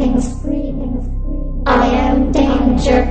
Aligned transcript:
Greetings. 0.00 0.32
I 1.66 1.84
am 1.84 2.32
Danger. 2.32 3.04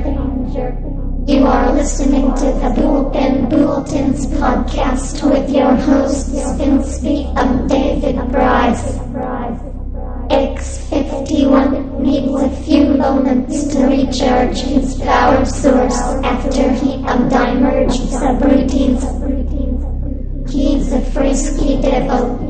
You 1.27 1.45
are 1.45 1.71
listening 1.71 2.33
to 2.33 2.45
the 2.45 2.73
Bullpen 2.75 3.47
Bulletins 3.47 4.25
podcast 4.25 5.21
with 5.29 5.51
your 5.51 5.75
hosts 5.75 6.29
Vince 6.57 7.03
and 7.37 7.69
David 7.69 8.15
Bryce. 8.31 8.97
X51 10.33 11.99
needs 11.99 12.41
a 12.41 12.49
few 12.63 12.85
moments 12.95 13.67
to 13.67 13.85
recharge 13.85 14.57
his 14.57 14.99
power 15.01 15.45
source 15.45 15.99
after 16.25 16.71
he 16.73 16.95
and 17.05 17.31
I 17.31 17.53
merged 17.53 18.01
subroutines. 18.09 19.05
He's 20.49 20.91
a 20.91 21.01
frisky 21.01 21.79
devil. 21.79 22.48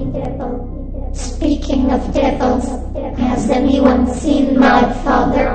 Speaking 1.20 1.92
of 1.92 2.14
devils, 2.14 2.66
has 3.20 3.50
anyone 3.50 4.08
seen 4.08 4.58
my 4.58 4.82
father? 5.04 5.52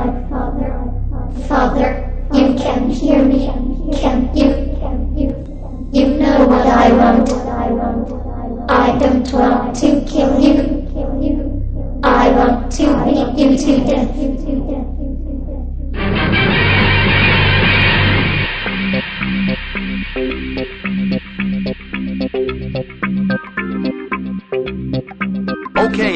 Father, 1.48 2.12
you 2.34 2.54
can 2.54 2.90
hear 2.90 3.24
me, 3.24 3.46
can't 3.94 4.36
you? 4.36 4.50
You 5.90 6.06
know 6.18 6.46
what 6.46 6.66
I 6.66 6.92
want. 6.92 7.32
I 8.70 8.98
don't 8.98 9.32
want 9.32 9.74
to 9.76 10.04
kill 10.04 10.38
you. 10.38 12.00
I 12.04 12.28
want 12.28 12.70
to 12.72 12.84
beat 13.06 13.38
you 13.38 13.56
to 13.56 13.84
death. 13.86 14.93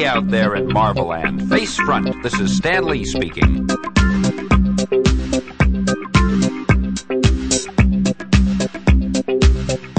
Out 0.09 0.27
there 0.29 0.55
in 0.55 0.67
Marveland, 0.73 1.47
face 1.49 1.75
front, 1.75 2.23
this 2.23 2.33
is 2.39 2.57
Stan 2.57 2.83
Lee 2.85 3.05
speaking. 3.05 3.67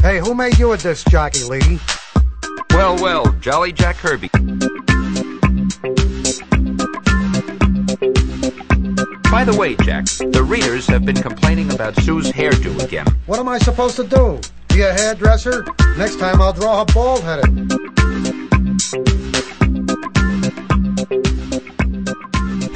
Hey, 0.03 0.19
who 0.19 0.35
made 0.35 0.59
you 0.59 0.73
a 0.73 0.77
disc 0.77 1.09
jockey, 1.09 1.45
lady? 1.45 1.79
Well, 2.71 3.01
well, 3.01 3.25
Jolly 3.41 3.71
Jack 3.73 3.99
Kirby. 3.99 4.31
By 9.31 9.45
the 9.45 9.57
way, 9.57 9.77
Jack, 9.77 10.07
the 10.07 10.45
readers 10.45 10.89
have 10.89 11.05
been 11.05 11.23
complaining 11.23 11.73
about 11.73 11.95
Sue's 12.01 12.33
hairdo 12.33 12.83
again. 12.83 13.07
What 13.27 13.39
am 13.39 13.49
I 13.49 13.59
supposed 13.59 13.95
to 13.95 14.05
do? 14.05 14.41
Be 14.71 14.81
a 14.81 14.93
hairdresser? 14.93 15.65
Next 15.97 16.19
time 16.19 16.43
I'll 16.43 16.53
draw 16.53 16.81
her 16.81 16.93
bald 16.93 17.23
headed. 17.23 18.50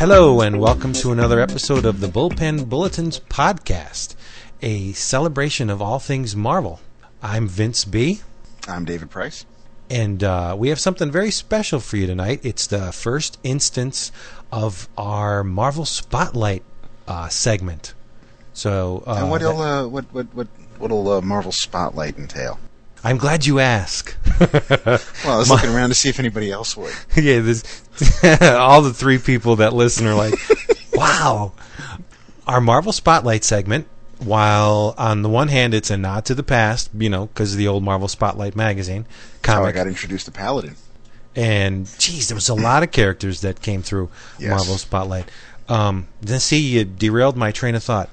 Hello, 0.06 0.42
and 0.42 0.60
welcome 0.60 0.92
to 0.92 1.12
another 1.12 1.40
episode 1.40 1.86
of 1.86 2.00
the 2.00 2.08
Bullpen 2.08 2.68
Bulletins 2.68 3.20
podcast, 3.20 4.14
a 4.60 4.92
celebration 4.92 5.70
of 5.70 5.80
all 5.80 5.98
things 5.98 6.36
Marvel. 6.36 6.80
I'm 7.22 7.48
Vince 7.48 7.86
B. 7.86 8.20
I'm 8.68 8.84
David 8.84 9.08
Price. 9.08 9.46
And 9.88 10.22
uh, 10.22 10.56
we 10.58 10.68
have 10.68 10.78
something 10.78 11.10
very 11.10 11.30
special 11.30 11.80
for 11.80 11.96
you 11.96 12.06
tonight. 12.06 12.40
It's 12.42 12.66
the 12.66 12.92
first 12.92 13.38
instance 13.44 14.12
of 14.52 14.90
our 14.98 15.42
Marvel 15.42 15.86
Spotlight 15.86 16.64
uh, 17.08 17.30
segment. 17.30 17.94
So, 18.52 19.04
uh, 19.06 19.20
and 19.20 19.30
what'll 19.30 19.58
uh, 19.58 19.88
what 19.88 20.04
what 20.12 20.26
what 20.34 20.48
what'll 20.76 21.12
uh, 21.12 21.22
Marvel 21.22 21.50
Spotlight 21.50 22.18
entail? 22.18 22.58
I'm 23.04 23.18
glad 23.18 23.44
you 23.46 23.60
ask. 23.60 24.16
well, 24.40 24.98
I 25.26 25.36
was 25.36 25.50
looking 25.50 25.70
around 25.70 25.90
to 25.90 25.94
see 25.94 26.08
if 26.08 26.18
anybody 26.18 26.50
else 26.50 26.76
would. 26.76 26.92
yeah, 27.16 27.40
this, 27.40 27.62
all 28.42 28.80
the 28.82 28.94
three 28.94 29.18
people 29.18 29.56
that 29.56 29.72
listen 29.74 30.06
are 30.06 30.14
like, 30.14 30.34
"Wow!" 30.94 31.52
Our 32.46 32.60
Marvel 32.60 32.92
Spotlight 32.92 33.44
segment. 33.44 33.86
While 34.18 34.94
on 34.96 35.22
the 35.22 35.28
one 35.28 35.48
hand, 35.48 35.74
it's 35.74 35.90
a 35.90 35.96
nod 35.98 36.24
to 36.26 36.34
the 36.34 36.42
past, 36.42 36.88
you 36.96 37.10
know, 37.10 37.26
because 37.26 37.52
of 37.52 37.58
the 37.58 37.68
old 37.68 37.82
Marvel 37.82 38.08
Spotlight 38.08 38.56
magazine 38.56 39.04
comic. 39.42 39.58
comic. 39.60 39.68
I 39.68 39.72
got 39.72 39.86
introduced 39.86 40.24
to 40.26 40.32
Paladin. 40.32 40.76
and 41.36 41.86
geez, 41.98 42.28
there 42.28 42.34
was 42.36 42.48
a 42.48 42.54
lot 42.54 42.82
of 42.82 42.90
characters 42.92 43.40
that 43.42 43.60
came 43.60 43.82
through 43.82 44.08
Yes. 44.38 44.50
Marvel 44.50 44.78
Spotlight. 44.78 45.30
Um, 45.68 46.06
then 46.22 46.40
see, 46.40 46.58
you 46.60 46.84
derailed 46.84 47.36
my 47.36 47.50
train 47.50 47.74
of 47.74 47.82
thought. 47.82 48.08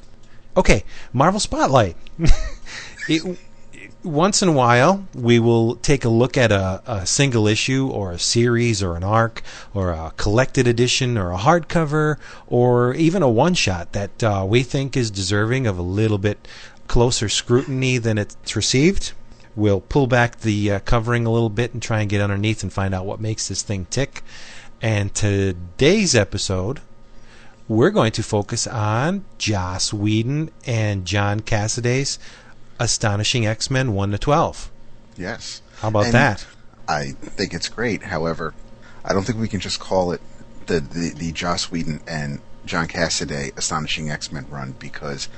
Okay, 0.58 0.84
Marvel 1.14 1.40
Spotlight. 1.40 1.96
it, 3.08 3.38
once 4.04 4.42
in 4.42 4.50
a 4.50 4.54
while, 4.54 5.06
we 5.14 5.40
will 5.40 5.76
take 5.76 6.06
a 6.06 6.10
look 6.10 6.38
at 6.38 6.52
a, 6.52 6.82
a 6.86 7.06
single 7.06 7.48
issue 7.48 7.90
or 7.90 8.12
a 8.12 8.20
series 8.20 8.82
or 8.82 8.96
an 8.96 9.04
arc 9.04 9.42
or 9.74 9.92
a 9.92 10.12
collected 10.18 10.68
edition 10.68 11.18
or 11.18 11.32
a 11.32 11.38
hardcover 11.38 12.18
or 12.48 12.94
even 12.96 13.22
a 13.22 13.30
one 13.30 13.54
shot 13.54 13.92
that 13.94 14.24
uh, 14.24 14.46
we 14.48 14.64
think 14.64 14.98
is 14.98 15.12
deserving 15.12 15.68
of 15.68 15.78
a 15.78 15.84
little 15.84 16.18
bit 16.18 16.48
closer 16.88 17.30
scrutiny 17.30 17.98
than 17.98 18.18
it's 18.18 18.56
received. 18.56 19.14
We'll 19.56 19.82
pull 19.82 20.08
back 20.08 20.40
the 20.40 20.72
uh, 20.72 20.80
covering 20.80 21.26
a 21.26 21.32
little 21.32 21.50
bit 21.50 21.74
and 21.74 21.82
try 21.82 22.02
and 22.02 22.10
get 22.10 22.22
underneath 22.22 22.64
and 22.64 22.72
find 22.72 22.96
out 22.96 23.06
what 23.06 23.20
makes 23.20 23.48
this 23.48 23.62
thing 23.62 23.86
tick. 23.90 24.24
And 24.82 25.14
today's 25.14 26.16
episode, 26.16 26.80
we're 27.68 27.92
going 27.92 28.14
to 28.14 28.24
focus 28.24 28.66
on 28.66 29.26
Joss 29.38 29.94
Whedon 29.94 30.50
and 30.66 31.06
John 31.06 31.42
Cassaday's 31.42 32.18
Astonishing 32.81 33.46
X 33.46 33.69
Men 33.69 33.94
1 33.94 34.12
to 34.12 34.18
12. 34.18 34.72
Yes. 35.16 35.62
How 35.78 35.90
about 35.90 36.06
And 36.06 36.14
that? 36.14 36.46
I 36.88 37.12
think 37.12 37.53
it's 37.53 37.69
great. 37.69 38.03
However, 38.03 38.53
I 39.06 39.14
don't 39.14 39.24
think 39.24 39.40
we 39.40 39.47
can 39.47 39.59
just 39.59 39.80
call 39.80 40.12
it 40.12 40.22
the 40.66 40.80
the, 40.80 41.14
the 41.16 41.31
Joss 41.31 41.72
Whedon 41.72 42.02
and 42.08 42.41
John 42.66 42.88
Cassaday 42.88 43.56
Astonishing 43.56 44.09
X 44.09 44.31
Men 44.31 44.47
run 44.50 44.74
because 44.80 45.30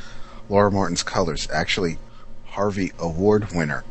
Laura 0.48 0.72
Martin's 0.72 1.04
colors 1.04 1.48
actually 1.52 1.98
Harvey 2.46 2.92
Award 2.98 3.52
winner 3.52 3.84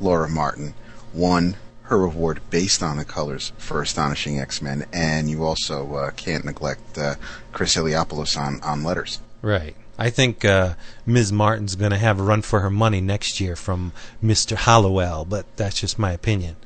Laura 0.00 0.28
Martin 0.28 0.74
won 1.12 1.56
her 1.82 2.02
award 2.02 2.40
based 2.50 2.82
on 2.82 2.96
the 2.96 3.04
colors 3.04 3.52
for 3.58 3.80
Astonishing 3.82 4.40
X 4.40 4.60
Men, 4.62 4.86
and 4.92 5.30
you 5.30 5.44
also 5.44 5.94
uh, 5.94 6.10
can't 6.12 6.44
neglect 6.44 6.98
uh, 6.98 7.14
Chris 7.52 7.76
Eliopoulos 7.76 8.38
on 8.38 8.60
on 8.62 8.82
letters. 8.82 9.20
Right. 9.42 9.76
I 9.98 10.10
think 10.10 10.44
uh, 10.44 10.74
Ms. 11.06 11.32
Martin's 11.32 11.74
going 11.74 11.90
to 11.92 11.96
have 11.98 12.20
a 12.20 12.22
run 12.22 12.42
for 12.42 12.60
her 12.60 12.70
money 12.70 13.00
next 13.00 13.40
year 13.40 13.56
from 13.56 13.92
Mr. 14.22 14.54
Hollowell, 14.56 15.24
but 15.24 15.46
that's 15.56 15.80
just 15.80 15.98
my 15.98 16.12
opinion. 16.12 16.56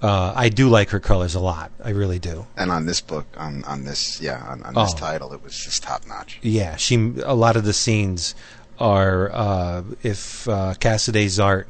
Uh, 0.00 0.32
I 0.36 0.48
do 0.48 0.68
like 0.68 0.90
her 0.90 1.00
colors 1.00 1.34
a 1.34 1.40
lot. 1.40 1.72
I 1.82 1.90
really 1.90 2.18
do. 2.20 2.46
And 2.56 2.70
on 2.70 2.86
this 2.86 3.00
book, 3.00 3.26
on 3.36 3.64
on 3.64 3.84
this 3.84 4.20
yeah, 4.20 4.40
on, 4.46 4.62
on 4.62 4.74
this 4.74 4.92
Oh. 4.94 4.96
title, 4.98 5.32
it 5.32 5.42
was 5.42 5.56
just 5.58 5.82
top 5.82 6.06
notch. 6.06 6.38
Yeah, 6.40 6.76
she. 6.76 7.14
A 7.24 7.34
lot 7.34 7.56
of 7.56 7.64
the 7.64 7.72
scenes 7.72 8.36
are 8.78 9.28
uh, 9.32 9.82
if 10.04 10.48
uh, 10.48 10.74
Cassaday's 10.78 11.40
art 11.40 11.66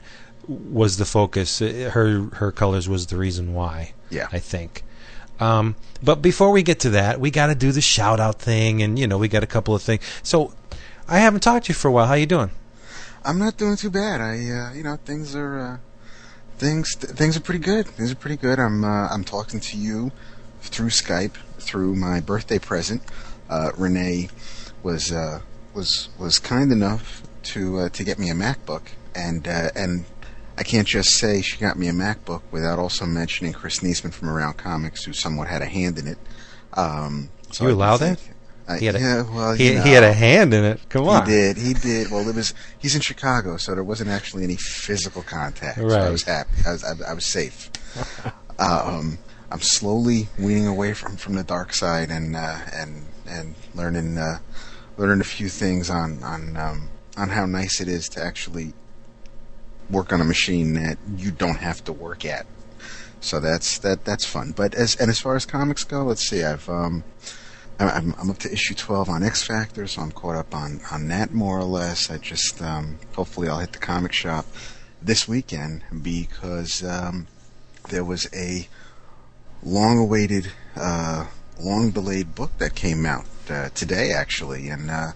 was 0.47 0.99
the 0.99 1.07
focus, 1.07 1.63
uh, 1.63 1.91
her 1.95 2.25
her 2.35 2.53
colors 2.53 2.87
was 2.87 3.07
the 3.07 3.17
reason 3.17 3.55
why. 3.55 3.93
Yeah. 4.11 4.29
I 4.31 4.41
think. 4.41 4.85
Um, 5.41 5.77
but 6.03 6.17
before 6.21 6.51
we 6.51 6.63
get 6.63 6.81
to 6.81 6.91
that, 6.91 7.21
we 7.21 7.31
got 7.31 7.47
to 7.47 7.55
do 7.55 7.73
the 7.73 7.81
shout 7.81 8.21
out 8.21 8.41
thing, 8.41 8.83
and 8.83 8.99
you 8.99 9.07
know 9.07 9.17
we 9.17 9.29
got 9.29 9.43
a 9.43 9.47
couple 9.47 9.75
of 9.75 9.81
things. 9.81 10.03
So 10.23 10.53
I 11.09 11.19
haven't 11.19 11.41
talked 11.41 11.67
to 11.67 11.71
you 11.71 11.75
for 11.75 11.89
a 11.89 11.93
while. 11.93 12.07
How 12.07 12.15
you 12.15 12.27
doing? 12.27 12.51
I'm 13.25 13.39
not 13.39 13.57
doing 13.57 13.77
too 13.77 13.91
bad. 13.91 14.21
I 14.21 14.35
uh, 14.51 14.73
you 14.75 14.83
know 14.83 14.97
things 15.05 15.35
are 15.35 15.59
uh, 15.59 15.77
things 16.59 16.95
th- 16.95 17.13
things 17.15 17.37
are 17.37 17.41
pretty 17.41 17.61
good. 17.61 17.87
Things 17.87 18.13
are 18.13 18.17
pretty 18.17 18.37
good. 18.37 18.59
I'm 18.59 18.85
uh, 18.85 19.09
I'm 19.09 19.25
talking 19.25 19.61
to 19.61 19.77
you 19.77 20.13
through 20.61 20.89
Skype 20.91 21.35
through 21.59 21.95
my 21.97 22.21
birthday 22.21 22.59
present. 22.59 23.03
Uh, 23.49 23.71
Renee 23.77 24.29
was 24.83 25.11
uh, 25.13 25.41
was 25.75 26.09
was 26.19 26.39
kind 26.39 26.73
enough 26.73 27.23
to 27.55 27.79
uh, 27.81 27.89
to 27.91 28.05
get 28.05 28.19
me 28.19 28.31
a 28.31 28.35
MacBook, 28.35 28.83
and 29.15 29.49
uh, 29.49 29.71
and 29.75 30.05
I 30.59 30.63
can't 30.63 30.87
just 30.87 31.11
say 31.19 31.41
she 31.43 31.57
got 31.59 31.79
me 31.79 31.89
a 31.89 31.93
MacBook 31.93 32.43
without 32.51 32.79
also 32.79 33.07
mentioning 33.07 33.53
Chris 33.55 33.81
Neseman 33.81 34.13
from 34.13 34.29
Around 34.29 34.59
Comics, 34.59 35.05
who 35.05 35.13
somewhat 35.13 35.49
had 35.49 35.63
a 35.63 35.67
hand 35.67 35.99
in 35.99 36.07
it. 36.07 36.19
Um, 36.75 37.31
so 37.51 37.65
You 37.65 37.71
I 37.71 37.73
allow 37.73 37.97
that? 37.97 38.19
think- 38.21 38.35
He 38.77 38.87
had 38.87 38.97
a, 38.97 39.01
yeah, 39.01 39.23
well, 39.23 39.55
he, 39.55 39.73
you 39.73 39.83
he 39.83 39.91
had 39.91 40.05
a 40.05 40.13
hand 40.13 40.53
in 40.53 40.65
it. 40.65 40.81
Come 40.89 41.09
on. 41.09 41.25
He 41.25 41.33
did. 41.33 41.57
He 41.57 41.73
did. 41.75 42.11
Well, 42.11 42.29
it 42.29 42.35
was. 42.35 42.53
He's 42.79 42.95
in 42.95 43.01
Chicago, 43.01 43.57
so 43.57 43.75
there 43.75 43.85
wasn't 43.85 44.11
actually 44.11 44.45
any 44.45 44.57
physical 44.57 45.23
contact. 45.23 45.79
So 45.79 45.87
Right. 45.87 46.03
I 46.03 46.11
was 46.11 46.23
happy. 46.25 46.51
I 46.67 46.73
was. 46.73 46.85
I, 46.85 47.11
I 47.11 47.15
was 47.15 47.25
safe. 47.25 47.71
um, 48.59 49.19
I'm 49.51 49.61
slowly 49.61 50.29
weaning 50.39 50.67
away 50.67 50.93
from, 50.93 51.17
from 51.17 51.35
the 51.35 51.45
dark 51.45 51.73
side 51.73 52.11
and 52.11 52.37
uh, 52.37 52.59
and 52.75 53.07
and 53.27 53.55
learning 53.75 54.19
uh, 54.19 54.39
learning 54.99 55.21
a 55.21 55.25
few 55.25 55.49
things 55.49 55.89
on 55.89 56.23
on 56.23 56.57
um, 56.57 56.89
on 57.17 57.31
how 57.31 57.47
nice 57.47 57.81
it 57.81 57.89
is 57.89 58.09
to 58.11 58.23
actually 58.23 58.75
work 59.91 60.13
on 60.13 60.21
a 60.21 60.25
machine 60.25 60.75
that 60.75 60.99
you 61.17 61.31
don't 61.31 61.59
have 61.59 61.83
to 61.85 61.93
work 61.93 62.25
at. 62.25 62.47
So 63.21 63.41
that's 63.41 63.79
that 63.79 64.05
that's 64.05 64.25
fun. 64.27 64.53
But 64.55 64.75
as 64.75 64.95
and 64.97 65.11
as 65.11 65.19
far 65.19 65.35
as 65.37 65.47
comics 65.47 65.85
go, 65.85 66.03
let's 66.05 66.29
see. 66.29 66.45
I've 66.45 66.69
um, 66.69 67.05
I'm- 67.79 68.15
I'm, 68.19 68.31
up 68.31 68.39
to 68.39 68.53
issue 68.53 68.75
12 68.75 69.09
on 69.09 69.23
X 69.23 69.43
Factor, 69.43 69.87
so 69.87 70.03
I'm 70.03 70.11
caught 70.11 70.35
up 70.37 70.55
on, 70.55 70.81
on 70.91 71.09
that 71.09 71.33
more 71.33 71.59
or 71.59 71.65
less. 71.65 72.11
I 72.11 72.19
just, 72.19 72.61
um, 72.61 72.99
hopefully 73.15 73.49
I'll 73.49 73.61
hit 73.61 73.73
the 73.73 73.79
comic 73.79 74.13
shop 74.13 74.47
this 75.01 75.29
weekend 75.29 75.83
because, 76.03 76.83
um, 76.83 77.29
there 77.89 78.05
was 78.05 78.29
a 78.35 78.69
long 79.63 79.99
awaited, 79.99 80.53
uh, 80.77 81.27
long 81.61 81.91
delayed 81.91 82.35
book 82.35 82.51
that 82.59 82.75
came 82.75 83.07
out 83.07 83.27
uh, 83.51 83.69
today, 83.75 84.13
actually. 84.13 84.69
And 84.69 84.91
uh, 84.91 85.13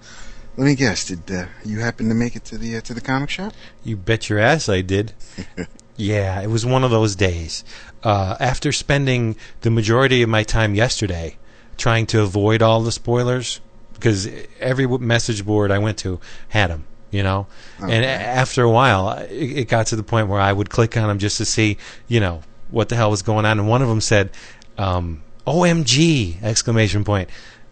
let 0.56 0.64
me 0.64 0.74
guess, 0.74 1.04
did 1.04 1.30
uh, 1.30 1.46
you 1.64 1.80
happen 1.80 2.08
to 2.08 2.14
make 2.14 2.36
it 2.36 2.44
to 2.46 2.58
the 2.58 2.76
uh, 2.76 2.80
to 2.82 2.94
the 2.94 3.00
comic 3.00 3.30
shop? 3.30 3.52
You 3.84 3.96
bet 3.96 4.28
your 4.28 4.38
ass 4.38 4.68
I 4.68 4.80
did. 4.80 5.12
yeah, 5.96 6.40
it 6.40 6.48
was 6.48 6.64
one 6.64 6.84
of 6.84 6.90
those 6.90 7.16
days. 7.16 7.64
Uh, 8.02 8.36
after 8.40 8.72
spending 8.72 9.36
the 9.60 9.70
majority 9.70 10.22
of 10.22 10.28
my 10.28 10.42
time 10.42 10.74
yesterday 10.74 11.36
trying 11.76 12.06
to 12.06 12.20
avoid 12.22 12.62
all 12.62 12.82
the 12.82 12.92
spoilers, 12.92 13.60
because 13.94 14.28
every 14.60 14.86
message 14.86 15.44
board 15.44 15.70
I 15.70 15.78
went 15.78 15.98
to 15.98 16.20
had 16.48 16.70
them, 16.70 16.84
you 17.10 17.22
know. 17.22 17.46
And 17.80 17.90
Okay. 17.90 18.04
a- 18.04 18.08
after 18.08 18.62
a 18.62 18.70
while, 18.70 19.10
it, 19.10 19.30
it 19.30 19.68
got 19.68 19.86
to 19.88 19.96
the 19.96 20.02
point 20.02 20.28
where 20.28 20.40
I 20.40 20.52
would 20.52 20.70
click 20.70 20.96
on 20.96 21.08
them 21.08 21.18
just 21.18 21.36
to 21.38 21.44
see, 21.44 21.78
you 22.08 22.20
know, 22.20 22.42
what 22.70 22.88
the 22.88 22.96
hell 22.96 23.10
was 23.10 23.22
going 23.22 23.44
on. 23.44 23.58
And 23.60 23.68
one 23.68 23.82
of 23.82 23.88
them 23.88 24.00
said, 24.00 24.30
um, 24.78 25.22
"OMG!" 25.46 26.42
exclamation 26.42 27.04
point. 27.04 27.28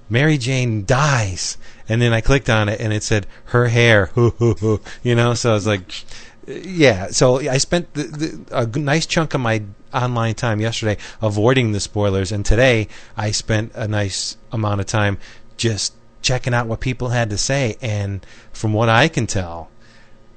Mary 0.08 0.38
Jane 0.38 0.84
dies, 0.84 1.56
and 1.88 2.02
then 2.02 2.12
I 2.12 2.20
clicked 2.20 2.50
on 2.50 2.68
it, 2.68 2.80
and 2.80 2.92
it 2.92 3.02
said 3.02 3.26
her 3.46 3.68
hair, 3.68 4.10
you 4.16 5.14
know. 5.14 5.34
So 5.34 5.50
I 5.50 5.54
was 5.54 5.66
like, 5.68 6.04
yeah. 6.46 7.08
So 7.08 7.38
I 7.48 7.58
spent 7.58 7.94
the, 7.94 8.02
the, 8.04 8.58
a 8.58 8.66
nice 8.78 9.06
chunk 9.06 9.34
of 9.34 9.40
my 9.40 9.62
online 9.92 10.34
time 10.34 10.60
yesterday 10.60 10.96
avoiding 11.22 11.72
the 11.72 11.80
spoilers, 11.80 12.32
and 12.32 12.44
today 12.44 12.88
I 13.16 13.30
spent 13.30 13.72
a 13.74 13.88
nice 13.88 14.36
amount 14.52 14.80
of 14.80 14.86
time 14.86 15.18
just 15.56 15.94
checking 16.22 16.54
out 16.54 16.66
what 16.66 16.80
people 16.80 17.08
had 17.08 17.30
to 17.30 17.38
say. 17.38 17.76
And 17.80 18.24
from 18.52 18.72
what 18.72 18.88
I 18.88 19.08
can 19.08 19.26
tell, 19.26 19.70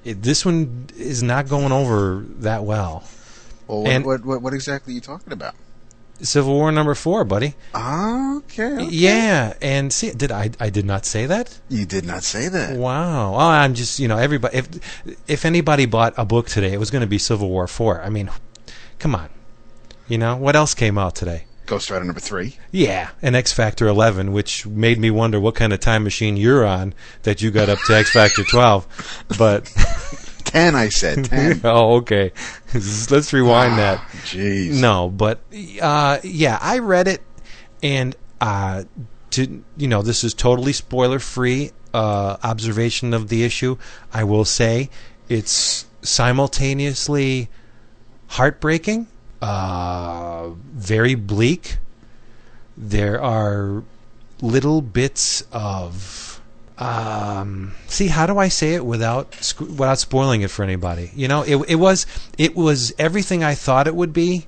it, 0.03 0.21
this 0.21 0.45
one 0.45 0.87
is 0.97 1.21
not 1.23 1.47
going 1.47 1.71
over 1.71 2.23
that 2.39 2.63
well. 2.63 3.03
Well, 3.67 3.83
what, 3.83 3.91
And- 3.91 4.05
what, 4.05 4.25
what, 4.25 4.41
what 4.41 4.53
exactly 4.53 4.93
are 4.93 4.95
you 4.95 5.01
talking 5.01 5.33
about? 5.33 5.55
Civil 6.21 6.53
War 6.53 6.71
number 6.71 6.95
four, 6.95 7.25
buddy. 7.25 7.55
Okay, 7.75 8.65
okay. 8.65 8.85
Yeah, 8.85 9.53
and 9.61 9.91
see, 9.91 10.11
did 10.11 10.31
I? 10.31 10.51
I 10.59 10.69
did 10.69 10.85
not 10.85 11.05
say 11.05 11.25
that. 11.25 11.59
You 11.69 11.85
did 11.85 12.05
not 12.05 12.23
say 12.23 12.47
that. 12.47 12.77
Wow. 12.77 13.33
Oh, 13.33 13.37
I'm 13.39 13.73
just 13.73 13.99
you 13.99 14.07
know 14.07 14.17
everybody. 14.17 14.57
If 14.57 14.69
if 15.27 15.43
anybody 15.43 15.85
bought 15.85 16.13
a 16.15 16.23
book 16.23 16.47
today, 16.47 16.71
it 16.71 16.79
was 16.79 16.91
going 16.91 17.01
to 17.01 17.07
be 17.07 17.17
Civil 17.17 17.49
War 17.49 17.67
Four. 17.67 18.01
I 18.01 18.09
mean, 18.09 18.29
come 18.99 19.15
on. 19.15 19.29
You 20.07 20.17
know 20.17 20.35
what 20.35 20.55
else 20.55 20.73
came 20.73 20.97
out 20.97 21.15
today? 21.15 21.45
Ghost 21.65 21.89
Rider 21.89 22.03
number 22.03 22.19
three. 22.19 22.57
Yeah, 22.71 23.11
and 23.21 23.35
X 23.35 23.53
Factor 23.53 23.87
11, 23.87 24.33
which 24.33 24.65
made 24.65 24.99
me 24.99 25.09
wonder 25.09 25.39
what 25.39 25.55
kind 25.55 25.71
of 25.71 25.79
time 25.79 26.03
machine 26.03 26.35
you're 26.35 26.65
on 26.65 26.93
that 27.23 27.41
you 27.41 27.51
got 27.51 27.69
up 27.69 27.79
to 27.87 27.95
X 27.95 28.11
Factor 28.11 28.43
12. 28.43 29.25
But 29.37 29.71
Ten, 30.53 30.75
I 30.75 30.89
said 30.89 31.25
ten. 31.25 31.61
oh, 31.63 31.95
okay. 31.95 32.31
Let's 32.73 33.33
rewind 33.33 33.79
that. 33.79 33.99
Jeez. 34.25 34.79
No, 34.79 35.09
but 35.09 35.39
uh, 35.81 36.19
yeah, 36.23 36.59
I 36.61 36.77
read 36.77 37.07
it, 37.07 37.21
and 37.81 38.15
uh, 38.39 38.83
to 39.31 39.63
you 39.77 39.87
know, 39.87 40.03
this 40.03 40.23
is 40.23 40.35
totally 40.35 40.73
spoiler 40.73 41.17
free 41.17 41.71
uh, 41.93 42.37
observation 42.43 43.15
of 43.15 43.29
the 43.29 43.43
issue. 43.43 43.77
I 44.13 44.25
will 44.25 44.45
say 44.45 44.91
it's 45.27 45.87
simultaneously 46.03 47.49
heartbreaking, 48.27 49.07
uh, 49.43 50.51
very 50.73 51.15
bleak. 51.15 51.77
There 52.77 53.21
are 53.21 53.83
little 54.41 54.81
bits 54.81 55.43
of 55.51 56.41
um, 56.77 57.73
see 57.87 58.07
how 58.07 58.25
do 58.25 58.37
I 58.37 58.47
say 58.47 58.73
it 58.73 58.85
without 58.85 59.53
without 59.59 59.99
spoiling 59.99 60.41
it 60.43 60.49
for 60.49 60.63
anybody? 60.63 61.11
You 61.13 61.27
know, 61.27 61.43
it 61.43 61.57
it 61.67 61.75
was 61.75 62.05
it 62.37 62.55
was 62.55 62.93
everything 62.97 63.43
I 63.43 63.53
thought 63.53 63.85
it 63.85 63.95
would 63.95 64.13
be, 64.13 64.47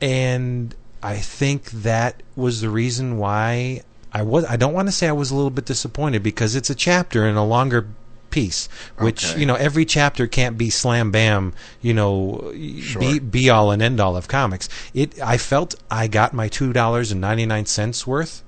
and 0.00 0.76
I 1.02 1.16
think 1.16 1.70
that 1.72 2.22
was 2.36 2.60
the 2.60 2.70
reason 2.70 3.18
why 3.18 3.82
I 4.12 4.22
was. 4.22 4.44
I 4.44 4.56
don't 4.56 4.72
want 4.72 4.86
to 4.86 4.92
say 4.92 5.08
I 5.08 5.12
was 5.12 5.32
a 5.32 5.34
little 5.34 5.50
bit 5.50 5.64
disappointed 5.64 6.22
because 6.22 6.54
it's 6.54 6.70
a 6.70 6.74
chapter 6.76 7.26
in 7.26 7.34
a 7.34 7.44
longer 7.44 7.88
piece, 8.30 8.68
which 8.98 9.30
Okay. 9.30 9.40
you 9.40 9.46
know 9.46 9.54
every 9.56 9.84
chapter 9.84 10.26
can't 10.26 10.56
be 10.58 10.70
slam 10.70 11.10
bam. 11.10 11.52
You 11.80 11.94
know, 11.94 12.52
Sure. 12.80 13.00
be 13.00 13.18
be 13.18 13.50
all 13.50 13.70
and 13.70 13.82
end 13.82 14.00
all 14.00 14.16
of 14.16 14.28
comics. 14.28 14.68
It. 14.94 15.20
I 15.22 15.36
felt 15.36 15.74
I 15.90 16.06
got 16.06 16.32
my 16.32 16.48
two 16.48 16.72
dollars 16.72 17.10
and 17.12 17.20
ninety 17.20 17.46
nine 17.46 17.66
cents 17.66 18.06
worth 18.06 18.42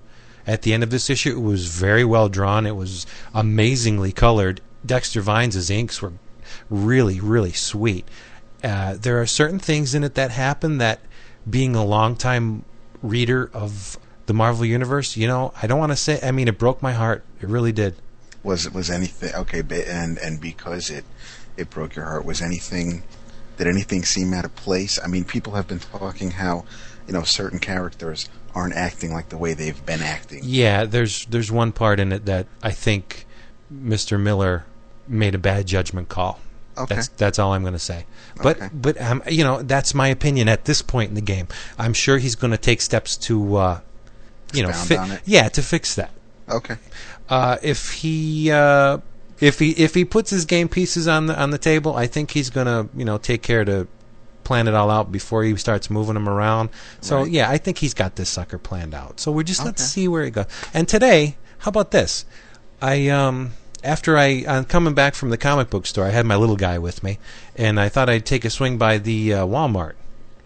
at 0.47 0.63
the 0.63 0.73
end 0.73 0.83
of 0.83 0.91
this 0.91 1.09
issue. 1.11 1.31
It 1.31 1.41
was 1.43 1.67
very 1.69 2.05
well 2.05 2.29
drawn. 2.29 2.67
It 2.67 2.77
was 2.77 3.07
amazingly 3.35 4.13
colored. 4.13 4.61
Dexter 4.85 5.21
Vines' 5.21 5.71
inks 5.71 6.03
were 6.03 6.13
really, 6.69 7.21
really 7.21 7.53
sweet. 7.53 8.07
Uh, 8.65 8.97
there 9.01 9.21
are 9.21 9.27
certain 9.27 9.59
things 9.59 9.95
in 9.95 10.05
it 10.05 10.15
that 10.15 10.31
happen 10.31 10.79
that, 10.79 11.01
being 11.49 11.75
a 11.75 11.85
longtime 11.85 12.65
reader 13.03 13.51
of 13.53 13.99
the 14.27 14.33
Marvel 14.35 14.65
Universe, 14.65 15.17
you 15.17 15.27
know, 15.27 15.53
I 15.61 15.67
don't 15.67 15.79
want 15.81 15.91
to 15.93 15.97
say. 15.97 16.21
I 16.23 16.31
mean, 16.31 16.47
it 16.49 16.59
broke 16.59 16.81
my 16.83 16.93
heart. 16.93 17.25
It 17.41 17.49
really 17.49 17.73
did. 17.73 17.97
Was 18.43 18.69
was 18.71 18.91
anything 18.91 19.35
okay? 19.35 19.63
And 19.87 20.19
and 20.19 20.41
because 20.41 20.91
it 20.91 21.05
it 21.57 21.71
broke 21.71 21.95
your 21.97 22.07
heart, 22.07 22.25
was 22.25 22.41
anything? 22.43 23.03
Did 23.59 23.67
anything 23.67 24.03
seem 24.05 24.33
out 24.33 24.45
of 24.45 24.55
place? 24.57 24.99
I 25.03 25.07
mean, 25.07 25.25
people 25.25 25.53
have 25.55 25.69
been 25.69 25.79
talking 25.79 26.33
how 26.33 26.65
you 27.07 27.13
know 27.13 27.23
certain 27.23 27.59
characters 27.59 28.29
aren't 28.55 28.75
acting 28.75 29.13
like 29.13 29.29
the 29.29 29.37
way 29.37 29.55
they've 29.55 29.85
been 29.87 30.03
acting. 30.03 30.41
Yeah, 30.43 30.85
there's 30.85 31.27
there's 31.27 31.53
one 31.53 31.73
part 31.73 32.01
in 32.01 32.13
it 32.13 32.25
that 32.27 32.47
I 32.63 32.71
think 32.73 33.27
Mr. 33.73 34.21
Millar 34.21 34.65
made 35.07 35.35
a 35.35 35.39
bad 35.39 35.67
judgment 35.67 36.09
call. 36.09 36.41
Okay. 36.77 36.95
That's 36.95 37.09
that's 37.09 37.39
all 37.39 37.53
I'm 37.53 37.63
going 37.63 37.75
to 37.75 37.79
say. 37.79 38.07
But 38.43 38.57
Okay. 38.57 38.69
but 38.73 39.01
um, 39.01 39.23
you 39.29 39.45
know 39.45 39.63
that's 39.63 39.95
my 39.95 40.09
opinion 40.09 40.49
at 40.49 40.65
this 40.65 40.81
point 40.83 41.11
in 41.11 41.15
the 41.15 41.21
game. 41.21 41.47
I'm 41.79 41.93
sure 41.93 42.19
he's 42.19 42.35
going 42.35 42.51
to 42.51 42.59
take 42.59 42.81
steps 42.81 43.17
to 43.19 43.57
uh, 43.57 43.81
you 44.53 44.63
know 44.63 44.73
fi- 44.73 45.21
yeah 45.27 45.49
to 45.51 45.63
fix 45.63 45.95
that. 45.97 46.11
Okay. 46.53 46.77
Uh, 47.29 47.57
if 47.63 47.93
he 47.93 48.51
uh, 48.51 48.99
if 49.41 49.59
he 49.59 49.71
if 49.73 49.95
he 49.95 50.05
puts 50.05 50.31
his 50.31 50.45
game 50.45 50.69
pieces 50.69 51.09
on 51.09 51.27
the 51.27 51.41
on 51.41 51.51
the 51.51 51.59
table, 51.59 51.95
I 51.97 52.07
think 52.07 52.31
he's 52.33 52.51
going 52.51 52.67
to 52.67 52.89
you 52.97 53.05
know 53.05 53.19
take 53.19 53.43
care 53.43 53.65
to 53.65 53.87
plan 54.45 54.67
it 54.67 54.75
all 54.75 54.91
out 54.91 55.13
before 55.13 55.45
he 55.45 55.57
starts 55.57 55.89
moving 55.89 56.15
them 56.15 56.29
around. 56.29 56.69
So 57.01 57.19
Right. 57.23 57.31
yeah, 57.31 57.51
I 57.51 57.59
think 57.59 57.79
he's 57.79 57.95
got 57.95 58.17
this 58.17 58.29
sucker 58.29 58.59
planned 58.59 58.93
out. 58.95 59.21
So 59.21 59.31
we're 59.33 59.45
just 59.45 59.65
let's 59.65 59.83
see 59.85 60.09
where 60.09 60.25
it 60.25 60.33
goes. 60.33 60.47
And 60.75 60.89
today, 60.89 61.37
how 61.59 61.69
about 61.69 61.91
this? 61.93 62.25
I 62.81 63.09
um 63.09 63.53
after 63.85 64.19
I 64.19 64.45
I'm 64.47 64.65
coming 64.65 64.95
back 64.95 65.15
from 65.15 65.31
the 65.31 65.39
comic 65.39 65.71
book 65.71 65.87
store, 65.87 66.05
I 66.05 66.11
had 66.11 66.27
my 66.27 66.37
little 66.37 66.57
guy 66.57 66.79
with 66.79 67.03
me, 67.03 67.19
and 67.57 67.79
I 67.81 67.89
thought 67.89 68.11
I'd 68.11 68.27
take 68.27 68.45
a 68.45 68.51
swing 68.51 68.79
by 68.79 68.99
the 68.99 69.33
uh, 69.35 69.47
Walmart 69.47 69.95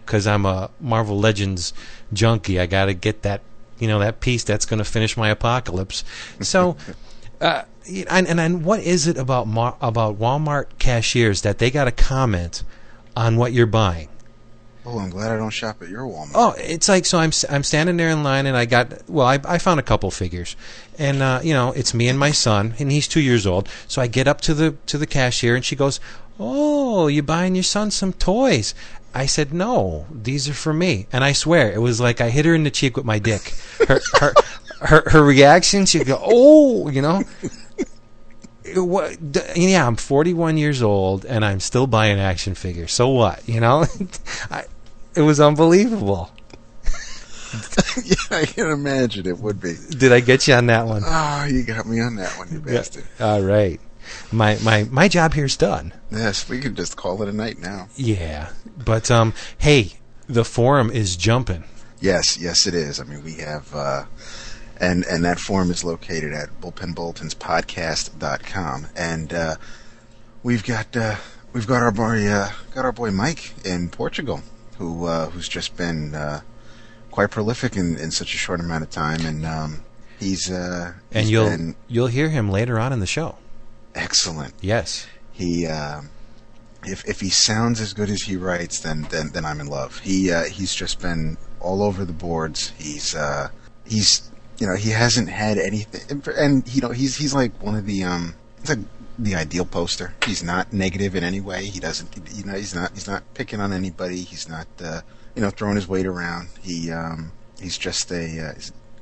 because 0.05 0.25
I'm 0.27 0.45
a 0.45 0.69
Marvel 0.79 1.19
Legends 1.19 1.73
junkie. 2.13 2.59
I 2.59 2.65
got 2.67 2.85
to 2.85 2.93
get 2.93 3.23
that 3.23 3.41
you 3.79 3.87
know 3.87 3.99
that 3.99 4.19
piece 4.19 4.43
that's 4.43 4.65
going 4.65 4.79
to 4.79 4.85
finish 4.85 5.17
my 5.17 5.29
apocalypse. 5.29 6.03
So. 6.41 6.77
Uh, 7.39 7.61
and, 8.09 8.27
and 8.27 8.39
and 8.39 8.65
what 8.65 8.79
is 8.79 9.05
it 9.05 9.15
about 9.15 9.47
Mar- 9.47 9.77
about 9.79 10.17
Walmart 10.17 10.65
cashiers 10.79 11.43
that 11.43 11.59
they 11.59 11.69
got 11.69 11.85
to 11.85 11.91
comment 11.91 12.63
on 13.15 13.37
what 13.37 13.53
you're 13.53 13.67
buying? 13.67 14.09
Oh, 14.89 14.99
I'm 14.99 15.09
glad 15.09 15.31
I 15.31 15.35
don't 15.35 15.49
shop 15.49 15.81
at 15.81 15.89
your 15.89 16.03
Walmart. 16.03 16.31
Oh, 16.33 16.55
it's 16.57 16.87
like 16.87 17.05
so. 17.05 17.19
I'm 17.19 17.31
I'm 17.49 17.63
standing 17.63 17.97
there 17.97 18.07
in 18.07 18.23
line, 18.23 18.45
and 18.45 18.55
I 18.55 18.63
got 18.65 19.09
well. 19.09 19.27
I 19.27 19.39
I 19.45 19.57
found 19.57 19.81
a 19.81 19.83
couple 19.83 20.09
figures, 20.11 20.55
and 20.97 21.21
uh, 21.21 21.41
you 21.43 21.53
know, 21.53 21.73
it's 21.73 21.93
me 21.93 22.07
and 22.07 22.17
my 22.17 22.31
son, 22.31 22.73
and 22.79 22.89
he's 22.89 23.07
two 23.07 23.19
years 23.19 23.45
old. 23.45 23.67
So 23.87 24.01
I 24.01 24.07
get 24.07 24.27
up 24.29 24.39
to 24.41 24.53
the 24.53 24.75
to 24.85 24.97
the 24.97 25.05
cashier, 25.05 25.55
and 25.55 25.65
she 25.65 25.75
goes, 25.75 25.99
"Oh, 26.39 27.07
you 27.07 27.21
buying 27.21 27.53
your 27.53 27.65
son 27.65 27.91
some 27.91 28.13
toys?" 28.13 28.73
I 29.13 29.25
said, 29.25 29.53
"No, 29.53 30.05
these 30.11 30.47
are 30.49 30.53
for 30.53 30.73
me." 30.73 31.07
And 31.11 31.23
I 31.23 31.31
swear, 31.31 31.71
it 31.71 31.81
was 31.81 31.99
like 31.99 32.21
I 32.21 32.29
hit 32.29 32.45
her 32.45 32.53
in 32.53 32.63
the 32.63 32.71
cheek 32.71 32.97
with 32.97 33.05
my 33.05 33.19
dick. 33.19 33.53
Her 33.87 33.99
her 34.19 34.33
her, 34.79 35.09
her 35.09 35.23
reaction, 35.23 35.85
she'd 35.85 36.05
go, 36.05 36.19
"Oh," 36.21 36.89
you 36.89 37.01
know. 37.01 37.23
D- 38.63 39.41
yeah, 39.55 39.87
I'm 39.87 39.95
41 39.95 40.57
years 40.57 40.81
old 40.81 41.25
and 41.25 41.45
I'm 41.45 41.61
still 41.61 41.87
buying 41.87 42.19
action 42.19 42.53
figures. 42.53 42.91
So 42.91 43.07
what? 43.07 43.47
You 43.47 43.61
know, 43.61 43.85
I, 44.51 44.65
it 45.15 45.21
was 45.21 45.39
unbelievable. 45.39 46.31
yeah, 48.03 48.15
I 48.29 48.45
can 48.45 48.69
imagine 48.69 49.25
it 49.25 49.37
would 49.39 49.61
be. 49.61 49.75
Did 49.89 50.11
I 50.11 50.19
get 50.19 50.47
you 50.47 50.53
on 50.53 50.67
that 50.67 50.85
one? 50.85 51.03
Oh, 51.05 51.45
you 51.49 51.63
got 51.63 51.87
me 51.87 52.01
on 52.01 52.17
that 52.17 52.37
one, 52.37 52.51
you 52.51 52.59
bastard. 52.59 53.05
All 53.19 53.41
right. 53.41 53.79
My 54.31 54.57
my 54.63 54.83
my 54.85 55.07
job 55.07 55.33
here's 55.33 55.57
done. 55.57 55.93
Yes, 56.11 56.47
we 56.49 56.59
can 56.59 56.75
just 56.75 56.95
call 56.95 57.21
it 57.23 57.29
a 57.29 57.33
night 57.33 57.59
now. 57.59 57.87
Yeah. 57.95 58.49
But 58.77 59.09
um 59.11 59.33
hey, 59.57 59.93
the 60.27 60.45
forum 60.45 60.91
is 60.91 61.15
jumping. 61.15 61.63
Yes, 61.99 62.37
yes, 62.39 62.67
it 62.67 62.75
is. 62.75 62.99
I 62.99 63.05
mean, 63.05 63.23
we 63.23 63.33
have, 63.35 63.73
uh, 63.73 64.03
and 64.79 65.03
and 65.05 65.23
that 65.25 65.39
forum 65.39 65.71
is 65.71 65.83
located 65.83 66.31
at 66.33 66.61
bullpenbulletinspodcast.com, 66.61 68.87
and 68.95 69.33
uh, 69.33 69.55
we've 70.43 70.63
got 70.63 70.95
uh, 70.95 71.15
we've 71.53 71.65
got 71.65 71.81
our 71.81 71.91
boy 71.91 72.27
uh, 72.27 72.51
got 72.73 72.85
our 72.85 72.91
boy 72.91 73.09
Mike 73.11 73.53
in 73.65 73.89
Portugal, 73.89 74.41
who 74.77 75.07
uh, 75.07 75.31
who's 75.31 75.49
just 75.49 75.75
been 75.75 76.13
uh, 76.13 76.41
quite 77.09 77.31
prolific 77.31 77.75
in, 77.75 77.97
in 77.97 78.11
such 78.11 78.35
a 78.35 78.37
short 78.37 78.59
amount 78.59 78.83
of 78.83 78.91
time, 78.91 79.25
and 79.25 79.43
um, 79.43 79.83
he's 80.19 80.51
uh, 80.51 80.93
And 81.11 81.27
you'll 81.27 81.49
been 81.49 81.75
you'll 81.87 82.05
hear 82.07 82.29
him 82.29 82.51
later 82.51 82.79
on 82.79 82.93
in 82.93 82.99
the 82.99 83.07
show. 83.07 83.37
Excellent. 83.97 84.53
Yes. 84.61 85.07
He 85.33 85.67
um, 85.67 86.09
if 86.85 87.03
if 87.05 87.19
he 87.19 87.29
sounds 87.29 87.81
as 87.81 87.93
good 87.93 88.09
as 88.09 88.21
he 88.21 88.35
writes, 88.37 88.79
then 88.79 89.07
then 89.09 89.29
then 89.33 89.45
I'm 89.45 89.59
in 89.59 89.67
love. 89.67 89.99
He 89.99 90.31
uh, 90.31 90.45
he's 90.45 90.73
just 90.73 90.99
been 91.01 91.37
all 91.59 91.83
over 91.83 92.05
the 92.05 92.13
boards. 92.13 92.71
He's 92.77 93.15
uh, 93.15 93.49
he's 93.85 94.31
you 94.59 94.67
know 94.67 94.75
he 94.75 94.89
hasn't 94.91 95.29
had 95.29 95.57
anything, 95.57 96.23
and 96.37 96.67
you 96.73 96.81
know 96.81 96.89
he's 96.89 97.17
he's 97.17 97.33
like 97.33 97.51
one 97.61 97.75
of 97.75 97.85
the 97.85 98.03
um 98.03 98.35
like 98.67 98.79
the 99.19 99.35
ideal 99.35 99.65
poster. 99.65 100.13
He's 100.25 100.43
not 100.43 100.71
negative 100.73 101.15
in 101.15 101.23
any 101.23 101.41
way. 101.41 101.65
He 101.65 101.79
doesn't 101.79 102.09
you 102.33 102.45
know 102.45 102.53
he's 102.53 102.73
not 102.75 102.91
he's 102.93 103.07
not 103.07 103.23
picking 103.33 103.59
on 103.59 103.73
anybody. 103.73 104.21
He's 104.21 104.47
not 104.49 104.67
uh, 104.83 105.01
you 105.35 105.41
know 105.41 105.49
throwing 105.49 105.75
his 105.75 105.87
weight 105.87 106.05
around. 106.05 106.49
He 106.61 106.91
um 106.91 107.31
he's 107.59 107.77
just 107.77 108.11
a 108.11 108.49
uh, 108.49 108.53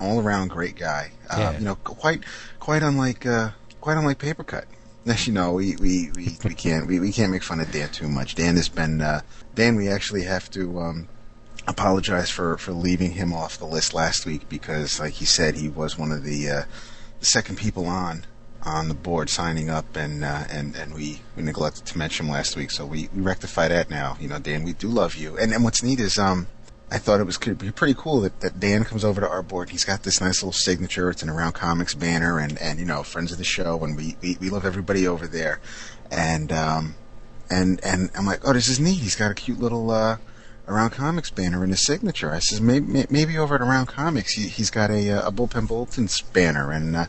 all 0.02 0.20
around 0.22 0.50
great 0.50 0.75
guy. 0.75 1.12
Uh, 1.30 1.38
Yeah. 1.38 1.58
You 1.60 1.66
know 1.66 1.75
quite 1.75 2.24
quite 2.60 2.84
unlike 2.84 3.25
uh, 3.25 3.52
quite 3.82 3.98
unlike 3.98 4.20
Papercut. 4.20 4.66
You 5.06 5.34
know, 5.34 5.54
we, 5.54 5.76
we, 5.76 6.10
we, 6.16 6.38
we 6.44 6.54
can't 6.56 6.88
we, 6.88 7.00
we 7.00 7.12
can't 7.12 7.32
make 7.32 7.44
fun 7.44 7.60
of 7.60 7.72
Dan 7.72 7.90
too 7.90 8.10
much. 8.10 8.34
Dan 8.34 8.56
has 8.56 8.70
been 8.70 9.02
uh, 9.02 9.22
Dan. 9.54 9.76
We 9.76 9.88
actually 9.88 10.24
have 10.24 10.50
to 10.52 10.80
um, 10.80 11.08
apologize 11.68 12.32
for, 12.32 12.58
for 12.58 12.72
leaving 12.72 13.12
him 13.12 13.32
off 13.32 13.60
the 13.60 13.66
list 13.66 13.94
last 13.94 14.26
week 14.26 14.50
because, 14.50 15.00
like 15.00 15.14
he 15.14 15.26
said, 15.26 15.56
he 15.56 15.70
was 15.70 15.98
one 15.98 16.12
of 16.12 16.24
the, 16.24 16.50
uh, 16.50 16.64
the 17.20 17.26
second 17.26 17.58
people 17.58 17.86
on 17.86 18.26
on 18.64 18.88
the 18.88 18.96
board 18.96 19.30
signing 19.30 19.70
up, 19.70 19.96
and 19.96 20.24
uh, 20.24 20.44
and 20.50 20.76
and 20.76 20.96
we, 20.96 21.22
we 21.36 21.44
neglected 21.44 21.86
to 21.86 21.98
mention 22.00 22.26
him 22.26 22.32
last 22.32 22.56
week, 22.56 22.72
so 22.72 22.84
we, 22.84 23.10
we 23.14 23.22
rectify 23.22 23.68
that 23.68 23.92
now. 23.92 24.18
You 24.20 24.28
know, 24.28 24.40
Dan, 24.40 24.64
we 24.64 24.74
do 24.74 24.88
love 24.88 25.16
you. 25.16 25.38
And 25.38 25.54
and 25.54 25.64
what's 25.64 25.84
neat 25.84 26.00
is 26.00 26.18
um. 26.18 26.48
I 26.92 27.00
thought 27.00 27.20
it 27.20 27.25
was 27.25 27.38
pretty 27.38 27.96
cool 27.98 28.22
that, 28.22 28.42
that 28.42 28.60
Dan 28.60 28.84
comes 28.84 29.04
over 29.04 29.20
to 29.20 29.27
our 29.27 29.42
board. 29.42 29.72
He's 29.72 29.84
got 29.84 30.04
this 30.04 30.22
nice 30.22 30.44
little 30.44 30.51
signature. 30.51 31.10
It's 31.10 31.24
an 31.24 31.30
Around 31.30 31.54
Comics 31.54 31.96
banner, 31.96 32.39
and, 32.39 32.58
and 32.60 32.80
you 32.80 32.86
know, 32.86 33.01
friends 33.01 33.32
of 33.32 33.39
the 33.39 33.44
show, 33.44 33.84
and 33.84 33.98
we, 33.98 34.15
we, 34.22 34.38
we 34.39 34.50
love 34.50 34.65
everybody 34.65 35.08
over 35.08 35.25
there. 35.25 35.60
And 36.12 36.51
um, 36.51 36.96
and 37.50 37.84
and 37.84 38.12
I'm 38.15 38.25
like, 38.25 38.48
oh, 38.48 38.54
this 38.54 38.68
is 38.68 38.80
neat. 38.80 39.00
He's 39.00 39.15
got 39.15 39.32
a 39.32 39.34
cute 39.34 39.60
little 39.60 39.89
uh, 39.92 40.18
Around 40.68 40.92
Comics 40.92 41.30
banner 41.30 41.63
in 41.63 41.70
his 41.70 41.86
signature. 41.86 42.32
I 42.32 42.39
says 42.39 42.62
maybe 42.62 43.06
maybe 43.10 43.38
over 43.38 43.56
at 43.56 43.62
Around 43.62 43.88
Comics 43.88 44.34
he, 44.34 44.48
he's 44.48 44.70
got 44.70 44.89
a 44.89 45.12
uh, 45.12 45.27
a 45.27 45.32
bullpen 45.32 45.68
bulletins 45.68 46.22
banner, 46.22 46.72
and 46.72 46.96
uh, 46.96 47.06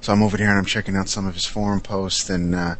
so 0.00 0.12
I'm 0.12 0.22
over 0.22 0.36
there 0.36 0.48
and 0.48 0.58
I'm 0.58 0.64
checking 0.64 0.96
out 0.96 1.08
some 1.08 1.26
of 1.26 1.34
his 1.34 1.46
forum 1.46 1.80
posts, 1.80 2.30
and 2.30 2.54
uh, 2.54 2.76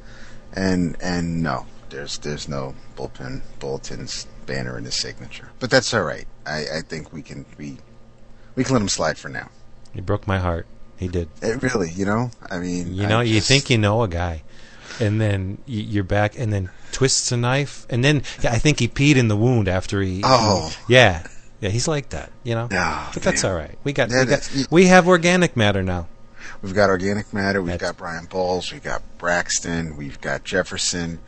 and 0.52 0.96
and 1.00 1.42
no, 1.42 1.66
there's 1.90 2.18
there's 2.18 2.48
no 2.48 2.74
bullpen 2.96 3.42
bulletins 3.58 4.26
banner 4.46 4.78
in 4.78 4.84
his 4.84 4.94
signature, 4.94 5.50
but 5.58 5.70
that's 5.70 5.92
all 5.92 6.02
right. 6.02 6.26
I, 6.50 6.78
I 6.78 6.80
think 6.82 7.12
we 7.12 7.22
can 7.22 7.46
we 7.58 7.78
we 8.54 8.64
can 8.64 8.74
let 8.74 8.82
him 8.82 8.88
slide 8.88 9.16
for 9.18 9.28
now. 9.28 9.48
He 9.94 10.00
broke 10.00 10.26
my 10.26 10.38
heart. 10.38 10.66
He 10.96 11.08
did. 11.08 11.28
It 11.40 11.62
really, 11.62 11.90
you 11.90 12.04
know, 12.04 12.30
I 12.50 12.58
mean, 12.58 12.92
You 12.94 13.06
know, 13.06 13.20
you 13.20 13.40
think 13.40 13.70
you 13.70 13.78
know 13.78 14.02
a 14.02 14.08
guy, 14.08 14.42
and 15.00 15.20
then 15.20 15.58
you're 15.66 16.04
back, 16.04 16.38
and 16.38 16.52
then 16.52 16.70
twists 16.92 17.32
a 17.32 17.36
knife, 17.36 17.86
and 17.88 18.04
then 18.04 18.22
yeah, 18.42 18.52
I 18.52 18.58
think 18.58 18.78
he 18.80 18.88
peed 18.88 19.16
in 19.16 19.28
the 19.28 19.36
wound 19.36 19.66
after 19.68 20.02
he. 20.02 20.20
Oh. 20.24 20.70
yeah, 20.88 21.26
yeah, 21.60 21.70
he's 21.70 21.88
like 21.88 22.10
that, 22.10 22.30
you 22.44 22.54
know. 22.54 22.68
Oh, 22.70 23.10
but 23.14 23.22
that's 23.22 23.42
man. 23.42 23.52
all 23.52 23.58
right. 23.58 23.78
We 23.82 23.92
got, 23.94 24.10
That 24.10 24.26
we, 24.26 24.30
got 24.30 24.38
is- 24.52 24.70
we 24.70 24.86
have 24.88 25.08
organic 25.08 25.56
matter 25.56 25.82
now. 25.82 26.06
We've 26.62 26.74
got 26.74 26.90
Organic 26.90 27.32
Matter. 27.32 27.62
We've 27.62 27.72
That's- 27.72 27.90
got 27.92 27.96
Brian 27.96 28.26
Bowles. 28.26 28.70
We've 28.70 28.82
got 28.82 29.02
Braxton. 29.16 29.96
We've 29.96 30.20
got 30.20 30.44
Jefferson. 30.44 31.18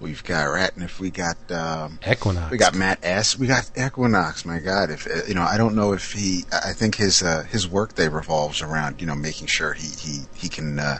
We've 0.00 0.24
got 0.24 0.46
Ratniff. 0.48 0.98
We 0.98 1.10
got 1.10 1.36
um, 1.52 1.98
Equinox. 2.10 2.50
we 2.50 2.56
got 2.56 2.74
Matt 2.74 3.00
S. 3.02 3.38
We 3.38 3.46
got 3.46 3.70
Equinox. 3.76 4.44
My 4.46 4.58
God, 4.58 4.90
if 4.90 5.06
uh, 5.06 5.26
you 5.28 5.34
know, 5.34 5.42
I 5.42 5.56
don't 5.58 5.74
know 5.74 5.92
if 5.92 6.12
he. 6.12 6.44
I 6.52 6.72
think 6.72 6.94
his 6.94 7.22
uh, 7.22 7.42
his 7.44 7.68
workday 7.68 8.08
revolves 8.08 8.62
around 8.62 9.00
you 9.00 9.06
know 9.06 9.14
making 9.14 9.48
sure 9.48 9.74
he 9.74 9.88
he 9.88 10.20
he 10.34 10.48
can 10.48 10.78
uh, 10.78 10.98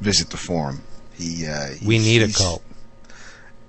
visit 0.00 0.30
the 0.30 0.36
forum. 0.36 0.82
He 1.14 1.46
uh, 1.46 1.68
We 1.86 1.98
need 1.98 2.22
a 2.22 2.32
cult. 2.32 2.62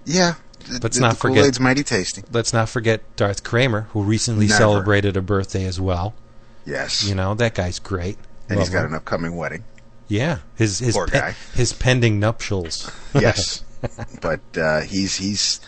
Yeah, 0.05 0.35
Let's 0.81 0.97
the, 0.97 1.01
not 1.01 1.11
the 1.13 1.17
forget- 1.19 1.37
Kool-Aid's 1.37 1.59
mighty 1.59 1.83
tasty. 1.83 2.23
Let's 2.31 2.51
not 2.53 2.67
forget 2.69 3.01
Darth 3.15 3.43
Kramer, 3.43 3.81
who 3.91 4.01
recently 4.03 4.47
Never. 4.47 4.57
celebrated 4.57 5.15
a 5.17 5.21
birthday 5.21 5.65
as 5.65 5.79
well. 5.79 6.13
Yes, 6.65 7.03
You 7.07 7.13
know 7.15 7.35
that 7.35 7.53
guy's 7.55 7.79
great. 7.79 8.17
and 8.49 8.57
he's 8.59 8.69
Love 8.69 8.73
got 8.73 8.85
him. 8.85 8.91
an 8.93 8.95
upcoming 8.97 9.35
wedding. 9.35 9.63
Yeah, 10.07 10.39
his 10.55 10.79
his 10.79 10.95
Poor 10.95 11.07
pe- 11.07 11.19
guy. 11.19 11.35
his 11.53 11.73
pending 11.73 12.19
nuptials. 12.19 12.89
Yes, 13.13 13.63
but 14.21 14.41
uh, 14.57 14.81
he's 14.81 15.15
he's 15.17 15.59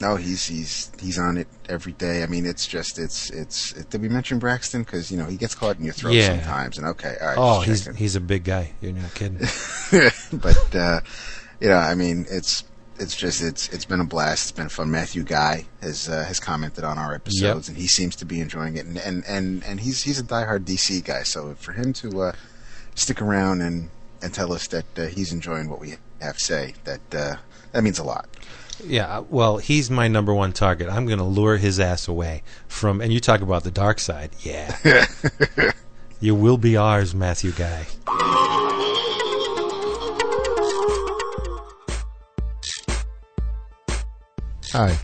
no 0.00 0.16
he's 0.16 0.46
he's 0.46 0.90
he's 1.00 1.18
on 1.18 1.36
it 1.36 1.48
every 1.68 1.92
day. 1.92 2.22
I 2.22 2.26
mean, 2.26 2.46
it's 2.46 2.66
just 2.66 2.98
it's 2.98 3.30
it's. 3.30 3.72
did 3.72 4.00
we 4.00 4.08
mention 4.08 4.38
Braxton? 4.38 4.82
Because 4.82 5.10
you 5.10 5.18
know 5.18 5.26
he 5.26 5.36
gets 5.36 5.54
caught 5.54 5.78
in 5.78 5.84
your 5.84 5.94
throat 5.94 6.14
Yeah. 6.14 6.36
sometimes. 6.36 6.78
And 6.78 6.86
okay, 6.88 7.16
all 7.20 7.26
right. 7.26 7.36
Oh, 7.38 7.60
he's 7.60 7.84
checking. 7.84 7.98
he's 7.98 8.16
a 8.16 8.20
big 8.20 8.44
guy. 8.44 8.72
You're 8.80 8.92
not 8.92 9.14
kidding. 9.14 9.38
but 10.32 10.74
uh, 10.74 11.00
you 11.60 11.68
know, 11.68 11.76
I 11.76 11.94
mean, 11.94 12.26
it's 12.30 12.64
it's 12.98 13.16
just 13.16 13.42
it's 13.42 13.68
it's 13.68 13.84
been 13.84 14.00
a 14.00 14.04
blast. 14.04 14.44
It's 14.50 14.52
been 14.52 14.68
fun. 14.68 14.90
Matthew 14.90 15.22
Guy 15.24 15.66
has 15.80 16.08
uh, 16.08 16.24
has 16.24 16.40
commented 16.40 16.84
on 16.84 16.98
our 16.98 17.14
episodes, 17.14 17.68
and 17.68 17.76
he 17.76 17.86
seems 17.86 18.16
to 18.16 18.24
be 18.24 18.40
enjoying 18.40 18.76
it. 18.76 18.86
And 18.86 18.98
and 18.98 19.24
and, 19.26 19.64
and 19.64 19.80
he's 19.80 20.02
he's 20.02 20.18
a 20.20 20.24
diehard 20.24 20.64
DC 20.64 21.04
guy, 21.04 21.22
so 21.22 21.54
for 21.54 21.72
him 21.72 21.92
to 21.94 22.22
uh, 22.22 22.32
stick 22.94 23.20
around 23.22 23.60
and 23.62 23.90
and 24.22 24.34
tell 24.34 24.52
us 24.52 24.66
that 24.68 24.84
uh, 24.98 25.06
he's 25.06 25.32
enjoying 25.32 25.68
what 25.70 25.80
we 25.80 25.94
have 26.26 26.36
to 26.36 26.44
say, 26.44 26.74
that 26.84 27.14
uh, 27.14 27.36
that 27.72 27.82
means 27.82 27.98
a 27.98 28.04
lot. 28.04 28.28
Yeah, 28.84 29.24
well, 29.28 29.58
he's 29.58 29.90
my 29.90 30.06
number 30.06 30.32
one 30.32 30.52
target. 30.52 30.88
I'm 30.88 31.06
going 31.06 31.18
to 31.18 31.24
lure 31.24 31.56
his 31.56 31.80
ass 31.80 32.06
away 32.06 32.42
from. 32.68 33.00
And 33.00 33.12
you 33.12 33.18
talk 33.20 33.40
about 33.40 33.64
the 33.64 33.70
dark 33.72 33.98
side. 33.98 34.30
Yeah, 34.40 35.06
you 36.20 36.34
will 36.34 36.58
be 36.58 36.76
ours, 36.76 37.14
Matthew 37.14 37.52
Guy. 37.52 37.86
Hi, 44.72 44.96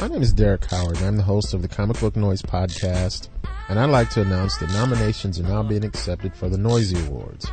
my 0.00 0.08
name 0.08 0.20
is 0.20 0.32
Derek 0.32 0.64
Howard, 0.66 0.96
and 0.96 1.06
I'm 1.06 1.16
the 1.16 1.22
host 1.22 1.54
of 1.54 1.62
the 1.62 1.68
Comic 1.68 2.00
Book 2.00 2.16
Noise 2.16 2.42
podcast, 2.42 3.28
and 3.68 3.78
I'd 3.78 3.88
like 3.90 4.10
to 4.10 4.22
announce 4.22 4.58
that 4.58 4.70
nominations 4.70 5.38
are 5.38 5.44
now 5.44 5.62
being 5.62 5.84
accepted 5.84 6.34
for 6.34 6.48
the 6.48 6.58
Noisy 6.58 6.98
Awards. 7.06 7.46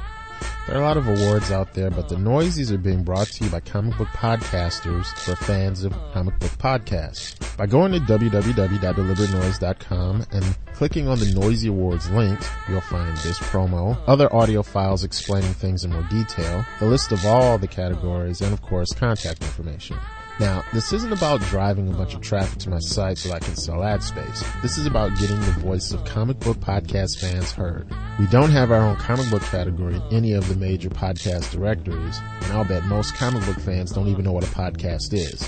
There 0.72 0.80
are 0.80 0.84
a 0.84 0.88
lot 0.88 0.96
of 0.96 1.06
awards 1.06 1.52
out 1.52 1.74
there, 1.74 1.92
but 1.92 2.08
the 2.08 2.16
Noisies 2.16 2.72
are 2.72 2.78
being 2.78 3.04
brought 3.04 3.28
to 3.28 3.44
you 3.44 3.50
by 3.50 3.60
comic 3.60 3.98
book 3.98 4.08
podcasters 4.08 5.06
for 5.20 5.36
fans 5.36 5.84
of 5.84 5.92
comic 6.14 6.40
book 6.40 6.52
podcasts. 6.52 7.36
By 7.58 7.66
going 7.66 7.92
to 7.92 8.00
www.deliberanoise.com 8.00 10.26
and 10.32 10.58
clicking 10.74 11.10
on 11.10 11.20
the 11.20 11.30
Noisy 11.34 11.68
Awards 11.68 12.10
link, 12.12 12.40
you'll 12.70 12.80
find 12.80 13.18
this 13.18 13.38
promo, 13.40 13.98
other 14.08 14.34
audio 14.34 14.64
files 14.64 15.04
explaining 15.04 15.54
things 15.56 15.84
in 15.84 15.92
more 15.92 16.08
detail, 16.10 16.66
the 16.80 16.86
list 16.86 17.12
of 17.12 17.26
all 17.26 17.58
the 17.58 17.68
categories, 17.68 18.40
and 18.40 18.54
of 18.54 18.62
course, 18.62 18.94
contact 18.94 19.42
information. 19.42 19.98
Now, 20.40 20.64
this 20.74 20.92
isn't 20.92 21.14
about 21.14 21.42
driving 21.42 21.90
a 21.90 21.96
bunch 21.96 22.16
of 22.16 22.22
traffic 22.22 22.60
to 22.60 22.70
my 22.70 22.80
site 22.80 23.18
so 23.18 23.32
I 23.32 23.40
can 23.40 23.56
sell 23.56 23.84
ad 23.84 24.02
space. 24.02 24.44
This 24.62 24.78
is 24.78 24.86
about 24.88 25.16
getting 25.18 25.40
the 25.40 25.52
voice 25.60 25.92
of 25.92 26.04
comic 26.06 26.40
book 26.40 26.58
podcast 26.58 27.20
fans 27.20 27.52
heard. 27.52 27.88
We 28.18 28.26
don't 28.28 28.50
have 28.50 28.72
our 28.72 28.82
own 28.82 28.96
comic 28.96 29.30
book 29.30 29.44
category 29.44 29.96
in 29.96 30.04
any 30.12 30.34
of 30.34 30.48
the 30.48 30.56
major 30.56 30.90
podcast 30.90 31.52
directories, 31.52 32.20
and 32.42 32.54
I'll 32.54 32.66
bet 32.66 32.86
most 32.86 33.16
comic 33.16 33.46
book 33.46 33.60
fans 33.60 33.92
don't 33.92 34.08
even 34.08 34.26
know 34.26 34.32
what 34.32 34.44
a 34.44 34.48
podcast 34.48 35.14
is. 35.14 35.48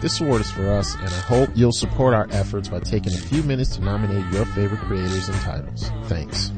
This 0.00 0.20
award 0.20 0.40
is 0.40 0.50
for 0.50 0.68
us, 0.70 0.94
and 0.94 1.08
I 1.08 1.20
hope 1.20 1.50
you'll 1.54 1.70
support 1.72 2.14
our 2.14 2.26
efforts 2.30 2.68
by 2.68 2.80
taking 2.80 3.12
a 3.12 3.18
few 3.18 3.42
minutes 3.42 3.76
to 3.76 3.82
nominate 3.82 4.32
your 4.32 4.46
favorite 4.46 4.80
creators 4.80 5.28
and 5.28 5.38
titles. 5.42 5.90
Thanks. 6.04 6.50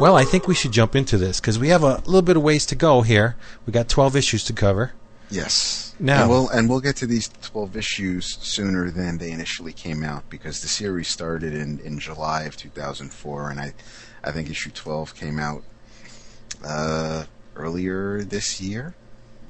Well, 0.00 0.16
I 0.16 0.24
think 0.24 0.48
we 0.48 0.54
should 0.54 0.72
jump 0.72 0.96
into 0.96 1.16
this 1.16 1.40
because 1.40 1.58
we 1.58 1.68
have 1.68 1.82
a 1.82 1.96
little 2.06 2.22
bit 2.22 2.36
of 2.36 2.42
ways 2.42 2.66
to 2.66 2.74
go 2.74 3.02
here. 3.02 3.36
We 3.66 3.72
got 3.72 3.88
12 3.88 4.16
issues 4.16 4.42
to 4.44 4.52
cover. 4.52 4.92
Yes. 5.30 5.94
Now- 5.98 6.22
and 6.22 6.30
we'll 6.30 6.48
and 6.48 6.68
we'll 6.68 6.80
get 6.80 6.96
to 6.96 7.06
these 7.06 7.28
twelve 7.40 7.76
issues 7.76 8.36
sooner 8.40 8.90
than 8.90 9.18
they 9.18 9.30
initially 9.30 9.72
came 9.72 10.02
out 10.02 10.28
because 10.28 10.60
the 10.60 10.68
series 10.68 11.08
started 11.08 11.54
in, 11.54 11.78
in 11.80 11.98
July 11.98 12.42
of 12.42 12.56
two 12.56 12.68
thousand 12.68 13.12
four, 13.12 13.48
and 13.50 13.60
I 13.60 13.72
I 14.24 14.32
think 14.32 14.50
issue 14.50 14.70
twelve 14.70 15.14
came 15.14 15.38
out 15.38 15.62
uh, 16.64 17.24
earlier 17.56 18.22
this 18.22 18.60
year. 18.60 18.94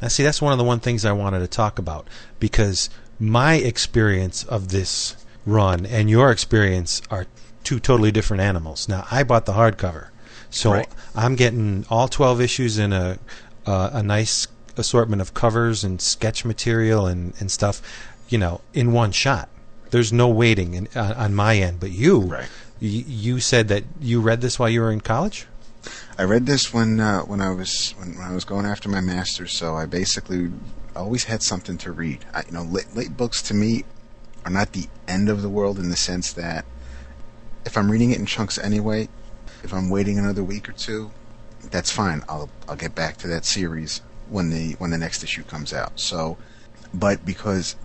Now, 0.01 0.09
see, 0.09 0.23
that's 0.23 0.43
one 0.43 0.53
of 0.53 0.59
the 0.59 0.65
one 0.65 0.81
things 0.81 1.05
I 1.05 1.13
wanted 1.13 1.41
to 1.41 1.49
talk 1.49 1.79
about 1.79 2.07
because 2.39 2.91
my 3.19 3.55
experience 3.55 4.45
of 4.45 4.69
this 4.69 5.17
run 5.47 5.87
and 5.87 6.11
your 6.11 6.31
experience 6.31 7.03
are 7.11 7.27
two 7.65 7.79
totally 7.81 8.11
different 8.13 8.41
animals. 8.43 8.89
Now, 8.89 9.07
I 9.11 9.23
bought 9.23 9.47
the 9.47 9.53
hardcover, 9.53 10.09
so 10.53 10.73
Right. 10.73 10.89
I'm 11.17 11.35
getting 11.35 11.85
all 11.91 12.07
12 12.09 12.41
issues 12.41 12.79
in 12.79 12.93
a 12.93 13.19
uh, 13.67 13.91
a 13.93 14.03
nice 14.03 14.47
assortment 14.77 15.21
of 15.23 15.35
covers 15.35 15.85
and 15.85 16.01
sketch 16.01 16.45
material 16.45 17.07
and, 17.07 17.33
and 17.41 17.51
stuff, 17.51 17.83
you 18.29 18.39
know, 18.39 18.61
in 18.73 18.93
one 18.93 19.13
shot. 19.13 19.49
There's 19.91 20.13
no 20.13 20.29
waiting 20.29 20.75
in, 20.75 20.89
on, 20.97 21.13
on 21.13 21.35
my 21.35 21.57
end, 21.59 21.79
but 21.81 21.91
you, 21.91 22.21
Right. 22.21 22.49
y- 22.81 23.05
you 23.07 23.39
said 23.41 23.69
that 23.69 23.85
you 24.01 24.21
read 24.21 24.41
this 24.41 24.59
while 24.59 24.69
you 24.71 24.81
were 24.81 24.91
in 24.91 25.01
college. 25.01 25.47
I 26.19 26.25
read 26.25 26.47
this 26.47 26.73
when 26.73 27.01
uh, 27.01 27.21
when 27.23 27.41
I 27.41 27.51
was 27.51 27.95
when, 27.99 28.17
when 28.17 28.27
I 28.27 28.33
was 28.35 28.45
going 28.45 28.67
after 28.67 28.89
my 28.89 29.01
master's, 29.01 29.53
so 29.59 29.75
I 29.75 29.87
basically 29.87 30.51
always 30.97 31.25
had 31.25 31.43
something 31.43 31.77
to 31.79 31.93
read. 31.93 32.25
I, 32.35 32.43
you 32.47 32.53
know, 32.53 32.63
late, 32.63 32.95
late 32.95 33.17
books 33.17 33.43
to 33.43 33.55
me 33.55 33.85
are 34.45 34.51
not 34.51 34.73
the 34.73 34.87
end 35.09 35.29
of 35.29 35.43
the 35.43 35.49
world 35.49 35.79
in 35.79 35.89
the 35.89 35.97
sense 35.97 36.33
that 36.35 36.65
if 37.65 37.77
I'm 37.77 37.91
reading 37.91 38.11
it 38.11 38.19
in 38.19 38.27
chunks 38.27 38.59
anyway, 38.59 39.09
if 39.62 39.73
I'm 39.73 39.88
waiting 39.88 40.19
another 40.19 40.42
week 40.42 40.69
or 40.69 40.73
two, 40.73 41.11
that's 41.71 41.90
fine. 41.90 42.23
I'll 42.28 42.50
I'll 42.69 42.76
get 42.76 42.95
back 42.95 43.16
to 43.19 43.28
that 43.28 43.45
series 43.45 44.00
when 44.28 44.50
the 44.50 44.73
when 44.75 44.90
the 44.90 44.99
next 44.99 45.23
issue 45.23 45.45
comes 45.45 45.73
out. 45.73 46.00
So, 46.00 46.38
but 46.92 47.25
because 47.25 47.76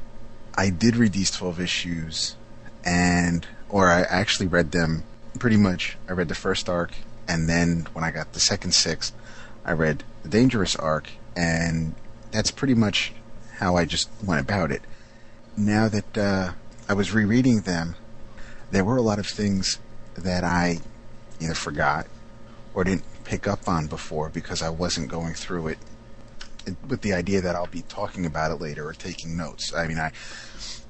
I 0.57 0.71
did 0.71 0.95
read 0.95 1.13
these 1.13 1.29
12 1.29 1.59
issues, 1.59 2.35
and, 2.83 3.45
or 3.69 3.89
I 3.89 4.01
actually 4.01 4.47
read 4.47 4.71
them 4.71 5.03
pretty 5.37 5.57
much. 5.57 5.97
I 6.09 6.13
read 6.13 6.29
the 6.29 6.35
first 6.35 6.67
arc, 6.67 6.91
and 7.27 7.47
then 7.47 7.85
when 7.93 8.03
I 8.03 8.09
got 8.09 8.33
the 8.33 8.39
second 8.39 8.71
six, 8.71 9.13
I 9.63 9.73
read 9.73 10.03
the 10.23 10.29
Dangerous 10.29 10.75
arc, 10.75 11.11
and 11.35 11.93
that's 12.31 12.49
pretty 12.49 12.73
much 12.73 13.13
how 13.57 13.75
I 13.75 13.85
just 13.85 14.09
went 14.23 14.41
about 14.41 14.71
it. 14.71 14.81
Now 15.55 15.87
that 15.89 16.17
uh, 16.17 16.51
I 16.89 16.93
was 16.93 17.13
rereading 17.13 17.61
them, 17.61 17.95
there 18.71 18.83
were 18.83 18.97
a 18.97 19.01
lot 19.03 19.19
of 19.19 19.27
things 19.27 19.79
that 20.15 20.43
I 20.43 20.79
either 21.39 21.53
forgot 21.53 22.07
or 22.73 22.83
didn't 22.83 23.03
pick 23.23 23.47
up 23.47 23.67
on 23.67 23.87
before 23.87 24.29
because 24.29 24.61
I 24.61 24.69
wasn't 24.69 25.09
going 25.09 25.33
through 25.33 25.67
it 25.67 25.77
with 26.87 27.01
the 27.01 27.13
idea 27.13 27.41
that 27.41 27.55
I'll 27.55 27.67
be 27.67 27.81
talking 27.83 28.25
about 28.25 28.51
it 28.51 28.61
later 28.61 28.87
or 28.87 28.93
taking 28.93 29.37
notes. 29.37 29.73
I 29.73 29.87
mean, 29.87 29.97
I, 29.97 30.09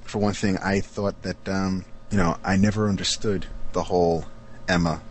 for 0.02 0.18
one 0.18 0.34
thing, 0.34 0.58
I 0.58 0.80
thought 0.80 1.22
that, 1.22 1.48
um, 1.48 1.84
you 2.10 2.16
know, 2.16 2.36
I 2.44 2.56
never 2.56 2.88
understood 2.88 3.46
the 3.72 3.84
whole 3.84 4.24
Emma 4.68 5.02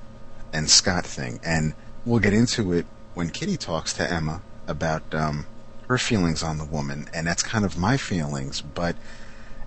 and 0.51 0.70
Scott 0.70 1.06
thing. 1.06 1.39
And 1.44 1.74
we'll 2.06 2.20
get 2.20 2.34
into 2.34 2.74
it 2.74 2.86
when 3.13 3.29
Kitty 3.29 3.58
talks 3.58 3.94
to 3.94 4.12
Emma 4.12 4.41
about, 4.67 5.13
um, 5.13 5.46
her 5.88 5.98
feelings 5.98 6.44
on 6.44 6.58
the 6.58 6.65
woman. 6.65 7.08
And 7.13 7.25
that's 7.25 7.44
kind 7.44 7.63
of 7.63 7.77
my 7.77 7.96
feelings. 7.96 8.62
But 8.62 8.96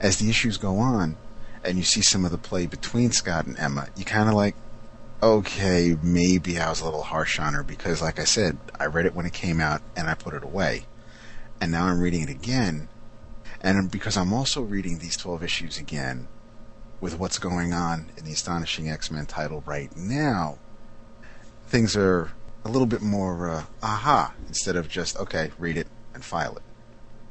as 0.00 0.18
the 0.18 0.28
issues 0.28 0.58
go 0.58 0.76
on 0.78 1.16
and 1.64 1.78
you 1.78 1.84
see 1.84 2.02
some 2.02 2.24
of 2.24 2.30
the 2.30 2.38
play 2.38 2.66
between 2.66 3.10
Scott 3.10 3.46
and 3.46 3.58
Emma, 3.58 3.88
you 3.96 4.04
kind 4.04 4.28
of 4.28 4.34
like, 4.34 4.54
okay, 5.22 5.96
maybe 6.02 6.58
I 6.58 6.70
was 6.70 6.80
a 6.80 6.84
little 6.84 7.02
harsh 7.02 7.38
on 7.38 7.54
her 7.54 7.62
because, 7.62 8.00
like 8.00 8.18
I 8.18 8.24
said, 8.24 8.58
I 8.78 8.86
read 8.86 9.06
it 9.06 9.14
when 9.14 9.26
it 9.26 9.32
came 9.32 9.60
out 9.60 9.82
and 9.96 10.08
I 10.08 10.14
put 10.14 10.34
it 10.34 10.42
away. 10.42 10.84
And 11.60 11.70
now 11.70 11.86
I'm 11.86 12.00
reading 12.00 12.22
it 12.22 12.30
again. 12.30 12.88
And 13.60 13.90
because 13.90 14.16
I'm 14.16 14.32
also 14.32 14.62
reading 14.62 14.98
these 14.98 15.16
12 15.16 15.42
issues 15.42 15.78
again 15.78 16.28
with 17.00 17.18
what's 17.18 17.38
going 17.38 17.72
on 17.72 18.10
in 18.16 18.24
the 18.24 18.32
Astonishing 18.32 18.88
X-Men 18.88 19.26
title 19.26 19.62
right 19.66 19.94
now, 19.96 20.58
things 21.66 21.96
are 21.96 22.30
a 22.64 22.70
little 22.70 22.86
bit 22.86 23.02
more 23.02 23.50
uh, 23.50 23.64
aha 23.82 24.32
instead 24.48 24.76
of 24.76 24.88
just, 24.88 25.16
okay, 25.18 25.50
read 25.58 25.76
it 25.76 25.86
and 26.14 26.24
file 26.24 26.56
it. 26.56 26.62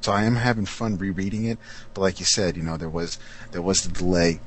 So 0.01 0.12
I 0.12 0.24
am 0.24 0.36
having 0.36 0.65
fun 0.65 0.98
rereading 0.98 1.46
it, 1.46 1.58
but 1.93 2.01
like 2.01 2.19
you 2.19 2.25
said, 2.25 2.55
you 2.55 2.63
know, 2.63 2.77
there 2.77 2.89
was 2.89 3.19
there 3.51 3.62
was 3.62 3.81
the 3.81 3.91
delay 3.91 4.39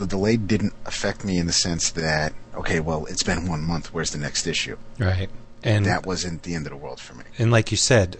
the 0.00 0.06
delay 0.06 0.36
didn't 0.36 0.72
affect 0.86 1.24
me 1.24 1.38
in 1.38 1.46
the 1.46 1.52
sense 1.52 1.90
that 1.90 2.32
okay, 2.54 2.80
well, 2.80 3.06
it's 3.06 3.22
been 3.22 3.46
one 3.46 3.62
month. 3.62 3.92
Where's 3.94 4.10
the 4.10 4.18
next 4.18 4.46
issue? 4.46 4.76
Right. 4.98 5.30
And 5.62 5.86
that 5.86 6.06
wasn't 6.06 6.42
the 6.42 6.54
end 6.54 6.66
of 6.66 6.70
the 6.70 6.76
world 6.76 7.00
for 7.00 7.14
me. 7.14 7.24
And 7.38 7.50
like 7.50 7.70
you 7.70 7.76
said, 7.76 8.18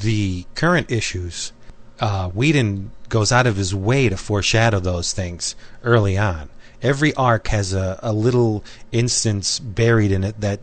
the 0.00 0.46
current 0.54 0.90
issues, 0.90 1.52
uh, 2.00 2.30
Whedon 2.30 2.90
goes 3.08 3.30
out 3.30 3.46
of 3.46 3.56
his 3.56 3.74
way 3.74 4.08
to 4.08 4.16
foreshadow 4.16 4.80
those 4.80 5.12
things 5.12 5.54
early 5.84 6.16
on. 6.16 6.48
Every 6.80 7.14
arc 7.14 7.48
has 7.48 7.74
a, 7.74 8.00
a 8.02 8.12
little 8.12 8.64
instance 8.90 9.58
buried 9.58 10.10
in 10.10 10.24
it 10.24 10.40
that, 10.40 10.60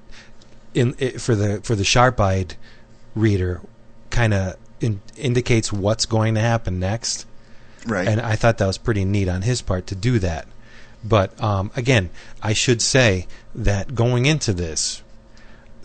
in 0.74 0.96
it, 0.98 1.22
for 1.22 1.36
the 1.36 1.62
for 1.62 1.76
the 1.76 1.86
sharp-eyed 1.86 2.56
reader, 3.16 3.62
kind 4.10 4.34
of 4.34 4.58
in, 4.82 5.02
indicates 5.16 5.72
what's 5.72 6.06
going 6.06 6.36
to 6.36 6.42
happen 6.42 6.80
next. 6.80 7.26
Right. 7.86 8.08
And 8.08 8.22
I 8.22 8.36
thought 8.36 8.58
that 8.58 8.68
was 8.68 8.78
pretty 8.78 9.06
neat 9.06 9.28
on 9.28 9.42
his 9.42 9.62
part 9.62 9.88
to 9.88 9.96
do 9.96 10.20
that. 10.20 10.48
But 11.04 11.42
um, 11.42 11.72
again, 11.76 12.10
I 12.42 12.54
should 12.54 12.82
say 12.82 13.28
that 13.56 13.96
going 13.96 14.26
into 14.26 14.54
this, 14.54 15.02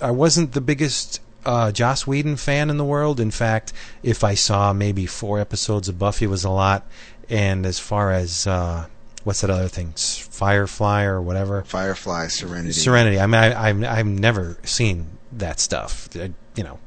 I 0.00 0.10
wasn't 0.10 0.52
the 0.52 0.60
biggest 0.60 1.20
uh, 1.46 1.70
Joss 1.72 2.06
Whedon 2.06 2.36
fan 2.36 2.70
in 2.70 2.78
the 2.78 2.84
world. 2.84 3.20
In 3.20 3.30
fact, 3.30 3.72
if 4.02 4.24
I 4.24 4.34
saw 4.34 4.72
maybe 4.72 5.06
four 5.06 5.38
episodes 5.38 5.88
of 5.88 5.98
Buffy 5.98 6.26
was 6.26 6.44
a 6.44 6.50
lot. 6.50 6.86
And 7.30 7.64
as 7.64 7.78
far 7.78 8.12
as 8.12 8.46
uh, 8.46 8.86
what's 9.24 9.40
that 9.40 9.50
other 9.50 9.68
thing, 9.68 9.92
Firefly 9.96 11.04
or 11.04 11.20
whatever, 11.20 11.62
Firefly, 11.62 12.28
Serenity, 12.28 12.72
Serenity. 12.72 13.18
I 13.18 13.26
mean, 13.26 13.40
I, 13.40 13.68
I've 13.68 13.84
I've 13.84 14.06
never 14.06 14.58
seen 14.62 15.06
that 15.32 15.58
stuff. 15.58 16.08
I, 16.14 16.32
you 16.54 16.64
know, 16.64 16.78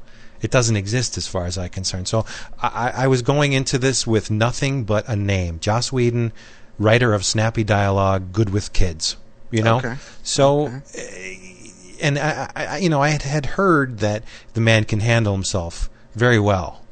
it 0.42 0.50
doesn't 0.50 0.76
exist 0.76 1.16
as 1.18 1.26
far 1.26 1.46
as 1.46 1.58
I'm 1.58 1.68
concerned. 1.70 2.08
So 2.08 2.24
I, 2.62 2.92
I 2.94 3.06
was 3.08 3.22
going 3.22 3.52
into 3.52 3.78
this 3.78 4.06
with 4.06 4.30
nothing 4.30 4.84
but 4.84 5.08
a 5.08 5.16
name, 5.16 5.58
Joss 5.60 5.92
Whedon, 5.92 6.32
writer 6.78 7.12
of 7.14 7.24
snappy 7.24 7.64
dialogue, 7.64 8.32
good 8.32 8.50
with 8.50 8.72
kids. 8.72 9.16
You 9.50 9.62
know, 9.62 9.78
Okay. 9.78 9.96
so. 10.22 10.66
Okay. 10.66 10.80
eh, 10.94 11.54
And 12.00 12.16
I, 12.16 12.48
I, 12.54 12.78
you 12.78 12.88
know, 12.88 13.02
I 13.02 13.08
had, 13.08 13.22
had 13.22 13.46
heard 13.58 13.98
that 13.98 14.22
the 14.54 14.60
man 14.60 14.84
can 14.84 15.00
handle 15.00 15.32
himself 15.32 15.90
very 16.14 16.38
well, 16.38 16.84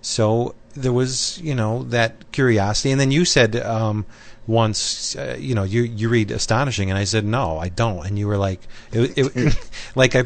so 0.00 0.54
there 0.74 0.92
was, 0.92 1.38
you 1.42 1.54
know, 1.54 1.82
that 1.90 2.32
curiosity. 2.32 2.90
And 2.90 2.98
then 2.98 3.10
you 3.10 3.26
said 3.26 3.56
um, 3.56 4.06
once, 4.46 5.16
uh, 5.16 5.36
you 5.38 5.54
know, 5.54 5.62
you 5.62 5.82
you 5.82 6.08
read 6.08 6.30
astonishing, 6.30 6.90
and 6.90 6.98
I 6.98 7.04
said 7.04 7.24
no, 7.24 7.58
I 7.58 7.68
don't. 7.68 8.06
And 8.06 8.18
you 8.18 8.26
were 8.26 8.36
like, 8.36 8.60
it, 8.92 9.16
it, 9.16 9.70
like 9.94 10.14
I, 10.14 10.24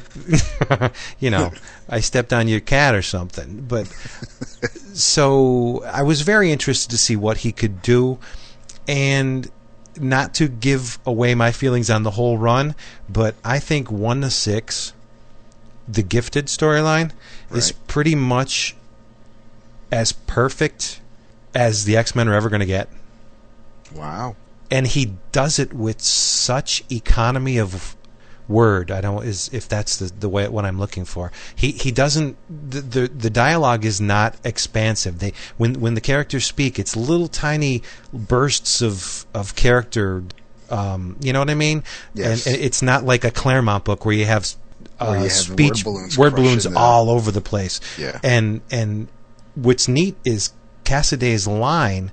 you 1.20 1.30
know, 1.30 1.52
I 1.88 2.00
stepped 2.00 2.32
on 2.32 2.48
your 2.48 2.60
cat 2.60 2.94
or 2.94 3.02
something. 3.02 3.64
But 3.68 3.86
so 4.92 5.84
I 5.84 6.02
was 6.02 6.22
very 6.22 6.50
interested 6.50 6.90
to 6.90 6.98
see 6.98 7.16
what 7.16 7.38
he 7.38 7.52
could 7.52 7.80
do, 7.80 8.18
and 8.88 9.50
not 9.96 10.34
to 10.34 10.48
give 10.48 10.98
away 11.06 11.34
my 11.34 11.52
feelings 11.52 11.90
on 11.90 12.02
the 12.02 12.12
whole 12.12 12.38
run, 12.38 12.74
but 13.08 13.34
I 13.44 13.58
think 13.58 13.90
one 13.90 14.20
to 14.22 14.30
six, 14.30 14.92
the 15.86 16.02
gifted 16.02 16.46
storyline, 16.46 17.12
is 17.52 17.72
pretty 17.72 18.14
much 18.14 18.76
as 19.90 20.12
perfect 20.12 21.00
as 21.54 21.84
the 21.84 21.96
X 21.96 22.14
Men 22.14 22.28
are 22.28 22.34
ever 22.34 22.48
going 22.48 22.60
to 22.60 22.66
get 22.66 22.88
Wow. 23.94 24.36
and 24.70 24.86
he 24.86 25.14
does 25.32 25.58
it 25.58 25.72
with 25.72 26.00
such 26.02 26.84
economy 26.90 27.58
of 27.58 27.96
word. 28.48 28.90
I 28.90 29.00
don't 29.00 29.24
is 29.24 29.50
if 29.52 29.68
that's 29.68 29.96
the 29.98 30.06
the 30.06 30.28
way 30.28 30.48
what 30.48 30.64
I'm 30.64 30.78
looking 30.78 31.04
for. 31.04 31.30
He 31.54 31.70
he 31.72 31.90
doesn't 31.90 32.36
the 32.48 32.80
the, 32.80 33.08
the 33.08 33.30
dialogue 33.30 33.84
is 33.84 34.00
not 34.00 34.36
expansive. 34.44 35.18
They 35.18 35.32
when 35.56 35.80
when 35.80 35.94
the 35.94 36.00
characters 36.00 36.46
speak, 36.46 36.78
it's 36.78 36.96
little 36.96 37.28
tiny 37.28 37.82
bursts 38.12 38.80
of 38.82 39.26
of 39.34 39.54
character. 39.54 40.24
Um, 40.70 41.16
you 41.20 41.32
know 41.32 41.38
what 41.38 41.50
I 41.50 41.54
mean? 41.54 41.82
Yes. 42.14 42.46
And, 42.46 42.54
and 42.56 42.64
it's 42.64 42.82
not 42.82 43.04
like 43.04 43.24
a 43.24 43.30
Claremont 43.30 43.84
book 43.84 44.04
where 44.04 44.14
you 44.14 44.26
have. 44.26 44.54
Uh, 45.00 45.06
Where 45.06 45.16
you 45.18 45.22
have 45.24 45.32
speech 45.32 45.84
word 45.84 45.84
balloons 45.84 46.18
word 46.18 46.34
balloons 46.34 46.66
all 46.66 47.08
over 47.10 47.30
the 47.30 47.40
place. 47.40 47.80
Yeah. 47.96 48.18
And 48.22 48.60
and 48.70 49.08
what's 49.54 49.86
neat 49.88 50.16
is 50.24 50.52
Cassaday's 50.84 51.46
line 51.46 52.10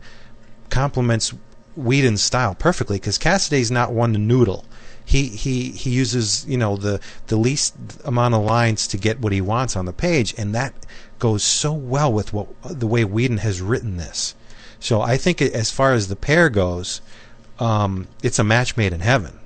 complements 0.69 1.33
Whedon's 1.75 2.21
style 2.21 2.55
perfectly 2.55 2.97
because 2.97 3.17
Cassaday's 3.17 3.71
not 3.71 3.91
one 3.91 4.13
to 4.13 4.19
noodle. 4.19 4.65
He 5.03 5.27
he 5.27 5.71
he 5.71 5.91
uses 5.91 6.45
you 6.47 6.57
know 6.57 6.77
the 6.77 6.99
the 7.27 7.37
least 7.37 7.75
amount 8.03 8.33
of 8.33 8.43
lines 8.43 8.87
to 8.87 8.97
get 8.97 9.19
what 9.19 9.33
he 9.33 9.41
wants 9.41 9.75
on 9.75 9.85
the 9.85 9.93
page, 9.93 10.33
and 10.37 10.55
that 10.55 10.73
goes 11.19 11.43
so 11.43 11.73
well 11.73 12.11
with 12.11 12.33
what 12.33 12.47
the 12.63 12.87
way 12.87 13.03
Whedon 13.03 13.37
has 13.37 13.61
written 13.61 13.97
this. 13.97 14.35
So 14.79 15.01
I 15.01 15.17
think 15.17 15.41
as 15.41 15.71
far 15.71 15.93
as 15.93 16.07
the 16.07 16.15
pair 16.15 16.49
goes, 16.49 17.01
um, 17.59 18.07
it's 18.23 18.39
a 18.39 18.43
match 18.43 18.75
made 18.75 18.93
in 18.93 18.99
heaven. 18.99 19.39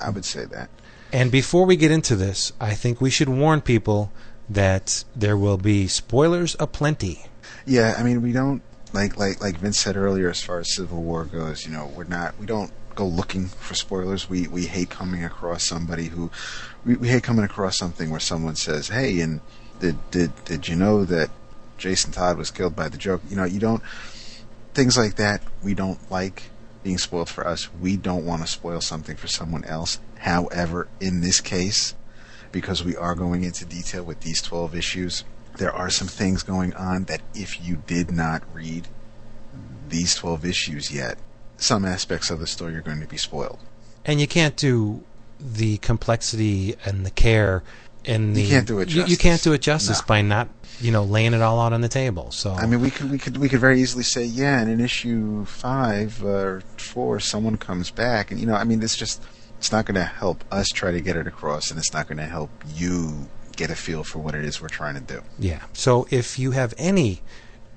I 0.00 0.10
would 0.10 0.24
say 0.24 0.44
that. 0.44 0.70
And 1.12 1.30
before 1.30 1.64
we 1.64 1.76
get 1.76 1.90
into 1.90 2.16
this, 2.16 2.52
I 2.60 2.74
think 2.74 3.00
we 3.00 3.10
should 3.10 3.28
warn 3.28 3.60
people 3.60 4.12
that 4.48 5.04
there 5.14 5.36
will 5.36 5.56
be 5.56 5.88
spoilers 5.88 6.56
aplenty. 6.60 7.26
Yeah, 7.64 7.94
I 7.96 8.02
mean, 8.02 8.22
we 8.22 8.32
don't 8.32 8.62
like 8.92 9.16
like 9.16 9.40
like 9.40 9.58
Vince 9.58 9.78
said 9.78 9.96
earlier. 9.96 10.30
As 10.30 10.42
far 10.42 10.60
as 10.60 10.74
Civil 10.74 11.02
War 11.02 11.24
goes, 11.24 11.66
you 11.66 11.72
know, 11.72 11.90
we're 11.96 12.04
not 12.04 12.38
we 12.38 12.46
don't 12.46 12.72
go 12.94 13.06
looking 13.06 13.46
for 13.46 13.74
spoilers. 13.74 14.28
We 14.28 14.48
we 14.48 14.66
hate 14.66 14.90
coming 14.90 15.24
across 15.24 15.64
somebody 15.64 16.06
who 16.06 16.30
we, 16.84 16.96
we 16.96 17.08
hate 17.08 17.22
coming 17.22 17.44
across 17.44 17.76
something 17.76 18.10
where 18.10 18.20
someone 18.20 18.56
says, 18.56 18.88
"Hey, 18.88 19.20
and 19.20 19.40
did 19.80 19.98
did 20.10 20.44
did 20.44 20.68
you 20.68 20.76
know 20.76 21.04
that 21.04 21.30
Jason 21.78 22.12
Todd 22.12 22.38
was 22.38 22.50
killed 22.50 22.74
by 22.74 22.88
the 22.88 22.98
joke?" 22.98 23.22
You 23.28 23.36
know, 23.36 23.44
you 23.44 23.60
don't 23.60 23.82
things 24.74 24.96
like 24.96 25.16
that. 25.16 25.42
We 25.62 25.74
don't 25.74 26.10
like 26.10 26.44
being 26.82 26.98
spoiled 26.98 27.28
for 27.28 27.46
us. 27.46 27.68
We 27.80 27.96
don't 27.96 28.24
want 28.24 28.42
to 28.42 28.48
spoil 28.48 28.80
something 28.80 29.16
for 29.16 29.26
someone 29.26 29.64
else. 29.64 29.98
However, 30.18 30.88
in 31.00 31.20
this 31.20 31.40
case, 31.40 31.94
because 32.52 32.84
we 32.84 32.96
are 32.96 33.14
going 33.14 33.42
into 33.44 33.64
detail 33.64 34.04
with 34.04 34.20
these 34.20 34.40
12 34.40 34.74
issues, 34.74 35.24
there 35.58 35.72
are 35.72 35.90
some 35.90 36.08
things 36.08 36.42
going 36.42 36.74
on 36.74 37.04
that 37.04 37.20
if 37.34 37.60
you 37.66 37.76
did 37.86 38.10
not 38.10 38.42
read 38.52 38.88
these 39.88 40.14
12 40.14 40.44
issues 40.44 40.92
yet, 40.92 41.18
some 41.56 41.84
aspects 41.84 42.30
of 42.30 42.40
the 42.40 42.46
story 42.46 42.76
are 42.76 42.82
going 42.82 43.00
to 43.00 43.06
be 43.06 43.16
spoiled. 43.16 43.58
And 44.04 44.20
you 44.20 44.26
can't 44.26 44.56
do 44.56 45.02
the 45.40 45.78
complexity 45.78 46.76
and 46.84 47.04
the 47.04 47.10
care 47.10 47.62
and 48.04 48.36
the 48.36 48.42
You 48.42 48.48
can't 48.48 48.66
do 48.66 48.78
it 48.78 48.88
you, 48.90 48.96
you 48.96 49.00
justice. 49.02 49.18
can't 49.18 49.42
do 49.42 49.52
it 49.52 49.60
justice 49.60 50.00
No. 50.00 50.06
by 50.06 50.22
not 50.22 50.48
you 50.80 50.92
know 50.92 51.02
laying 51.04 51.34
it 51.34 51.42
all 51.42 51.58
out 51.60 51.72
on 51.72 51.80
the 51.80 51.88
table. 51.88 52.30
So 52.30 52.52
I 52.52 52.66
mean, 52.66 52.80
we 52.80 52.90
could 52.90 53.10
we 53.10 53.18
could 53.18 53.36
we 53.38 53.48
could 53.48 53.60
very 53.60 53.80
easily 53.80 54.04
say, 54.04 54.24
yeah, 54.24 54.60
and 54.60 54.70
in 54.70 54.80
issue 54.80 55.44
five 55.44 56.22
or 56.24 56.62
four, 56.78 57.18
someone 57.20 57.56
comes 57.56 57.90
back, 57.90 58.30
and 58.30 58.38
you 58.38 58.46
know, 58.46 58.54
I 58.54 58.64
mean, 58.64 58.82
it's 58.82 58.96
just 58.96 59.22
it's 59.58 59.72
not 59.72 59.86
going 59.86 59.94
to 59.96 60.04
help 60.04 60.44
us 60.52 60.66
try 60.68 60.92
to 60.92 61.00
get 61.00 61.16
it 61.16 61.26
across, 61.26 61.70
and 61.70 61.78
it's 61.78 61.92
not 61.92 62.06
going 62.06 62.18
to 62.18 62.26
help 62.26 62.50
you 62.74 63.26
get 63.56 63.70
a 63.70 63.74
feel 63.74 64.04
for 64.04 64.18
what 64.18 64.34
it 64.34 64.44
is 64.44 64.60
we're 64.60 64.68
trying 64.68 64.94
to 64.94 65.00
do. 65.00 65.22
yeah. 65.38 65.62
So 65.72 66.06
if 66.10 66.38
you 66.38 66.52
have 66.52 66.74
any 66.78 67.22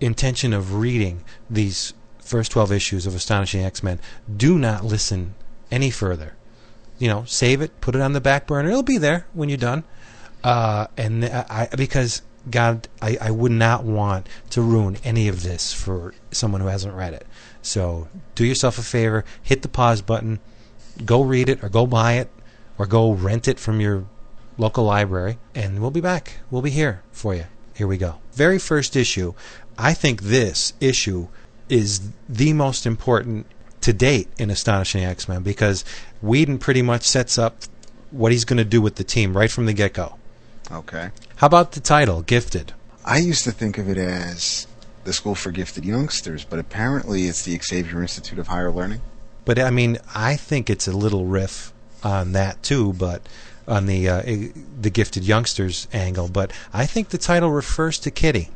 intention 0.01 0.53
of 0.53 0.75
reading 0.75 1.23
these 1.49 1.93
first 2.29 2.51
12 2.51 2.71
issues 2.71 3.07
of 3.07 3.15
Astonishing 3.15 3.63
X-Men. 3.63 3.99
Do 4.33 4.57
not 4.57 4.85
listen 4.85 5.33
any 5.71 5.89
further. 5.89 6.35
You 6.99 7.07
know, 7.07 7.23
save 7.25 7.61
it, 7.61 7.81
put 7.81 7.95
it 7.95 8.01
on 8.01 8.13
the 8.13 8.21
back 8.21 8.45
burner. 8.45 8.69
It'll 8.69 8.83
be 8.83 8.97
there 8.97 9.25
when 9.33 9.49
you're 9.49 9.57
done. 9.57 9.83
Uh, 10.43 10.87
and 10.95 11.25
I, 11.25 11.69
because 11.75 12.21
God, 12.49 12.87
I, 13.01 13.17
I 13.19 13.31
would 13.31 13.51
not 13.51 13.83
want 13.83 14.27
to 14.51 14.61
ruin 14.61 14.97
any 15.03 15.27
of 15.27 15.43
this 15.43 15.73
for 15.73 16.13
someone 16.31 16.61
who 16.61 16.67
hasn't 16.67 16.93
read 16.93 17.13
it. 17.13 17.25
So 17.61 18.07
do 18.35 18.45
yourself 18.45 18.77
a 18.77 18.83
favor, 18.83 19.25
hit 19.41 19.63
the 19.63 19.67
pause 19.67 20.01
button, 20.01 20.39
go 21.03 21.21
read 21.21 21.49
it 21.49 21.63
or 21.63 21.69
go 21.69 21.85
buy 21.87 22.13
it 22.13 22.29
or 22.77 22.85
go 22.85 23.11
rent 23.11 23.47
it 23.47 23.59
from 23.59 23.81
your 23.81 24.05
local 24.59 24.83
library, 24.83 25.39
and 25.55 25.79
we'll 25.79 25.89
be 25.89 26.01
back. 26.01 26.33
We'll 26.51 26.61
be 26.61 26.69
here 26.69 27.01
for 27.11 27.33
you. 27.33 27.45
Here 27.73 27.87
we 27.87 27.97
go. 27.97 28.15
Very 28.33 28.59
first 28.59 28.95
issue. 28.95 29.33
I 29.77 29.93
think 29.93 30.23
this 30.23 30.73
issue 30.79 31.29
is 31.69 32.11
the 32.27 32.53
most 32.53 32.85
important 32.85 33.47
to 33.81 33.93
date 33.93 34.27
in 34.37 34.49
Astonishing 34.49 35.03
X 35.03 35.27
Men 35.29 35.41
because 35.41 35.85
Whedon 36.21 36.59
pretty 36.59 36.81
much 36.81 37.03
sets 37.03 37.37
up 37.37 37.63
what 38.11 38.31
he's 38.31 38.43
going 38.43 38.57
to 38.57 38.65
do 38.65 38.81
with 38.81 38.95
the 38.95 39.03
team 39.03 39.35
right 39.35 39.49
from 39.49 39.65
the 39.65 39.73
get 39.73 39.93
go. 39.93 40.15
Okay. 40.71 41.11
How 41.37 41.47
about 41.47 41.71
the 41.71 41.79
title, 41.79 42.21
Gifted? 42.21 42.73
I 43.05 43.19
used 43.19 43.45
to 43.45 43.51
think 43.51 43.77
of 43.77 43.89
it 43.89 43.97
as 43.97 44.67
the 45.05 45.13
School 45.13 45.35
for 45.35 45.51
Gifted 45.51 45.85
Youngsters, 45.85 46.43
but 46.43 46.59
apparently 46.59 47.27
it's 47.27 47.43
the 47.43 47.57
Xavier 47.57 48.01
Institute 48.01 48.37
of 48.37 48.47
Higher 48.47 48.71
Learning. 48.71 49.01
But 49.45 49.57
I 49.57 49.69
mean, 49.69 49.97
I 50.13 50.35
think 50.35 50.69
it's 50.69 50.87
a 50.87 50.91
little 50.91 51.25
riff 51.25 51.71
on 52.03 52.33
that 52.33 52.61
too, 52.61 52.93
but 52.93 53.27
on 53.69 53.85
the 53.85 54.09
uh, 54.09 54.21
the 54.81 54.89
gifted 54.89 55.23
youngsters 55.23 55.87
angle. 55.93 56.27
But 56.27 56.51
I 56.73 56.85
think 56.85 57.09
the 57.09 57.17
title 57.17 57.51
refers 57.51 57.99
to 57.99 58.11
Kitty. 58.11 58.49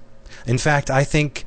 In 0.45 0.57
fact, 0.57 0.89
I 0.89 1.03
think 1.03 1.45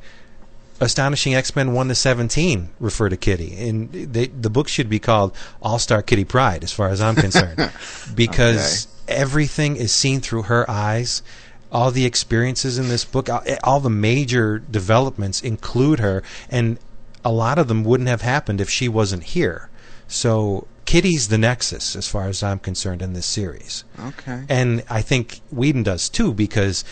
Astonishing 0.79 1.33
X 1.33 1.55
Men 1.55 1.73
one 1.73 1.87
to 1.87 1.95
seventeen 1.95 2.69
refer 2.79 3.09
to 3.09 3.17
Kitty, 3.17 3.67
and 3.67 3.91
they, 3.91 4.27
the 4.27 4.49
book 4.49 4.67
should 4.67 4.89
be 4.89 4.99
called 4.99 5.35
All 5.61 5.79
Star 5.79 6.01
Kitty 6.01 6.23
Pryde, 6.23 6.63
as 6.63 6.71
far 6.71 6.89
as 6.89 7.01
I'm 7.01 7.15
concerned, 7.15 7.71
because 8.15 8.87
okay. 9.05 9.17
everything 9.19 9.75
is 9.75 9.91
seen 9.91 10.21
through 10.21 10.43
her 10.43 10.69
eyes. 10.69 11.23
All 11.69 11.91
the 11.91 12.05
experiences 12.05 12.77
in 12.77 12.87
this 12.87 13.03
book, 13.03 13.27
all 13.63 13.79
the 13.81 13.89
major 13.89 14.59
developments 14.59 15.41
include 15.41 15.99
her, 15.99 16.23
and 16.49 16.79
a 17.25 17.31
lot 17.31 17.59
of 17.59 17.67
them 17.67 17.83
wouldn't 17.83 18.07
have 18.07 18.21
happened 18.21 18.61
if 18.61 18.69
she 18.69 18.87
wasn't 18.87 19.23
here. 19.23 19.69
So 20.07 20.67
Kitty's 20.87 21.27
the 21.27 21.37
nexus, 21.37 21.97
as 21.97 22.07
far 22.07 22.27
as 22.29 22.41
I'm 22.41 22.59
concerned, 22.59 23.01
in 23.01 23.11
this 23.11 23.25
series. 23.25 23.83
Okay. 23.99 24.45
And 24.47 24.83
I 24.89 25.01
think 25.01 25.41
Whedon 25.51 25.83
does 25.83 26.07
too, 26.07 26.33
because 26.33 26.85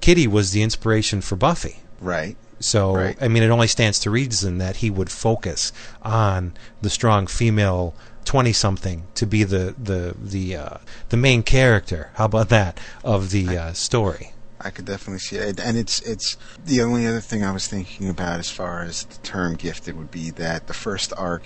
Kitty 0.00 0.26
was 0.26 0.50
the 0.50 0.62
inspiration 0.62 1.20
for 1.20 1.36
Buffy. 1.36 1.76
Right. 2.00 2.36
So 2.58 2.94
right. 2.96 3.16
I 3.20 3.28
mean, 3.28 3.44
it 3.44 3.50
only 3.50 3.68
stands 3.68 4.00
to 4.00 4.10
reason 4.10 4.58
that 4.58 4.76
he 4.78 4.90
would 4.90 5.10
focus 5.10 5.72
on 6.02 6.54
the 6.82 6.90
strong 6.90 7.28
female 7.28 7.94
twenty 8.24 8.52
something 8.52 9.04
to 9.14 9.24
be 9.24 9.44
the 9.44 9.76
the 9.78 10.16
the 10.20 10.56
uh, 10.56 10.78
the 11.10 11.16
main 11.16 11.44
character. 11.44 12.10
How 12.14 12.24
about 12.24 12.48
that 12.48 12.80
of 13.04 13.30
the 13.30 13.56
uh, 13.56 13.72
story? 13.74 14.32
I 14.60 14.70
could 14.70 14.86
definitely 14.86 15.20
see 15.20 15.36
it, 15.36 15.60
and 15.60 15.76
it's 15.76 16.00
it's 16.00 16.36
the 16.64 16.82
only 16.82 17.06
other 17.06 17.20
thing 17.20 17.44
I 17.44 17.52
was 17.52 17.68
thinking 17.68 18.08
about 18.08 18.40
as 18.40 18.50
far 18.50 18.82
as 18.82 19.04
the 19.04 19.18
term 19.18 19.54
gifted 19.54 19.96
would 19.96 20.10
be 20.10 20.30
that 20.30 20.66
the 20.66 20.74
first 20.74 21.12
arc 21.16 21.44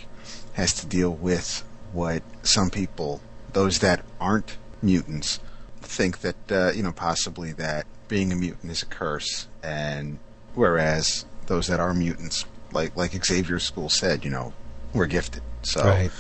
has 0.55 0.73
to 0.75 0.87
deal 0.87 1.11
with 1.11 1.63
what 1.93 2.23
some 2.43 2.71
people, 2.71 3.21
those 3.53 3.81
that 3.81 4.05
aren't 4.21 4.57
mutants, 4.83 5.41
think 5.81 6.21
that 6.21 6.53
uh, 6.53 6.73
you 6.73 6.83
know 6.83 6.93
possibly 6.93 7.53
that 7.53 7.87
being 8.09 8.33
a 8.33 8.37
mutant 8.37 8.71
is 8.71 8.83
a 8.83 8.87
curse, 8.87 9.49
and 9.63 10.19
whereas 10.55 11.25
those 11.47 11.67
that 11.67 11.81
are 11.81 11.95
mutants, 11.95 12.45
like 12.73 12.97
like 12.97 13.25
Xavier 13.25 13.59
school 13.59 13.89
said, 13.89 14.25
you 14.25 14.31
know, 14.31 14.53
we're 14.93 15.07
gifted. 15.07 15.43
So 15.63 15.85
right. 15.85 16.11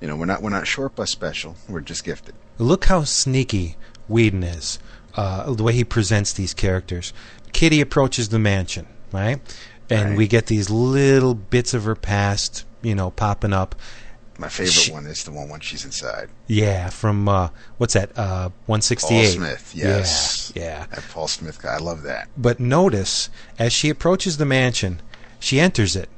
you 0.00 0.08
know, 0.08 0.16
we're 0.16 0.26
not 0.26 0.42
we're 0.42 0.50
not 0.50 0.66
short 0.66 0.94
but 0.96 1.08
special. 1.08 1.56
We're 1.68 1.80
just 1.80 2.04
gifted. 2.04 2.34
Look 2.58 2.86
how 2.86 3.04
sneaky 3.04 3.76
Whedon 4.08 4.42
is. 4.42 4.78
Uh, 5.14 5.50
the 5.54 5.62
way 5.62 5.72
he 5.72 5.82
presents 5.82 6.34
these 6.34 6.52
characters. 6.52 7.14
Kitty 7.52 7.80
approaches 7.80 8.28
the 8.28 8.38
mansion, 8.38 8.86
right? 9.12 9.40
And 9.88 10.10
right. 10.10 10.18
we 10.18 10.28
get 10.28 10.46
these 10.46 10.68
little 10.68 11.34
bits 11.34 11.72
of 11.72 11.84
her 11.84 11.94
past, 11.94 12.66
you 12.82 12.94
know, 12.94 13.10
popping 13.10 13.54
up. 13.54 13.74
My 14.38 14.48
favorite 14.48 14.72
she, 14.72 14.92
one 14.92 15.06
is 15.06 15.24
the 15.24 15.30
one 15.30 15.48
when 15.48 15.60
she's 15.60 15.84
inside. 15.84 16.28
Yeah, 16.46 16.90
from 16.90 17.28
uh, 17.28 17.48
what's 17.78 17.94
that? 17.94 18.16
Uh, 18.16 18.50
one 18.66 18.82
sixty 18.82 19.14
eight. 19.14 19.38
Paul 19.38 19.46
Smith. 19.46 19.72
Yes. 19.74 20.52
Yeah. 20.54 20.62
yeah. 20.62 20.86
That 20.86 21.04
Paul 21.10 21.28
Smith 21.28 21.62
guy. 21.62 21.74
I 21.74 21.78
love 21.78 22.02
that. 22.02 22.28
But 22.36 22.60
notice 22.60 23.30
as 23.58 23.72
she 23.72 23.88
approaches 23.88 24.36
the 24.36 24.44
mansion, 24.44 25.00
she 25.38 25.58
enters 25.58 25.96
it. 25.96 26.08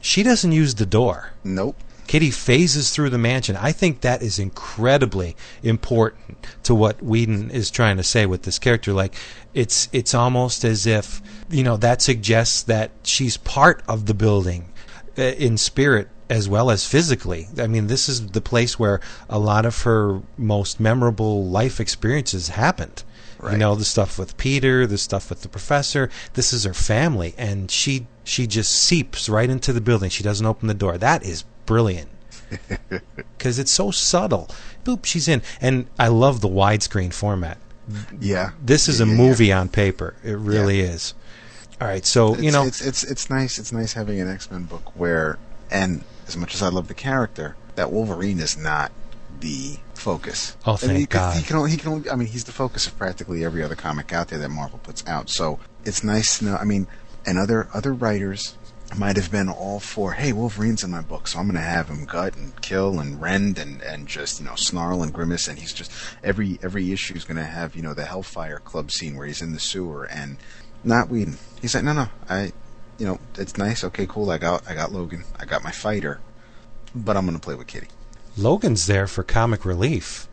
She 0.00 0.22
doesn't 0.22 0.52
use 0.52 0.76
the 0.76 0.86
door. 0.86 1.32
Nope. 1.42 1.76
Kitty 2.06 2.30
phases 2.30 2.90
through 2.90 3.10
the 3.10 3.18
mansion. 3.18 3.56
I 3.56 3.72
think 3.72 4.02
that 4.02 4.22
is 4.22 4.38
incredibly 4.38 5.34
important 5.64 6.46
to 6.62 6.72
what 6.72 7.02
Whedon 7.02 7.50
is 7.50 7.68
trying 7.68 7.96
to 7.96 8.04
say 8.04 8.26
with 8.26 8.42
this 8.42 8.60
character. 8.60 8.92
Like, 8.92 9.16
it's 9.54 9.88
it's 9.92 10.14
almost 10.14 10.64
as 10.64 10.86
if 10.86 11.20
you 11.50 11.64
know 11.64 11.76
that 11.78 12.02
suggests 12.02 12.62
that 12.64 12.92
she's 13.02 13.36
part 13.36 13.82
of 13.88 14.06
the 14.06 14.14
building 14.14 14.72
uh, 15.18 15.22
in 15.22 15.56
spirit 15.56 16.08
as 16.28 16.48
well 16.48 16.70
as 16.70 16.86
physically. 16.86 17.48
I 17.58 17.66
mean, 17.66 17.86
this 17.86 18.08
is 18.08 18.28
the 18.28 18.40
place 18.40 18.78
where 18.78 19.00
a 19.28 19.38
lot 19.38 19.64
of 19.64 19.82
her 19.82 20.20
most 20.36 20.80
memorable 20.80 21.44
life 21.44 21.80
experiences 21.80 22.48
happened. 22.48 23.04
Right. 23.38 23.52
You 23.52 23.58
know, 23.58 23.74
the 23.74 23.84
stuff 23.84 24.18
with 24.18 24.36
Peter, 24.36 24.86
the 24.86 24.98
stuff 24.98 25.28
with 25.28 25.42
the 25.42 25.48
professor. 25.48 26.10
This 26.34 26.52
is 26.52 26.64
her 26.64 26.74
family, 26.74 27.34
and 27.36 27.70
she 27.70 28.06
she 28.24 28.46
just 28.46 28.72
seeps 28.72 29.28
right 29.28 29.48
into 29.48 29.72
the 29.72 29.80
building. 29.80 30.08
She 30.08 30.22
doesn't 30.22 30.46
open 30.46 30.68
the 30.68 30.74
door. 30.74 30.96
That 30.96 31.22
is 31.22 31.44
brilliant 31.66 32.08
because 33.14 33.58
it's 33.58 33.70
so 33.70 33.90
subtle. 33.90 34.48
Boop, 34.84 35.04
she's 35.04 35.28
in, 35.28 35.42
and 35.60 35.86
I 35.98 36.08
love 36.08 36.40
the 36.40 36.48
widescreen 36.48 37.12
format. 37.12 37.58
Yeah, 38.18 38.52
this 38.60 38.88
is 38.88 39.00
yeah, 39.00 39.06
a 39.06 39.08
movie 39.08 39.46
yeah. 39.46 39.60
on 39.60 39.68
paper. 39.68 40.14
It 40.24 40.38
really 40.38 40.80
is. 40.80 41.12
All 41.78 41.86
right, 41.86 42.06
so 42.06 42.34
it's, 42.34 42.42
you 42.42 42.50
know, 42.50 42.64
it's 42.64 42.80
it's 42.80 43.04
it's 43.04 43.28
nice. 43.28 43.58
It's 43.58 43.70
nice 43.70 43.92
having 43.92 44.18
an 44.18 44.28
X 44.28 44.50
Men 44.50 44.62
book 44.62 44.96
where, 44.96 45.38
and 45.70 46.02
as 46.26 46.36
much 46.36 46.54
as 46.54 46.62
I 46.62 46.68
love 46.68 46.88
the 46.88 46.94
character, 46.94 47.56
that 47.74 47.92
Wolverine 47.92 48.40
is 48.40 48.56
not 48.56 48.92
the 49.40 49.78
focus. 49.94 50.56
Oh, 50.64 50.76
thank 50.76 50.90
I 50.90 50.94
mean, 50.94 51.06
God. 51.08 51.36
He 51.36 51.42
can 51.42 51.56
only, 51.56 51.70
he 51.70 51.76
can 51.76 51.92
only, 51.92 52.10
I 52.10 52.16
mean, 52.16 52.28
he's 52.28 52.44
the 52.44 52.52
focus 52.52 52.86
of 52.86 52.96
practically 52.98 53.44
every 53.44 53.62
other 53.62 53.74
comic 53.74 54.12
out 54.12 54.28
there 54.28 54.38
that 54.38 54.48
Marvel 54.48 54.78
puts 54.82 55.06
out. 55.06 55.28
So 55.30 55.58
it's 55.84 56.02
nice 56.02 56.38
to 56.38 56.46
know. 56.46 56.56
I 56.56 56.64
mean, 56.64 56.86
and 57.26 57.38
other 57.38 57.68
other 57.74 57.92
writers 57.92 58.56
might 58.96 59.16
have 59.16 59.32
been 59.32 59.48
all 59.48 59.80
for, 59.80 60.12
hey, 60.12 60.32
Wolverine's 60.32 60.84
in 60.84 60.90
my 60.92 61.00
book, 61.00 61.26
so 61.26 61.40
I'm 61.40 61.46
going 61.46 61.56
to 61.56 61.60
have 61.60 61.88
him 61.88 62.04
gut 62.04 62.36
and 62.36 62.60
kill 62.62 63.00
and 63.00 63.20
rend 63.20 63.58
and 63.58 63.82
and 63.82 64.06
just 64.06 64.38
you 64.38 64.46
know 64.46 64.54
snarl 64.54 65.02
and 65.02 65.12
grimace, 65.12 65.48
and 65.48 65.58
he's 65.58 65.72
just 65.72 65.90
every 66.22 66.58
every 66.62 66.92
issue 66.92 67.14
is 67.14 67.24
going 67.24 67.36
to 67.36 67.44
have 67.44 67.74
you 67.74 67.82
know 67.82 67.94
the 67.94 68.04
Hellfire 68.04 68.58
Club 68.58 68.90
scene 68.90 69.16
where 69.16 69.26
he's 69.26 69.42
in 69.42 69.52
the 69.52 69.60
sewer 69.60 70.04
and 70.04 70.36
not 70.84 71.08
Whedon. 71.08 71.38
He's 71.60 71.74
like, 71.74 71.84
no, 71.84 71.92
no, 71.92 72.08
I, 72.28 72.52
you 72.98 73.06
know, 73.06 73.18
it's 73.36 73.56
nice. 73.56 73.84
Okay, 73.84 74.06
cool. 74.06 74.30
I 74.30 74.38
got 74.38 74.68
I 74.68 74.74
got 74.74 74.92
Logan. 74.92 75.24
I 75.38 75.44
got 75.44 75.62
my 75.62 75.70
fighter, 75.70 76.20
but 76.94 77.16
I'm 77.16 77.26
going 77.26 77.36
to 77.36 77.42
play 77.42 77.54
with 77.54 77.66
Kitty. 77.66 77.88
Logan's 78.36 78.86
there 78.86 79.06
for 79.06 79.22
comic 79.22 79.64
relief. 79.64 80.28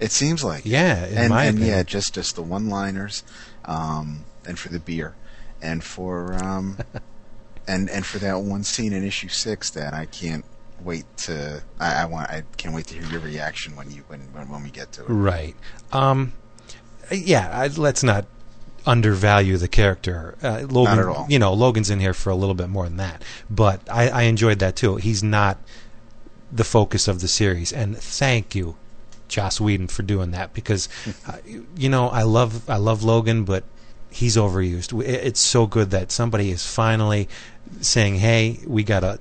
It 0.00 0.12
seems 0.12 0.44
like 0.44 0.64
Yeah, 0.64 1.04
and, 1.06 1.30
my 1.30 1.44
and 1.44 1.58
yeah, 1.58 1.82
just 1.82 2.14
just 2.14 2.36
the 2.36 2.42
one-liners, 2.42 3.24
um, 3.64 4.24
and 4.46 4.58
for 4.58 4.68
the 4.68 4.78
beer, 4.78 5.14
and 5.60 5.82
for 5.82 6.34
um, 6.34 6.78
and 7.68 7.90
and 7.90 8.06
for 8.06 8.18
that 8.18 8.40
one 8.40 8.62
scene 8.62 8.92
in 8.92 9.04
issue 9.04 9.28
six 9.28 9.70
that 9.70 9.94
I 9.94 10.06
can't 10.06 10.44
wait 10.80 11.04
to. 11.18 11.62
I, 11.80 12.02
I 12.02 12.04
want. 12.04 12.30
I 12.30 12.44
can't 12.56 12.74
wait 12.74 12.86
to 12.88 12.94
hear 12.94 13.10
your 13.10 13.20
reaction 13.20 13.74
when 13.74 13.90
you 13.90 14.04
when 14.06 14.20
when, 14.32 14.48
when 14.48 14.62
we 14.62 14.70
get 14.70 14.92
to 14.92 15.02
it. 15.02 15.08
Right. 15.08 15.56
Um, 15.92 16.32
yeah, 17.10 17.50
I, 17.52 17.66
let's 17.68 18.02
not 18.02 18.26
undervalue 18.88 19.56
the 19.58 19.68
character. 19.68 20.36
Uh, 20.42 20.66
Logan, 20.68 20.96
Not 20.96 20.98
at 20.98 21.06
all. 21.06 21.26
you 21.28 21.38
know, 21.38 21.52
Logan's 21.52 21.90
in 21.90 22.00
here 22.00 22.14
for 22.14 22.30
a 22.30 22.34
little 22.34 22.54
bit 22.54 22.68
more 22.68 22.84
than 22.84 22.96
that, 22.96 23.22
but 23.48 23.80
I, 23.90 24.08
I 24.08 24.22
enjoyed 24.22 24.58
that 24.58 24.74
too. 24.76 24.96
He's 24.96 25.22
not 25.22 25.58
the 26.50 26.64
focus 26.64 27.06
of 27.06 27.20
the 27.20 27.28
series, 27.28 27.72
and 27.72 27.96
thank 27.96 28.54
you, 28.54 28.76
Joss 29.28 29.60
Whedon, 29.60 29.88
for 29.88 30.02
doing 30.02 30.30
that 30.32 30.54
because, 30.54 30.88
uh, 31.26 31.36
you 31.76 31.88
know, 31.88 32.08
I 32.08 32.22
love 32.22 32.68
I 32.68 32.76
love 32.78 33.02
Logan, 33.04 33.44
but 33.44 33.64
he's 34.10 34.36
overused. 34.36 34.98
It's 35.06 35.40
so 35.40 35.66
good 35.66 35.90
that 35.90 36.10
somebody 36.10 36.50
is 36.50 36.66
finally 36.66 37.28
saying, 37.82 38.16
"Hey, 38.16 38.60
we 38.66 38.82
got 38.82 39.04
a." 39.04 39.20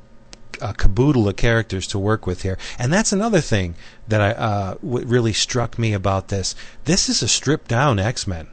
A 0.60 0.74
caboodle 0.74 1.30
of 1.30 1.36
characters 1.36 1.86
to 1.86 2.00
work 2.00 2.26
with 2.26 2.42
here, 2.42 2.58
and 2.80 2.92
that's 2.92 3.12
another 3.12 3.42
thing 3.42 3.76
that 4.08 4.22
I 4.22 4.32
uh, 4.32 4.76
really 4.82 5.32
struck 5.32 5.78
me 5.78 5.94
about 5.94 6.30
this. 6.30 6.56
This 6.86 7.10
is 7.10 7.22
a 7.22 7.28
stripped 7.28 7.68
down 7.68 8.00
X 8.00 8.26
Men. 8.26 8.48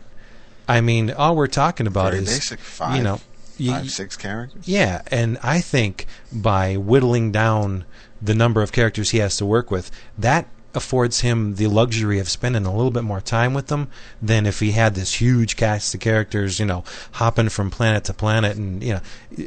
I 0.68 0.80
mean, 0.80 1.10
all 1.10 1.36
we're 1.36 1.46
talking 1.46 1.86
about 1.86 2.12
Very 2.12 2.22
is 2.24 2.28
basic. 2.28 2.60
Five, 2.60 2.96
you 2.96 3.02
know, 3.02 3.20
you- 3.58 3.72
five 3.72 3.90
six 3.90 4.16
characters. 4.16 4.66
yeah, 4.66 5.02
and 5.10 5.38
I 5.42 5.60
think 5.60 6.06
by 6.32 6.74
whittling 6.76 7.32
down 7.32 7.84
the 8.20 8.34
number 8.34 8.62
of 8.62 8.72
characters 8.72 9.10
he 9.10 9.18
has 9.18 9.36
to 9.36 9.46
work 9.46 9.70
with, 9.70 9.90
that 10.18 10.46
affords 10.74 11.20
him 11.20 11.54
the 11.54 11.68
luxury 11.68 12.18
of 12.18 12.28
spending 12.28 12.66
a 12.66 12.74
little 12.74 12.90
bit 12.90 13.04
more 13.04 13.20
time 13.20 13.54
with 13.54 13.68
them 13.68 13.86
than 14.20 14.44
if 14.44 14.58
he 14.58 14.72
had 14.72 14.94
this 14.96 15.14
huge 15.20 15.54
cast 15.56 15.94
of 15.94 16.00
characters, 16.00 16.58
you 16.58 16.66
know, 16.66 16.82
hopping 17.12 17.48
from 17.48 17.70
planet 17.70 18.02
to 18.04 18.12
planet, 18.14 18.56
and 18.56 18.82
you 18.82 18.94
know, 18.94 19.00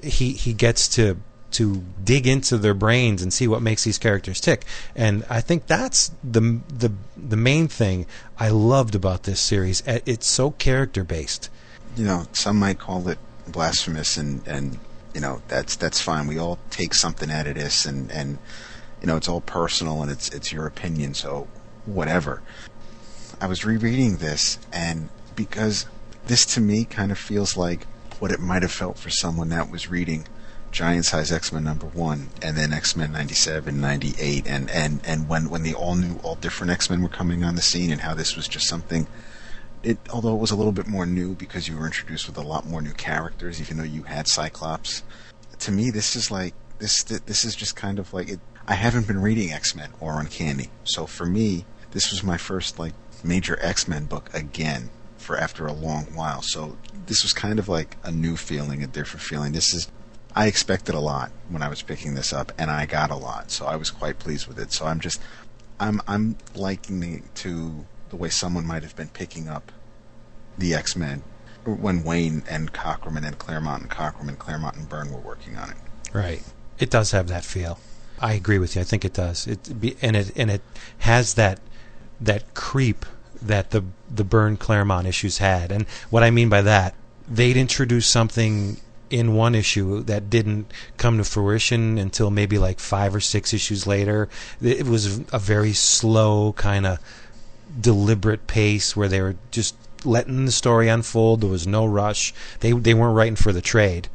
he 0.04 0.32
he 0.34 0.54
gets 0.54 0.88
to 0.88 1.18
to 1.52 1.84
dig 2.04 2.28
into 2.28 2.58
their 2.58 2.74
brains 2.74 3.22
and 3.22 3.32
see 3.34 3.48
what 3.48 3.62
makes 3.62 3.84
these 3.84 3.98
characters 3.98 4.40
tick. 4.42 4.66
And 4.96 5.24
I 5.30 5.42
think 5.42 5.68
that's 5.68 6.12
the 6.24 6.60
the 6.68 6.92
the 7.16 7.38
main 7.38 7.68
thing 7.68 8.06
I 8.38 8.50
loved 8.50 8.96
about 8.96 9.24
this 9.24 9.40
series. 9.40 9.86
Uh, 9.88 10.00
It's 10.06 10.28
so 10.28 10.52
character 10.52 11.04
based. 11.04 11.50
you 11.96 12.06
know, 12.06 12.28
some 12.34 12.58
might 12.60 12.80
call 12.80 13.08
it 13.08 13.18
blasphemous, 13.48 14.18
and 14.18 14.46
and 14.48 14.78
you 15.14 15.22
know 15.22 15.42
that's 15.48 15.76
that's 15.76 16.02
fine. 16.02 16.28
We 16.28 16.38
all 16.38 16.60
take 16.70 16.94
something 16.94 17.32
out 17.32 17.48
of 17.48 17.56
this, 17.56 17.86
and 17.86 18.12
and 18.12 18.38
you 19.02 19.08
know 19.08 19.16
it's 19.16 19.30
all 19.30 19.42
personal, 19.42 20.02
and 20.02 20.12
it's 20.12 20.30
it's 20.30 20.52
your 20.52 20.66
opinion, 20.68 21.14
so 21.14 21.48
whatever. 21.86 22.42
I 23.40 23.48
was 23.48 23.64
rereading 23.66 24.18
this, 24.18 24.60
and 24.74 25.10
because 25.36 25.86
this 26.28 26.46
to 26.48 26.60
me 26.62 26.84
kind 26.86 27.12
of 27.12 27.18
feels 27.18 27.56
like 27.56 27.86
what 28.20 28.32
it 28.32 28.40
might 28.40 28.64
have 28.64 28.72
felt 28.72 28.98
for 28.98 29.10
someone 29.10 29.50
that 29.50 29.70
was 29.72 29.90
reading 29.90 30.26
Giant 30.72 31.06
Size 31.06 31.32
X 31.32 31.52
Men 31.52 31.64
number 31.64 31.88
one, 31.88 32.30
and 32.42 32.58
then 32.58 32.74
X 32.74 32.96
Men 32.96 33.12
97, 33.12 33.80
98, 33.80 34.48
and 34.48 34.70
and 34.70 35.02
and 35.06 35.28
when 35.28 35.50
when 35.50 35.64
the 35.64 35.74
all 35.74 35.96
new, 35.96 36.20
all 36.24 36.36
different 36.36 36.72
X 36.72 36.90
Men 36.90 37.02
were 37.02 37.10
coming 37.10 37.44
on 37.44 37.56
the 37.56 37.62
scene, 37.62 37.92
and 37.92 38.02
how 38.02 38.14
this 38.14 38.36
was 38.36 38.48
just 38.48 38.68
something 38.68 39.08
it 39.84 39.98
although 40.12 40.36
it 40.36 40.40
was 40.40 40.52
a 40.52 40.56
little 40.56 40.72
bit 40.72 40.88
more 40.88 41.06
new 41.06 41.36
because 41.36 41.68
you 41.68 41.78
were 41.78 41.86
introduced 41.86 42.28
with 42.28 42.38
a 42.38 42.42
lot 42.42 42.66
more 42.66 42.82
new 42.82 42.94
characters, 42.94 43.62
even 43.62 43.78
though 43.78 43.84
you 43.84 44.04
had 44.04 44.28
Cyclops. 44.28 45.04
To 45.60 45.72
me, 45.72 45.90
this 45.90 46.16
is 46.16 46.30
like 46.32 46.54
this. 46.80 47.04
This 47.04 47.46
is 47.46 47.56
just 47.56 47.76
kind 47.76 48.00
of 48.00 48.14
like 48.14 48.30
it. 48.30 48.40
I 48.68 48.74
haven't 48.74 49.08
been 49.08 49.22
reading 49.22 49.52
X 49.52 49.76
Men 49.76 49.92
or 50.00 50.20
Uncanny, 50.20 50.70
so 50.84 51.06
for 51.06 51.26
me, 51.26 51.66
this 51.92 52.12
was 52.12 52.24
my 52.24 52.38
first 52.38 52.78
like 52.78 52.94
major 53.24 53.58
X 53.62 53.88
Men 53.88 54.06
book 54.06 54.30
again 54.34 54.90
for 55.18 55.38
after 55.38 55.66
a 55.66 55.74
long 55.74 56.06
while. 56.14 56.42
So 56.42 56.78
this 57.06 57.24
was 57.24 57.34
kind 57.34 57.60
of 57.60 57.70
like 57.70 57.96
a 58.04 58.12
new 58.12 58.36
feeling, 58.36 58.84
a 58.84 58.88
different 58.88 59.24
feeling. 59.24 59.54
This 59.54 59.74
is. 59.74 59.90
I 60.38 60.46
expected 60.46 60.94
a 60.94 61.00
lot 61.00 61.32
when 61.50 61.64
I 61.64 61.68
was 61.68 61.82
picking 61.82 62.14
this 62.14 62.32
up, 62.32 62.52
and 62.60 62.70
I 62.70 62.86
got 62.86 63.10
a 63.10 63.16
lot, 63.16 63.50
so 63.50 63.66
I 63.66 63.76
was 63.76 63.90
quite 63.90 64.20
pleased 64.20 64.48
with 64.48 64.60
it. 64.60 64.72
So 64.72 64.86
I'm 64.86 65.00
just, 65.00 65.20
I'm 65.80 66.00
I'm 66.08 66.38
liking 66.54 67.00
the 67.00 67.24
to 67.42 67.88
the 68.10 68.18
way 68.18 68.30
someone 68.30 68.64
might 68.64 68.84
have 68.84 68.96
been 68.96 69.08
picking 69.08 69.48
up 69.48 69.72
the 70.56 70.76
X 70.76 70.96
Men 70.96 71.24
when 71.66 72.04
Wayne 72.04 72.44
and 72.48 72.72
Cockerman 72.72 73.26
and 73.26 73.40
Claremont 73.40 73.82
and 73.82 73.92
Cockerman, 73.92 74.38
Claremont 74.38 74.76
and 74.76 74.88
Byrne 74.88 75.12
were 75.12 75.20
working 75.20 75.58
on 75.58 75.72
it. 75.72 75.78
Right. 76.14 76.44
It 76.78 76.92
does 76.92 77.10
have 77.12 77.28
that 77.30 77.44
feel. 77.44 77.80
I 78.20 78.34
agree 78.34 78.60
with 78.60 78.76
you. 78.76 78.82
I 78.82 78.86
think 78.86 79.04
it 79.04 79.14
does. 79.14 79.48
It 79.48 79.82
be, 79.82 79.98
and 80.04 80.16
it 80.16 80.32
and 80.36 80.52
it 80.52 80.62
has 81.00 81.34
that 81.34 81.60
that 82.22 82.54
creep 82.54 83.08
that 83.42 83.72
the 83.72 83.86
the 84.08 84.24
Byrne 84.24 84.56
Claremont 84.56 85.08
issues 85.08 85.40
had. 85.40 85.72
And 85.72 85.88
what 86.12 86.22
I 86.22 86.30
mean 86.30 86.48
by 86.48 86.62
that, 86.62 86.94
they'd 87.28 87.58
introduce 87.58 88.06
something 88.06 88.78
in 89.10 89.36
one 89.36 89.56
issue 89.56 90.04
that 90.04 90.30
didn't 90.30 90.72
come 90.98 91.18
to 91.18 91.24
fruition 91.24 91.98
until 91.98 92.30
maybe 92.32 92.58
like 92.58 92.80
five 92.80 93.16
or 93.16 93.20
six 93.20 93.54
issues 93.54 93.88
later. 93.88 94.30
It 94.62 94.86
was 94.86 95.20
a 95.32 95.40
very 95.40 95.74
slow 95.74 96.54
kind 96.54 96.86
of 96.86 97.00
deliberate 97.80 98.48
pace 98.48 98.96
where 98.96 99.08
they 99.08 99.22
were 99.22 99.36
just 99.52 99.76
letting 100.06 100.46
the 100.46 100.52
story 100.52 100.88
unfold. 100.88 101.42
There 101.42 101.50
was 101.50 101.68
no 101.68 101.86
rush. 101.86 102.34
They 102.60 102.72
they 102.72 102.94
weren't 102.94 103.16
writing 103.16 103.36
for 103.36 103.52
the 103.52 103.62
trade 103.62 104.10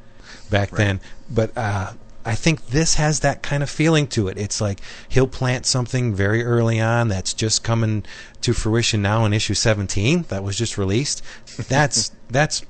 back 0.51 0.71
then. 0.71 1.01
But 1.31 1.57
uh, 1.57 1.93
I 2.25 2.35
think 2.35 2.69
this 2.69 2.95
has 2.95 3.21
that 3.21 3.43
kind 3.43 3.63
of 3.63 3.71
feeling 3.71 4.07
to 4.09 4.29
it. 4.29 4.39
It's 4.39 4.61
like 4.61 4.81
he'll 5.09 5.27
plant 5.27 5.67
something 5.67 6.15
very 6.15 6.45
early 6.45 6.81
on 6.81 7.09
that's 7.09 7.35
just 7.35 7.65
coming 7.65 8.05
to 8.43 8.53
fruition 8.53 9.03
now 9.03 9.25
in 9.25 9.33
issue 9.33 9.55
17 9.55 10.23
that 10.29 10.45
was 10.45 10.57
just 10.57 10.79
released. 10.79 11.23
That's 11.69 12.13
that's 12.31 12.63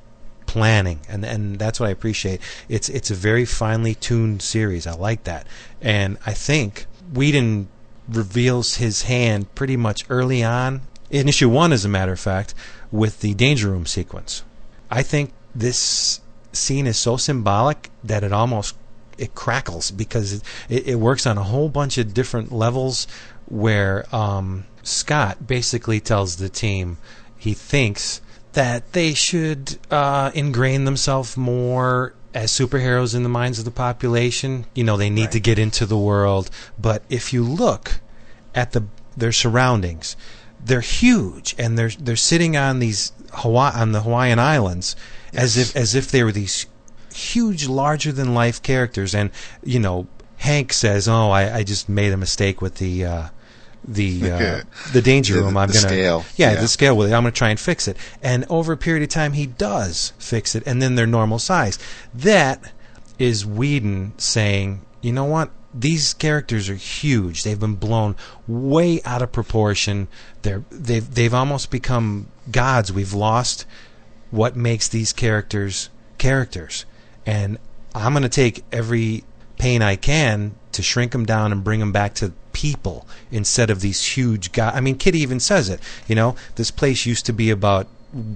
planning 0.52 1.00
and 1.08 1.24
and 1.24 1.58
that's 1.58 1.80
what 1.80 1.88
I 1.88 1.92
appreciate. 1.92 2.38
It's 2.68 2.90
it's 2.90 3.10
a 3.10 3.14
very 3.14 3.46
finely 3.46 3.94
tuned 3.94 4.42
series. 4.42 4.86
I 4.86 4.92
like 4.92 5.24
that. 5.24 5.46
And 5.80 6.18
I 6.26 6.34
think 6.34 6.84
Whedon 7.10 7.68
reveals 8.06 8.74
his 8.74 9.04
hand 9.04 9.54
pretty 9.54 9.78
much 9.78 10.04
early 10.10 10.44
on 10.44 10.82
in 11.08 11.26
issue 11.26 11.48
1 11.48 11.72
as 11.72 11.86
a 11.86 11.88
matter 11.88 12.12
of 12.12 12.20
fact 12.20 12.52
with 12.90 13.20
the 13.20 13.32
danger 13.32 13.70
room 13.70 13.86
sequence. 13.86 14.44
I 14.90 15.02
think 15.02 15.32
this 15.54 16.20
scene 16.52 16.86
is 16.86 16.98
so 16.98 17.16
symbolic 17.16 17.90
that 18.04 18.22
it 18.22 18.32
almost 18.32 18.76
it 19.16 19.34
crackles 19.34 19.90
because 19.90 20.34
it, 20.34 20.42
it, 20.68 20.86
it 20.86 20.94
works 20.96 21.26
on 21.26 21.38
a 21.38 21.44
whole 21.44 21.70
bunch 21.70 21.96
of 21.96 22.12
different 22.12 22.52
levels 22.52 23.06
where 23.46 24.04
um, 24.14 24.66
Scott 24.82 25.46
basically 25.46 25.98
tells 25.98 26.36
the 26.36 26.50
team 26.50 26.98
he 27.38 27.54
thinks 27.54 28.20
that 28.52 28.92
they 28.92 29.14
should 29.14 29.78
uh, 29.90 30.30
ingrain 30.34 30.84
themselves 30.84 31.36
more 31.36 32.14
as 32.34 32.50
superheroes 32.50 33.14
in 33.14 33.22
the 33.22 33.28
minds 33.28 33.58
of 33.58 33.64
the 33.64 33.70
population. 33.70 34.66
You 34.74 34.84
know, 34.84 34.96
they 34.96 35.10
need 35.10 35.32
to 35.32 35.40
get 35.40 35.58
into 35.58 35.86
the 35.86 35.98
world, 35.98 36.50
but 36.78 37.02
if 37.08 37.32
you 37.32 37.44
look 37.44 38.00
at 38.54 38.72
the 38.72 38.84
their 39.16 39.32
surroundings, 39.32 40.16
they're 40.64 40.80
huge 40.80 41.54
and 41.58 41.78
they're 41.78 41.90
they're 41.90 42.16
sitting 42.16 42.56
on 42.56 42.78
these 42.78 43.12
Hawaii 43.32 43.74
on 43.74 43.92
the 43.92 44.02
Hawaiian 44.02 44.38
Islands 44.38 44.96
as 45.32 45.56
if 45.56 45.74
as 45.76 45.94
if 45.94 46.10
they 46.10 46.22
were 46.22 46.32
these 46.32 46.66
huge 47.14 47.66
larger 47.68 48.12
than 48.12 48.34
life 48.34 48.62
characters. 48.62 49.14
And 49.14 49.30
you 49.62 49.78
know 49.78 50.06
Hank 50.38 50.72
says 50.72 51.08
oh 51.08 51.30
I, 51.30 51.58
I 51.58 51.62
just 51.62 51.88
made 51.88 52.12
a 52.12 52.16
mistake 52.16 52.62
with 52.62 52.76
the 52.76 53.04
uh, 53.04 53.28
the 53.84 54.30
uh, 54.30 54.60
the 54.92 55.02
danger 55.02 55.34
room 55.34 55.56
I'm 55.56 55.68
the 55.68 55.74
gonna 55.74 55.88
scale. 55.88 56.24
Yeah, 56.36 56.52
Yeah. 56.52 56.60
the 56.60 56.68
scale 56.68 56.96
with 56.96 57.10
it 57.10 57.14
I'm 57.14 57.22
gonna 57.22 57.32
try 57.32 57.50
and 57.50 57.58
fix 57.58 57.88
it 57.88 57.96
and 58.22 58.44
over 58.48 58.72
a 58.72 58.76
period 58.76 59.02
of 59.02 59.08
time 59.08 59.32
he 59.32 59.46
does 59.46 60.12
fix 60.18 60.54
it 60.54 60.62
and 60.66 60.80
then 60.80 60.94
they're 60.94 61.06
normal 61.06 61.38
size 61.38 61.78
that 62.14 62.72
is 63.18 63.44
Whedon 63.44 64.12
saying 64.18 64.82
you 65.00 65.12
know 65.12 65.24
what 65.24 65.50
these 65.74 66.12
characters 66.12 66.68
are 66.68 66.74
huge. 66.74 67.44
They've 67.44 67.58
been 67.58 67.76
blown 67.76 68.14
way 68.46 69.00
out 69.06 69.22
of 69.22 69.32
proportion. 69.32 70.06
They're 70.42 70.64
they've 70.70 71.14
they've 71.14 71.32
almost 71.32 71.70
become 71.70 72.26
gods. 72.50 72.92
We've 72.92 73.14
lost 73.14 73.64
what 74.30 74.54
makes 74.54 74.86
these 74.88 75.14
characters 75.14 75.88
characters. 76.18 76.84
And 77.24 77.56
I'm 77.94 78.12
going 78.12 78.22
to 78.22 78.28
take 78.28 78.64
every 78.70 79.24
pain 79.62 79.80
I 79.80 79.94
can 79.94 80.56
to 80.72 80.82
shrink 80.82 81.12
them 81.12 81.24
down 81.24 81.52
and 81.52 81.62
bring 81.62 81.78
them 81.78 81.92
back 81.92 82.14
to 82.14 82.32
people 82.52 83.06
instead 83.30 83.70
of 83.70 83.80
these 83.80 84.04
huge 84.04 84.50
guys. 84.50 84.72
I 84.74 84.80
mean, 84.80 84.98
Kitty 84.98 85.20
even 85.20 85.38
says 85.38 85.68
it. 85.68 85.78
You 86.08 86.16
know, 86.16 86.34
this 86.56 86.72
place 86.72 87.06
used 87.06 87.26
to 87.26 87.32
be 87.32 87.48
about 87.48 87.86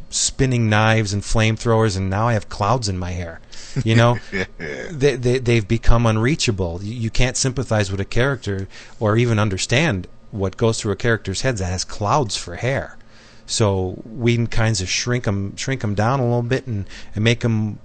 spinning 0.08 0.70
knives 0.70 1.12
and 1.12 1.24
flamethrowers, 1.24 1.96
and 1.96 2.08
now 2.08 2.28
I 2.28 2.34
have 2.34 2.48
clouds 2.48 2.88
in 2.88 2.96
my 2.96 3.10
hair. 3.10 3.40
You 3.84 3.96
know, 3.96 4.20
they, 4.58 5.16
they 5.16 5.38
they've 5.38 5.66
become 5.66 6.06
unreachable. 6.06 6.80
You, 6.84 7.10
can't 7.10 7.36
sympathize 7.36 7.90
with 7.90 8.00
a 8.00 8.04
character 8.04 8.68
or 9.00 9.16
even 9.16 9.40
understand 9.40 10.06
what 10.30 10.56
goes 10.56 10.80
through 10.80 10.92
a 10.92 10.96
character's 10.96 11.40
head 11.40 11.56
that 11.56 11.66
has 11.66 11.82
clouds 11.82 12.36
for 12.36 12.54
hair. 12.54 12.98
So 13.46 14.00
we 14.04 14.36
can 14.36 14.46
kinds 14.46 14.80
of 14.80 14.88
shrink 14.88 15.24
them 15.24 15.56
shrink 15.56 15.80
them 15.80 15.96
down 15.96 16.20
a 16.20 16.24
little 16.24 16.42
bit 16.42 16.68
and, 16.68 16.86
and 17.16 17.24
make 17.24 17.40
them 17.40 17.80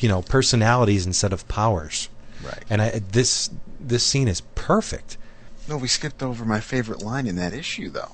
you 0.00 0.08
know 0.08 0.22
personalities 0.22 1.06
instead 1.06 1.32
of 1.32 1.46
powers. 1.46 2.08
Right. 2.44 2.64
And 2.68 2.82
I, 2.82 3.00
this 3.12 3.50
this 3.78 4.04
scene 4.04 4.28
is 4.28 4.42
perfect. 4.54 5.16
No, 5.68 5.76
we 5.76 5.88
skipped 5.88 6.22
over 6.22 6.44
my 6.44 6.60
favorite 6.60 7.02
line 7.02 7.26
in 7.26 7.36
that 7.36 7.52
issue, 7.52 7.90
though. 7.90 8.12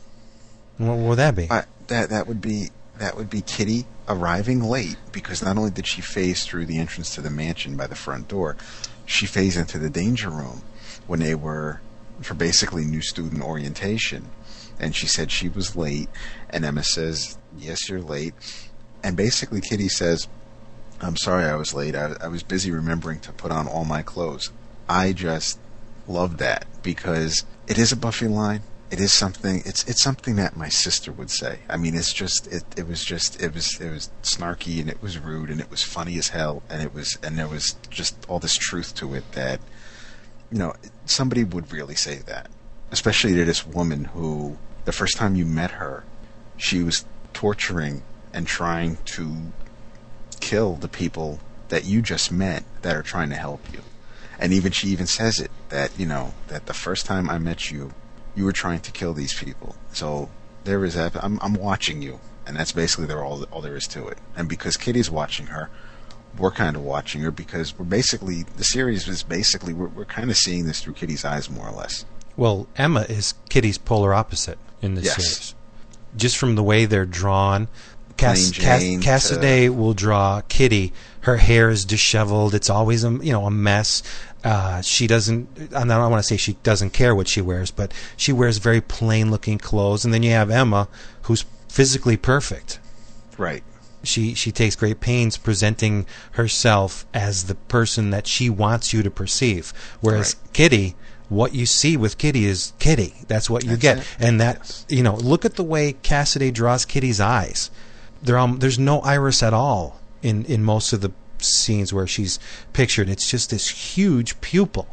What 0.78 0.98
would 0.98 1.18
that 1.18 1.34
be? 1.34 1.50
I, 1.50 1.64
that 1.86 2.10
that 2.10 2.26
would 2.26 2.40
be 2.40 2.70
that 2.98 3.16
would 3.16 3.30
be 3.30 3.40
Kitty 3.40 3.86
arriving 4.08 4.62
late 4.62 4.96
because 5.12 5.42
not 5.42 5.56
only 5.56 5.70
did 5.70 5.86
she 5.86 6.00
phase 6.00 6.44
through 6.44 6.66
the 6.66 6.78
entrance 6.78 7.14
to 7.14 7.20
the 7.20 7.30
mansion 7.30 7.76
by 7.76 7.86
the 7.86 7.94
front 7.94 8.28
door, 8.28 8.56
she 9.04 9.26
phased 9.26 9.56
into 9.56 9.78
the 9.78 9.90
danger 9.90 10.30
room 10.30 10.62
when 11.06 11.20
they 11.20 11.34
were 11.34 11.80
for 12.20 12.34
basically 12.34 12.84
new 12.84 13.02
student 13.02 13.42
orientation. 13.42 14.30
And 14.78 14.94
she 14.94 15.06
said 15.06 15.30
she 15.30 15.48
was 15.48 15.74
late, 15.74 16.10
and 16.50 16.64
Emma 16.64 16.82
says, 16.82 17.38
"Yes, 17.56 17.88
you're 17.88 18.00
late." 18.00 18.34
And 19.02 19.16
basically, 19.16 19.60
Kitty 19.60 19.88
says, 19.88 20.28
"I'm 21.00 21.16
sorry 21.16 21.44
I 21.44 21.56
was 21.56 21.74
late. 21.74 21.94
I, 21.94 22.14
I 22.20 22.28
was 22.28 22.42
busy 22.42 22.70
remembering 22.70 23.20
to 23.20 23.32
put 23.32 23.50
on 23.50 23.66
all 23.66 23.84
my 23.84 24.02
clothes." 24.02 24.50
I 24.88 25.12
just 25.12 25.58
love 26.06 26.38
that 26.38 26.66
because 26.82 27.44
it 27.66 27.78
is 27.78 27.92
a 27.92 27.96
Buffy 27.96 28.28
line. 28.28 28.62
It 28.90 29.00
is 29.00 29.12
something. 29.12 29.62
It's 29.64 29.82
it's 29.84 30.02
something 30.02 30.36
that 30.36 30.56
my 30.56 30.68
sister 30.68 31.10
would 31.10 31.30
say. 31.30 31.58
I 31.68 31.76
mean, 31.76 31.96
it's 31.96 32.12
just 32.12 32.46
it. 32.46 32.62
It 32.76 32.86
was 32.86 33.04
just 33.04 33.42
it 33.42 33.52
was 33.52 33.80
it 33.80 33.90
was 33.90 34.10
snarky 34.22 34.80
and 34.80 34.88
it 34.88 35.02
was 35.02 35.18
rude 35.18 35.50
and 35.50 35.60
it 35.60 35.70
was 35.70 35.82
funny 35.82 36.18
as 36.18 36.28
hell 36.28 36.62
and 36.70 36.80
it 36.82 36.94
was 36.94 37.18
and 37.22 37.36
there 37.36 37.48
was 37.48 37.74
just 37.90 38.14
all 38.28 38.38
this 38.38 38.54
truth 38.54 38.94
to 38.96 39.14
it 39.14 39.32
that 39.32 39.60
you 40.52 40.58
know 40.58 40.74
somebody 41.04 41.42
would 41.42 41.72
really 41.72 41.96
say 41.96 42.18
that, 42.26 42.48
especially 42.92 43.34
to 43.34 43.44
this 43.44 43.66
woman 43.66 44.04
who 44.04 44.56
the 44.84 44.92
first 44.92 45.16
time 45.16 45.34
you 45.34 45.44
met 45.44 45.72
her, 45.72 46.04
she 46.56 46.84
was 46.84 47.04
torturing 47.32 48.02
and 48.32 48.46
trying 48.46 48.98
to 49.04 49.52
kill 50.40 50.74
the 50.74 50.88
people 50.88 51.40
that 51.68 51.84
you 51.84 52.00
just 52.02 52.30
met 52.30 52.64
that 52.82 52.96
are 52.96 53.02
trying 53.02 53.28
to 53.30 53.36
help 53.36 53.60
you. 53.72 53.80
And 54.38 54.52
even 54.52 54.70
she 54.72 54.88
even 54.88 55.06
says 55.06 55.40
it 55.40 55.50
that 55.70 55.98
you 55.98 56.06
know 56.06 56.34
that 56.48 56.66
the 56.66 56.74
first 56.74 57.06
time 57.06 57.28
I 57.30 57.38
met 57.38 57.70
you, 57.70 57.92
you 58.34 58.44
were 58.44 58.52
trying 58.52 58.80
to 58.80 58.92
kill 58.92 59.14
these 59.14 59.34
people. 59.38 59.74
So 59.92 60.28
there 60.64 60.84
is 60.84 60.94
that. 60.94 61.16
I'm 61.24 61.38
I'm 61.42 61.54
watching 61.54 62.02
you, 62.02 62.20
and 62.46 62.56
that's 62.56 62.72
basically 62.72 63.06
there 63.06 63.24
all 63.24 63.44
all 63.44 63.60
there 63.62 63.76
is 63.76 63.86
to 63.88 64.06
it. 64.08 64.18
And 64.36 64.48
because 64.48 64.76
Kitty's 64.76 65.10
watching 65.10 65.46
her, 65.46 65.70
we're 66.36 66.50
kind 66.50 66.76
of 66.76 66.82
watching 66.82 67.22
her 67.22 67.30
because 67.30 67.78
we're 67.78 67.86
basically 67.86 68.42
the 68.42 68.64
series 68.64 69.08
is 69.08 69.22
basically 69.22 69.72
we're, 69.72 69.88
we're 69.88 70.04
kind 70.04 70.30
of 70.30 70.36
seeing 70.36 70.66
this 70.66 70.82
through 70.82 70.94
Kitty's 70.94 71.24
eyes 71.24 71.48
more 71.48 71.66
or 71.66 71.72
less. 71.72 72.04
Well, 72.36 72.66
Emma 72.76 73.06
is 73.08 73.32
Kitty's 73.48 73.78
polar 73.78 74.12
opposite 74.12 74.58
in 74.82 74.94
this 74.96 75.06
Yes. 75.06 75.14
series. 75.16 75.54
Just 76.14 76.36
from 76.36 76.54
the 76.56 76.62
way 76.62 76.84
they're 76.84 77.06
drawn, 77.06 77.68
Cass- 78.16 78.50
Cass- 78.52 78.82
Cassaday 78.82 79.68
will 79.74 79.94
draw 79.94 80.40
Kitty. 80.48 80.92
Her 81.22 81.36
hair 81.38 81.70
is 81.70 81.84
disheveled. 81.84 82.54
It's 82.54 82.70
always 82.70 83.04
a 83.04 83.10
you 83.10 83.32
know 83.32 83.46
a 83.46 83.50
mess. 83.50 84.02
Uh, 84.44 84.80
she 84.80 85.06
doesn't. 85.06 85.48
I 85.74 85.84
don't 85.84 86.10
want 86.10 86.22
to 86.22 86.26
say 86.26 86.36
she 86.36 86.54
doesn't 86.62 86.90
care 86.90 87.14
what 87.14 87.26
she 87.28 87.40
wears, 87.40 87.70
but 87.72 87.92
she 88.16 88.32
wears 88.32 88.58
very 88.58 88.80
plain 88.80 89.30
looking 89.30 89.58
clothes. 89.58 90.04
And 90.04 90.14
then 90.14 90.22
you 90.22 90.30
have 90.30 90.50
Emma, 90.50 90.88
who's 91.22 91.44
physically 91.68 92.16
perfect. 92.16 92.78
Right. 93.36 93.64
She 94.04 94.34
she 94.34 94.52
takes 94.52 94.76
great 94.76 95.00
pains 95.00 95.36
presenting 95.36 96.06
herself 96.32 97.06
as 97.12 97.44
the 97.44 97.56
person 97.56 98.10
that 98.10 98.28
she 98.28 98.48
wants 98.48 98.92
you 98.92 99.02
to 99.02 99.10
perceive. 99.10 99.72
Whereas 100.00 100.36
Right. 100.44 100.52
Kitty, 100.52 100.94
what 101.28 101.54
you 101.54 101.66
see 101.66 101.96
with 101.96 102.16
Kitty 102.16 102.44
is 102.46 102.72
Kitty. 102.78 103.14
That's 103.26 103.50
what 103.50 103.64
you 103.64 103.70
That's 103.70 103.82
get. 103.82 103.98
it. 103.98 104.04
And 104.20 104.40
that 104.40 104.58
Yes. 104.60 104.86
you 104.88 105.02
know, 105.02 105.16
look 105.16 105.44
at 105.44 105.56
the 105.56 105.64
way 105.64 105.96
Cassaday 106.04 106.52
draws 106.54 106.84
Kitty's 106.84 107.20
eyes. 107.20 107.68
There 108.26 108.38
um, 108.38 108.58
there's 108.58 108.78
no 108.78 109.00
iris 109.00 109.42
at 109.42 109.52
all 109.52 110.00
in 110.22 110.44
in 110.44 110.62
most 110.62 110.92
of 110.92 111.00
the 111.00 111.12
scenes 111.38 111.92
where 111.92 112.06
she's 112.06 112.38
pictured. 112.72 113.08
It's 113.08 113.30
just 113.30 113.50
this 113.50 113.68
huge 113.68 114.40
pupil. 114.40 114.88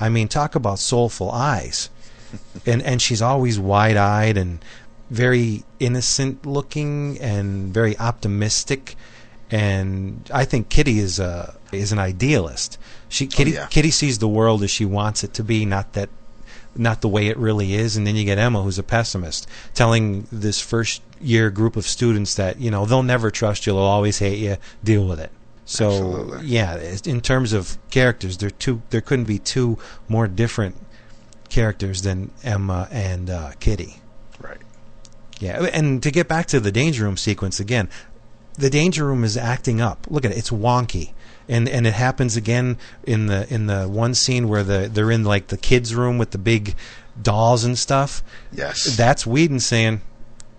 I 0.00 0.08
mean, 0.08 0.28
talk 0.28 0.54
about 0.54 0.78
soulful 0.78 1.30
eyes. 1.30 1.90
and 2.66 2.82
and 2.82 3.00
she's 3.00 3.22
always 3.22 3.58
wide-eyed 3.58 4.36
and 4.36 4.62
very 5.10 5.64
innocent 5.80 6.44
looking 6.44 7.18
and 7.20 7.72
very 7.72 7.96
optimistic 7.98 8.96
and 9.50 10.30
I 10.32 10.44
think 10.44 10.68
Kitty 10.68 10.98
is 10.98 11.18
a 11.18 11.54
is 11.72 11.92
an 11.92 11.98
idealist. 11.98 12.78
She 13.08 13.26
Kitty 13.26 13.52
yeah. 13.52 13.66
Kitty 13.66 13.90
sees 13.90 14.18
the 14.18 14.28
world 14.28 14.62
as 14.62 14.70
she 14.70 14.84
wants 14.84 15.24
it 15.24 15.32
to 15.34 15.44
be, 15.44 15.64
not 15.64 15.94
that 15.94 16.10
not 16.78 17.00
the 17.00 17.08
way 17.08 17.26
it 17.26 17.36
really 17.36 17.74
is. 17.74 17.96
And 17.96 18.06
then 18.06 18.16
you 18.16 18.24
get 18.24 18.38
Emma, 18.38 18.62
who's 18.62 18.78
a 18.78 18.82
pessimist, 18.82 19.46
telling 19.74 20.26
this 20.30 20.60
first 20.60 21.02
year 21.20 21.50
group 21.50 21.76
of 21.76 21.84
students 21.86 22.34
that 22.36 22.60
you 22.60 22.70
know 22.70 22.86
they'll 22.86 23.02
never 23.02 23.30
trust 23.30 23.66
you, 23.66 23.72
they'll 23.72 23.82
always 23.82 24.18
hate 24.18 24.38
you, 24.38 24.56
deal 24.82 25.06
with 25.06 25.20
it. 25.20 25.32
So 25.64 25.90
Absolutely. 25.90 26.46
yeah, 26.46 26.94
in 27.04 27.20
terms 27.20 27.52
of 27.52 27.76
characters, 27.90 28.38
there 28.38 28.50
two 28.50 28.80
there 28.90 29.02
couldn't 29.02 29.26
be 29.26 29.38
two 29.38 29.76
more 30.08 30.26
different 30.26 30.76
characters 31.50 32.02
than 32.02 32.30
Emma 32.42 32.88
and 32.90 33.28
uh, 33.28 33.52
Kitty. 33.60 33.96
Right. 34.40 34.58
Yeah, 35.40 35.64
and 35.72 36.02
to 36.02 36.10
get 36.10 36.26
back 36.26 36.46
to 36.46 36.60
the 36.60 36.72
danger 36.72 37.04
room 37.04 37.16
sequence 37.16 37.60
again, 37.60 37.90
the 38.54 38.70
danger 38.70 39.04
room 39.04 39.24
is 39.24 39.36
acting 39.36 39.80
up. 39.80 40.06
Look 40.08 40.24
at 40.24 40.30
it; 40.30 40.38
it's 40.38 40.50
wonky, 40.50 41.12
and 41.48 41.68
and 41.68 41.86
it 41.86 41.94
happens 41.94 42.36
again 42.36 42.76
in 43.04 43.26
the 43.26 43.52
in 43.52 43.66
the 43.66 43.88
one 43.88 44.14
scene 44.14 44.48
where 44.48 44.62
the 44.62 44.88
they're 44.92 45.10
in 45.10 45.24
like 45.24 45.48
the 45.48 45.56
kids' 45.56 45.94
room 45.94 46.18
with 46.18 46.30
the 46.32 46.38
big 46.38 46.74
dolls 47.20 47.64
and 47.64 47.78
stuff. 47.78 48.22
Yes. 48.52 48.96
That's 48.96 49.26
Whedon 49.26 49.60
saying, 49.60 50.02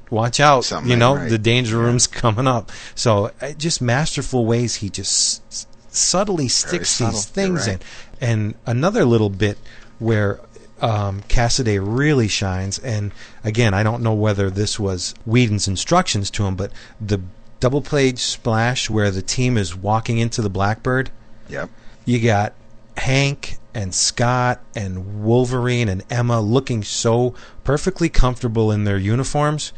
"Watch 0.09 0.39
out! 0.39 0.65
Something 0.65 0.91
you 0.91 0.97
know 0.97 1.15
right." 1.15 1.29
the 1.29 1.37
danger 1.37 1.77
room's 1.77 2.07
coming 2.07 2.47
up." 2.47 2.71
So 2.95 3.31
uh, 3.41 3.51
just 3.53 3.81
masterful 3.81 4.45
ways 4.45 4.75
he 4.75 4.89
just 4.89 5.43
s- 5.49 5.67
subtly 5.89 6.47
sticks 6.47 6.89
subtle. 6.89 7.13
these 7.13 7.25
things 7.25 7.67
right. 7.67 7.75
in. 7.75 7.79
And 8.21 8.55
another 8.65 9.05
little 9.05 9.29
bit 9.29 9.57
where 9.99 10.39
um, 10.81 11.21
Cassaday 11.23 11.79
really 11.81 12.27
shines, 12.27 12.79
and 12.79 13.11
again, 13.43 13.73
I 13.73 13.83
don't 13.83 14.01
know 14.01 14.13
whether 14.13 14.49
this 14.49 14.79
was 14.79 15.13
Whedon's 15.25 15.67
instructions 15.67 16.29
to 16.31 16.45
him, 16.45 16.55
but 16.55 16.71
the 16.99 17.21
double 17.59 17.81
page 17.81 18.19
splash 18.19 18.89
where 18.89 19.11
the 19.11 19.21
team 19.21 19.57
is 19.57 19.75
walking 19.75 20.17
into 20.17 20.41
the 20.41 20.49
Blackbird, 20.49 21.09
Yep. 21.49 21.69
you 22.05 22.19
got 22.19 22.53
Hank 22.97 23.57
and 23.73 23.93
Scott 23.93 24.61
and 24.75 25.23
Wolverine 25.23 25.89
and 25.89 26.03
Emma 26.09 26.41
looking 26.41 26.83
so 26.83 27.33
perfectly 27.63 28.09
comfortable 28.09 28.71
in 28.71 28.83
their 28.83 28.97
uniforms, 28.97 29.73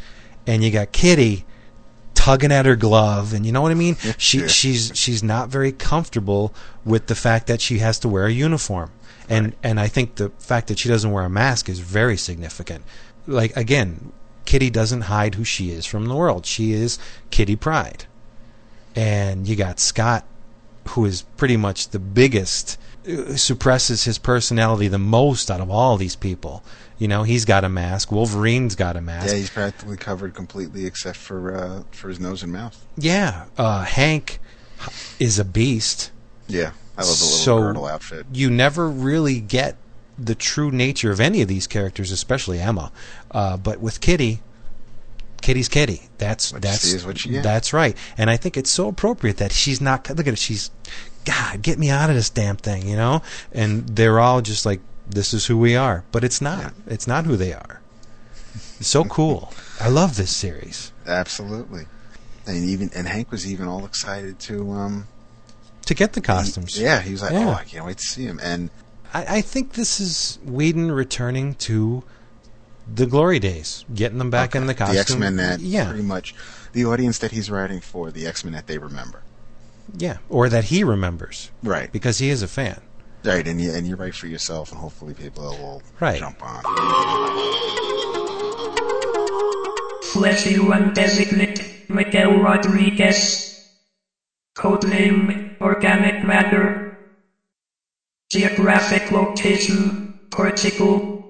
and 0.47 0.63
you 0.63 0.71
got 0.71 0.91
Kitty 0.91 1.45
tugging 2.13 2.51
at 2.51 2.65
her 2.65 2.75
glove, 2.75 3.33
and 3.33 3.45
you 3.45 3.51
know 3.51 3.61
what 3.61 3.71
I 3.71 3.75
mean. 3.75 3.97
She 4.17 4.47
she's 4.47 4.91
she's 4.95 5.23
not 5.23 5.49
very 5.49 5.71
comfortable 5.71 6.53
with 6.85 7.07
the 7.07 7.15
fact 7.15 7.47
that 7.47 7.61
she 7.61 7.79
has 7.79 7.99
to 7.99 8.07
wear 8.09 8.25
a 8.25 8.31
uniform, 8.31 8.91
and 9.29 9.55
and 9.63 9.79
I 9.79 9.87
think 9.87 10.15
the 10.15 10.29
fact 10.39 10.67
that 10.67 10.79
she 10.79 10.87
doesn't 10.89 11.11
wear 11.11 11.23
a 11.23 11.29
mask 11.29 11.67
is 11.69 11.79
very 11.79 12.17
significant. 12.17 12.83
Like 13.27 13.55
again, 13.57 14.11
Kitty 14.45 14.69
doesn't 14.69 15.01
hide 15.01 15.35
who 15.35 15.43
she 15.43 15.71
is 15.71 15.85
from 15.85 16.05
the 16.07 16.15
world. 16.15 16.45
She 16.45 16.73
is 16.73 16.97
Kitty 17.29 17.55
Pryde, 17.55 18.05
and 18.95 19.47
you 19.47 19.55
got 19.55 19.79
Scott 19.79 20.25
who 20.89 21.05
is 21.05 21.21
pretty 21.37 21.55
much 21.55 21.89
the 21.89 21.99
biggest, 21.99 22.77
uh, 23.07 23.35
suppresses 23.35 24.03
his 24.05 24.17
personality 24.17 24.87
the 24.87 24.97
most 24.97 25.51
out 25.51 25.61
of 25.61 25.69
all 25.69 25.95
these 25.95 26.15
people. 26.15 26.63
You 26.97 27.07
know, 27.07 27.21
he's 27.21 27.45
got 27.45 27.63
a 27.63 27.69
mask. 27.69 28.11
Wolverine's 28.11 28.75
got 28.75 28.97
a 28.97 29.01
mask. 29.01 29.27
Yeah, 29.27 29.35
he's 29.35 29.49
practically 29.51 29.95
covered 29.97 30.33
completely 30.33 30.85
except 30.87 31.17
for 31.17 31.55
uh, 31.55 31.83
for 31.91 32.09
his 32.09 32.19
nose 32.19 32.41
and 32.41 32.51
mouth. 32.51 32.83
Yeah, 32.97 33.45
uh, 33.59 33.83
Hank 33.85 34.39
is 35.19 35.37
a 35.37 35.45
beast. 35.45 36.11
Yeah, 36.47 36.71
I 36.97 37.01
love 37.03 37.17
the 37.19 37.25
little 37.25 37.37
So- 37.37 37.59
girdle 37.59 37.85
outfit. 37.85 38.25
You 38.33 38.49
never 38.49 38.89
really 38.89 39.39
get 39.39 39.77
the 40.17 40.35
true 40.35 40.71
nature 40.71 41.11
of 41.11 41.19
any 41.19 41.41
of 41.41 41.47
these 41.47 41.65
characters, 41.67 42.11
especially 42.11 42.59
Emma. 42.59 42.91
Uh, 43.31 43.57
but 43.57 43.79
with 43.79 44.01
Kitty, 44.01 44.41
Kitty's 45.41 45.69
Kitty. 45.69 46.03
That's 46.17 46.53
What 46.53 46.61
that's 46.61 46.81
see 46.81 46.95
is 46.95 47.05
what 47.05 47.25
you 47.25 47.31
get. 47.31 47.43
that's 47.43 47.73
right. 47.73 47.95
And 48.17 48.29
I 48.29 48.37
think 48.37 48.57
it's 48.57 48.69
so 48.69 48.87
appropriate 48.87 49.37
that 49.37 49.51
she's 49.51 49.81
not. 49.81 50.07
Look 50.09 50.27
at 50.27 50.33
it. 50.33 50.39
She's 50.39 50.69
God. 51.25 51.61
Get 51.61 51.79
me 51.79 51.89
out 51.89 52.09
of 52.09 52.15
this 52.15 52.29
damn 52.29 52.57
thing. 52.57 52.87
You 52.87 52.95
know. 52.95 53.21
And 53.51 53.87
they're 53.87 54.19
all 54.19 54.41
just 54.41 54.65
like, 54.65 54.81
this 55.09 55.33
is 55.33 55.45
who 55.47 55.57
we 55.57 55.75
are. 55.75 56.03
But 56.11 56.23
it's 56.23 56.41
not. 56.41 56.73
It's 56.87 57.07
not 57.07 57.25
who 57.25 57.35
they 57.37 57.53
are. 57.53 57.81
It's 58.79 58.87
so 58.87 59.03
cool. 59.05 59.53
I 59.79 59.89
love 59.89 60.15
this 60.17 60.35
series. 60.35 60.91
Absolutely. 61.07 61.85
And 62.45 62.65
even 62.65 62.89
and 62.95 63.07
Hank 63.07 63.31
was 63.31 63.49
even 63.49 63.67
all 63.67 63.85
excited 63.85 64.39
to 64.41 64.71
um 64.71 65.07
To 65.85 65.93
get 65.93 66.13
the 66.13 66.21
costumes. 66.21 66.75
He, 66.75 66.83
yeah, 66.83 66.99
he 67.01 67.11
was 67.11 67.21
like, 67.21 67.31
Yeah. 67.31 67.47
"Oh, 67.49 67.53
I 67.53 67.63
can't 67.63 67.85
wait 67.85 67.97
to 67.97 68.03
see 68.03 68.25
him." 68.25 68.39
And 68.43 68.69
I, 69.13 69.37
I 69.37 69.41
think 69.41 69.73
this 69.73 69.99
is 69.99 70.39
Whedon 70.43 70.91
returning 70.91 71.55
to 71.55 72.03
the 72.93 73.05
glory 73.05 73.39
days, 73.39 73.85
getting 73.93 74.17
them 74.17 74.29
back 74.29 74.55
in 74.55 74.65
the 74.67 74.73
costume. 74.73 74.95
the 74.95 74.99
X 75.01 75.15
Men 75.17 75.35
that 75.37 75.59
yeah, 75.59 75.87
pretty 75.87 76.03
much 76.03 76.33
the 76.73 76.85
audience 76.85 77.17
that 77.19 77.31
he's 77.31 77.49
writing 77.49 77.79
for, 77.81 78.11
the 78.11 78.25
X 78.27 78.43
Men 78.43 78.53
that 78.53 78.67
they 78.67 78.77
remember. 78.77 79.23
yeah, 79.97 80.17
or 80.29 80.47
that 80.49 80.65
he 80.65 80.83
remembers 80.83 81.51
Right. 81.63 81.91
because 81.91 82.19
he 82.19 82.29
is 82.29 82.41
a 82.41 82.47
fan. 82.47 82.81
Right, 83.23 83.47
and 83.47 83.61
you 83.61 83.71
and 83.71 83.85
you 83.87 83.95
write 83.95 84.15
for 84.15 84.27
yourself, 84.27 84.71
and 84.71 84.79
hopefully 84.79 85.13
people 85.13 85.43
will 85.43 85.83
Right. 85.99 86.19
jump 86.19 86.41
on. 86.43 86.63
Fleshy 90.03 90.59
One 90.59 90.93
Designate 90.93 91.89
Miguel 91.89 92.39
Rodriguez. 92.41 93.47
Codename 94.57 95.59
Organic 95.61 96.23
Matter. 96.25 96.97
Geographic 98.31 99.11
Location 99.11 100.19
Portugal. 100.31 101.20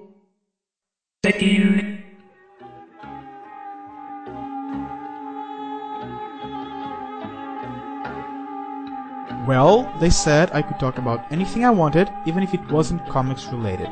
Well, 9.46 9.92
they 10.00 10.10
said 10.10 10.50
I 10.52 10.62
could 10.62 10.80
talk 10.80 10.98
about 10.98 11.30
anything 11.30 11.64
I 11.64 11.70
wanted, 11.70 12.10
even 12.26 12.42
if 12.42 12.52
it 12.54 12.68
wasn't 12.72 13.08
comics 13.08 13.46
related. 13.46 13.88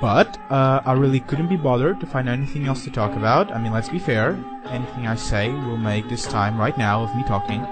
But 0.00 0.36
uh, 0.50 0.82
I 0.84 0.94
really 0.94 1.20
couldn't 1.20 1.46
be 1.46 1.56
bothered 1.56 2.00
to 2.00 2.06
find 2.06 2.28
anything 2.28 2.66
else 2.66 2.82
to 2.82 2.90
talk 2.90 3.14
about. 3.14 3.52
I 3.52 3.62
mean, 3.62 3.72
let's 3.72 3.88
be 3.88 4.00
fair. 4.00 4.36
Anything 4.66 5.06
I 5.06 5.14
say 5.14 5.50
will 5.50 5.76
make 5.76 6.08
this 6.08 6.26
time 6.26 6.58
right 6.58 6.76
now 6.76 7.04
of 7.04 7.14
me 7.14 7.22
talking 7.22 7.64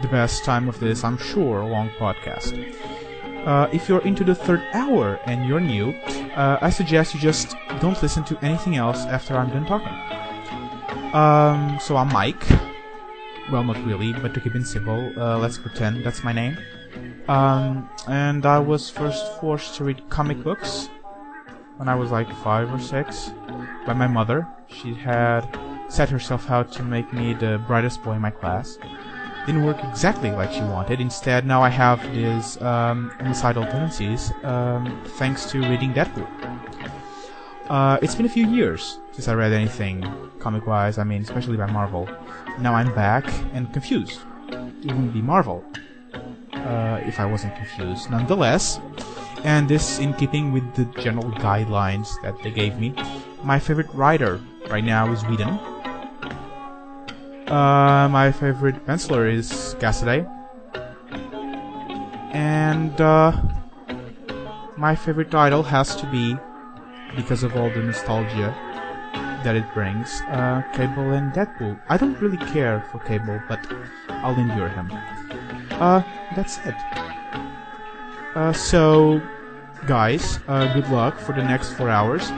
the 0.00 0.08
best 0.08 0.42
time 0.42 0.70
of 0.70 0.80
this, 0.80 1.04
I'm 1.04 1.18
sure, 1.18 1.62
long 1.66 1.90
podcast. 1.98 2.99
Uh, 3.44 3.68
if 3.72 3.88
you're 3.88 4.02
into 4.02 4.22
the 4.22 4.34
third 4.34 4.62
hour 4.74 5.18
and 5.24 5.48
you're 5.48 5.60
new, 5.60 5.92
uh, 6.36 6.58
I 6.60 6.70
suggest 6.70 7.14
you 7.14 7.20
just 7.20 7.56
don't 7.80 8.00
listen 8.02 8.22
to 8.24 8.38
anything 8.44 8.76
else 8.76 8.98
after 9.06 9.36
I'm 9.36 9.48
done 9.48 9.66
talking. 9.66 9.94
Um, 11.14 11.78
so 11.80 11.96
I'm 11.96 12.08
Mike. 12.08 12.44
Well, 13.50 13.64
not 13.64 13.84
really, 13.84 14.12
but 14.12 14.34
to 14.34 14.40
keep 14.40 14.54
it 14.54 14.66
simple, 14.66 15.12
uh, 15.18 15.38
let's 15.38 15.58
pretend 15.58 16.04
that's 16.04 16.22
my 16.22 16.32
name. 16.32 16.58
Um, 17.28 17.88
and 18.06 18.44
I 18.44 18.58
was 18.58 18.90
first 18.90 19.40
forced 19.40 19.74
to 19.76 19.84
read 19.84 20.08
comic 20.10 20.42
books 20.42 20.88
when 21.76 21.88
I 21.88 21.94
was 21.94 22.10
like 22.10 22.30
five 22.44 22.72
or 22.72 22.78
six 22.78 23.32
by 23.86 23.94
my 23.94 24.06
mother. 24.06 24.46
She 24.68 24.94
had 24.94 25.42
set 25.88 26.10
herself 26.10 26.50
out 26.50 26.70
to 26.72 26.82
make 26.82 27.12
me 27.12 27.34
the 27.34 27.62
brightest 27.66 28.02
boy 28.02 28.12
in 28.12 28.20
my 28.20 28.30
class. 28.30 28.78
Didn't 29.46 29.64
work 29.64 29.82
exactly 29.84 30.30
like 30.30 30.52
she 30.52 30.60
wanted. 30.60 31.00
Instead, 31.00 31.46
now 31.46 31.62
I 31.62 31.70
have 31.70 32.00
these 32.12 32.60
um, 32.62 33.10
homicidal 33.18 33.64
tendencies 33.64 34.32
um, 34.44 35.02
thanks 35.18 35.46
to 35.50 35.60
reading 35.60 35.92
Deadpool. 35.92 36.28
Uh, 37.68 37.98
it's 38.02 38.14
been 38.14 38.26
a 38.26 38.28
few 38.28 38.46
years 38.48 38.98
since 39.12 39.28
I 39.28 39.34
read 39.34 39.52
anything 39.52 40.04
comic-wise. 40.40 40.98
I 40.98 41.04
mean, 41.04 41.22
especially 41.22 41.56
by 41.56 41.66
Marvel. 41.66 42.08
Now 42.58 42.74
I'm 42.74 42.94
back 42.94 43.24
and 43.52 43.72
confused. 43.72 44.20
It 44.48 44.86
wouldn't 44.86 45.14
be 45.14 45.22
Marvel. 45.22 45.64
uh, 46.70 47.00
if 47.06 47.20
I 47.20 47.26
wasn't 47.26 47.54
confused. 47.56 48.10
Nonetheless, 48.10 48.80
and 49.44 49.68
this 49.68 49.98
in 49.98 50.14
keeping 50.14 50.52
with 50.52 50.74
the 50.74 50.84
general 51.00 51.30
guidelines 51.32 52.20
that 52.22 52.40
they 52.42 52.50
gave 52.50 52.78
me, 52.78 52.94
my 53.42 53.58
favorite 53.58 53.92
writer 53.94 54.40
right 54.68 54.84
now 54.84 55.10
is 55.12 55.24
Whedon. 55.24 55.58
Uh, 57.50 58.08
my 58.08 58.30
favorite 58.30 58.86
penciler 58.86 59.28
is 59.28 59.74
Cassaday. 59.80 60.24
And 62.32 63.00
uh, 63.00 63.32
my 64.76 64.94
favorite 64.94 65.32
title 65.32 65.64
has 65.64 65.96
to 65.96 66.06
be, 66.06 66.36
because 67.16 67.42
of 67.42 67.56
all 67.56 67.68
the 67.70 67.82
nostalgia 67.82 68.54
that 69.42 69.56
it 69.56 69.64
brings, 69.74 70.22
uh, 70.28 70.62
Cable 70.74 71.10
and 71.10 71.32
Deadpool. 71.32 71.76
I 71.88 71.96
don't 71.96 72.14
really 72.20 72.36
care 72.36 72.84
for 72.92 73.00
Cable, 73.00 73.42
but 73.48 73.58
I'll 74.08 74.38
endure 74.38 74.68
him. 74.68 74.92
Uh, 75.72 76.02
that's 76.36 76.58
it. 76.58 76.76
Uh, 78.36 78.52
so, 78.52 79.20
guys, 79.88 80.38
uh, 80.46 80.72
good 80.72 80.88
luck 80.90 81.18
for 81.18 81.32
the 81.32 81.42
next 81.42 81.72
four 81.72 81.90
hours. 81.90 82.30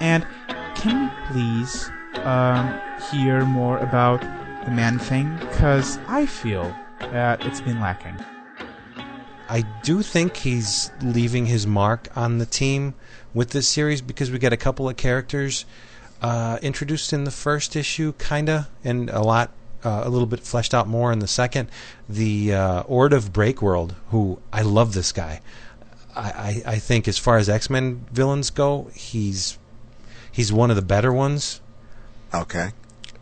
And 0.00 0.26
can 0.74 1.04
we 1.04 1.26
please 1.30 1.92
um, 2.24 2.80
hear 3.12 3.44
more 3.44 3.78
about 3.78 4.24
the 4.68 4.74
man 4.74 4.98
thing? 4.98 5.34
Because 5.38 5.98
I 6.08 6.26
feel 6.26 6.74
that 7.00 7.44
it's 7.46 7.60
been 7.60 7.80
lacking. 7.80 8.14
I 9.48 9.62
do 9.82 10.02
think 10.02 10.36
he's 10.36 10.90
leaving 11.00 11.46
his 11.46 11.66
mark 11.66 12.08
on 12.14 12.36
the 12.36 12.44
team 12.44 12.94
with 13.32 13.50
this 13.50 13.66
series 13.66 14.02
because 14.02 14.30
we 14.30 14.38
get 14.38 14.52
a 14.52 14.58
couple 14.58 14.86
of 14.88 14.96
characters 14.96 15.64
uh, 16.20 16.58
introduced 16.60 17.14
in 17.14 17.24
the 17.24 17.30
first 17.30 17.76
issue, 17.76 18.12
kinda, 18.18 18.68
and 18.84 19.08
a 19.08 19.22
lot, 19.22 19.52
uh, 19.84 20.02
a 20.04 20.10
little 20.10 20.26
bit 20.26 20.40
fleshed 20.40 20.74
out 20.74 20.86
more 20.86 21.12
in 21.12 21.20
the 21.20 21.28
second. 21.28 21.70
The 22.06 22.52
uh, 22.52 22.82
Ord 22.82 23.14
of 23.14 23.32
Breakworld, 23.32 23.94
who 24.10 24.38
I 24.52 24.60
love 24.62 24.92
this 24.92 25.12
guy. 25.12 25.40
I, 26.14 26.62
I, 26.66 26.72
I 26.72 26.78
think 26.78 27.08
as 27.08 27.16
far 27.16 27.38
as 27.38 27.48
X 27.48 27.70
Men 27.70 28.04
villains 28.12 28.50
go, 28.50 28.90
he's 28.92 29.58
he's 30.30 30.52
one 30.52 30.68
of 30.68 30.76
the 30.76 30.82
better 30.82 31.12
ones. 31.12 31.62
Okay. 32.34 32.72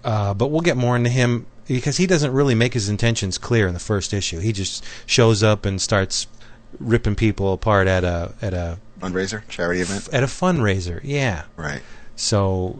Uh, 0.06 0.32
but 0.32 0.46
we'll 0.48 0.60
get 0.60 0.76
more 0.76 0.94
into 0.96 1.10
him 1.10 1.44
because 1.66 1.96
he 1.96 2.06
doesn't 2.06 2.32
really 2.32 2.54
make 2.54 2.72
his 2.74 2.88
intentions 2.88 3.38
clear 3.38 3.66
in 3.66 3.74
the 3.74 3.80
first 3.80 4.14
issue. 4.14 4.38
He 4.38 4.52
just 4.52 4.84
shows 5.04 5.42
up 5.42 5.66
and 5.66 5.82
starts 5.82 6.26
ripping 6.78 7.16
people 7.16 7.52
apart 7.52 7.88
at 7.88 8.04
a 8.04 8.32
at 8.40 8.54
a 8.54 8.78
Fundraiser, 9.00 9.42
charity 9.48 9.80
event. 9.80 10.08
at 10.12 10.22
a 10.22 10.26
fundraiser. 10.26 11.00
Yeah. 11.02 11.42
Right. 11.56 11.82
So, 12.14 12.78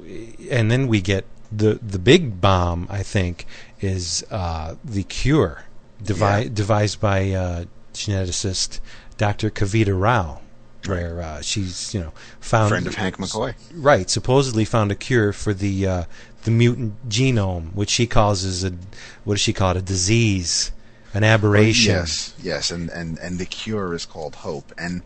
and 0.50 0.70
then 0.70 0.86
we 0.86 1.00
get 1.00 1.24
the 1.52 1.74
the 1.82 1.98
big 1.98 2.40
bomb. 2.40 2.86
I 2.88 3.02
think 3.02 3.44
is 3.80 4.24
uh, 4.30 4.76
the 4.84 5.02
cure 5.02 5.64
devi- 6.02 6.20
Yeah. 6.44 6.44
devised 6.52 7.00
by 7.00 7.30
uh, 7.32 7.64
geneticist 7.92 8.80
Dr. 9.18 9.50
Kavita 9.50 9.98
Rao, 10.00 10.40
where 10.86 11.20
uh, 11.20 11.40
she's 11.42 11.92
you 11.92 12.00
know 12.00 12.12
found 12.40 12.68
Friend 12.70 12.86
of 12.86 12.94
Hank 12.94 13.16
McCoy. 13.18 13.54
right 13.74 14.08
supposedly 14.08 14.64
found 14.64 14.90
a 14.92 14.94
cure 14.94 15.32
for 15.32 15.52
the 15.52 15.86
uh, 15.86 16.04
the 16.46 16.50
mutant 16.52 17.08
genome, 17.08 17.74
which 17.74 17.90
she 17.90 18.06
calls 18.06 18.64
a 18.64 18.72
what 19.24 19.34
does 19.34 19.40
she 19.40 19.52
call 19.52 19.72
it 19.72 19.76
a 19.76 19.82
disease, 19.82 20.72
an 21.12 21.24
aberration. 21.24 21.92
Yes, 21.92 22.34
yes, 22.40 22.70
and, 22.70 22.88
and, 22.88 23.18
and 23.18 23.38
the 23.38 23.44
cure 23.44 23.92
is 23.94 24.06
called 24.06 24.36
hope. 24.36 24.72
And 24.78 25.02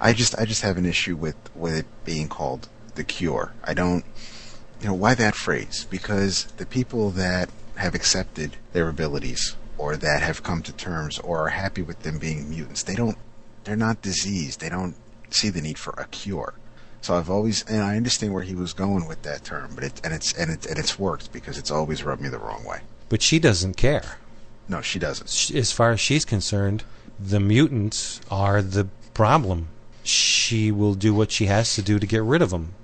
I 0.00 0.14
just 0.14 0.36
I 0.38 0.44
just 0.46 0.62
have 0.62 0.78
an 0.78 0.86
issue 0.86 1.14
with, 1.14 1.36
with 1.54 1.76
it 1.76 1.86
being 2.04 2.28
called 2.28 2.68
the 2.94 3.04
cure. 3.04 3.52
I 3.62 3.74
don't 3.74 4.04
you 4.80 4.86
know, 4.86 4.94
why 4.94 5.14
that 5.14 5.34
phrase? 5.34 5.86
Because 5.90 6.44
the 6.56 6.66
people 6.66 7.10
that 7.10 7.50
have 7.76 7.94
accepted 7.94 8.56
their 8.72 8.88
abilities 8.88 9.56
or 9.76 9.96
that 9.96 10.22
have 10.22 10.42
come 10.42 10.62
to 10.62 10.72
terms 10.72 11.18
or 11.18 11.44
are 11.44 11.48
happy 11.48 11.82
with 11.82 12.00
them 12.02 12.18
being 12.18 12.48
mutants, 12.48 12.82
they 12.82 12.94
don't 12.94 13.18
they're 13.64 13.76
not 13.76 14.00
diseased. 14.00 14.60
They 14.60 14.70
don't 14.70 14.96
see 15.30 15.50
the 15.50 15.60
need 15.60 15.78
for 15.78 15.92
a 15.98 16.06
cure. 16.06 16.54
So 17.00 17.14
I've 17.14 17.30
always 17.30 17.62
and 17.64 17.82
I 17.82 17.96
understand 17.96 18.34
where 18.34 18.42
he 18.42 18.54
was 18.54 18.72
going 18.72 19.06
with 19.06 19.22
that 19.22 19.44
term, 19.44 19.70
but 19.74 19.84
it 19.84 20.00
and 20.04 20.12
it's 20.12 20.32
and 20.34 20.50
it 20.50 20.66
and 20.66 20.78
it's 20.78 20.98
worked 20.98 21.32
because 21.32 21.58
it's 21.58 21.70
always 21.70 22.02
rubbed 22.04 22.22
me 22.22 22.28
the 22.28 22.38
wrong 22.38 22.64
way. 22.64 22.80
But 23.08 23.22
she 23.22 23.38
doesn't 23.38 23.76
care. 23.76 24.18
No, 24.68 24.82
she 24.82 24.98
doesn't. 24.98 25.56
As 25.56 25.72
far 25.72 25.92
as 25.92 26.00
she's 26.00 26.24
concerned, 26.24 26.84
the 27.18 27.40
mutants 27.40 28.20
are 28.30 28.60
the 28.60 28.88
problem. 29.14 29.68
She 30.02 30.70
will 30.70 30.94
do 30.94 31.14
what 31.14 31.30
she 31.30 31.46
has 31.46 31.74
to 31.74 31.82
do 31.82 31.98
to 31.98 32.06
get 32.06 32.22
rid 32.22 32.42
of 32.42 32.50
them. 32.50 32.74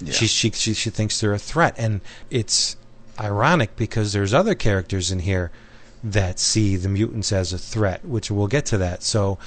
Yeah. 0.00 0.12
She, 0.12 0.26
she 0.26 0.50
she 0.50 0.74
she 0.74 0.90
thinks 0.90 1.20
they're 1.20 1.34
a 1.34 1.38
threat, 1.38 1.74
and 1.78 2.00
it's 2.30 2.76
ironic 3.20 3.76
because 3.76 4.12
there's 4.12 4.34
other 4.34 4.54
characters 4.54 5.10
in 5.10 5.20
here 5.20 5.50
that 6.02 6.38
see 6.38 6.76
the 6.76 6.88
mutants 6.88 7.32
as 7.32 7.52
a 7.52 7.58
threat, 7.58 8.04
which 8.04 8.30
we'll 8.30 8.48
get 8.48 8.66
to 8.66 8.78
that. 8.78 9.02
So 9.02 9.38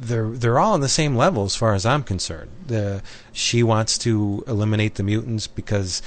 they're 0.00 0.28
they're 0.30 0.58
all 0.58 0.72
on 0.72 0.80
the 0.80 0.88
same 0.88 1.14
level 1.14 1.44
as 1.44 1.54
far 1.54 1.74
as 1.74 1.84
I'm 1.84 2.02
concerned. 2.02 2.50
The 2.66 3.02
she 3.32 3.62
wants 3.62 3.98
to 3.98 4.42
eliminate 4.46 4.94
the 4.94 5.02
mutants 5.02 5.46
because 5.46 6.02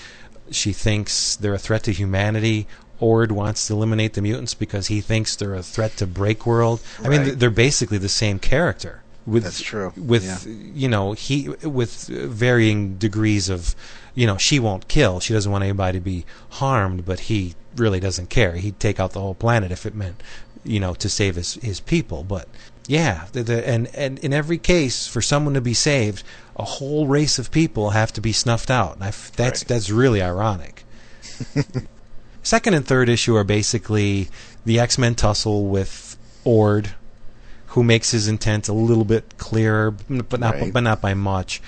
she 0.51 0.73
thinks 0.73 1.35
they're 1.35 1.53
a 1.53 1.59
threat 1.59 1.83
to 1.83 1.91
humanity. 1.93 2.67
Ord 2.99 3.31
wants 3.31 3.67
to 3.67 3.73
eliminate 3.73 4.13
the 4.13 4.21
mutants 4.21 4.53
because 4.53 4.87
he 4.87 5.01
thinks 5.01 5.35
they're 5.35 5.55
a 5.55 5.63
threat 5.63 5.97
to 5.97 6.07
Breakworld. 6.07 6.81
I 7.05 7.09
mean, 7.09 7.37
they're 7.37 7.49
basically 7.49 7.97
the 7.97 8.09
same 8.09 8.39
character. 8.39 9.01
With, 9.25 9.43
That's 9.43 9.61
true. 9.61 9.93
With 9.95 10.23
Yeah. 10.25 10.39
you 10.73 10.89
know 10.89 11.13
he 11.13 11.47
with 11.49 12.07
varying 12.07 12.95
degrees 12.97 13.47
of 13.47 13.73
you 14.15 14.27
know 14.27 14.37
she 14.37 14.59
won't 14.59 14.87
kill. 14.87 15.19
She 15.21 15.33
doesn't 15.33 15.51
want 15.51 15.63
anybody 15.63 15.97
to 15.99 16.03
be 16.03 16.25
harmed, 16.49 17.05
but 17.05 17.21
he 17.21 17.55
really 17.75 17.99
doesn't 18.01 18.29
care. 18.29 18.55
He'd 18.55 18.79
take 18.79 18.99
out 18.99 19.11
the 19.13 19.21
whole 19.21 19.33
planet 19.35 19.71
if 19.71 19.85
it 19.85 19.95
meant 19.95 20.21
you 20.65 20.79
know 20.79 20.93
to 20.95 21.07
save 21.09 21.35
his 21.35 21.53
his 21.55 21.79
people. 21.79 22.23
But 22.23 22.47
yeah, 22.87 23.25
the, 23.31 23.43
the, 23.43 23.67
and 23.67 23.87
and 23.95 24.19
in 24.19 24.33
every 24.33 24.57
case, 24.57 25.07
for 25.07 25.21
someone 25.21 25.53
to 25.53 25.61
be 25.61 25.73
saved, 25.73 26.23
a 26.55 26.63
whole 26.63 27.07
race 27.07 27.39
of 27.39 27.51
people 27.51 27.91
have 27.91 28.11
to 28.13 28.21
be 28.21 28.31
snuffed 28.31 28.69
out. 28.71 28.95
And 28.95 29.03
I 29.03 29.07
f 29.09 29.31
that's 29.35 29.61
Right. 29.63 29.67
that's 29.69 29.89
really 29.89 30.21
ironic. 30.21 30.83
Second 32.43 32.73
and 32.73 32.85
third 32.85 33.07
issue 33.09 33.35
are 33.35 33.43
basically 33.45 34.29
the 34.65 34.79
X 34.79 34.97
Men 34.97 35.15
tussle 35.15 35.65
with 35.67 36.17
Ord, 36.43 36.93
who 37.67 37.83
makes 37.83 38.11
his 38.11 38.27
intent 38.27 38.67
a 38.67 38.73
little 38.73 39.05
bit 39.05 39.37
clearer, 39.37 39.91
but 39.91 40.39
not 40.39 40.55
Right. 40.55 40.73
but 40.73 40.81
not 40.81 40.99
by 41.01 41.13
much. 41.13 41.61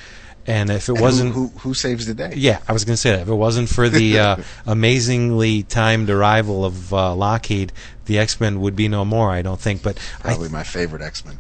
And 0.48 0.70
if 0.70 0.90
it 0.90 0.94
And 0.94 1.02
wasn't, 1.02 1.34
who, 1.34 1.48
who 1.48 1.60
who 1.60 1.74
saves 1.74 2.06
the 2.06 2.14
day? 2.14 2.34
yeah, 2.36 2.60
I 2.68 2.74
was 2.74 2.86
going 2.86 2.94
to 2.94 2.98
say 3.02 3.12
that. 3.12 3.22
If 3.22 3.28
it 3.30 3.34
wasn't 3.34 3.68
for 3.70 3.90
the 3.90 4.20
uh, 4.20 4.36
amazingly 4.68 5.64
timed 5.64 6.10
arrival 6.10 6.64
of 6.64 6.94
uh, 6.94 7.16
Lockheed, 7.16 7.72
the 8.06 8.20
X 8.20 8.40
Men 8.40 8.62
would 8.62 8.76
be 8.76 8.88
no 8.88 9.04
more. 9.06 9.32
I 9.32 9.42
don't 9.42 9.60
think. 9.60 9.82
But 9.82 9.98
I 10.20 10.30
Probably 10.30 10.50
my 10.50 10.64
favorite 10.64 11.02
X 11.02 11.26
Men. 11.26 11.38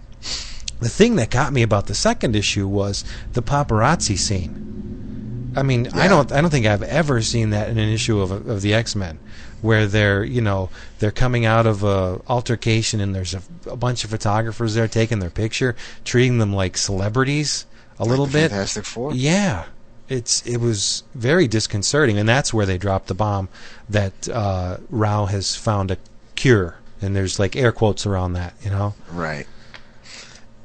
the 0.79 0.89
thing 0.89 1.17
that 1.17 1.29
got 1.29 1.53
me 1.53 1.61
about 1.61 1.85
the 1.85 1.93
second 1.95 2.35
issue 2.35 2.67
was 2.67 3.03
the 3.33 3.41
paparazzi 3.43 4.17
scene. 4.17 5.53
I 5.55 5.63
mean, 5.63 5.87
I 5.93 6.07
don't, 6.09 6.31
I 6.33 6.41
don't 6.41 6.49
think 6.49 6.65
I've 6.65 6.83
ever 6.83 7.21
seen 7.21 7.51
that 7.51 7.69
in 7.69 7.77
an 7.77 7.89
issue 7.89 8.19
of 8.19 8.31
of 8.31 8.61
the 8.61 8.73
X 8.73 8.95
Men, 8.95 9.19
where 9.61 9.85
they're, 9.87 10.23
you 10.23 10.41
know, 10.41 10.69
they're 10.99 11.11
coming 11.11 11.45
out 11.45 11.65
of 11.67 11.83
a 11.83 12.19
altercation 12.27 12.99
and 12.99 13.13
there's 13.15 13.33
a, 13.35 13.41
a 13.69 13.77
bunch 13.77 14.03
of 14.03 14.09
photographers 14.09 14.73
there 14.73 14.87
taking 14.87 15.19
their 15.19 15.29
picture, 15.29 15.75
treating 16.03 16.39
them 16.39 16.51
like 16.53 16.75
celebrities 16.75 17.65
a 17.99 18.05
little 18.05 18.25
the 18.25 18.33
bit. 18.33 18.51
Fantastic 18.51 18.85
Four. 18.85 19.13
Yeah, 19.13 19.65
it's 20.09 20.45
it 20.45 20.57
was 20.57 21.03
very 21.13 21.47
disconcerting, 21.47 22.17
and 22.17 22.27
that's 22.27 22.53
where 22.53 22.65
they 22.65 22.77
dropped 22.77 23.07
the 23.07 23.15
bomb 23.15 23.49
that 23.89 24.29
uh, 24.29 24.77
Rao 24.89 25.25
has 25.25 25.55
found 25.55 25.91
a 25.91 25.97
cure, 26.35 26.77
and 27.01 27.15
there's 27.15 27.39
like 27.39 27.55
air 27.55 27.71
quotes 27.71 28.05
around 28.05 28.33
that, 28.33 28.53
you 28.61 28.69
know. 28.69 28.93
Right. 29.09 29.47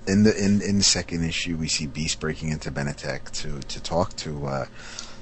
In 0.06 0.24
the 0.24 0.36
in, 0.36 0.60
in 0.60 0.78
the 0.78 0.84
second 0.84 1.24
issue, 1.24 1.56
we 1.56 1.68
see 1.68 1.86
Beast 1.86 2.20
breaking 2.20 2.48
into 2.50 2.70
Benetech 2.70 3.30
to 3.42 3.60
to 3.60 3.82
talk 3.82 4.16
to 4.16 4.46
uh, 4.46 4.66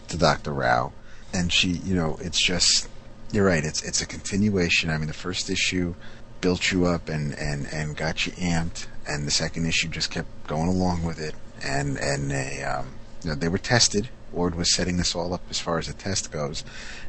to 0.08 0.16
Doctor 0.16 0.52
Rao, 0.52 0.92
and 1.32 1.52
she, 1.52 1.68
you 1.68 1.94
know, 1.94 2.18
it's 2.20 2.44
just 2.44 2.88
you're 3.32 3.44
right. 3.44 3.64
It's 3.64 3.82
it's 3.82 4.00
a 4.00 4.06
continuation. 4.06 4.90
I 4.90 4.98
mean, 4.98 5.08
the 5.08 5.12
first 5.12 5.50
issue 5.50 5.94
built 6.40 6.72
you 6.72 6.86
up 6.86 7.08
and 7.08 7.34
and 7.34 7.66
and 7.72 7.96
got 7.96 8.26
you 8.26 8.32
amped, 8.32 8.86
and 9.06 9.26
the 9.26 9.30
second 9.30 9.66
issue 9.66 9.88
just 9.88 10.10
kept 10.10 10.28
going 10.46 10.68
along 10.68 11.02
with 11.02 11.20
it, 11.20 11.34
and 11.62 11.98
and 11.98 12.30
they 12.30 12.62
um, 12.62 12.86
you 13.22 13.30
know, 13.30 13.36
they 13.36 13.48
were 13.48 13.58
tested. 13.58 14.08
Ord 14.32 14.54
was 14.54 14.72
setting 14.74 14.98
this 14.98 15.14
all 15.14 15.32
up 15.32 15.42
as 15.50 15.58
far 15.58 15.78
as 15.78 15.86
the 15.86 15.94
test 15.94 16.30
goes, 16.30 16.64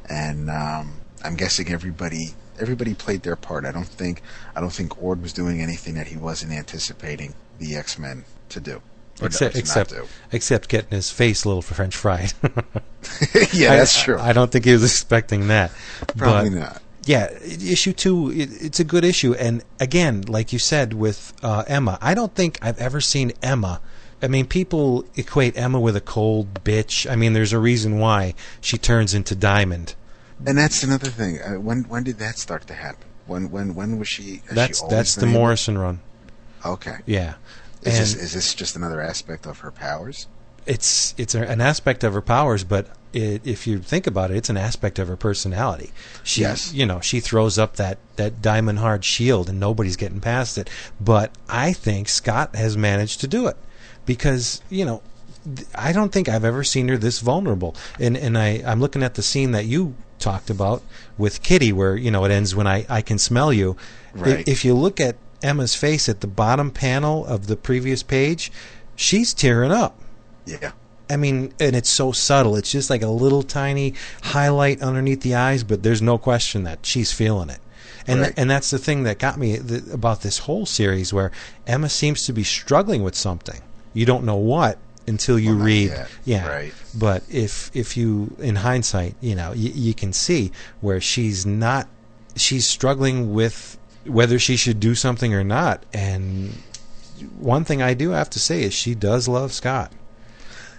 and 0.10 0.50
um, 0.50 1.02
I'm 1.24 1.36
guessing 1.36 1.72
everybody 1.72 2.34
everybody 2.60 2.94
played 2.94 3.24
their 3.24 3.36
part. 3.36 3.66
I 3.66 3.72
don't 3.72 3.88
think 3.88 4.22
I 4.56 4.62
don't 4.62 4.74
think 4.74 5.02
Ord 5.02 5.22
was 5.22 5.34
doing 5.34 5.62
anything 5.62 5.96
that 5.96 6.08
he 6.08 6.18
wasn't 6.18 6.52
anticipating 6.52 7.34
the 7.58 7.76
X 7.76 8.00
Men 8.00 8.26
to 8.50 8.60
do. 8.60 8.82
Except 9.22 9.56
to 9.56 9.60
except 9.60 9.90
do. 9.90 10.08
except 10.32 10.70
getting 10.70 10.92
his 10.92 11.12
face 11.12 11.44
a 11.44 11.50
little 11.50 11.62
French 11.62 11.96
fried. 11.96 12.34
yeah, 13.54 13.74
I- 13.74 13.78
that's 13.78 14.02
true. 14.02 14.18
I, 14.18 14.32
don't 14.32 14.52
think 14.52 14.66
he 14.66 14.72
was 14.72 14.84
expecting 14.84 15.48
that. 15.50 15.72
Probably 16.16 16.52
but, 16.52 16.60
not. 16.60 16.82
Yeah, 17.06 17.32
issue 17.42 17.94
two, 17.94 18.30
it, 18.32 18.50
it's 18.62 18.80
a 18.80 18.84
good 18.84 19.04
issue, 19.04 19.34
and 19.34 19.64
again, 19.80 20.22
like 20.28 20.54
you 20.54 20.60
said 20.60 20.94
with 20.94 21.34
uh, 21.42 21.64
Emma, 21.66 21.98
I 22.02 22.14
don't 22.14 22.36
think 22.36 22.60
I've 22.62 22.78
ever 22.78 23.02
seen 23.02 23.32
Emma. 23.42 23.82
I 24.22 24.28
mean, 24.28 24.46
people 24.48 25.06
equate 25.16 25.58
Emma 25.58 25.80
with 25.80 25.96
a 25.96 26.02
cold 26.02 26.64
bitch. 26.64 27.10
I 27.10 27.16
mean, 27.16 27.34
there's 27.34 27.54
a 27.54 27.60
reason 27.60 28.00
why 28.00 28.34
she 28.62 28.78
turns 28.78 29.14
into 29.14 29.36
Diamond. 29.36 29.96
And 30.46 30.58
that's 30.58 30.84
another 30.84 31.10
thing. 31.10 31.40
Uh, 31.42 31.60
when 31.60 31.84
when 31.84 32.04
did 32.04 32.18
that 32.20 32.38
start 32.38 32.68
to 32.68 32.74
happen? 32.74 33.08
When 33.28 33.52
when 33.52 33.76
when 33.76 34.00
was 34.00 34.08
she? 34.08 34.38
has 34.38 34.50
she 34.50 34.56
That's 34.56 34.82
that's 34.84 35.16
the 35.16 35.26
able- 35.26 35.34
Morrison 35.40 35.78
run. 35.78 36.00
Okay. 36.66 36.98
Yeah. 37.06 37.36
Is 37.84 37.98
this, 37.98 38.16
is 38.16 38.34
this 38.34 38.54
just 38.54 38.76
another 38.76 39.00
aspect 39.02 39.46
of 39.46 39.60
her 39.60 39.72
powers? 39.72 40.28
it's 40.66 41.16
it's 41.18 41.34
a, 41.34 41.42
an 41.42 41.62
aspect 41.62 42.04
of 42.04 42.14
her 42.14 42.22
powers, 42.22 42.64
but 42.64 42.88
it, 43.14 43.42
if 43.48 43.66
you 43.66 43.80
think 43.80 44.06
about 44.06 44.30
it, 44.30 44.38
it's 44.38 44.50
an 44.50 44.58
aspect 44.58 45.00
of 45.00 45.08
her 45.08 45.16
personality. 45.16 45.92
She, 46.24 46.42
Yes. 46.42 46.74
you 46.74 46.86
know, 46.86 47.00
she 47.00 47.22
throws 47.22 47.58
up 47.58 47.78
that 47.78 47.98
that 48.18 48.42
diamond 48.42 48.80
hard 48.80 49.04
shield, 49.06 49.50
and 49.50 49.60
nobody's 49.60 49.96
getting 49.96 50.20
past 50.20 50.58
it. 50.58 50.70
But 51.00 51.32
I 51.48 51.74
think 51.74 52.08
Scott 52.10 52.56
has 52.56 52.76
managed 52.78 53.22
to 53.22 53.28
do 53.28 53.48
it 53.48 53.56
because 54.10 54.62
you 54.70 54.84
know. 54.86 55.02
I 55.74 55.94
don't 55.94 56.12
think 56.12 56.28
I've 56.28 56.44
ever 56.44 56.66
seen 56.66 56.90
her 56.90 56.98
this 56.98 57.20
vulnerable, 57.20 57.74
and 57.98 58.18
and 58.18 58.38
I 58.38 58.62
I'm 58.66 58.82
looking 58.82 59.02
at 59.04 59.14
the 59.16 59.22
scene 59.22 59.52
that 59.52 59.66
you 59.66 59.96
talked 60.20 60.50
about 60.50 60.84
with 61.18 61.42
Kitty, 61.42 61.72
where 61.72 61.96
you 61.96 62.12
know 62.12 62.26
it 62.26 62.32
ends 62.32 62.54
when 62.54 62.68
I 62.68 62.86
I 62.90 63.02
can 63.02 63.18
smell 63.18 63.54
you. 63.54 63.78
Right. 64.14 64.46
If 64.48 64.66
you 64.66 64.74
look 64.74 65.00
at 65.00 65.16
Emma's 65.42 65.76
face 65.76 66.10
at 66.10 66.20
the 66.20 66.28
bottom 66.28 66.72
panel 66.72 67.26
of 67.26 67.48
the 67.48 67.56
previous 67.56 68.04
page, 68.04 68.52
she's 68.98 69.34
tearing 69.34 69.72
up. 69.72 69.98
Yeah. 70.46 70.72
I 71.10 71.16
mean, 71.16 71.54
and 71.60 71.74
it's 71.76 71.90
so 71.90 72.12
subtle. 72.12 72.58
It's 72.58 72.72
just 72.72 72.90
like 72.90 73.02
a 73.02 73.08
little 73.08 73.42
tiny 73.44 73.94
highlight 74.22 74.82
underneath 74.82 75.22
the 75.22 75.36
eyes, 75.36 75.64
but 75.64 75.84
there's 75.84 76.02
no 76.02 76.18
question 76.18 76.64
that 76.64 76.80
she's 76.86 77.12
feeling 77.14 77.50
it. 77.50 77.62
And 78.06 78.22
Right. 78.22 78.34
and 78.36 78.52
that's 78.52 78.72
the 78.72 78.78
thing 78.78 79.04
that 79.04 79.20
got 79.20 79.40
me 79.40 79.58
th- 79.58 79.84
about 79.92 80.22
this 80.22 80.40
whole 80.40 80.66
series, 80.66 81.14
where 81.14 81.32
Emma 81.66 81.88
seems 81.90 82.26
to 82.26 82.34
be 82.34 82.44
struggling 82.44 83.04
with 83.04 83.16
something. 83.16 83.62
You 83.94 84.06
don't 84.06 84.24
know 84.24 84.36
what 84.38 84.78
until 85.08 85.40
you 85.40 85.56
Well, 85.56 85.66
read. 85.66 85.90
yet. 85.90 86.10
Yeah. 86.26 86.48
Right. 86.48 86.74
But 86.98 87.24
if 87.30 87.72
if 87.74 87.98
you, 87.98 88.36
in 88.40 88.56
hindsight, 88.58 89.16
you 89.22 89.36
know, 89.36 89.54
you, 89.54 89.72
you 89.74 89.94
can 89.94 90.14
see 90.14 90.52
where 90.82 91.02
she's 91.02 91.46
not. 91.46 91.88
She's 92.36 92.68
struggling 92.68 93.34
with 93.34 93.78
whether 94.06 94.40
she 94.40 94.56
should 94.56 94.80
do 94.80 94.96
something 94.96 95.34
or 95.34 95.44
not. 95.44 95.84
And 95.94 96.54
one 97.38 97.64
thing 97.66 97.82
I 97.82 97.94
do 97.94 98.12
have 98.12 98.30
to 98.32 98.40
say 98.40 98.64
is 98.64 98.74
she 98.74 98.96
does 98.96 99.28
love 99.28 99.52
Scott. 99.52 99.92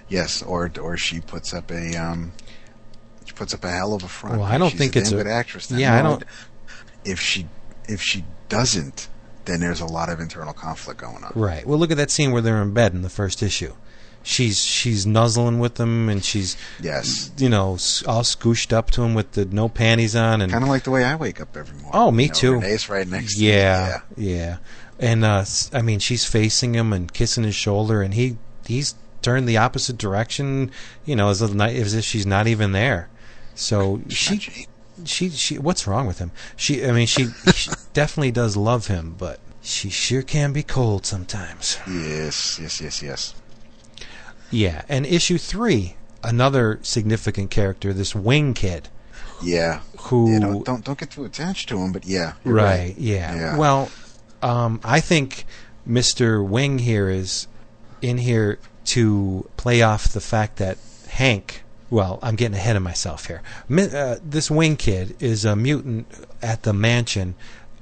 Yes, 0.08 0.42
or 0.42 0.70
or 0.80 0.96
she 0.96 1.20
puts 1.20 1.52
up 1.54 1.70
a 1.70 1.94
um, 1.96 2.32
she 3.24 3.32
puts 3.32 3.52
up 3.54 3.62
a 3.64 3.70
hell 3.70 3.94
of 3.94 4.02
a 4.02 4.08
front. 4.08 4.38
Well, 4.38 4.46
I 4.48 4.58
don't 4.58 4.70
She's 4.70 4.78
think 4.78 4.96
a 4.96 5.00
it's 5.00 5.12
a- 5.12 5.16
good 5.16 5.26
actress. 5.26 5.70
Yeah, 5.70 5.96
I 5.98 6.02
don't- 6.02 6.24
If 7.04 7.20
she 7.20 7.46
if 7.88 8.00
she 8.02 8.24
doesn't, 8.48 9.08
then 9.50 9.60
there's 9.60 9.80
a 9.80 9.86
lot 9.86 10.08
of 10.08 10.20
internal 10.20 10.52
conflict 10.52 11.00
going 11.00 11.22
on. 11.24 11.32
Right. 11.34 11.66
Well, 11.66 11.78
look 11.78 11.90
at 11.90 11.96
that 11.96 12.10
scene 12.10 12.30
where 12.32 12.40
they're 12.42 12.62
in 12.62 12.72
bed 12.72 12.92
in 12.94 13.02
the 13.02 13.10
first 13.10 13.42
issue. 13.42 13.74
She's 14.22 14.58
she's 14.62 15.06
nuzzling 15.06 15.60
with 15.60 15.80
him, 15.80 16.10
and 16.10 16.22
she's 16.22 16.54
Yes, 16.78 17.30
you 17.38 17.48
know 17.48 17.70
all 18.06 18.22
scooshed 18.22 18.70
up 18.70 18.90
to 18.90 19.02
him 19.02 19.14
with 19.14 19.32
the 19.32 19.46
no 19.46 19.70
panties 19.70 20.14
on, 20.14 20.42
and 20.42 20.52
kind 20.52 20.62
of 20.62 20.68
like 20.68 20.84
the 20.84 20.90
way 20.90 21.04
I 21.04 21.16
wake 21.16 21.40
up 21.40 21.56
every 21.56 21.74
morning. 21.76 21.92
Oh, 21.94 22.10
me 22.10 22.24
You 22.24 22.28
know, 22.28 22.34
too. 22.34 22.52
Renee's 22.60 22.88
right 22.90 23.08
next 23.08 23.38
to 23.38 23.44
yeah, 23.44 24.00
me. 24.18 24.30
yeah, 24.34 24.58
And 24.98 25.24
uh, 25.24 25.46
I 25.72 25.80
mean, 25.80 26.00
she's 26.00 26.26
facing 26.26 26.74
him 26.74 26.92
and 26.92 27.10
kissing 27.10 27.44
his 27.44 27.54
shoulder, 27.54 28.02
and 28.02 28.12
he 28.12 28.36
he's 28.66 28.94
turned 29.22 29.48
the 29.48 29.56
opposite 29.56 29.96
direction. 29.96 30.70
You 31.06 31.16
know, 31.16 31.30
as 31.30 31.40
if, 31.40 31.58
as 31.58 31.94
if 31.94 32.04
she's 32.04 32.26
not 32.26 32.46
even 32.46 32.72
there. 32.72 33.08
So 33.54 34.02
she. 34.08 34.66
She 35.04 35.30
she 35.30 35.58
what's 35.58 35.86
wrong 35.86 36.06
with 36.06 36.18
him? 36.18 36.30
She 36.56 36.84
I 36.84 36.92
mean, 36.92 37.06
she, 37.06 37.26
she 37.54 37.70
definitely 37.92 38.30
does 38.32 38.56
love 38.56 38.86
him, 38.88 39.14
but 39.18 39.40
she 39.62 39.90
sure 39.90 40.22
can 40.22 40.52
be 40.52 40.62
cold 40.62 41.04
sometimes. 41.06 41.78
Yes, 41.86 42.58
yes, 42.60 42.80
yes, 42.80 43.02
yes. 43.02 43.34
Yeah, 44.50 44.82
and 44.88 45.06
issue 45.06 45.38
three, 45.38 45.96
another 46.24 46.80
significant 46.82 47.50
character, 47.50 47.92
this 47.92 48.14
wing 48.14 48.52
kid, 48.54 48.88
Yeah. 49.42 49.80
who 50.00 50.32
Yeah, 50.32 50.40
don't, 50.40 50.64
don't 50.64 50.84
don't 50.84 50.98
get 50.98 51.10
too 51.10 51.24
attached 51.24 51.68
to 51.68 51.78
him, 51.78 51.92
but 51.92 52.04
yeah. 52.04 52.32
you're 52.44 52.54
right, 52.54 52.94
yeah. 52.98 53.34
Yeah. 53.34 53.56
Well, 53.56 53.90
um, 54.42 54.80
I 54.82 55.00
think 55.00 55.44
Mister 55.86 56.42
Wing 56.42 56.78
here 56.80 57.08
is 57.08 57.46
in 58.02 58.18
here 58.18 58.58
to 58.86 59.48
play 59.56 59.82
off 59.82 60.08
the 60.08 60.20
fact 60.20 60.56
that 60.56 60.78
Hank. 61.08 61.62
Well, 61.90 62.20
I'm 62.22 62.36
getting 62.36 62.56
ahead 62.56 62.76
of 62.76 62.82
myself 62.82 63.26
here. 63.26 63.42
Uh, 63.70 64.16
this 64.24 64.50
Wing 64.50 64.76
kid 64.76 65.16
is 65.20 65.44
a 65.44 65.56
mutant 65.56 66.06
at 66.40 66.62
the 66.62 66.72
mansion 66.72 67.34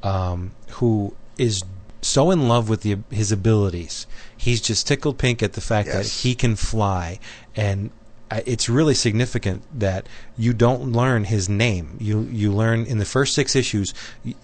um, 0.02 0.52
who 0.72 1.14
is 1.36 1.62
so 2.00 2.30
in 2.30 2.48
love 2.48 2.68
with 2.68 2.82
the, 2.82 2.98
his 3.10 3.30
abilities. 3.32 4.06
He's 4.36 4.60
just 4.60 4.86
tickled 4.86 5.18
pink 5.18 5.42
at 5.42 5.52
the 5.52 5.60
fact 5.60 5.88
that 5.88 6.06
he 6.06 6.34
can 6.34 6.56
fly, 6.56 7.18
and 7.54 7.90
it's 8.30 8.68
really 8.68 8.94
significant 8.94 9.62
that 9.78 10.06
you 10.36 10.52
don't 10.52 10.92
learn 10.92 11.24
his 11.24 11.48
name. 11.48 11.96
You 12.00 12.22
you 12.30 12.52
learn 12.52 12.84
in 12.84 12.98
the 12.98 13.04
first 13.04 13.34
six 13.34 13.56
issues 13.56 13.94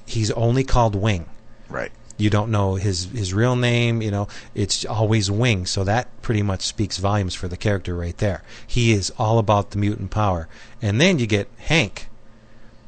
he's 0.07 0.31
only 0.33 0.65
called 0.65 0.95
Wing. 0.95 1.27
Right. 1.69 1.93
You 2.17 2.31
don't 2.31 2.51
know 2.51 2.77
his 2.77 3.07
his 3.07 3.35
real 3.35 3.57
name. 3.57 4.01
You 4.01 4.11
know 4.11 4.29
it's 4.55 4.85
always 4.85 5.31
Wing. 5.31 5.67
So 5.67 5.85
that 5.85 6.09
pretty 6.23 6.43
much 6.43 6.63
speaks 6.63 6.99
volumes 6.99 7.35
for 7.35 7.49
the 7.49 7.57
character 7.57 7.95
right 7.95 8.17
there. 8.19 8.43
He 8.67 8.93
is 8.93 9.13
all 9.19 9.39
about 9.39 9.71
the 9.71 9.79
mutant 9.79 10.11
power, 10.11 10.49
and 10.81 11.01
then 11.01 11.19
you 11.19 11.27
get 11.27 11.49
Hank, 11.59 12.09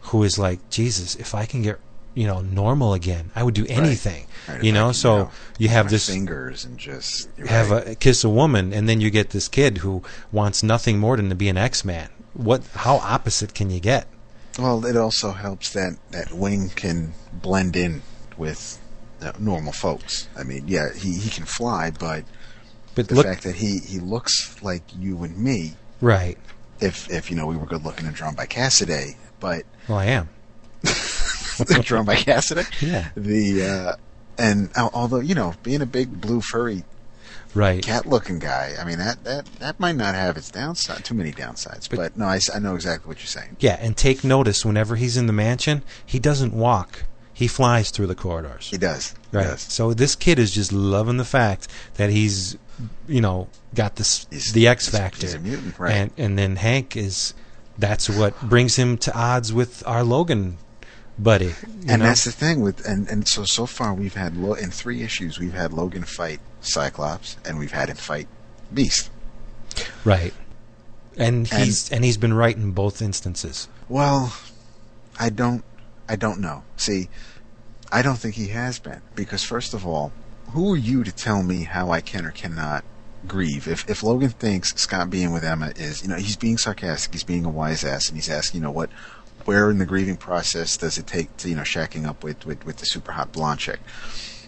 who 0.03 0.23
is 0.23 0.39
like 0.39 0.71
Jesus. 0.71 1.17
If 1.17 1.35
I 1.35 1.45
can 1.45 1.63
get 1.63 1.81
you 2.15 2.27
know 2.27 2.41
normal 2.41 2.95
again, 2.95 3.31
I 3.35 3.43
would 3.43 3.55
do 3.55 3.67
anything. 3.69 4.27
Right, 4.49 4.63
You 4.63 4.71
if 4.71 4.77
I 4.77 4.79
know, 4.79 4.93
so 4.93 5.31
you 5.59 5.69
have 5.69 5.91
this 5.91 6.09
fingers 6.09 6.65
and 6.65 6.79
just 6.79 7.29
have 7.49 7.71
right. 7.71 7.89
a 7.89 7.95
kiss 7.95 8.23
a 8.23 8.29
woman, 8.29 8.73
and 8.73 8.89
then 8.89 9.01
you 9.01 9.11
get 9.11 9.31
this 9.31 9.49
kid 9.49 9.79
who 9.79 10.03
wants 10.31 10.63
nothing 10.63 10.99
more 10.99 11.17
than 11.17 11.29
to 11.29 11.35
be 11.35 11.49
an 11.49 11.57
X 11.57 11.85
Man. 11.85 12.11
What? 12.33 12.65
How 12.75 12.97
opposite 12.97 13.55
can 13.55 13.71
you 13.71 13.81
get? 13.81 14.07
Well, 14.59 14.87
it 14.87 14.97
also 14.97 15.33
helps 15.33 15.73
that 15.73 15.99
that 16.13 16.33
Wing 16.33 16.71
can 16.71 17.13
blend 17.33 17.77
in 17.77 18.03
with 18.39 18.79
normal 19.39 19.73
folks. 19.73 20.29
I 20.37 20.43
mean, 20.45 20.65
yeah, 20.69 20.93
he, 20.95 21.15
he 21.19 21.31
can 21.31 21.45
fly, 21.45 21.91
but 21.91 22.25
But 22.95 23.09
the 23.09 23.15
look, 23.17 23.27
fact 23.27 23.43
that 23.45 23.57
he, 23.57 23.79
he 23.79 23.99
looks 23.99 24.61
like 24.63 24.83
you 24.99 25.23
and 25.25 25.37
me, 25.39 25.75
right? 26.01 26.39
if 26.81 27.11
if 27.11 27.31
you 27.31 27.37
know 27.37 27.47
we 27.47 27.57
were 27.57 27.67
good 27.67 27.85
looking 27.85 28.07
and 28.07 28.15
drawn 28.15 28.35
by 28.35 28.47
Cassaday, 28.47 29.17
but 29.41 29.65
Well, 29.89 29.99
I 29.99 30.07
am. 30.07 30.29
drawn 31.83 32.05
by 32.05 32.17
Cassaday, 32.17 32.67
Yeah. 32.83 33.09
the 33.17 33.63
uh, 33.65 33.97
and 34.39 34.71
al- 34.77 34.91
although 34.93 35.21
you 35.21 35.35
know 35.35 35.55
being 35.63 35.81
a 35.83 35.87
big 35.87 36.21
blue 36.21 36.41
furry 36.41 36.85
Right. 37.55 37.83
cat 37.83 38.05
looking 38.05 38.39
guy, 38.39 38.75
I 38.79 38.85
mean 38.85 38.99
that 38.99 39.25
that 39.25 39.47
that 39.61 39.81
might 39.81 39.97
not 39.97 40.15
have 40.15 40.37
its 40.37 40.51
downside, 40.51 41.05
too 41.05 41.15
many 41.15 41.33
downsides. 41.33 41.89
But- 41.89 41.97
But, 41.97 42.17
no, 42.19 42.27
I 42.27 42.59
know 42.59 42.75
exactly 42.75 43.09
what 43.09 43.19
you're 43.21 43.27
saying. 43.29 43.57
Yeah, 43.61 43.79
and 43.81 43.97
take 43.97 44.23
notice 44.23 44.63
whenever 44.65 44.97
he's 44.97 45.17
in 45.17 45.27
the 45.27 45.33
mansion, 45.33 45.83
he 46.05 46.19
doesn't 46.19 46.53
walk. 46.53 47.05
He 47.37 47.49
flies 47.49 47.91
through 47.91 48.07
the 48.07 48.15
corridors. 48.15 48.69
He 48.71 48.79
does. 48.79 49.11
He 49.31 49.37
Right. 49.37 49.45
does. 49.45 49.61
So 49.61 49.93
this 49.93 50.15
kid 50.15 50.39
is 50.39 50.51
just 50.53 50.73
loving 50.73 51.19
the 51.19 51.25
fact 51.25 51.69
that 51.97 52.09
he's, 52.09 52.57
you 53.07 53.21
know, 53.21 53.49
got 53.75 53.97
this 53.97 54.27
He's- 54.31 54.53
the 54.53 54.67
X 54.67 54.89
factor. 54.89 55.27
he's 55.27 55.35
a 55.35 55.39
mutant, 55.39 55.79
right. 55.79 55.93
And 55.95 56.11
and 56.17 56.39
then 56.39 56.57
Hank 56.57 56.97
is, 56.97 57.35
that's 57.79 58.09
what 58.09 58.41
brings 58.41 58.77
him 58.77 58.97
to 58.99 59.15
odds 59.15 59.53
with 59.53 59.83
our 59.87 60.03
Logan 60.03 60.57
buddy. 61.19 61.55
and 61.87 62.01
know? 62.01 62.07
that's 62.09 62.25
the 62.25 62.33
thing 62.33 62.63
with 62.63 62.83
and 62.87 63.07
and 63.09 63.29
so 63.29 63.45
so 63.45 63.67
far 63.67 63.93
we've 63.93 64.15
had 64.15 64.35
Lo- 64.35 64.55
in 64.55 64.71
three 64.71 65.03
issues 65.03 65.39
we've 65.39 65.53
had 65.53 65.75
Logan 65.75 66.05
fight 66.05 66.41
Cyclops 66.63 67.37
and 67.45 67.59
we've 67.59 67.73
had 67.73 67.91
him 67.91 67.97
fight 67.97 68.29
Beast. 68.73 69.11
right. 70.05 70.33
And 71.19 71.47
And- 71.53 71.65
he's 71.65 71.91
and 71.91 72.03
he's 72.03 72.17
been 72.17 72.33
right 72.33 72.57
in 72.57 72.71
both 72.73 73.03
instances. 73.03 73.69
Well, 73.91 74.33
I 75.19 75.29
don't 75.29 75.65
I 76.09 76.17
don't 76.17 76.41
know. 76.41 76.63
See, 76.77 77.09
I 77.91 78.03
don't 78.03 78.17
think 78.17 78.35
he 78.35 78.49
has 78.49 78.79
been 78.79 79.03
because 79.15 79.43
first 79.43 79.75
of 79.75 79.87
all, 79.87 80.13
who 80.51 80.73
are 80.73 80.77
you 80.77 81.05
to 81.05 81.13
tell 81.13 81.43
me 81.43 81.65
how 81.65 81.91
I 81.91 82.01
can 82.01 82.25
or 82.25 82.31
cannot 82.31 82.85
grieve? 83.27 83.67
If 83.69 83.89
if 83.89 84.03
Logan 84.03 84.31
thinks 84.31 84.75
Scott 84.75 85.11
being 85.11 85.33
with 85.33 85.45
Emma 85.45 85.73
is 85.77 86.03
you 86.03 86.09
know 86.09 86.17
he's 86.17 86.37
being 86.37 86.59
sarcastic, 86.59 87.13
he's 87.13 87.25
being 87.25 87.45
a 87.45 87.51
wise 87.51 87.85
ass, 87.85 88.09
and 88.09 88.17
he's 88.17 88.31
asking 88.31 88.61
you 88.61 88.65
know 88.67 88.73
what. 88.73 88.91
Where 89.45 89.71
in 89.71 89.79
the 89.79 89.87
grieving 89.87 90.17
process 90.17 90.77
does 90.77 90.99
it 90.99 91.07
take 91.07 91.37
to 91.37 91.49
you 91.49 91.55
know 91.55 91.63
shacking 91.63 92.05
up 92.05 92.25
with, 92.25 92.45
with, 92.45 92.67
with 92.67 92.79
the 92.79 92.85
super 92.85 93.13
hot 93.13 93.31
blonde 93.31 93.61
chick? 93.61 93.79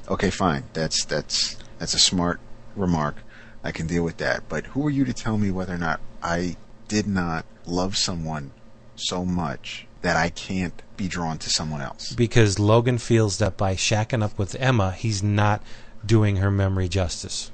Okay, 0.08 0.28
fine. 0.28 0.64
That's 0.72 1.04
that's 1.04 1.56
that's 1.78 1.94
a 1.94 2.00
smart 2.00 2.40
remark. 2.74 3.16
I 3.62 3.70
can 3.70 3.86
deal 3.86 4.02
with 4.02 4.16
that. 4.16 4.48
But 4.48 4.66
who 4.66 4.84
are 4.86 4.90
you 4.90 5.04
to 5.04 5.12
tell 5.12 5.38
me 5.38 5.52
whether 5.52 5.74
or 5.74 5.78
not 5.78 6.00
I 6.20 6.56
did 6.88 7.06
not 7.06 7.44
love 7.64 7.96
someone 7.96 8.50
so 8.96 9.24
much 9.24 9.86
that 10.02 10.16
I 10.16 10.30
can't 10.30 10.80
be 10.96 11.08
drawn 11.08 11.38
to 11.38 11.50
someone 11.50 11.80
else? 11.80 12.12
Because 12.12 12.58
Logan 12.58 12.98
feels 12.98 13.38
that 13.38 13.56
by 13.56 13.74
shacking 13.74 14.22
up 14.22 14.38
with 14.38 14.54
Emma, 14.56 14.92
he's 14.92 15.22
not 15.22 15.62
doing 16.04 16.36
her 16.36 16.50
memory 16.50 16.88
justice. 16.88 17.50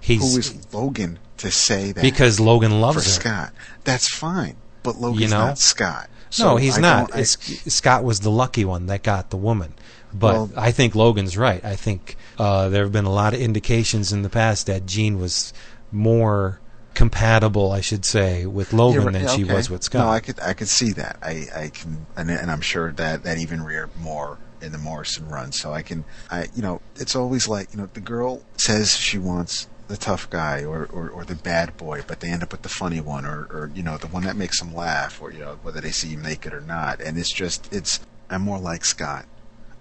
He's 0.00 0.32
Who 0.32 0.38
is 0.38 0.74
Logan 0.74 1.18
to 1.38 1.50
say 1.50 1.92
that? 1.92 2.02
because 2.02 2.40
Logan 2.40 2.80
loves 2.80 2.96
her. 3.04 3.10
Scott, 3.10 3.52
that's 3.84 4.08
fine. 4.14 4.56
But 4.82 4.96
Logan's 5.00 5.20
You 5.22 5.28
know? 5.28 5.46
not 5.46 5.58
Scott. 5.58 6.08
no, 6.38 6.56
he's 6.56 6.78
I 6.78 6.80
not. 6.80 7.14
I- 7.14 7.22
Scott 7.24 8.02
was 8.04 8.20
the 8.20 8.30
lucky 8.30 8.64
one 8.64 8.86
that 8.86 9.02
got 9.02 9.30
the 9.30 9.36
woman. 9.36 9.74
But 10.12 10.34
Well- 10.34 10.50
I 10.56 10.72
think 10.72 10.94
Logan's 10.94 11.36
right. 11.36 11.64
I 11.64 11.76
think 11.76 12.16
uh, 12.38 12.68
there 12.70 12.82
have 12.84 12.92
been 12.92 13.04
a 13.04 13.12
lot 13.12 13.34
of 13.34 13.40
indications 13.40 14.12
in 14.12 14.22
the 14.22 14.30
past 14.30 14.66
that 14.66 14.86
Jean 14.86 15.18
was 15.20 15.52
more 15.92 16.58
compatible, 16.94 17.72
I 17.72 17.80
should 17.80 18.04
say, 18.04 18.46
with 18.46 18.72
Logan 18.72 19.04
right, 19.04 19.12
than 19.12 19.22
yeah, 19.22 19.36
she 19.36 19.44
was 19.44 19.70
with 19.70 19.82
Scott. 19.82 20.04
No, 20.04 20.10
I 20.10 20.20
could 20.20 20.40
I 20.40 20.52
could 20.52 20.68
see 20.68 20.92
that. 20.92 21.16
I 21.22 21.46
I 21.54 21.70
can 21.72 22.06
and, 22.16 22.30
and 22.30 22.50
I'm 22.50 22.60
sure 22.60 22.92
that 22.92 23.22
that 23.24 23.38
even 23.38 23.62
reared 23.62 23.90
more 23.98 24.38
in 24.60 24.72
the 24.72 24.78
Morrison 24.78 25.28
run, 25.28 25.52
so 25.52 25.72
I 25.72 25.82
can, 25.82 26.04
I 26.30 26.48
you 26.54 26.62
know, 26.62 26.80
it's 26.96 27.16
always 27.16 27.48
like 27.48 27.72
you 27.72 27.78
know 27.78 27.88
the 27.92 28.00
girl 28.00 28.42
says 28.56 28.96
she 28.96 29.18
wants 29.18 29.66
the 29.88 29.96
tough 29.96 30.30
guy 30.30 30.62
or, 30.62 30.84
or, 30.92 31.10
or 31.10 31.24
the 31.24 31.34
bad 31.34 31.76
boy, 31.76 32.00
but 32.06 32.20
they 32.20 32.28
end 32.28 32.44
up 32.44 32.52
with 32.52 32.62
the 32.62 32.68
funny 32.68 33.00
one 33.00 33.26
or, 33.26 33.48
or 33.50 33.72
you 33.74 33.82
know 33.82 33.96
the 33.96 34.06
one 34.06 34.22
that 34.22 34.36
makes 34.36 34.60
them 34.60 34.74
laugh, 34.74 35.20
or 35.20 35.32
you 35.32 35.40
know 35.40 35.58
whether 35.62 35.80
they 35.80 35.90
see 35.90 36.08
you 36.08 36.16
naked 36.16 36.52
or 36.52 36.60
not, 36.60 37.00
and 37.00 37.18
it's 37.18 37.32
just 37.32 37.72
it's 37.72 38.00
I'm 38.28 38.42
more 38.42 38.58
like 38.58 38.84
Scott 38.84 39.26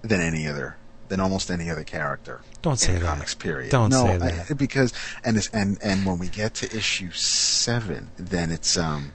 than 0.01 0.21
any 0.21 0.47
other 0.47 0.77
than 1.09 1.19
almost 1.19 1.51
any 1.51 1.69
other 1.69 1.83
character. 1.83 2.41
Don't 2.61 2.77
say 2.79 2.95
in 2.95 3.01
that. 3.01 3.05
comics. 3.05 3.33
Period. 3.35 3.71
Don't 3.71 3.89
no, 3.89 4.05
say 4.05 4.13
I- 4.15 4.17
that. 4.17 4.57
because 4.57 4.93
and 5.23 5.37
it's, 5.37 5.49
and 5.49 5.77
and 5.83 6.05
when 6.05 6.17
we 6.17 6.27
get 6.27 6.53
to 6.55 6.75
issue 6.75 7.11
seven, 7.11 8.09
then 8.17 8.51
it's 8.51 8.77
um, 8.77 9.11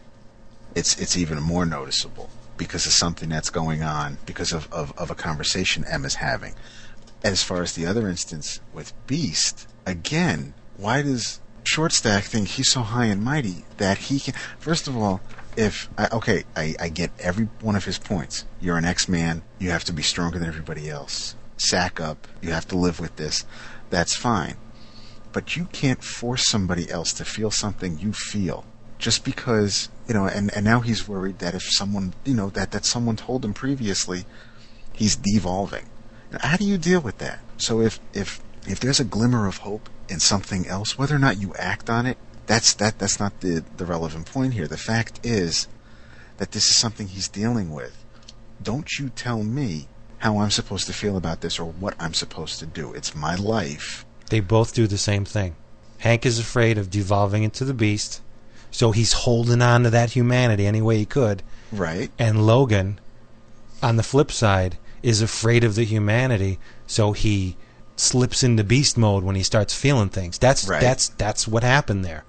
it's 0.75 1.01
it's 1.01 1.17
even 1.17 1.41
more 1.43 1.65
noticeable 1.65 2.29
because 2.57 2.87
of 2.87 2.93
something 2.93 3.29
that's 3.29 3.51
going 3.51 3.83
on 3.83 4.19
because 4.27 4.53
of, 4.53 4.73
of, 4.73 4.97
of 4.99 5.11
a 5.11 5.15
conversation 5.15 5.85
Emma's 5.85 6.17
having. 6.17 6.55
As 7.23 7.43
far 7.43 7.63
as 7.63 7.73
the 7.73 7.87
other 7.87 8.09
instance 8.09 8.61
with 8.73 8.93
Beast, 9.07 9.67
again, 9.87 10.53
why 10.77 11.03
does 11.03 11.41
Shortstack 11.65 12.25
think 12.25 12.49
he's 12.49 12.71
so 12.71 12.83
high 12.83 13.07
and 13.07 13.23
mighty 13.23 13.65
that 13.79 13.97
he 13.99 14.21
can? 14.21 14.35
First 14.59 14.87
of 14.87 14.97
all, 14.97 15.21
if 15.57 15.89
I, 15.97 16.09
okay, 16.13 16.45
I, 16.55 16.75
I 16.79 16.89
get 16.91 17.11
every 17.19 17.49
one 17.61 17.77
of 17.77 17.85
his 17.85 17.99
points. 17.99 18.45
You're 18.61 18.77
an 18.77 18.85
X-Man. 18.85 19.43
You 19.59 19.71
have 19.71 19.85
to 19.85 19.93
be 19.93 20.03
stronger 20.03 20.39
than 20.39 20.49
everybody 20.49 20.91
else. 20.91 21.35
Sack 21.57 22.01
up. 22.01 22.27
You 22.41 22.51
have 22.51 22.69
to 22.69 22.77
live 22.77 23.01
with 23.01 23.17
this. 23.17 23.45
That's 23.91 24.17
fine. 24.17 24.57
But 25.33 25.57
you 25.57 25.67
can't 25.67 26.03
force 26.03 26.49
somebody 26.49 26.91
else 26.91 27.13
to 27.15 27.25
feel 27.25 27.51
something 27.51 27.99
you 27.99 28.13
feel 28.13 28.65
just 28.99 29.25
because 29.25 29.89
you 30.09 30.15
know. 30.15 30.27
And, 30.27 30.55
and 30.55 30.65
now 30.65 30.81
he's 30.81 31.09
worried 31.09 31.39
that 31.41 31.55
if 31.55 31.63
someone 31.65 32.15
you 32.25 32.35
know 32.35 32.51
that 32.51 32.71
that 32.73 32.85
someone 32.85 33.17
told 33.17 33.45
him 33.45 33.55
previously, 33.55 34.25
he's 34.93 35.17
devolving. 35.17 35.87
Now, 36.33 36.39
how 36.41 36.57
do 36.57 36.65
you 36.65 36.79
deal 36.79 37.01
with 37.01 37.19
that? 37.19 37.41
So 37.59 37.81
if 37.81 38.01
if 38.13 38.41
if 38.67 38.81
there's 38.81 39.01
a 39.01 39.05
glimmer 39.05 39.47
of 39.47 39.59
hope 39.59 39.89
in 40.09 40.21
something 40.21 40.67
else, 40.67 40.97
whether 40.99 41.15
or 41.15 41.19
not 41.19 41.41
you 41.41 41.55
act 41.57 41.91
on 41.91 42.07
it, 42.07 42.17
that's 42.47 42.73
that 42.75 42.99
that's 42.99 43.21
not 43.21 43.41
the 43.41 43.65
the 43.77 43.85
relevant 43.85 44.27
point 44.27 44.55
here. 44.55 44.67
The 44.67 44.77
fact 44.77 45.21
is 45.23 45.69
that 46.39 46.53
this 46.53 46.67
is 46.67 46.77
something 46.77 47.09
he's 47.09 47.29
dealing 47.29 47.71
with. 47.71 48.05
Don't 48.63 48.89
you 48.99 49.11
tell 49.11 49.43
me 49.43 49.89
how 50.25 50.39
I'm 50.39 50.51
supposed 50.51 50.87
to 50.87 50.95
feel 50.95 51.19
about 51.19 51.43
this 51.43 51.59
or 51.59 51.67
what 51.67 51.95
I'm 52.01 52.15
supposed 52.15 52.59
to 52.61 52.67
do. 52.67 52.95
It's 52.95 53.15
my 53.15 53.35
life. 53.35 54.07
They 54.31 54.41
both 54.41 54.75
do 54.75 54.87
the 54.87 54.97
same 54.97 55.27
thing. 55.27 55.55
Hank 55.99 56.25
is 56.25 56.39
afraid 56.39 56.79
of 56.79 56.91
devolving 56.91 57.43
into 57.43 57.63
the 57.63 57.75
beast, 57.75 58.23
so 58.71 58.91
he's 58.91 59.13
holding 59.13 59.61
on 59.61 59.83
to 59.83 59.91
that 59.91 60.13
humanity 60.13 60.67
any 60.67 60.81
way 60.81 60.97
he 60.97 61.05
could. 61.05 61.43
Right. 61.71 62.11
And 62.19 62.47
Logan, 62.47 62.99
on 63.83 63.97
the 63.97 64.03
flip 64.03 64.33
side, 64.33 64.79
is 65.03 65.21
afraid 65.21 65.63
of 65.63 65.75
the 65.75 65.85
humanity, 65.85 66.59
so 66.87 67.13
he 67.13 67.59
slips 67.97 68.43
into 68.43 68.65
beast 68.65 68.97
mode 68.97 69.25
when 69.25 69.37
he 69.37 69.43
starts 69.43 69.75
feeling 69.75 70.09
things. 70.09 70.39
That's 70.39 70.67
Right. 70.67 70.81
that's 70.81 71.09
that's 71.11 71.47
what 71.47 71.63
happened 71.63 72.03
there. 72.03 72.25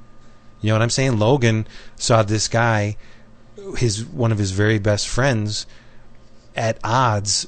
You 0.59 0.67
know 0.69 0.75
what 0.75 0.81
I'm 0.81 0.89
saying? 0.89 1.17
Logan 1.17 1.65
saw 1.95 2.23
this 2.23 2.49
guy, 2.49 2.97
his 3.77 4.03
one 4.03 4.33
of 4.33 4.37
his 4.37 4.51
very 4.51 4.79
best 4.79 5.07
friends, 5.07 5.65
at 6.57 6.77
odds 6.83 7.47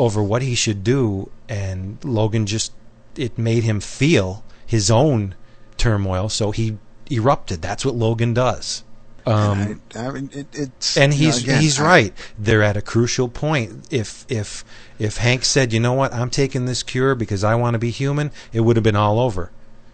over 0.00 0.22
what 0.22 0.42
he 0.42 0.54
should 0.54 0.82
do, 0.82 1.30
and 1.48 1.98
Logan 2.04 2.46
just 2.46 2.72
it 3.16 3.36
made 3.38 3.62
him 3.64 3.80
feel 3.80 4.42
his 4.66 4.90
own 4.90 5.34
turmoil, 5.76 6.28
so 6.28 6.50
he 6.52 6.78
erupted. 7.10 7.60
That's 7.62 7.84
what 7.84 7.94
Logan 7.94 8.32
does. 8.34 8.82
Um, 9.26 9.60
And 9.60 9.80
I, 9.94 10.06
I 10.06 10.10
mean, 10.12 10.30
it, 10.32 10.46
it's 10.52 10.96
and 10.96 11.12
you 11.12 11.26
know, 11.28 11.34
he's 11.34 11.42
again, 11.44 11.60
he's 11.60 11.78
I- 11.80 11.84
right. 11.84 12.12
They're 12.38 12.62
at 12.62 12.76
a 12.76 12.82
crucial 12.82 13.28
point. 13.28 13.86
If 13.90 14.24
if 14.28 14.64
if 14.98 15.18
Hank 15.18 15.44
said, 15.44 15.72
"You 15.72 15.80
know 15.80 15.92
what? 15.92 16.14
I'm 16.14 16.30
taking 16.30 16.64
this 16.64 16.82
cure 16.82 17.14
because 17.14 17.44
I 17.44 17.54
want 17.54 17.74
to 17.74 17.78
be 17.78 17.90
human," 17.90 18.30
it 18.52 18.60
would 18.60 18.76
have 18.76 18.82
been 18.84 18.96
all 18.96 19.18
over. 19.20 19.50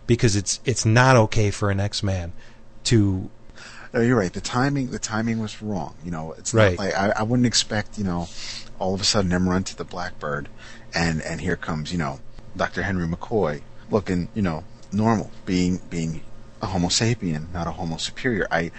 Because 0.07 0.37
it's 0.37 0.61
it's 0.65 0.87
not 0.87 1.17
okay 1.17 1.51
for 1.51 1.71
an 1.71 1.81
X-Man 1.81 2.33
to 2.85 3.29
No, 3.93 4.01
you're 4.01 4.17
right. 4.17 4.33
The 4.33 4.41
timing, 4.41 4.91
the 4.93 5.01
timing 5.01 5.41
was 5.41 5.61
wrong. 5.61 5.95
You 6.05 6.13
know, 6.13 6.33
it's 6.39 6.55
Right. 6.55 6.79
not 6.79 6.85
like 6.85 6.95
I, 6.95 7.13
I 7.17 7.23
wouldn't 7.25 7.47
expect. 7.47 7.99
You 7.99 8.05
know, 8.05 8.29
all 8.79 8.95
of 8.95 9.01
a 9.01 9.05
sudden 9.05 9.31
him 9.31 9.49
run 9.49 9.65
to 9.65 9.77
the 9.77 9.85
Blackbird, 9.85 10.49
and 10.95 11.23
and 11.23 11.41
here 11.41 11.57
comes 11.57 11.93
you 11.93 11.99
know 11.99 12.21
Dr. 12.57 12.83
Henry 12.83 13.07
McCoy 13.07 13.63
looking 13.91 14.29
you 14.35 14.43
know 14.43 14.65
normal, 14.93 15.31
being 15.45 15.81
being 15.91 16.23
a 16.63 16.67
Homo 16.67 16.89
sapien, 16.89 17.53
not 17.53 17.67
a 17.67 17.73
Homo 17.73 17.97
superior. 17.97 18.47
I 18.51 18.71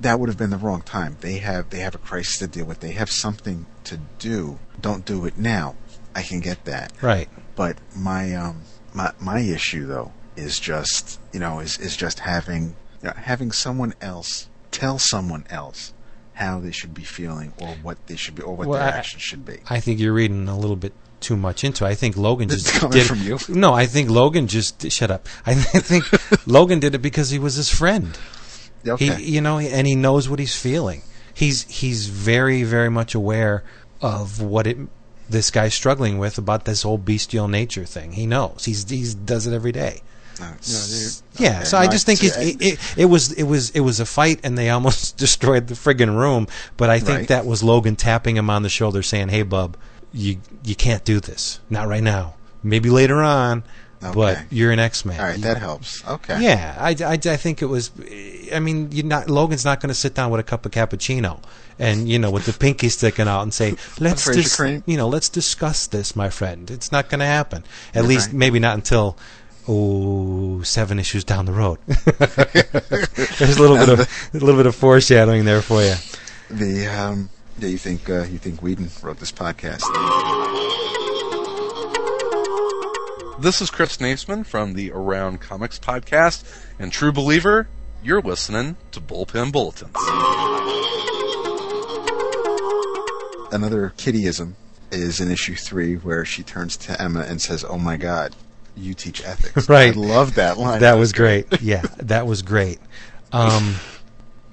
that 0.00 0.18
would 0.18 0.28
have 0.28 0.38
been 0.38 0.50
the 0.50 0.56
wrong 0.56 0.82
time. 0.82 1.16
They 1.20 1.38
have 1.38 1.70
they 1.70 1.80
have 1.80 1.94
a 1.94 1.98
crisis 1.98 2.38
to 2.38 2.46
deal 2.46 2.64
with. 2.64 2.80
They 2.80 2.92
have 2.92 3.10
something 3.10 3.66
to 3.84 3.98
do. 4.18 4.58
Don't 4.80 5.04
do 5.04 5.24
it 5.26 5.38
now. 5.38 5.76
I 6.14 6.22
can 6.22 6.40
get 6.40 6.64
that. 6.64 6.92
right. 7.00 7.28
But 7.54 7.78
my 7.94 8.34
um 8.34 8.62
my 8.94 9.12
my 9.20 9.40
issue 9.40 9.86
though 9.86 10.12
is 10.36 10.58
just 10.58 11.20
you 11.32 11.40
know 11.40 11.60
is 11.60 11.78
is 11.78 11.96
just 11.96 12.20
having 12.20 12.76
you 13.02 13.08
know, 13.08 13.12
having 13.16 13.52
someone 13.52 13.94
else 14.00 14.48
tell 14.70 14.98
someone 14.98 15.44
else 15.50 15.92
how 16.34 16.60
they 16.60 16.70
should 16.72 16.94
be 16.94 17.02
feeling 17.04 17.52
or 17.60 17.68
what 17.82 18.06
they 18.06 18.16
should 18.16 18.34
be 18.34 18.42
or 18.42 18.54
what 18.56 18.66
Well, 18.68 18.78
their 18.78 18.88
I- 18.92 18.96
actions 18.96 19.22
should 19.22 19.44
be. 19.44 19.58
I 19.68 19.80
think 19.80 20.00
you're 20.00 20.12
reading 20.14 20.48
a 20.48 20.58
little 20.58 20.76
bit 20.76 20.92
too 21.20 21.36
much 21.36 21.62
into. 21.62 21.84
it. 21.84 21.88
I 21.88 21.94
think 21.94 22.16
Logan 22.16 22.48
just 22.48 22.72
coming 22.72 22.98
did 22.98 23.06
from 23.06 23.20
you. 23.22 23.38
No, 23.48 23.72
I 23.74 23.86
think 23.86 24.10
Logan 24.10 24.48
just 24.48 24.90
shut 24.90 25.10
up. 25.10 25.28
I 25.46 25.54
think 25.54 26.04
Logan 26.46 26.80
did 26.80 26.94
it 26.94 26.98
because 27.02 27.30
he 27.30 27.38
was 27.38 27.54
his 27.54 27.68
friend. 27.68 28.18
Okay. 28.86 29.14
He, 29.14 29.34
you 29.34 29.40
know, 29.40 29.58
and 29.60 29.86
he 29.86 29.94
knows 29.94 30.28
what 30.28 30.38
he's 30.40 30.56
feeling. 30.58 31.02
He's 31.34 31.62
he's 31.70 32.06
very 32.08 32.62
very 32.64 32.90
much 32.90 33.14
aware 33.14 33.62
of 34.00 34.40
what 34.42 34.66
it 34.66 34.76
this 35.30 35.50
guy's 35.52 35.72
struggling 35.74 36.18
with 36.18 36.36
about 36.38 36.64
this 36.64 36.82
whole 36.82 36.98
bestial 36.98 37.46
nature 37.46 37.84
thing. 37.84 38.12
He 38.12 38.26
knows. 38.26 38.64
He's 38.64 38.88
he's 38.90 39.14
does 39.14 39.46
it 39.46 39.54
every 39.54 39.72
day. 39.72 40.02
Yeah, 41.38 41.50
Okay, 41.58 41.64
so 41.64 41.78
I 41.78 41.86
just 41.88 42.06
think 42.06 42.22
it, 42.22 42.32
it, 42.36 42.62
it 42.62 42.78
it 42.96 43.04
was 43.06 43.32
it 43.32 43.44
was 43.44 43.70
it 43.70 43.80
was 43.80 44.00
a 44.00 44.06
fight, 44.06 44.40
and 44.44 44.56
they 44.58 44.70
almost 44.76 45.16
destroyed 45.16 45.66
the 45.68 45.74
friggin' 45.74 46.16
room. 46.16 46.46
But 46.76 46.90
I 46.90 46.98
think 46.98 47.18
Right. 47.18 47.28
that 47.28 47.46
was 47.46 47.62
Logan 47.62 47.96
tapping 47.96 48.36
him 48.36 48.50
on 48.50 48.62
the 48.62 48.68
shoulder, 48.68 49.02
saying, 49.02 49.28
"Hey, 49.30 49.42
bub, 49.42 49.76
you 50.12 50.38
you 50.64 50.74
can't 50.74 51.04
do 51.04 51.20
this. 51.20 51.60
Not 51.70 51.88
right 51.88 52.02
now. 52.02 52.34
Maybe 52.62 52.90
later 52.90 53.22
on, 53.22 53.64
but 54.14 54.38
you're 54.50 54.70
an 54.72 54.78
X-Man." 54.78 55.18
all 55.18 55.26
right, 55.26 55.36
You- 55.36 55.44
that 55.44 55.56
helps. 55.58 56.06
Okay. 56.06 56.40
yeah, 56.42 56.76
I, 56.78 56.90
I, 57.04 57.12
I 57.14 57.36
think 57.36 57.62
it 57.62 57.66
was. 57.66 57.90
I 58.54 58.60
mean, 58.60 58.90
you're 58.92 59.04
not 59.06 59.28
Logan's 59.30 59.64
not 59.64 59.80
going 59.80 59.88
to 59.88 59.94
sit 59.94 60.14
down 60.14 60.30
with 60.30 60.40
a 60.40 60.44
cup 60.44 60.66
of 60.66 60.72
cappuccino 60.72 61.40
and 61.78 62.06
you 62.08 62.18
know 62.18 62.30
with 62.30 62.44
the 62.44 62.52
pinky 62.52 62.88
sticking 62.90 63.26
out 63.26 63.42
and 63.42 63.52
say, 63.54 63.74
"Let's 63.98 64.24
dis- 64.30 64.60
you 64.86 64.96
know 64.96 65.08
let's 65.08 65.28
discuss 65.30 65.86
this, 65.86 66.14
my 66.14 66.28
friend." 66.30 66.70
It's 66.70 66.92
not 66.92 67.08
going 67.08 67.20
to 67.20 67.26
happen. 67.26 67.64
At 67.94 68.04
least 68.04 68.32
maybe 68.32 68.58
not 68.60 68.74
until 68.74 69.16
oh 69.68 70.62
seven 70.62 70.98
issues 70.98 71.24
down 71.24 71.46
the 71.46 71.52
road. 71.52 71.78
There's 73.38 73.56
a 73.56 73.60
little 73.60 73.76
bit 73.76 73.88
of 73.88 74.00
a 74.34 74.38
little 74.38 74.56
bit 74.56 74.66
of 74.66 74.74
foreshadowing 74.74 75.44
there 75.44 75.62
for 75.62 75.82
you. 75.82 75.94
The 76.50 76.86
um 76.86 77.30
yeah, 77.58 77.68
you 77.68 77.78
think 77.78 78.08
uh, 78.08 78.24
you 78.24 78.38
think 78.38 78.62
Whedon 78.62 78.88
wrote 79.02 79.18
this 79.18 79.32
podcast? 79.32 79.82
This 83.40 83.60
is 83.60 83.70
Chris 83.70 83.96
Neseman 83.98 84.46
from 84.46 84.74
the 84.74 84.92
Around 84.92 85.40
Comics 85.40 85.78
podcast, 85.78 86.44
and 86.78 86.92
true 86.92 87.12
believer, 87.12 87.68
you're 88.02 88.22
listening 88.22 88.76
to 88.92 89.00
Bullpen 89.00 89.52
Bulletins. 89.52 89.96
Another 93.52 93.92
kittyism 93.96 94.52
is 94.90 95.20
in 95.20 95.30
issue 95.30 95.56
three 95.56 95.96
where 95.96 96.24
she 96.24 96.42
turns 96.42 96.76
to 96.78 97.00
Emma 97.00 97.20
and 97.20 97.40
says, 97.42 97.64
"Oh 97.64 97.78
my 97.78 97.96
God, 97.96 98.34
you 98.76 98.94
teach 98.94 99.24
ethics." 99.24 99.68
Right. 99.68 99.94
I 99.96 99.98
love 99.98 100.34
that 100.36 100.58
line. 100.58 100.80
That 100.80 100.94
was 100.94 101.12
great. 101.12 101.46
Yeah, 101.62 101.82
that 101.98 102.26
was 102.26 102.42
great. 102.42 102.78
Um, 103.32 103.76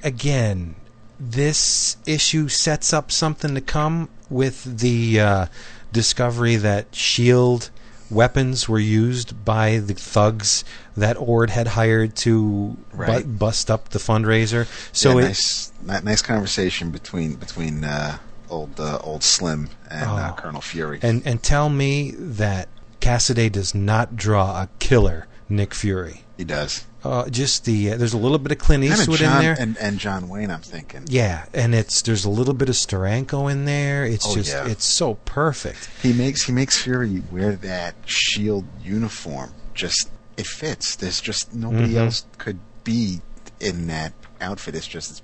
again, 0.04 0.76
this 1.20 1.98
issue 2.06 2.48
sets 2.48 2.94
up 2.94 3.12
something 3.12 3.56
to 3.56 3.62
come 3.62 4.10
with 4.30 4.80
the 4.80 5.20
uh, 5.20 5.46
discovery 5.92 6.56
that 6.58 6.96
Shield 6.96 7.70
weapons 8.12 8.68
were 8.68 8.80
used 8.80 9.44
by 9.46 9.78
the 9.78 9.94
thugs 9.94 10.64
that 10.98 11.16
Ord 11.18 11.50
had 11.52 11.68
hired 11.68 12.16
to 12.18 12.78
bu- 12.94 13.24
bust 13.26 13.70
up 13.70 13.90
the 13.90 14.00
fundraiser. 14.00 14.68
So 14.96 15.20
yeah, 15.20 15.26
it, 15.26 15.72
nice, 15.84 16.04
nice 16.04 16.22
conversation 16.22 16.90
between 16.92 17.36
between 17.36 17.84
uh, 17.84 18.18
old 18.50 18.80
uh, 18.80 19.00
old 19.04 19.24
Slim 19.24 19.70
and 19.90 20.10
uh, 20.10 20.32
Oh. 20.32 20.42
Colonel 20.42 20.62
Fury. 20.62 21.00
and 21.02 21.22
and 21.26 21.44
tell 21.44 21.70
me 21.70 22.12
that 22.12 22.70
Cassaday 23.00 23.52
does 23.52 23.74
not 23.76 24.16
draw 24.16 24.62
a 24.64 24.70
killer 24.80 25.28
Nick 25.48 25.74
Fury. 25.74 26.24
he 26.38 26.44
does. 26.44 26.86
Uh, 27.04 27.30
just 27.30 27.64
the 27.64 27.92
uh, 27.94 27.98
there's 27.98 28.14
a 28.14 28.18
little 28.18 28.38
bit 28.38 28.52
of 28.52 28.58
Clint 28.58 28.84
Eastwood 28.84 29.20
John 29.20 29.38
in 29.38 29.42
there. 29.42 29.56
and, 29.58 29.78
and 29.78 29.98
John 30.00 30.28
Wayne. 30.28 30.52
I'm 30.52 30.60
thinking. 30.62 31.06
Yeah, 31.08 31.46
and 31.54 31.74
it's 31.74 32.02
there's 32.02 32.26
a 32.26 32.30
little 32.30 32.54
bit 32.54 32.68
of 32.68 32.76
Steranko 32.76 33.50
in 33.50 33.64
there. 33.64 34.04
It's 34.06 34.26
Oh, 34.28 34.36
just 34.36 34.52
yeah. 34.52 34.68
it's 34.68 34.84
so 34.86 35.14
perfect. 35.26 35.90
He 36.04 36.12
makes 36.12 36.44
he 36.44 36.52
makes 36.52 36.82
Fury 36.82 37.24
wear 37.32 37.54
that 37.56 37.96
shield 38.06 38.66
uniform. 38.84 39.54
Just 39.74 40.10
it 40.36 40.46
fits. 40.46 40.98
There's 40.98 41.22
just 41.22 41.54
nobody 41.54 41.94
Mhm. 41.94 42.06
else 42.06 42.26
could 42.38 42.60
be 42.84 43.22
in 43.62 43.88
that 43.88 44.12
outfit. 44.42 44.76
It's 44.76 44.86
just 44.88 45.10
it's, 45.10 45.22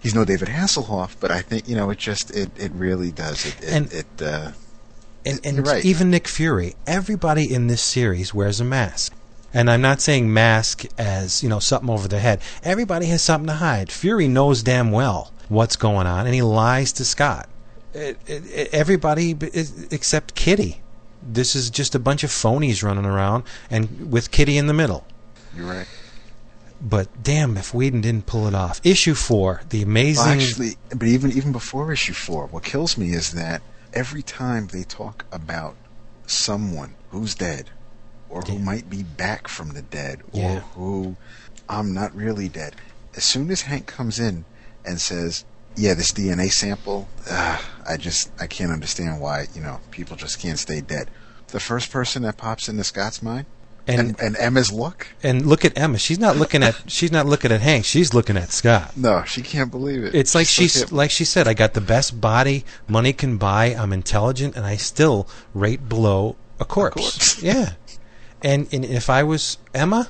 he's 0.00 0.14
no 0.14 0.24
David 0.24 0.46
Hasselhoff, 0.48 1.16
but 1.18 1.32
I 1.32 1.40
think 1.42 1.68
you 1.68 1.74
know 1.74 1.90
it 1.90 1.98
just 1.98 2.30
it, 2.30 2.50
it 2.56 2.70
really 2.72 3.10
does 3.10 3.44
it 3.46 3.56
it, 3.60 3.68
And- 3.68 3.92
it 3.92 4.06
uh, 4.22 4.52
and 5.24 5.40
and 5.44 5.66
right. 5.66 5.84
even 5.84 6.10
Nick 6.10 6.28
Fury. 6.28 6.74
Everybody 6.86 7.52
in 7.52 7.66
this 7.66 7.82
series 7.82 8.32
wears 8.34 8.60
a 8.60 8.64
mask. 8.64 9.14
And 9.52 9.68
I'm 9.68 9.80
not 9.80 10.00
saying 10.00 10.32
mask 10.32 10.84
as, 10.96 11.42
you 11.42 11.48
know, 11.48 11.58
something 11.58 11.90
over 11.90 12.06
their 12.06 12.20
head. 12.20 12.40
Everybody 12.62 13.06
has 13.06 13.20
something 13.20 13.48
to 13.48 13.54
hide. 13.54 13.90
Fury 13.90 14.28
knows 14.28 14.62
damn 14.62 14.92
well 14.92 15.32
what's 15.48 15.74
going 15.74 16.06
on, 16.06 16.26
and 16.26 16.34
he 16.34 16.42
lies 16.42 16.92
to 16.92 17.04
Scott. 17.04 17.48
It, 17.92 18.16
it, 18.26 18.44
it- 18.46 18.68
everybody 18.72 19.36
except 19.90 20.34
Kitty. 20.34 20.80
This 21.22 21.54
is 21.54 21.68
just 21.68 21.94
a 21.94 21.98
bunch 21.98 22.24
of 22.24 22.30
phonies 22.30 22.82
running 22.82 23.04
around, 23.04 23.42
and 23.70 24.10
with 24.10 24.30
Kitty 24.30 24.56
in 24.56 24.68
the 24.68 24.72
middle. 24.72 25.04
You're 25.54 25.66
right. 25.66 25.86
But 26.80 27.08
damn, 27.22 27.58
if 27.58 27.74
Whedon 27.74 28.00
didn't 28.00 28.24
pull 28.24 28.46
it 28.46 28.54
off. 28.54 28.80
Issue 28.84 29.14
four, 29.14 29.62
the 29.68 29.82
amazing. 29.82 30.24
Well, 30.24 30.34
actually, 30.34 30.70
but 30.88 31.08
even 31.08 31.32
even 31.32 31.52
before 31.52 31.92
issue 31.92 32.14
four, 32.14 32.46
what 32.46 32.62
kills 32.62 32.96
me 32.96 33.10
is 33.10 33.32
that 33.32 33.60
every 33.92 34.22
time 34.22 34.68
they 34.68 34.84
talk 34.84 35.26
about 35.32 35.76
someone 36.26 36.96
who's 37.08 37.34
dead, 37.34 37.70
or 38.28 38.42
who 38.42 38.54
Yeah. 38.54 38.64
might 38.64 38.88
be 38.88 39.02
back 39.02 39.48
from 39.48 39.70
the 39.70 39.82
dead, 39.82 40.22
or 40.32 40.40
Yeah. 40.40 40.60
who 40.74 41.16
I'm 41.68 41.92
not 41.92 42.14
really 42.14 42.48
dead. 42.48 42.76
As 43.14 43.24
soon 43.24 43.50
as 43.50 43.62
Hank 43.62 43.86
comes 43.86 44.18
in 44.18 44.44
and 44.84 45.00
says, 45.00 45.44
"Yeah, 45.76 45.94
this 45.94 46.12
DNA 46.12 46.48
sample," 46.48 47.08
uh, 47.28 47.60
I 47.86 47.96
just 47.96 48.30
I 48.38 48.46
can't 48.46 48.72
understand 48.72 49.20
why 49.20 49.48
you 49.54 49.60
know 49.60 49.80
people 49.90 50.16
just 50.16 50.38
can't 50.38 50.58
stay 50.58 50.80
dead. 50.80 51.10
The 51.48 51.60
first 51.60 51.90
person 51.90 52.22
that 52.22 52.36
pops 52.36 52.68
into 52.68 52.84
Scott's 52.84 53.22
mind, 53.22 53.46
and 53.86 54.00
and, 54.00 54.20
and 54.20 54.36
Emma's 54.36 54.72
look. 54.72 55.08
and 55.22 55.46
look 55.46 55.64
at 55.64 55.76
Emma. 55.76 55.98
She's 55.98 56.18
not 56.18 56.36
looking 56.36 56.62
at. 56.62 56.74
she's 56.90 57.12
not 57.12 57.26
looking 57.26 57.52
at 57.52 57.60
Hank. 57.60 57.84
She's 57.84 58.14
looking 58.14 58.36
at 58.36 58.50
Scott. 58.52 58.96
No, 58.96 59.24
she 59.24 59.42
can't 59.42 59.70
believe 59.70 60.04
it. 60.04 60.14
It's 60.14 60.34
like 60.34 60.46
Just 60.46 60.54
she's 60.54 60.92
like 60.92 61.10
she 61.10 61.24
said. 61.24 61.48
I 61.48 61.54
got 61.54 61.74
the 61.74 61.80
best 61.80 62.20
body 62.20 62.64
money 62.88 63.12
can 63.12 63.36
buy. 63.36 63.66
I'm 63.66 63.92
intelligent, 63.92 64.56
and 64.56 64.64
I 64.66 64.76
still 64.76 65.28
rate 65.54 65.88
below 65.88 66.36
a 66.58 66.64
corpse. 66.64 66.94
corpse. 67.00 67.42
yeah, 67.42 67.72
and 68.42 68.68
and 68.72 68.84
if 68.84 69.10
I 69.10 69.22
was 69.22 69.58
Emma, 69.74 70.08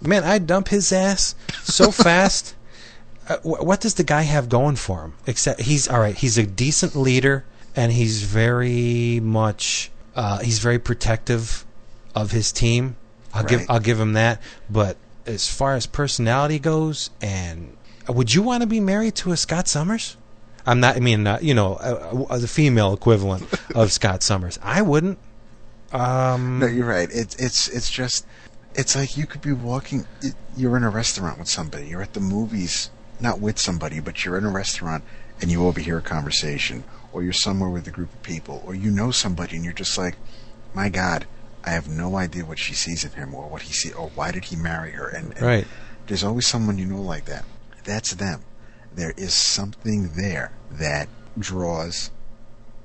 man, 0.00 0.24
I'd 0.24 0.46
dump 0.46 0.68
his 0.68 0.92
ass 0.92 1.34
so 1.62 1.90
fast. 1.92 2.54
Uh, 3.28 3.36
wh- 3.38 3.64
what 3.64 3.80
does 3.80 3.94
the 3.94 4.04
guy 4.04 4.22
have 4.22 4.48
going 4.48 4.76
for 4.76 5.02
him? 5.02 5.14
Except 5.26 5.60
he's 5.60 5.86
all 5.88 6.00
right. 6.00 6.16
He's 6.16 6.36
a 6.38 6.46
decent 6.46 6.96
leader, 6.96 7.44
and 7.76 7.92
he's 7.92 8.22
very 8.22 9.20
much 9.20 9.90
uh, 10.16 10.38
he's 10.38 10.58
very 10.58 10.78
protective 10.78 11.64
of 12.14 12.32
his 12.32 12.50
team. 12.52 12.96
I'll 13.34 13.44
give 13.44 13.60
I'll 13.70 13.80
give 13.80 14.00
him 14.00 14.14
that. 14.14 14.40
But 14.68 14.96
as 15.26 15.48
far 15.48 15.74
as 15.74 15.86
personality 15.86 16.58
goes, 16.58 17.10
and 17.22 17.76
would 18.08 18.34
you 18.34 18.42
want 18.42 18.62
to 18.62 18.66
be 18.66 18.80
married 18.80 19.14
to 19.16 19.32
a 19.32 19.36
Scott 19.36 19.68
Summers? 19.68 20.16
I'm 20.66 20.80
not. 20.80 20.96
I 20.96 21.00
mean, 21.00 21.26
uh, 21.26 21.38
you 21.40 21.54
know, 21.54 21.74
uh, 21.74 22.26
uh, 22.30 22.38
the 22.38 22.48
female 22.48 22.92
equivalent 22.92 23.46
of 23.74 23.92
Scott 23.92 24.22
Summers. 24.22 24.58
I 24.62 24.82
wouldn't. 24.82 25.18
Um, 25.92 26.58
No, 26.60 26.66
you're 26.66 26.86
right. 26.86 27.08
It's 27.12 27.34
it's 27.36 27.68
it's 27.68 27.90
just 27.90 28.26
it's 28.74 28.94
like 28.94 29.16
you 29.16 29.26
could 29.26 29.40
be 29.42 29.52
walking. 29.52 30.06
it- 30.22 30.34
You're 30.56 30.76
in 30.76 30.84
a 30.84 30.90
restaurant 30.90 31.38
with 31.38 31.48
somebody. 31.48 31.86
You're 31.88 32.02
at 32.02 32.12
the 32.12 32.20
movies, 32.20 32.90
not 33.20 33.40
with 33.40 33.58
somebody, 33.58 34.00
but 34.00 34.24
you're 34.24 34.36
in 34.38 34.44
a 34.44 34.50
restaurant 34.50 35.04
and 35.40 35.50
you 35.50 35.66
overhear 35.66 35.98
a 35.98 36.02
conversation, 36.02 36.84
or 37.12 37.22
you're 37.22 37.32
somewhere 37.32 37.70
with 37.70 37.86
a 37.88 37.90
group 37.90 38.12
of 38.12 38.22
people, 38.22 38.62
or 38.66 38.74
you 38.74 38.90
know 38.90 39.10
somebody 39.10 39.56
and 39.56 39.64
you're 39.64 39.72
just 39.74 39.96
like, 39.96 40.16
my 40.74 40.88
God, 40.90 41.26
I 41.64 41.70
have 41.70 41.88
no 41.88 42.16
idea 42.16 42.44
what 42.44 42.58
she 42.58 42.74
sees 42.74 43.04
in 43.04 43.12
him, 43.12 43.34
or 43.34 43.48
what 43.48 43.62
he 43.62 43.72
see, 43.72 43.92
or 43.92 44.10
why 44.14 44.30
did 44.32 44.46
he 44.46 44.56
marry 44.56 44.92
her? 44.92 45.08
And, 45.08 45.32
and 45.36 45.42
Right. 45.46 45.66
there's 46.06 46.24
always 46.24 46.46
someone 46.46 46.78
you 46.78 46.86
know 46.86 47.00
like 47.02 47.26
that. 47.26 47.44
That's 47.84 48.14
them. 48.14 48.42
There 48.94 49.14
is 49.16 49.34
something 49.34 50.12
there 50.16 50.52
that 50.70 51.08
draws 51.38 52.10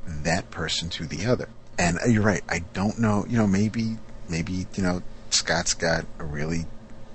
that 0.05 0.49
person 0.51 0.89
to 0.89 1.05
the 1.05 1.25
other. 1.25 1.49
And 1.77 1.99
uh, 1.99 2.07
you're 2.07 2.23
right. 2.23 2.43
I 2.47 2.59
don't 2.73 2.99
know. 2.99 3.25
You 3.27 3.37
know, 3.37 3.47
maybe 3.47 3.97
maybe 4.29 4.67
you 4.75 4.83
know 4.83 5.01
Scott's 5.29 5.73
got 5.73 6.05
a 6.19 6.23
really 6.23 6.65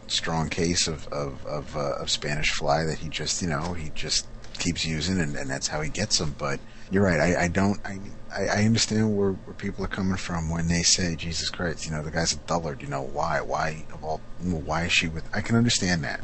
strong 0.08 0.48
case 0.48 0.86
of 0.88 1.06
of 1.08 1.46
of, 1.46 1.76
uh, 1.76 1.94
of 2.00 2.10
Spanish 2.10 2.50
fly 2.50 2.84
that 2.84 2.98
he 2.98 3.08
just 3.08 3.40
you 3.40 3.48
know 3.48 3.74
he 3.74 3.90
just 3.94 4.26
keeps 4.58 4.84
using, 4.84 5.20
and, 5.20 5.36
and 5.36 5.48
that's 5.48 5.68
how 5.68 5.80
he 5.80 5.88
gets 5.88 6.18
them. 6.18 6.34
But 6.38 6.60
you're 6.90 7.04
right. 7.04 7.20
I, 7.20 7.44
I 7.44 7.48
don't. 7.48 7.78
I, 7.84 7.98
I 8.46 8.64
understand 8.64 9.16
where 9.16 9.32
where 9.32 9.54
people 9.54 9.84
are 9.84 9.88
coming 9.88 10.16
from 10.16 10.50
when 10.50 10.68
they 10.68 10.82
say 10.82 11.16
Jesus 11.16 11.50
Christ. 11.50 11.86
You 11.86 11.92
know, 11.92 12.02
the 12.02 12.10
guy's 12.10 12.32
a 12.32 12.36
dullard. 12.36 12.82
You 12.82 12.88
know 12.88 13.02
why? 13.02 13.40
Why 13.40 13.84
of 13.92 14.04
all? 14.04 14.20
Why 14.42 14.84
is 14.84 14.92
she 14.92 15.08
with? 15.08 15.24
I 15.34 15.40
can 15.40 15.56
understand 15.56 16.04
that, 16.04 16.20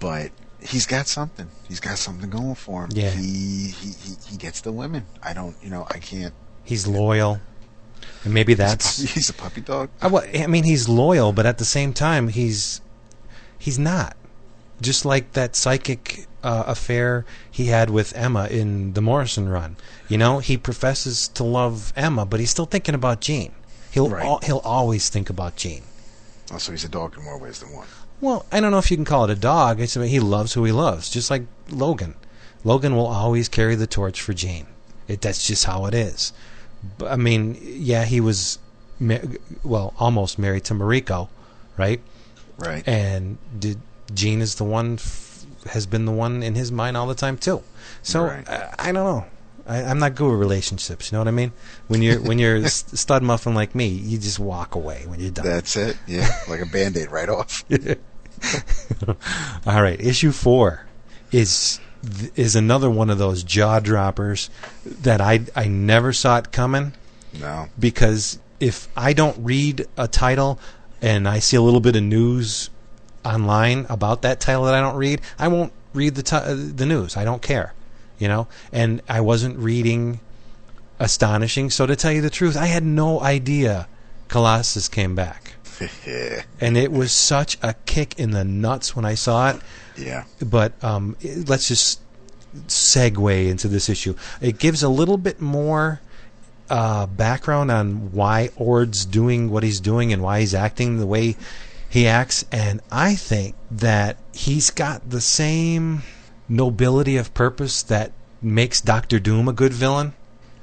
but. 0.00 0.30
He's 0.58 0.86
got 0.86 1.06
something. 1.06 1.48
He's 1.68 1.80
got 1.80 1.98
something 1.98 2.28
going 2.28 2.54
for 2.56 2.84
him. 2.84 2.90
Yeah. 2.92 3.10
He, 3.10 3.68
he 3.68 3.90
he 3.90 4.14
he 4.30 4.36
gets 4.36 4.62
the 4.62 4.72
women. 4.72 5.04
I 5.22 5.32
don't. 5.32 5.54
You 5.62 5.70
know. 5.70 5.86
I 5.88 5.98
can't. 5.98 6.32
he's 6.64 6.86
loyal, 6.86 7.40
and 8.24 8.34
maybe 8.34 8.54
that's. 8.54 8.98
He's 9.14 9.30
a 9.30 9.34
puppy 9.34 9.60
dog. 9.60 9.90
I, 10.02 10.08
well, 10.08 10.24
I 10.34 10.46
mean, 10.48 10.64
he's 10.64 10.88
loyal, 10.88 11.32
but 11.32 11.46
at 11.46 11.58
the 11.58 11.64
same 11.64 11.92
time, 11.92 12.28
he's 12.28 12.80
he's 13.58 13.78
not. 13.78 14.16
Just 14.80 15.04
like 15.04 15.32
that 15.32 15.56
psychic 15.56 16.26
uh, 16.42 16.64
affair 16.66 17.24
he 17.50 17.66
had 17.66 17.90
with 17.90 18.14
Emma 18.16 18.46
in 18.46 18.92
the 18.92 19.00
Morrison 19.02 19.48
run. 19.48 19.76
You 20.08 20.18
know, 20.18 20.38
he 20.38 20.56
professes 20.56 21.28
to 21.28 21.44
love 21.44 21.92
Emma, 21.96 22.26
but 22.26 22.40
he's 22.40 22.50
still 22.50 22.66
thinking 22.66 22.94
about 22.94 23.20
Jean. 23.20 23.52
He'll 23.90 24.10
Right. 24.10 24.24
al- 24.24 24.40
he'll 24.44 24.58
always 24.64 25.08
think 25.08 25.30
about 25.30 25.56
Jean. 25.56 25.82
Also, 26.52 26.72
he's 26.72 26.84
a 26.84 26.88
dog 26.88 27.16
in 27.16 27.24
more 27.24 27.38
ways 27.38 27.60
than 27.60 27.72
one. 27.72 27.86
Well, 28.20 28.46
I 28.52 28.60
don't 28.60 28.70
know 28.70 28.78
if 28.78 28.90
you 28.90 28.96
can 28.96 29.04
call 29.06 29.24
it 29.24 29.30
a 29.30 29.34
dog. 29.34 29.80
It's 29.80 29.96
I 29.96 30.00
mean, 30.00 30.10
he 30.10 30.20
loves 30.20 30.52
who 30.52 30.64
he 30.64 30.72
loves, 30.72 31.10
just 31.10 31.30
like 31.30 31.42
Logan. 31.70 32.14
Logan 32.64 32.94
will 32.94 33.06
always 33.06 33.48
carry 33.48 33.74
the 33.74 33.86
torch 33.86 34.20
for 34.20 34.32
Jean. 34.34 34.66
It, 35.08 35.20
that's 35.22 35.46
just 35.46 35.64
how 35.64 35.86
it 35.86 35.94
is. 35.94 36.32
But, 36.98 37.10
I 37.12 37.16
mean, 37.16 37.56
yeah, 37.62 38.04
he 38.04 38.20
was, 38.20 38.58
ma- 39.00 39.18
well, 39.64 39.94
almost 39.98 40.38
married 40.38 40.64
to 40.64 40.74
Mariko, 40.74 41.28
right? 41.76 42.00
Right. 42.58 42.86
And 42.86 43.38
did 43.58 43.80
Jean 44.14 44.40
is 44.40 44.54
the 44.56 44.64
one, 44.64 44.94
f- 44.94 45.44
has 45.70 45.86
been 45.86 46.04
the 46.04 46.12
one 46.12 46.42
in 46.42 46.54
his 46.54 46.70
mind 46.72 46.96
all 46.96 47.06
the 47.06 47.14
time 47.14 47.36
too. 47.38 47.62
So 48.02 48.24
Right. 48.24 48.48
I, 48.48 48.74
I 48.78 48.92
don't 48.92 49.04
know. 49.04 49.24
I, 49.68 49.82
I'm 49.82 49.98
not 49.98 50.14
good 50.14 50.30
with 50.30 50.38
relationships. 50.38 51.10
You 51.10 51.16
know 51.16 51.20
what 51.20 51.28
I 51.28 51.32
mean? 51.32 51.52
When 51.88 52.00
you're 52.00 52.20
when 52.20 52.38
you're 52.38 52.56
a 52.64 52.68
stud 52.68 53.22
muffin 53.24 53.54
like 53.54 53.74
me, 53.74 53.88
you 53.88 54.16
just 54.18 54.38
walk 54.38 54.74
away 54.76 55.04
when 55.06 55.18
you're 55.18 55.32
done. 55.32 55.44
That's 55.44 55.74
it. 55.76 55.96
Yeah, 56.06 56.28
like 56.48 56.60
a 56.60 56.66
band 56.66 56.96
aid 56.96 57.10
right 57.10 57.28
off. 57.28 57.64
All 59.66 59.82
right, 59.82 60.00
issue 60.00 60.30
four 60.32 60.86
is 61.32 61.80
is 62.36 62.54
another 62.54 62.88
one 62.88 63.10
of 63.10 63.18
those 63.18 63.42
jaw 63.42 63.80
droppers 63.80 64.50
that 64.84 65.20
I 65.20 65.40
I 65.56 65.66
never 65.66 66.12
saw 66.12 66.38
it 66.38 66.52
coming 66.52 66.92
No. 67.40 67.68
because 67.78 68.38
if 68.60 68.88
I 68.96 69.12
don't 69.12 69.36
read 69.44 69.86
a 69.96 70.06
title 70.06 70.60
and 71.02 71.26
I 71.26 71.40
see 71.40 71.56
a 71.56 71.62
little 71.62 71.80
bit 71.80 71.96
of 71.96 72.02
news 72.04 72.70
online 73.26 73.86
about 73.88 74.22
that 74.22 74.40
title 74.40 74.64
that 74.64 74.74
I 74.74 74.80
don't 74.80 74.96
read, 74.96 75.20
I 75.38 75.48
won't 75.48 75.72
read 75.92 76.14
the 76.14 76.36
uh, 76.36 76.54
the 76.54 76.86
news. 76.86 77.16
I 77.16 77.24
don't 77.24 77.42
care, 77.42 77.74
you 78.18 78.28
know. 78.28 78.46
And 78.72 79.02
I 79.08 79.20
wasn't 79.20 79.58
reading 79.58 80.20
astonishing. 80.98 81.70
So 81.70 81.86
to 81.86 81.96
tell 81.96 82.12
you 82.12 82.20
the 82.22 82.30
truth, 82.30 82.56
I 82.56 82.66
had 82.66 82.84
no 82.84 83.20
idea 83.20 83.88
Colossus 84.28 84.88
came 84.88 85.14
back. 85.14 85.52
And 86.60 86.76
it 86.76 86.90
was 86.90 87.12
such 87.12 87.58
a 87.62 87.74
kick 87.84 88.18
in 88.18 88.30
the 88.30 88.44
nuts 88.44 88.96
when 88.96 89.04
I 89.04 89.14
saw 89.14 89.50
it 89.50 89.60
Yeah. 89.96 90.24
but 90.44 90.72
um, 90.82 91.16
let's 91.46 91.68
just 91.68 92.00
segue 92.66 93.48
into 93.48 93.68
this 93.68 93.88
issue. 93.90 94.14
It 94.40 94.58
gives 94.58 94.82
a 94.82 94.88
little 94.88 95.18
bit 95.18 95.38
more 95.40 96.00
uh, 96.70 97.06
background 97.06 97.70
on 97.70 98.12
why 98.12 98.48
Ord's 98.56 99.04
doing 99.04 99.50
what 99.50 99.62
he's 99.62 99.80
doing 99.80 100.12
and 100.14 100.22
why 100.22 100.40
he's 100.40 100.54
acting 100.54 100.98
the 100.98 101.06
way 101.06 101.36
he 101.88 102.06
acts, 102.06 102.44
and 102.52 102.80
I 102.90 103.14
think 103.14 103.54
that 103.70 104.16
he's 104.32 104.70
got 104.70 105.10
the 105.10 105.20
same 105.20 106.02
nobility 106.48 107.16
of 107.16 107.32
purpose 107.34 107.82
that 107.84 108.12
makes 108.42 108.80
Doctor 108.80 109.18
Doom 109.18 109.48
a 109.48 109.52
good 109.52 109.72
villain. 109.72 110.14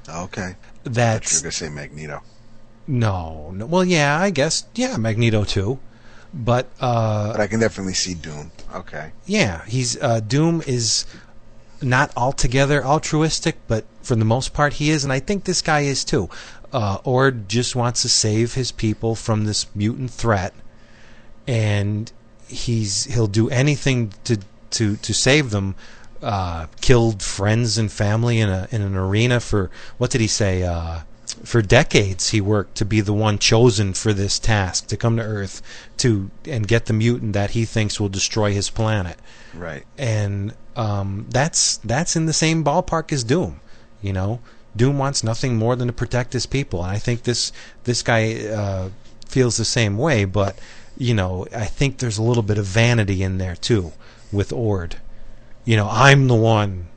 Okay. 0.08 0.56
But 0.84 1.30
you're 1.32 1.42
gonna 1.42 1.52
say 1.52 1.68
Magneto. 1.68 2.22
no, 2.86 3.50
no, 3.54 3.66
well, 3.66 3.84
yeah, 3.84 4.18
I 4.20 4.30
guess, 4.30 4.64
yeah, 4.74 4.96
Magneto 4.98 5.44
too, 5.44 5.78
but 6.32 6.66
uh, 6.80 7.32
But 7.32 7.40
I 7.40 7.46
can 7.46 7.60
definitely 7.60 7.94
see 7.94 8.14
Doom. 8.14 8.50
Okay. 8.74 9.12
Yeah, 9.26 9.64
he's 9.66 10.00
uh, 10.02 10.20
Doom 10.20 10.62
is 10.66 11.06
not 11.80 12.12
altogether 12.16 12.84
altruistic, 12.84 13.56
but 13.66 13.84
for 14.02 14.14
the 14.16 14.24
most 14.24 14.52
part 14.52 14.74
he 14.74 14.90
is, 14.90 15.04
and 15.04 15.12
I 15.12 15.20
think 15.20 15.44
this 15.44 15.62
guy 15.62 15.80
is 15.80 16.04
too. 16.04 16.28
Uh, 16.72 16.98
Ord 17.04 17.48
just 17.48 17.76
wants 17.76 18.02
to 18.02 18.08
save 18.08 18.54
his 18.54 18.72
people 18.72 19.14
from 19.14 19.44
this 19.44 19.66
mutant 19.74 20.10
threat, 20.10 20.52
and 21.46 22.10
he's 22.48 23.04
he'll 23.04 23.26
do 23.26 23.48
anything 23.50 24.12
to 24.24 24.38
to 24.70 24.96
to 24.96 25.14
save 25.14 25.50
them. 25.50 25.74
Uh, 26.22 26.68
killed 26.80 27.22
friends 27.22 27.76
and 27.76 27.92
family 27.92 28.40
in 28.40 28.48
a 28.48 28.66
in 28.70 28.80
an 28.80 28.96
arena 28.96 29.38
for 29.40 29.70
what 29.98 30.10
did 30.10 30.22
he 30.22 30.26
say? 30.26 30.62
Uh, 30.62 31.00
for 31.42 31.60
decades 31.60 32.30
he 32.30 32.40
worked 32.40 32.76
to 32.76 32.84
be 32.84 33.02
the 33.02 33.12
one 33.12 33.38
chosen 33.38 33.92
for 33.92 34.14
this 34.14 34.38
task 34.38 34.86
to 34.86 34.96
come 34.96 35.16
to 35.18 35.22
Earth 35.22 35.60
to 35.98 36.30
and 36.46 36.66
get 36.66 36.86
the 36.86 36.94
mutant 36.94 37.34
that 37.34 37.50
he 37.50 37.66
thinks 37.66 38.00
will 38.00 38.08
destroy 38.08 38.52
his 38.52 38.70
planet 38.70 39.18
Right. 39.52 39.84
and 39.98 40.54
um, 40.76 41.26
that's 41.28 41.76
that's 41.78 42.16
in 42.16 42.24
the 42.24 42.32
same 42.32 42.64
ballpark 42.64 43.12
as 43.12 43.22
Doom. 43.22 43.60
You 44.00 44.14
know, 44.14 44.40
Doom 44.74 44.96
wants 44.96 45.22
nothing 45.22 45.56
more 45.56 45.76
than 45.76 45.88
to 45.88 45.92
protect 45.92 46.32
his 46.32 46.46
people, 46.46 46.82
and 46.82 46.90
I 46.90 46.98
think 46.98 47.24
this 47.24 47.52
this 47.84 48.02
guy 48.02 48.46
uh, 48.48 48.88
feels 49.28 49.58
the 49.58 49.64
same 49.66 49.98
way. 49.98 50.24
But 50.24 50.56
you 50.96 51.14
know, 51.14 51.46
I 51.54 51.66
think 51.66 51.98
there's 51.98 52.18
a 52.18 52.22
little 52.22 52.42
bit 52.42 52.58
of 52.58 52.64
vanity 52.66 53.22
in 53.22 53.38
there 53.38 53.56
too 53.56 53.92
with 54.32 54.52
Ord. 54.52 54.96
You 55.64 55.76
know, 55.76 55.88
I'm 55.90 56.28
the 56.28 56.34
one 56.34 56.88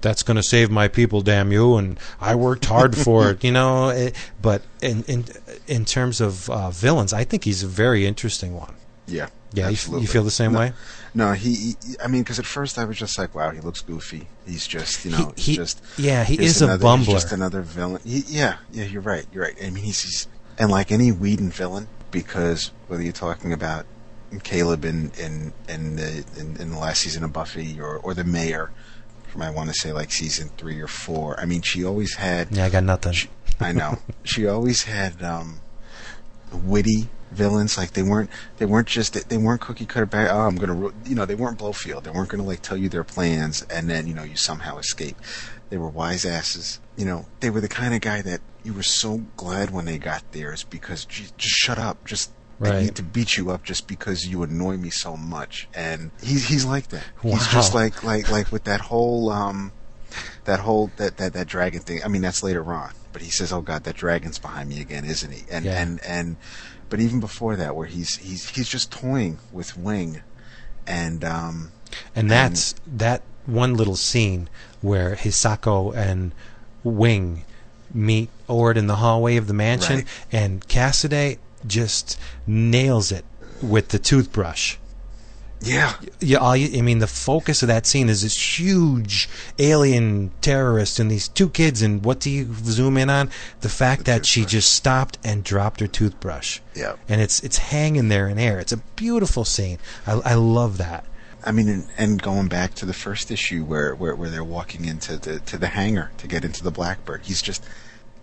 that's 0.00 0.22
going 0.22 0.36
to 0.36 0.42
save 0.42 0.70
my 0.70 0.88
people, 0.88 1.20
damn 1.20 1.52
you, 1.52 1.76
and 1.76 1.98
I 2.20 2.34
worked 2.34 2.66
hard 2.66 2.96
for 3.04 3.30
it. 3.30 3.44
You 3.44 3.52
know, 3.52 3.88
it, 3.88 4.14
but 4.40 4.62
in 4.82 5.04
in 5.04 5.24
in 5.66 5.84
terms 5.84 6.20
of 6.20 6.48
uh, 6.50 6.70
villains, 6.70 7.12
I 7.12 7.24
think 7.24 7.44
he's 7.44 7.62
a 7.62 7.68
very 7.68 8.06
interesting 8.06 8.54
one. 8.54 8.74
Yeah. 9.06 9.28
Yeah, 9.52 9.66
you, 9.66 9.72
absolutely. 9.72 10.02
you 10.02 10.08
feel 10.08 10.24
the 10.24 10.30
same 10.30 10.52
no, 10.52 10.58
way? 10.58 10.72
No, 11.14 11.32
he, 11.32 11.54
he 11.54 11.74
I 12.02 12.08
mean, 12.08 12.22
because 12.22 12.38
at 12.38 12.44
first 12.44 12.78
I 12.78 12.84
was 12.84 12.98
just 12.98 13.16
like, 13.16 13.34
wow, 13.34 13.50
he 13.50 13.60
looks 13.60 13.80
goofy. 13.80 14.26
He's 14.44 14.66
just, 14.66 15.04
you 15.04 15.12
know, 15.12 15.32
He- 15.36 15.42
he's 15.42 15.46
he- 15.46 15.54
just. 15.56 15.82
yeah, 15.96 16.24
he 16.24 16.34
is 16.44 16.60
a 16.60 16.76
bumbler. 16.76 17.12
Just 17.12 17.32
another 17.32 17.62
villain. 17.62 18.02
He, 18.04 18.24
yeah, 18.26 18.56
yeah, 18.72 18.84
you're 18.84 19.00
right. 19.02 19.24
You're 19.32 19.44
right. 19.44 19.54
I 19.64 19.70
mean, 19.70 19.84
he's, 19.84 20.02
he's 20.02 20.28
and 20.58 20.70
like 20.70 20.90
any 20.92 21.10
Whedon 21.12 21.50
villain, 21.50 21.86
because 22.10 22.72
whether 22.88 23.02
you're 23.02 23.12
talking 23.12 23.52
about 23.52 23.86
Caleb 24.42 24.84
in 24.84 25.12
in 25.18 25.52
in 25.68 25.96
the 25.96 26.24
in, 26.38 26.56
in 26.60 26.70
the 26.70 26.78
last 26.78 27.00
season 27.00 27.24
of 27.24 27.32
Buffy 27.32 27.80
or 27.80 27.98
or 27.98 28.14
the 28.14 28.24
Mayor, 28.24 28.70
from 29.28 29.42
I 29.42 29.50
want 29.50 29.68
to 29.68 29.74
say 29.74 29.92
like 29.92 30.10
season 30.10 30.50
three 30.56 30.80
or 30.80 30.88
four. 30.88 31.38
I 31.38 31.44
mean, 31.44 31.62
she 31.62 31.84
always 31.84 32.14
had. 32.14 32.54
Yeah, 32.54 32.66
I 32.66 32.70
got 32.70 32.84
nothing. 32.84 33.14
I 33.60 33.72
know. 33.72 33.98
she 34.24 34.46
always 34.46 34.84
had 34.84 35.22
um, 35.22 35.60
witty 36.52 37.08
villains. 37.30 37.78
Like 37.78 37.92
they 37.92 38.02
weren't 38.02 38.30
they 38.58 38.66
weren't 38.66 38.88
just 38.88 39.28
they 39.28 39.36
weren't 39.36 39.60
cookie 39.60 39.86
cutter. 39.86 40.06
Bag, 40.06 40.28
oh, 40.30 40.40
I'm 40.40 40.56
gonna 40.56 40.92
you 41.04 41.14
know 41.14 41.24
they 41.24 41.34
weren't 41.34 41.58
Blofeld. 41.58 42.04
They 42.04 42.10
weren't 42.10 42.28
gonna 42.28 42.44
like 42.44 42.62
tell 42.62 42.76
you 42.76 42.88
their 42.88 43.04
plans 43.04 43.62
and 43.70 43.88
then 43.88 44.06
you 44.06 44.14
know 44.14 44.24
you 44.24 44.36
somehow 44.36 44.78
escape. 44.78 45.16
They 45.70 45.76
were 45.76 45.88
wise 45.88 46.24
asses. 46.24 46.80
You 46.96 47.04
know 47.04 47.26
they 47.40 47.50
were 47.50 47.60
the 47.60 47.68
kind 47.68 47.94
of 47.94 48.00
guy 48.00 48.22
that 48.22 48.40
you 48.66 48.74
were 48.74 48.82
so 48.82 49.22
glad 49.36 49.70
when 49.70 49.84
they 49.84 49.96
got 49.96 50.22
theirs 50.32 50.64
because 50.64 51.04
"Gee, 51.04 51.28
just 51.38 51.54
shut 51.54 51.78
up. 51.78 52.04
Just 52.04 52.32
I 52.60 52.80
need 52.80 52.96
to 52.96 53.02
beat 53.02 53.36
you 53.36 53.50
up 53.50 53.62
just 53.64 53.86
because 53.86 54.26
you 54.26 54.42
annoy 54.42 54.76
me 54.76 54.90
so 54.90 55.16
much. 55.16 55.68
And 55.74 56.10
he's 56.20 56.48
he's 56.48 56.64
like 56.64 56.88
that. 56.88 57.04
He's 57.22 57.46
just 57.48 57.74
like 57.74 58.02
like 58.02 58.30
like 58.30 58.50
with 58.50 58.64
that 58.64 58.80
whole 58.82 59.30
um 59.30 59.72
that 60.44 60.60
whole 60.60 60.90
that, 60.96 61.16
that 61.18 61.32
that 61.34 61.46
dragon 61.46 61.80
thing. 61.80 62.00
I 62.04 62.08
mean, 62.08 62.22
that's 62.22 62.42
later 62.42 62.64
on. 62.72 62.90
But 63.12 63.22
he 63.22 63.30
says, 63.30 63.52
"Oh 63.52 63.60
God, 63.62 63.84
that 63.84 63.96
dragon's 63.96 64.38
behind 64.38 64.68
me 64.68 64.80
again, 64.80 65.04
isn't 65.04 65.30
he?" 65.32 65.44
And 65.50 65.64
Yeah. 65.64 65.80
and 65.80 66.00
and 66.04 66.36
but 66.90 67.00
even 67.00 67.20
before 67.20 67.56
that, 67.56 67.76
where 67.76 67.86
he's 67.86 68.16
he's 68.16 68.48
he's 68.50 68.68
just 68.68 68.90
toying 68.90 69.38
with 69.52 69.76
Wing, 69.76 70.22
and 70.86 71.24
um 71.24 71.72
And 72.14 72.30
that's 72.30 72.74
that 72.86 73.22
one 73.46 73.74
little 73.74 73.96
scene 73.96 74.48
where 74.80 75.14
Hisako 75.14 75.94
and 75.94 76.32
Wing 76.82 77.44
meet 77.94 78.30
Ord 78.48 78.76
in 78.76 78.86
the 78.86 78.96
hallway 78.96 79.36
of 79.36 79.46
the 79.46 79.54
mansion, 79.54 79.96
Right. 79.96 80.06
and 80.32 80.66
Cassaday 80.68 81.38
just 81.66 82.18
nails 82.46 83.10
it 83.12 83.24
with 83.62 83.88
the 83.88 83.98
toothbrush. 83.98 84.76
yeah, 85.62 85.94
Yeah, 86.20 86.36
all 86.38 86.54
you, 86.54 86.78
I 86.78 86.82
mean, 86.82 86.98
the 86.98 87.06
focus 87.06 87.62
of 87.62 87.68
that 87.68 87.86
scene 87.86 88.08
is 88.10 88.20
this 88.22 88.58
huge 88.58 89.28
alien 89.58 90.30
terrorist 90.42 90.98
and 91.00 91.10
these 91.10 91.28
two 91.28 91.48
kids, 91.48 91.80
and 91.82 92.04
what 92.04 92.20
do 92.20 92.30
you 92.30 92.54
zoom 92.64 92.96
in 92.98 93.08
on? 93.08 93.30
The 93.62 93.70
fact 93.70 94.00
The 94.04 94.12
that 94.12 94.26
she 94.26 94.44
just 94.44 94.70
stopped 94.72 95.18
and 95.24 95.42
dropped 95.42 95.80
her 95.80 95.86
toothbrush, 95.86 96.60
yeah. 96.74 96.96
and 97.08 97.20
it's 97.22 97.40
it's 97.40 97.58
hanging 97.58 98.08
there 98.08 98.28
in 98.28 98.38
air. 98.38 98.60
It's 98.60 98.72
a 98.72 98.76
beautiful 98.96 99.44
scene. 99.46 99.78
I, 100.06 100.12
I 100.24 100.34
love 100.34 100.76
that. 100.78 101.04
I 101.42 101.52
mean, 101.52 101.68
and, 101.68 101.86
and 101.96 102.20
going 102.22 102.48
back 102.48 102.74
to 102.74 102.86
the 102.86 102.92
first 102.92 103.30
issue 103.30 103.64
where, 103.64 103.94
where 103.94 104.14
where 104.14 104.28
they're 104.28 104.44
walking 104.44 104.84
into 104.84 105.16
the 105.16 105.40
to 105.40 105.56
the 105.56 105.68
hangar 105.68 106.10
to 106.18 106.26
get 106.28 106.44
into 106.44 106.62
the 106.62 106.70
Blackbird, 106.70 107.22
he's 107.24 107.40
just 107.40 107.64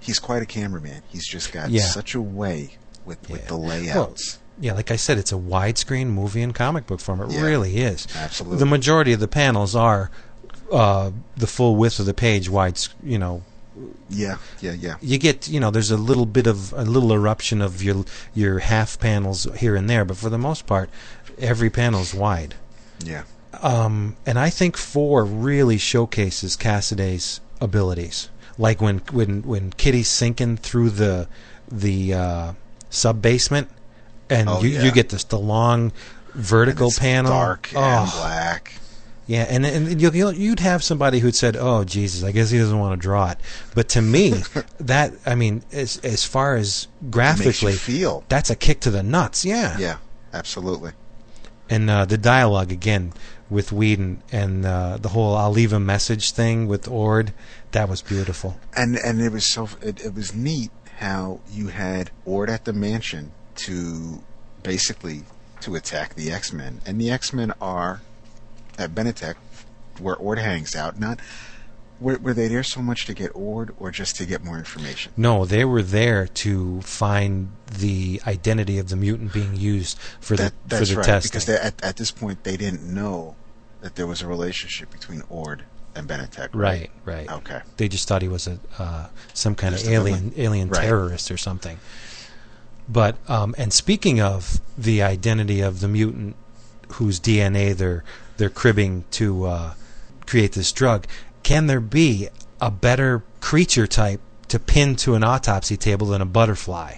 he's 0.04 0.20
quite 0.20 0.41
a 0.43 0.45
cameraman. 0.45 1.01
He's 1.10 1.28
just 1.28 1.51
got 1.51 1.70
Yeah. 1.70 1.86
such 1.86 2.14
a 2.16 2.22
way 2.22 2.78
with 3.06 3.18
with 3.30 3.41
Yeah. 3.41 3.47
the 3.47 3.58
Well, 3.58 3.68
layouts. 3.70 4.38
yeah, 4.60 4.74
like 4.74 4.91
I 4.91 4.95
said, 4.97 5.18
it's 5.18 5.32
a 5.32 5.36
widescreen 5.36 6.08
movie 6.08 6.41
and 6.41 6.54
comic 6.54 6.86
book 6.88 6.99
form. 6.99 7.22
It 7.22 7.32
Yeah. 7.32 7.41
really 7.41 7.78
is. 7.78 8.08
Absolutely. 8.16 8.60
The 8.60 8.66
majority 8.66 9.14
of 9.14 9.20
the 9.20 9.28
panels 9.28 9.76
are 9.76 10.12
uh, 10.72 11.12
the 11.38 11.45
full 11.47 11.76
width 11.76 11.99
of 11.99 12.06
the 12.08 12.14
page, 12.14 12.49
wide. 12.49 12.80
You 13.04 13.20
know, 13.20 13.43
yeah, 14.10 14.38
yeah, 14.60 14.72
yeah. 14.72 14.95
you 15.01 15.18
get 15.20 15.47
you 15.47 15.60
know 15.60 15.70
there's 15.72 15.91
a 15.91 15.97
little 15.97 16.26
bit 16.26 16.47
of 16.47 16.74
a 16.74 16.84
little 16.84 17.12
eruption 17.14 17.62
of 17.62 17.84
your 17.84 18.06
your 18.34 18.60
half 18.60 18.99
panels 18.99 19.47
here 19.58 19.76
and 19.76 19.89
there, 19.89 20.04
but 20.06 20.18
for 20.18 20.30
the 20.30 20.38
most 20.39 20.66
part, 20.66 20.89
every 21.38 21.70
panel's 21.70 22.14
wide. 22.14 22.56
Yeah. 23.04 23.24
Um, 23.62 24.16
and 24.26 24.39
I 24.39 24.49
think 24.49 24.76
four 24.78 25.24
really 25.26 25.78
showcases 25.78 26.56
Cassaday's 26.56 27.39
abilities. 27.62 28.30
Like 28.58 28.82
when 28.82 28.99
when 29.12 29.41
when 29.43 29.72
Kitty's 29.72 30.08
sinking 30.08 30.58
through 30.58 30.91
the 30.91 31.28
the 31.72 32.14
uh, 32.14 32.54
sub 32.89 33.22
basement, 33.22 33.70
and 34.30 34.47
Oh, 34.49 34.62
you, 34.62 34.70
yeah. 34.70 34.84
you 34.84 34.91
get 34.91 35.10
this 35.10 35.24
the 35.24 35.39
long 35.39 35.91
vertical 36.36 36.86
And 36.88 36.91
it's 36.91 36.99
panel. 36.99 37.32
dark 37.32 37.70
and 37.76 38.08
oh, 38.10 38.18
black. 38.20 38.74
yeah, 39.28 39.43
and 39.49 39.66
and 39.66 39.99
you'll, 40.01 40.34
you'd 40.34 40.60
have 40.60 40.84
somebody 40.84 41.20
who'd 41.20 41.36
said, 41.36 41.56
"Oh 41.58 41.84
Jesus, 41.84 42.24
I 42.24 42.32
guess 42.32 42.51
he 42.51 42.60
doesn't 42.60 42.78
want 42.78 42.99
to 42.99 43.01
draw 43.01 43.32
it." 43.32 43.38
But 43.74 43.89
to 43.89 44.01
me, 44.01 44.36
that 44.80 45.14
I 45.26 45.34
mean, 45.36 45.64
as 45.72 45.97
as 46.04 46.24
far 46.24 46.56
as 46.56 46.88
graphically, 47.10 47.74
feel. 47.74 48.24
that's 48.30 48.49
a 48.51 48.56
kick 48.56 48.80
to 48.82 48.91
the 48.91 49.01
nuts. 49.04 49.43
Yeah, 49.45 49.78
Yeah, 49.80 49.97
absolutely. 50.34 50.91
and 51.70 51.89
uh, 51.89 52.06
the 52.06 52.18
dialogue 52.20 52.72
again 52.72 53.14
with 53.49 53.72
Whedon 53.72 54.22
and 54.32 54.66
uh, 54.66 54.97
the 55.01 55.10
whole 55.10 55.36
"I'll 55.36 55.51
leave 55.51 55.74
a 55.74 55.80
message" 55.80 56.32
thing 56.32 56.68
with 56.68 56.88
Ord, 56.88 57.34
that 57.74 57.90
was 57.90 58.02
beautiful. 58.02 58.58
and 58.76 58.96
and 58.98 59.22
it 59.22 59.32
was 59.32 59.52
so 59.52 59.68
it, 59.82 60.04
it 60.04 60.16
was 60.16 60.34
neat 60.34 60.72
how 61.00 61.40
you 61.52 61.68
had 61.68 62.12
Ord 62.26 62.50
at 62.50 62.66
the 62.66 62.74
mansion 62.74 63.32
to 63.56 64.24
basically 64.64 65.24
to 65.62 65.76
attack 65.76 66.16
the 66.16 66.32
X 66.32 66.54
Men, 66.54 66.82
and 66.86 67.00
the 67.00 67.12
X 67.12 67.34
Men 67.34 67.54
are 67.60 68.02
at 68.78 68.96
Benetech 68.96 69.36
where 70.00 70.16
Ord 70.16 70.40
hangs 70.40 70.76
out. 70.76 71.00
Not 71.00 71.20
were, 72.00 72.18
were 72.18 72.34
they 72.34 72.48
there 72.48 72.64
so 72.64 72.82
much 72.82 73.06
to 73.06 73.14
get 73.14 73.32
Ord 73.36 73.74
or 73.80 73.92
just 73.92 74.16
to 74.18 74.26
get 74.26 74.44
more 74.44 74.58
information? 74.58 75.14
No, 75.16 75.46
they 75.46 75.64
were 75.64 75.84
there 75.84 76.28
to 76.28 76.82
find 76.82 77.52
the 77.72 78.22
identity 78.26 78.78
of 78.80 78.90
the 78.90 78.96
mutant 78.96 79.32
being 79.34 79.56
used 79.56 79.98
for 80.20 80.36
That, 80.36 80.54
the 80.68 80.78
for 80.78 80.86
the 80.86 80.96
right, 80.98 81.06
testing. 81.06 81.30
because 81.30 81.46
they, 81.46 81.56
at 81.56 81.84
at 81.84 81.98
this 81.98 82.12
point 82.12 82.44
they 82.44 82.58
didn't 82.58 82.84
know 82.84 83.36
that 83.82 83.96
there 83.96 84.08
was 84.08 84.22
a 84.22 84.28
relationship 84.28 84.92
between 84.92 85.24
Ord 85.30 85.66
and 85.96 86.08
Benetech. 86.08 86.50
right, 86.54 86.89
right. 87.06 87.30
Okay. 87.32 87.62
They 87.78 87.88
just 87.88 88.08
thought 88.08 88.22
he 88.22 88.28
was 88.28 88.48
a 88.48 88.60
uh, 88.80 89.08
some 89.34 89.56
kind 89.56 89.74
Just 89.74 89.86
of 89.86 89.91
alien 89.94 90.30
villain. 90.32 90.34
alien 90.38 90.70
Right. 90.70 90.82
terrorist 90.82 91.30
or 91.32 91.38
something. 91.38 91.78
But 92.89 93.16
um, 93.30 93.56
and 93.58 93.72
speaking 93.72 94.20
of 94.20 94.60
the 94.78 95.02
identity 95.02 95.62
of 95.62 95.80
the 95.80 95.88
mutant 95.88 96.36
whose 96.94 97.20
DNA 97.20 97.76
they're 97.76 98.04
they're 98.38 98.50
cribbing 98.50 99.06
to 99.12 99.46
uh, 99.46 99.74
create 100.26 100.54
this 100.54 100.72
drug, 100.72 101.06
can 101.44 101.68
there 101.68 101.80
be 101.80 102.30
a 102.60 102.70
better 102.72 103.24
creature 103.39 103.88
type 103.88 104.20
to 104.50 104.60
pin 104.60 104.96
to 104.98 105.16
an 105.16 105.24
autopsy 105.24 105.78
table 105.78 106.08
than 106.08 106.22
a 106.22 106.26
butterfly? 106.26 106.96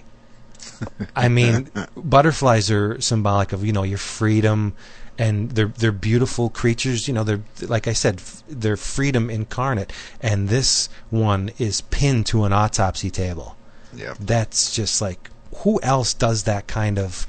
I 1.16 1.30
mean, 1.30 1.70
butterflies 1.96 2.70
are 2.72 3.00
symbolic 3.00 3.54
of 3.54 3.64
you 3.66 3.72
know 3.72 3.84
your 3.84 3.98
freedom, 3.98 4.74
and 5.18 5.52
they're 5.52 5.68
they're 5.68 5.92
beautiful 5.92 6.50
creatures. 6.50 7.08
You 7.08 7.14
know, 7.14 7.24
they're 7.24 7.42
like 7.62 7.88
I 7.88 7.94
said, 7.94 8.16
f- 8.16 8.44
they're 8.48 8.78
freedom 8.78 9.30
incarnate, 9.30 9.92
and 10.22 10.50
this 10.50 10.90
one 11.10 11.52
is 11.58 11.82
pinned 11.82 12.26
to 12.28 12.44
an 12.44 12.54
autopsy 12.54 13.10
table. 13.10 13.56
Yeah. 13.94 14.14
That's 14.20 14.74
just 14.76 15.02
like 15.02 15.30
who 15.58 15.80
else 15.82 16.14
does 16.14 16.44
that 16.44 16.68
kind 16.68 17.00
of 17.00 17.26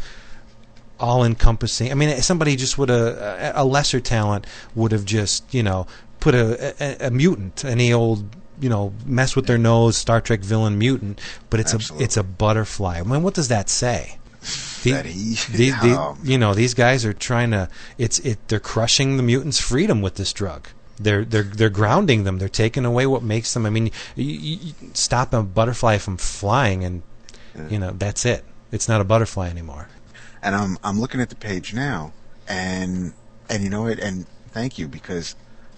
all-encompassing? 0.99 1.91
I 1.91 1.95
mean, 1.95 2.21
somebody 2.23 2.57
just 2.57 2.79
would 2.79 2.91
uh, 2.91 3.37
have 3.37 3.57
a 3.57 3.65
lesser 3.65 4.01
talent 4.01 4.47
would 4.75 4.93
have 4.93 5.05
just 5.05 5.53
you 5.55 5.63
know 5.63 5.87
put 6.21 6.35
a, 6.35 6.75
a, 6.83 7.07
a 7.09 7.11
mutant, 7.11 7.65
any 7.65 7.93
old 7.93 8.35
you 8.61 8.69
know 8.69 8.93
mess 9.05 9.37
with 9.37 9.47
their 9.47 9.59
nose 9.59 9.97
Star 9.97 10.21
Trek 10.21 10.41
villain 10.41 10.79
mutant, 10.79 11.21
but 11.51 11.61
it's 11.61 11.75
Absolutely. 11.75 12.03
a 12.03 12.05
it's 12.05 12.17
a 12.17 12.23
butterfly. 12.23 12.99
I 12.99 13.03
mean, 13.03 13.23
what 13.23 13.35
does 13.35 13.49
that 13.49 13.69
say? 13.69 14.19
The- 14.93 15.03
the- 15.53 15.71
the- 15.81 16.17
you 16.25 16.39
know, 16.39 16.55
these 16.55 16.75
guys 16.75 17.05
are 17.05 17.13
trying 17.13 17.51
to. 17.53 17.69
It's 17.99 18.19
it. 18.21 18.39
They're 18.49 18.61
crushing 18.61 19.17
the 19.17 19.23
mutants' 19.23 19.59
freedom 19.61 20.01
with 20.03 20.15
this 20.17 20.33
drug. 20.33 20.69
They're 20.99 21.25
they're 21.25 21.43
they're 21.43 21.69
grounding 21.71 22.25
them. 22.25 22.39
They're 22.39 22.49
taking 22.49 22.85
away 22.85 23.07
what 23.07 23.23
makes 23.23 23.53
them. 23.53 23.67
I 23.67 23.71
mean, 23.71 23.91
you, 24.15 24.25
you, 24.25 24.73
stop 24.95 25.33
a 25.35 25.43
butterfly 25.43 25.99
from 25.99 26.17
flying, 26.17 26.85
and 26.85 27.03
you 27.69 27.79
know 27.79 27.93
that's 27.99 28.25
it. 28.25 28.45
It's 28.73 28.89
not 28.89 29.01
a 29.01 29.05
butterfly 29.05 29.49
anymore. 29.49 29.89
and 30.43 30.55
I'm 30.55 30.79
I'm 30.83 30.99
looking 31.01 31.21
at 31.21 31.29
the 31.29 31.37
page 31.37 31.75
now, 31.75 32.13
and 32.49 33.13
and 33.51 33.63
you 33.63 33.69
know 33.71 33.83
what? 33.83 33.99
And 33.99 34.27
thank 34.53 34.79
you 34.79 34.89
because 34.89 35.35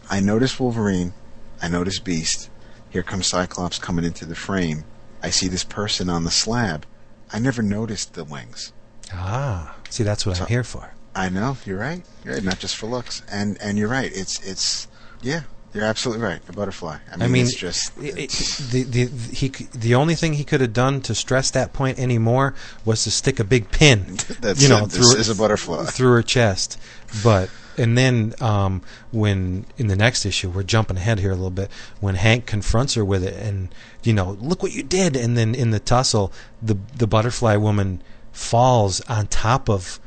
I 0.08 0.20
noticed 0.20 0.60
Wolverine, 0.60 1.14
I 1.60 1.68
noticed 1.68 2.04
Beast. 2.04 2.48
Here 2.90 3.02
comes 3.02 3.26
Cyclops 3.26 3.78
coming 3.78 4.04
into 4.04 4.24
the 4.24 4.34
frame. 4.36 4.84
I 5.22 5.30
see 5.30 5.48
this 5.48 5.64
person 5.64 6.08
on 6.08 6.22
the 6.24 6.30
slab. 6.30 6.86
I 7.32 7.38
never 7.40 7.60
noticed 7.60 8.14
the 8.14 8.24
wings. 8.24 8.72
Ah, 9.12 9.74
see, 9.88 10.02
that's 10.02 10.26
what 10.26 10.36
So- 10.36 10.42
I'm 10.44 10.48
here 10.48 10.64
for. 10.64 10.92
I 11.14 11.28
know 11.30 11.56
you're 11.64 11.78
right. 11.78 12.02
You're 12.24 12.34
right. 12.34 12.44
Not 12.44 12.58
just 12.60 12.76
for 12.76 12.86
looks, 12.86 13.22
and 13.30 13.58
and 13.60 13.76
you're 13.76 13.88
right. 13.88 14.10
It's 14.14 14.38
it's 14.46 14.86
yeah. 15.22 15.42
You're 15.74 15.84
absolutely 15.84 16.24
right. 16.24 16.40
A 16.48 16.52
butterfly. 16.52 16.96
I 17.12 17.16
mean, 17.16 17.22
I 17.22 17.26
mean, 17.28 17.44
it's 17.46 17.54
just 17.54 17.92
it- 18.00 18.16
it- 18.16 18.30
the 18.70 18.82
the 18.84 19.04
he 19.34 19.48
the 19.74 19.94
only 19.96 20.14
thing 20.14 20.34
he 20.34 20.44
could 20.44 20.60
have 20.60 20.72
done 20.72 21.00
to 21.02 21.14
stress 21.14 21.50
that 21.50 21.72
point 21.72 21.98
anymore 21.98 22.54
was 22.84 23.02
to 23.04 23.10
stick 23.10 23.40
a 23.40 23.44
big 23.44 23.70
pin, 23.70 24.18
That's 24.40 24.62
you 24.62 24.68
know, 24.68 24.84
it. 24.84 24.92
Through 24.92 25.16
is 25.16 25.28
a 25.28 25.34
butterfly. 25.34 25.86
through 25.86 26.12
her 26.12 26.22
chest. 26.22 26.78
But 27.24 27.50
and 27.76 27.98
then 27.98 28.34
um, 28.40 28.82
when 29.10 29.66
in 29.76 29.88
the 29.88 29.96
next 29.96 30.24
issue, 30.24 30.50
we're 30.50 30.62
jumping 30.62 30.96
ahead 30.98 31.18
here 31.18 31.32
a 31.32 31.36
little 31.36 31.50
bit. 31.50 31.70
When 32.00 32.14
Hank 32.14 32.46
confronts 32.46 32.94
her 32.94 33.04
with 33.04 33.24
it, 33.24 33.34
and 33.34 33.68
you 34.04 34.12
know, 34.12 34.36
look 34.40 34.62
what 34.62 34.72
you 34.72 34.82
did, 34.84 35.16
and 35.16 35.36
then 35.36 35.54
in 35.54 35.70
the 35.70 35.80
tussle, 35.80 36.32
the 36.62 36.76
the 36.96 37.06
butterfly 37.08 37.56
woman 37.56 38.02
falls 38.38 39.00
on 39.02 39.26
top 39.26 39.68
of 39.68 40.00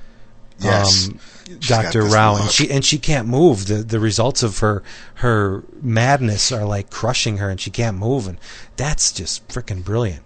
Yes. 0.64 1.08
um, 1.08 1.20
this 1.48 1.96
Rao, 1.96 2.36
and 2.36 2.50
she 2.50 2.70
and 2.70 2.86
she 2.86 2.98
can't 2.98 3.28
move. 3.28 3.68
The 3.68 3.76
the 3.76 4.00
results 4.00 4.44
of 4.44 4.60
her 4.60 4.84
her 5.16 5.64
madness 5.82 6.52
are 6.52 6.66
like 6.66 6.90
crushing 6.90 7.38
her, 7.38 7.50
and 7.50 7.60
she 7.60 7.72
can't 7.72 7.98
move, 7.98 8.28
and 8.28 8.38
that's 8.78 9.12
just 9.12 9.48
freaking 9.48 9.84
brilliant 9.84 10.24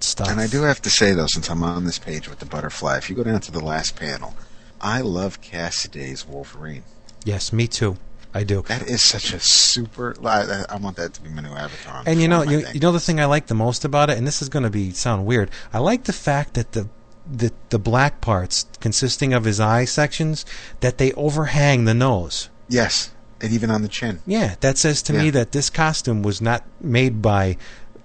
stuff. 0.00 0.28
And 0.28 0.40
I 0.40 0.46
do 0.46 0.62
have 0.62 0.80
to 0.82 0.90
say 0.90 1.12
though, 1.12 1.26
since 1.26 1.50
I'm 1.50 1.62
on 1.62 1.84
this 1.84 1.98
page 1.98 2.28
with 2.28 2.38
the 2.38 2.46
butterfly, 2.46 2.96
if 2.98 3.10
you 3.10 3.16
go 3.16 3.24
down 3.24 3.40
to 3.40 3.52
the 3.52 3.60
last 3.60 3.96
panel, 3.96 4.34
I 4.80 5.00
love 5.00 5.40
Cassaday's 5.40 6.26
Wolverine. 6.26 6.84
Yes, 7.24 7.52
me 7.52 7.66
too. 7.66 7.96
I 8.34 8.44
do. 8.44 8.62
That 8.62 8.88
is 8.88 9.02
such 9.02 9.34
a 9.34 9.40
super. 9.40 10.16
I, 10.24 10.64
I 10.70 10.76
want 10.76 10.96
that 10.96 11.12
to 11.14 11.20
be 11.20 11.28
my 11.28 11.42
new 11.42 11.50
avatar. 11.50 12.02
And 12.06 12.22
you 12.22 12.28
know, 12.28 12.42
form, 12.42 12.50
you, 12.50 12.66
you 12.72 12.80
know 12.80 12.92
the 12.92 13.00
thing 13.00 13.20
I 13.20 13.26
like 13.26 13.46
the 13.46 13.54
most 13.54 13.84
about 13.84 14.08
it, 14.08 14.16
and 14.16 14.26
this 14.26 14.40
is 14.40 14.48
going 14.48 14.62
to 14.62 14.70
be 14.70 14.90
sound 14.92 15.26
weird. 15.26 15.50
I 15.72 15.80
like 15.80 16.04
the 16.04 16.14
fact 16.14 16.54
that 16.54 16.72
the 16.72 16.88
the 17.30 17.52
the 17.70 17.78
black 17.78 18.20
parts 18.20 18.66
consisting 18.80 19.32
of 19.32 19.44
his 19.44 19.60
eye 19.60 19.84
sections 19.84 20.44
that 20.80 20.98
they 20.98 21.12
overhang 21.12 21.84
the 21.84 21.94
nose. 21.94 22.48
yes, 22.68 23.10
and 23.40 23.52
even 23.52 23.70
on 23.70 23.82
the 23.82 23.88
chin. 23.88 24.20
Yeah, 24.26 24.54
that 24.60 24.78
says 24.78 25.02
to 25.02 25.12
me 25.12 25.30
that 25.30 25.52
this 25.52 25.70
costume 25.70 26.22
was 26.22 26.40
not 26.40 26.64
made 26.80 27.20
by, 27.22 27.56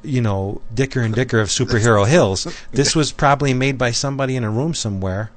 you 0.03 0.21
know, 0.21 0.61
Dicker 0.73 1.01
and 1.01 1.13
Dicker 1.13 1.39
of 1.39 1.49
Superhero 1.49 2.07
Hills. 2.15 2.47
This 2.71 2.95
was 2.95 3.11
probably 3.11 3.53
made 3.53 3.77
by 3.77 3.91
somebody 3.91 4.35
in 4.35 4.43
a 4.43 4.49
room 4.49 4.73
somewhere. 4.73 5.31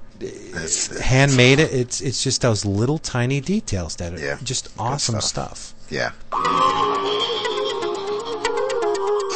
That's, 0.53 0.99
Handmade 1.01 1.59
it. 1.61 1.73
It's 1.73 2.01
it's 2.03 2.23
just 2.23 2.43
those 2.43 2.65
little 2.67 2.99
tiny 2.99 3.41
details 3.41 3.97
that 3.97 4.13
are 4.15 4.19
Yeah, 4.21 4.39
just 4.43 4.69
awesome 4.79 5.21
stuff. 5.23 5.57
stuff. 5.57 5.75
Yeah. 5.91 6.13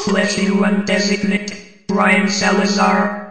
Fleshy 0.04 0.50
Run 0.50 0.84
Designate 0.84 1.86
Brian 1.88 2.28
Salazar. 2.28 3.23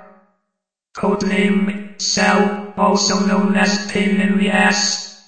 Codename 0.94 2.00
Sal, 2.00 2.72
also 2.78 3.26
known 3.26 3.56
as 3.56 3.91
Pain 3.91 4.22
in 4.22 4.38
the 4.38 4.50
Ass. 4.50 5.20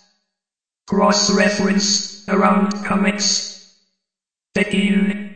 Cross 0.85 1.31
reference 1.31 2.27
around 2.29 2.71
comics. 2.85 3.75
Begin. 4.53 5.35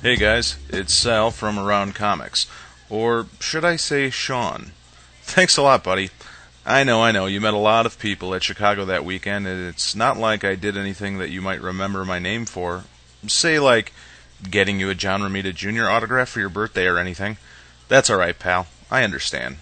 Hey 0.00 0.16
guys, 0.16 0.56
it's 0.68 0.94
Sal 0.94 1.32
from 1.32 1.58
Around 1.58 1.96
Comics. 1.96 2.46
Or 2.88 3.26
should 3.40 3.64
I 3.64 3.76
say 3.76 4.10
Sean? 4.10 4.70
Thanks 5.22 5.56
a 5.56 5.62
lot, 5.62 5.82
buddy. 5.82 6.10
I 6.64 6.84
know, 6.84 7.02
I 7.02 7.10
know, 7.10 7.26
you 7.26 7.40
met 7.40 7.54
a 7.54 7.58
lot 7.58 7.86
of 7.86 7.98
people 7.98 8.32
at 8.36 8.44
Chicago 8.44 8.84
that 8.84 9.04
weekend, 9.04 9.48
and 9.48 9.66
it's 9.66 9.96
not 9.96 10.16
like 10.16 10.44
I 10.44 10.54
did 10.54 10.76
anything 10.76 11.18
that 11.18 11.30
you 11.30 11.42
might 11.42 11.60
remember 11.60 12.04
my 12.04 12.20
name 12.20 12.46
for. 12.46 12.84
Say, 13.26 13.58
like, 13.58 13.92
getting 14.50 14.80
you 14.80 14.90
a 14.90 14.94
John 14.94 15.20
Romita 15.20 15.54
Jr. 15.54 15.88
autograph 15.88 16.28
for 16.28 16.40
your 16.40 16.48
birthday 16.48 16.86
or 16.86 16.98
anything. 16.98 17.36
That's 17.88 18.10
alright, 18.10 18.38
pal. 18.38 18.66
I 18.90 19.04
understand. 19.04 19.56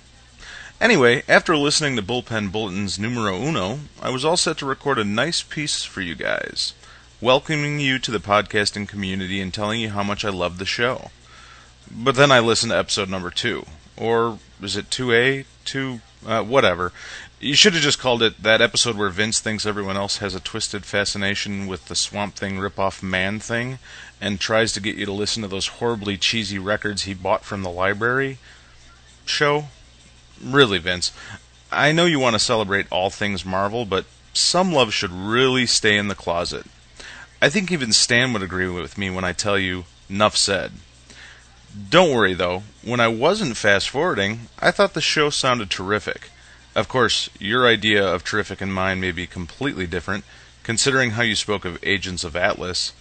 Anyway, 0.80 1.22
after 1.28 1.56
listening 1.56 1.94
to 1.96 2.02
Bullpen 2.02 2.50
Bulletin's 2.50 2.98
numero 2.98 3.36
uno, 3.36 3.80
I 4.00 4.08
was 4.10 4.24
all 4.24 4.38
set 4.38 4.56
to 4.58 4.66
record 4.66 4.98
a 4.98 5.04
nice 5.04 5.42
piece 5.42 5.84
for 5.84 6.00
you 6.00 6.14
guys, 6.14 6.72
welcoming 7.20 7.80
you 7.80 7.98
to 7.98 8.10
the 8.10 8.18
podcasting 8.18 8.88
community 8.88 9.40
and 9.40 9.52
telling 9.52 9.80
you 9.80 9.90
how 9.90 10.02
much 10.02 10.24
I 10.24 10.30
love 10.30 10.56
the 10.56 10.64
show. 10.64 11.10
But 11.90 12.14
then 12.14 12.32
I 12.32 12.40
listened 12.40 12.72
to 12.72 12.78
episode 12.78 13.10
number 13.10 13.30
two, 13.30 13.66
or 13.96 14.38
is 14.62 14.76
it 14.76 14.88
2A? 14.88 15.44
2, 15.66 16.00
uh, 16.26 16.42
whatever. 16.42 16.92
You 17.42 17.54
should 17.54 17.72
have 17.72 17.82
just 17.82 17.98
called 17.98 18.22
it 18.22 18.42
that 18.42 18.60
episode 18.60 18.98
where 18.98 19.08
Vince 19.08 19.40
thinks 19.40 19.64
everyone 19.64 19.96
else 19.96 20.18
has 20.18 20.34
a 20.34 20.40
twisted 20.40 20.84
fascination 20.84 21.66
with 21.66 21.86
the 21.86 21.96
Swamp 21.96 22.34
Thing 22.34 22.58
ripoff 22.58 23.02
Man 23.02 23.40
Thing 23.40 23.78
and 24.20 24.38
tries 24.38 24.72
to 24.74 24.80
get 24.80 24.96
you 24.96 25.06
to 25.06 25.12
listen 25.12 25.40
to 25.40 25.48
those 25.48 25.68
horribly 25.78 26.18
cheesy 26.18 26.58
records 26.58 27.04
he 27.04 27.14
bought 27.14 27.42
from 27.42 27.62
the 27.62 27.70
library 27.70 28.36
show. 29.24 29.68
Really, 30.44 30.76
Vince, 30.76 31.12
I 31.72 31.92
know 31.92 32.04
you 32.04 32.18
want 32.18 32.34
to 32.34 32.38
celebrate 32.38 32.86
all 32.92 33.08
things 33.08 33.42
Marvel, 33.42 33.86
but 33.86 34.04
some 34.34 34.70
love 34.70 34.92
should 34.92 35.10
really 35.10 35.64
stay 35.64 35.96
in 35.96 36.08
the 36.08 36.14
closet. 36.14 36.66
I 37.40 37.48
think 37.48 37.72
even 37.72 37.94
Stan 37.94 38.34
would 38.34 38.42
agree 38.42 38.68
with 38.68 38.98
me 38.98 39.08
when 39.08 39.24
I 39.24 39.32
tell 39.32 39.58
you, 39.58 39.86
enough 40.10 40.36
said. 40.36 40.72
Don't 41.88 42.14
worry 42.14 42.34
though, 42.34 42.64
when 42.84 43.00
I 43.00 43.08
wasn't 43.08 43.56
fast 43.56 43.88
forwarding, 43.88 44.50
I 44.58 44.70
thought 44.70 44.92
the 44.92 45.00
show 45.00 45.30
sounded 45.30 45.70
terrific. 45.70 46.28
Of 46.74 46.88
course, 46.88 47.28
your 47.38 47.66
idea 47.66 48.06
of 48.06 48.24
terrific 48.24 48.60
and 48.60 48.72
mine 48.72 49.00
may 49.00 49.12
be 49.12 49.26
completely 49.26 49.86
different, 49.86 50.24
considering 50.62 51.12
how 51.12 51.22
you 51.22 51.34
spoke 51.34 51.64
of 51.64 51.82
Agents 51.82 52.24
of 52.24 52.36
Atlas. 52.36 52.92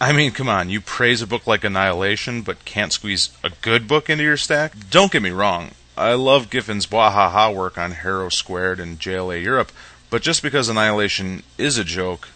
I 0.00 0.12
mean, 0.12 0.30
come 0.30 0.48
on, 0.48 0.70
you 0.70 0.80
praise 0.80 1.20
a 1.20 1.26
book 1.26 1.46
like 1.46 1.64
Annihilation, 1.64 2.42
but 2.42 2.64
can't 2.64 2.92
squeeze 2.92 3.30
a 3.44 3.50
good 3.60 3.86
book 3.88 4.08
into 4.08 4.24
your 4.24 4.36
stack? 4.36 4.72
Don't 4.90 5.12
get 5.12 5.22
me 5.22 5.30
wrong, 5.30 5.72
I 6.00 6.14
love 6.14 6.48
Giffen's 6.48 6.86
Bwahaha 6.86 7.54
work 7.54 7.76
on 7.76 7.92
Hero 7.92 8.30
Squared 8.30 8.80
and 8.80 8.98
JLA 8.98 9.42
Europe, 9.42 9.70
but 10.08 10.22
just 10.22 10.42
because 10.42 10.70
Annihilation 10.70 11.42
is 11.58 11.76
a 11.76 11.84
joke 11.84 12.28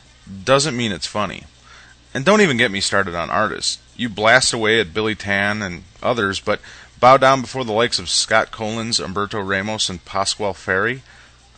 doesn't 0.45 0.77
mean 0.77 0.93
it's 0.93 1.07
funny. 1.07 1.45
And 2.13 2.27
don't 2.27 2.43
even 2.43 2.59
get 2.59 2.71
me 2.71 2.83
started 2.83 3.15
on 3.15 3.31
artists. 3.31 3.79
You 3.97 4.11
blast 4.11 4.53
away 4.53 4.81
at 4.81 4.93
Billy 4.93 5.15
Tan 5.15 5.63
and 5.63 5.85
others, 6.03 6.41
but 6.41 6.61
bow 7.05 7.19
down 7.19 7.43
before 7.43 7.65
the 7.65 7.73
likes 7.73 7.99
of 7.99 8.09
Scott 8.09 8.51
Kolins, 8.51 8.99
Humberto 8.99 9.47
Ramos, 9.47 9.91
and 9.91 10.03
Pasquale 10.07 10.55
Ferry? 10.55 11.03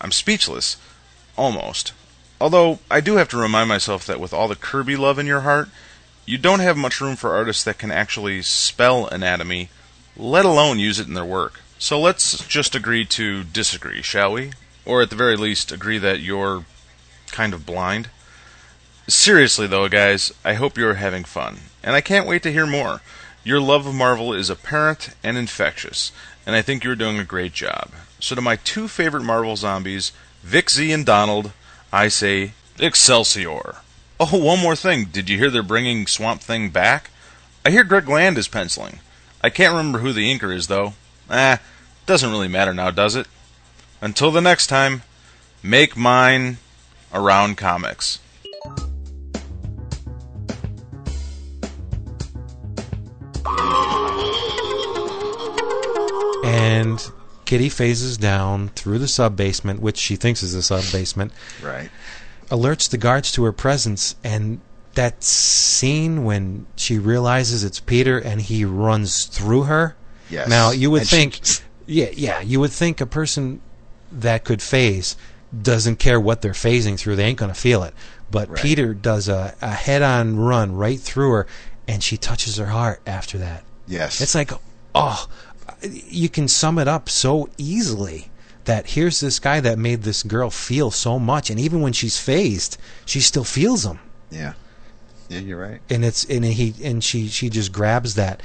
I'm 0.01 0.11
speechless. 0.11 0.77
Almost. 1.37 1.93
Although, 2.41 2.81
I 2.91 3.01
do 3.01 3.15
have 3.15 3.29
to 3.29 3.37
remind 3.37 3.69
myself 3.69 4.05
that 4.07 4.19
with 4.19 4.35
all 4.35 4.49
the 4.49 4.57
Kirby 4.57 4.97
love 4.97 5.21
in 5.21 5.27
your 5.29 5.43
heart, 5.43 5.69
you 6.25 6.37
don't 6.37 6.59
have 6.59 6.77
much 6.77 7.01
room 7.01 7.15
for 7.15 7.37
artists 7.37 7.63
that 7.63 7.79
can 7.79 7.93
actually 7.93 8.43
spell 8.43 9.07
anatomy, 9.07 9.69
let 10.17 10.45
alone 10.45 10.81
use 10.81 10.99
it 10.99 11.07
in 11.07 11.15
their 11.15 11.25
work. 11.25 11.61
So 11.79 12.01
let's 12.01 12.45
just 12.49 12.75
agree 12.75 13.05
to 13.05 13.45
disagree, 13.45 14.03
shall 14.03 14.33
we? 14.33 14.51
Or 14.85 15.01
at 15.01 15.11
the 15.11 15.15
very 15.15 15.37
least, 15.37 15.71
agree 15.71 15.99
that 15.99 16.19
you're 16.19 16.65
kind 17.31 17.55
of 17.55 17.65
blind? 17.65 18.09
Seriously, 19.07 19.69
though, 19.69 19.89
guys, 19.89 20.33
I 20.45 20.55
hope 20.55 20.77
you're 20.77 20.95
having 20.95 21.23
fun, 21.23 21.59
and 21.85 21.95
I 21.95 22.01
can't 22.01 22.27
wait 22.27 22.43
to 22.43 22.53
hear 22.53 22.67
more. 22.67 23.01
Your 23.47 23.61
love 23.61 23.87
of 23.87 23.95
Marvel 23.95 24.35
is 24.35 24.51
apparent 24.51 25.11
and 25.23 25.39
infectious, 25.39 26.11
and 26.45 26.57
I 26.57 26.63
think 26.63 26.83
you're 26.83 26.97
doing 26.97 27.21
a 27.21 27.25
great 27.25 27.53
job. 27.53 27.93
So, 28.19 28.35
to 28.35 28.41
my 28.41 28.57
two 28.57 28.89
favorite 28.89 29.23
Marvel 29.23 29.55
zombies, 29.55 30.11
Vic 30.43 30.69
Z 30.69 30.91
and 30.91 31.07
Donald, 31.07 31.53
I 31.93 32.09
say 32.09 32.55
Excelsior. 32.81 33.77
Oh, 34.19 34.37
one 34.37 34.59
more 34.59 34.75
thing. 34.75 35.05
Did 35.05 35.31
you 35.31 35.39
hear 35.39 35.49
they're 35.49 35.63
bringing 35.63 36.09
Swamp 36.09 36.41
Thing 36.41 36.71
back? 36.71 37.11
I 37.65 37.71
hear 37.71 37.85
Greg 37.85 38.09
Land 38.09 38.37
is 38.37 38.49
penciling. 38.49 38.99
I 39.45 39.51
can't 39.51 39.71
remember 39.71 40.01
who 40.01 40.13
the 40.13 40.29
inker 40.29 40.53
is, 40.53 40.67
though. 40.67 40.95
Ah, 41.31 41.61
doesn't 42.05 42.33
really 42.33 42.49
matter 42.49 42.75
now, 42.75 42.91
does 42.91 43.15
it? 43.15 43.29
Until 44.01 44.33
the 44.33 44.41
next 44.41 44.67
time, 44.67 45.05
make 45.63 45.97
mine 45.97 46.57
around 47.15 47.59
comics. 47.59 48.19
And 56.45 57.01
Kitty 57.45 57.69
phases 57.69 58.17
down 58.17 58.69
through 58.71 58.99
the 58.99 59.09
sub 59.09 59.37
basement, 59.37 59.81
which 59.81 59.97
she 59.99 60.17
thinks 60.17 60.43
is 60.43 60.55
a 60.55 60.63
sub 60.63 60.85
basement. 60.93 61.33
Right. 61.63 61.91
Alerts 62.51 62.89
the 62.89 62.99
guards 62.99 63.33
to 63.33 63.45
her 63.45 63.53
presence, 63.53 64.15
and 64.23 64.61
that 64.95 65.23
scene 65.23 66.25
when 66.25 66.67
she 66.77 66.99
realizes 66.99 67.65
it's 67.65 67.81
Peter 67.81 68.19
and 68.19 68.41
he 68.41 68.65
runs 68.65 69.27
through 69.27 69.65
her. 69.65 69.97
Yes. 70.31 70.49
Now 70.49 70.71
you 70.71 70.91
would 70.91 71.03
And 71.03 71.09
think, 71.11 71.41
just- 71.43 71.63
yeah, 71.87 72.09
yeah, 72.13 72.41
you 72.41 72.61
would 72.61 72.73
think 72.73 73.01
a 73.01 73.07
person 73.07 73.61
that 74.13 74.45
could 74.45 74.63
phase 74.63 75.17
doesn't 75.63 75.97
care 75.99 76.21
what 76.21 76.43
they're 76.43 76.53
phasing 76.53 76.99
through; 76.99 77.17
they 77.17 77.25
ain't 77.25 77.39
gonna 77.39 77.55
feel 77.55 77.83
it. 77.83 77.95
But 78.31 78.49
Right. 78.49 78.61
Peter 78.63 78.95
does 78.95 79.29
a, 79.29 79.55
a 79.61 79.71
head-on 79.71 80.37
run 80.37 80.75
right 80.75 80.99
through 81.01 81.31
her, 81.33 81.47
and 81.89 82.03
she 82.03 82.17
touches 82.17 82.57
her 82.57 82.67
heart 82.67 83.01
after 83.07 83.39
that. 83.39 83.65
Yes. 83.87 84.21
It's 84.21 84.35
like, 84.35 84.51
oh, 84.95 85.27
you 85.83 86.29
can 86.29 86.49
sum 86.49 86.79
it 86.79 86.89
up 86.89 87.09
so 87.09 87.49
easily 87.59 88.31
that 88.65 88.89
here's 88.91 89.21
this 89.21 89.39
guy 89.39 89.61
that 89.61 89.79
made 89.79 90.03
this 90.03 90.23
girl 90.23 90.51
feel 90.51 90.91
so 90.91 91.19
much, 91.19 91.51
and 91.51 91.61
even 91.61 91.81
when 91.81 91.93
she's 91.93 92.19
phased, 92.19 92.79
she 93.05 93.21
still 93.21 93.45
feels 93.45 93.85
him. 93.85 94.01
yeah. 94.31 94.55
Yeah, 95.29 95.41
you're 95.41 95.61
right. 95.61 95.81
And 95.91 96.05
it's 96.05 96.25
and 96.27 96.45
he 96.45 96.73
and 96.85 97.03
she 97.03 97.27
she 97.27 97.51
just 97.51 97.73
grabs 97.73 98.15
that 98.15 98.41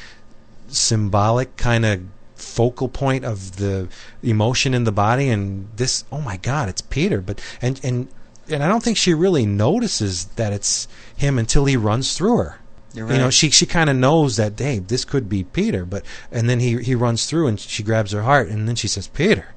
symbolic 0.67 1.55
kind 1.55 1.85
of 1.85 2.01
focal 2.33 2.89
point 2.89 3.23
of 3.23 3.57
the 3.57 3.87
emotion 4.23 4.73
in 4.73 4.83
the 4.83 4.91
body 4.91 5.29
and 5.29 5.69
this 5.75 6.03
oh 6.11 6.21
my 6.21 6.37
god 6.37 6.67
it's 6.69 6.81
peter 6.81 7.21
but 7.21 7.39
and 7.61 7.79
and 7.83 8.07
and 8.49 8.63
i 8.63 8.67
don't 8.67 8.81
think 8.83 8.97
she 8.97 9.13
really 9.13 9.45
notices 9.45 10.25
that 10.37 10.51
it's 10.51 10.87
him 11.15 11.37
until 11.37 11.65
he 11.65 11.77
runs 11.77 12.17
through 12.17 12.37
her 12.37 12.57
You're 12.93 13.11
you 13.11 13.17
know 13.17 13.29
she 13.29 13.49
she 13.49 13.65
kind 13.65 13.89
of 13.89 13.95
knows 13.95 14.35
that 14.37 14.59
hey 14.59 14.79
this 14.79 15.05
could 15.05 15.29
be 15.29 15.43
peter 15.45 15.85
but 15.85 16.03
and 16.31 16.49
then 16.49 16.59
he 16.59 16.77
he 16.83 16.93
runs 16.95 17.25
through 17.25 17.47
and 17.47 17.59
she 17.59 17.83
grabs 17.83 18.11
her 18.11 18.23
heart 18.23 18.49
and 18.49 18.67
then 18.67 18.75
she 18.75 18.87
says 18.89 19.07
peter 19.07 19.53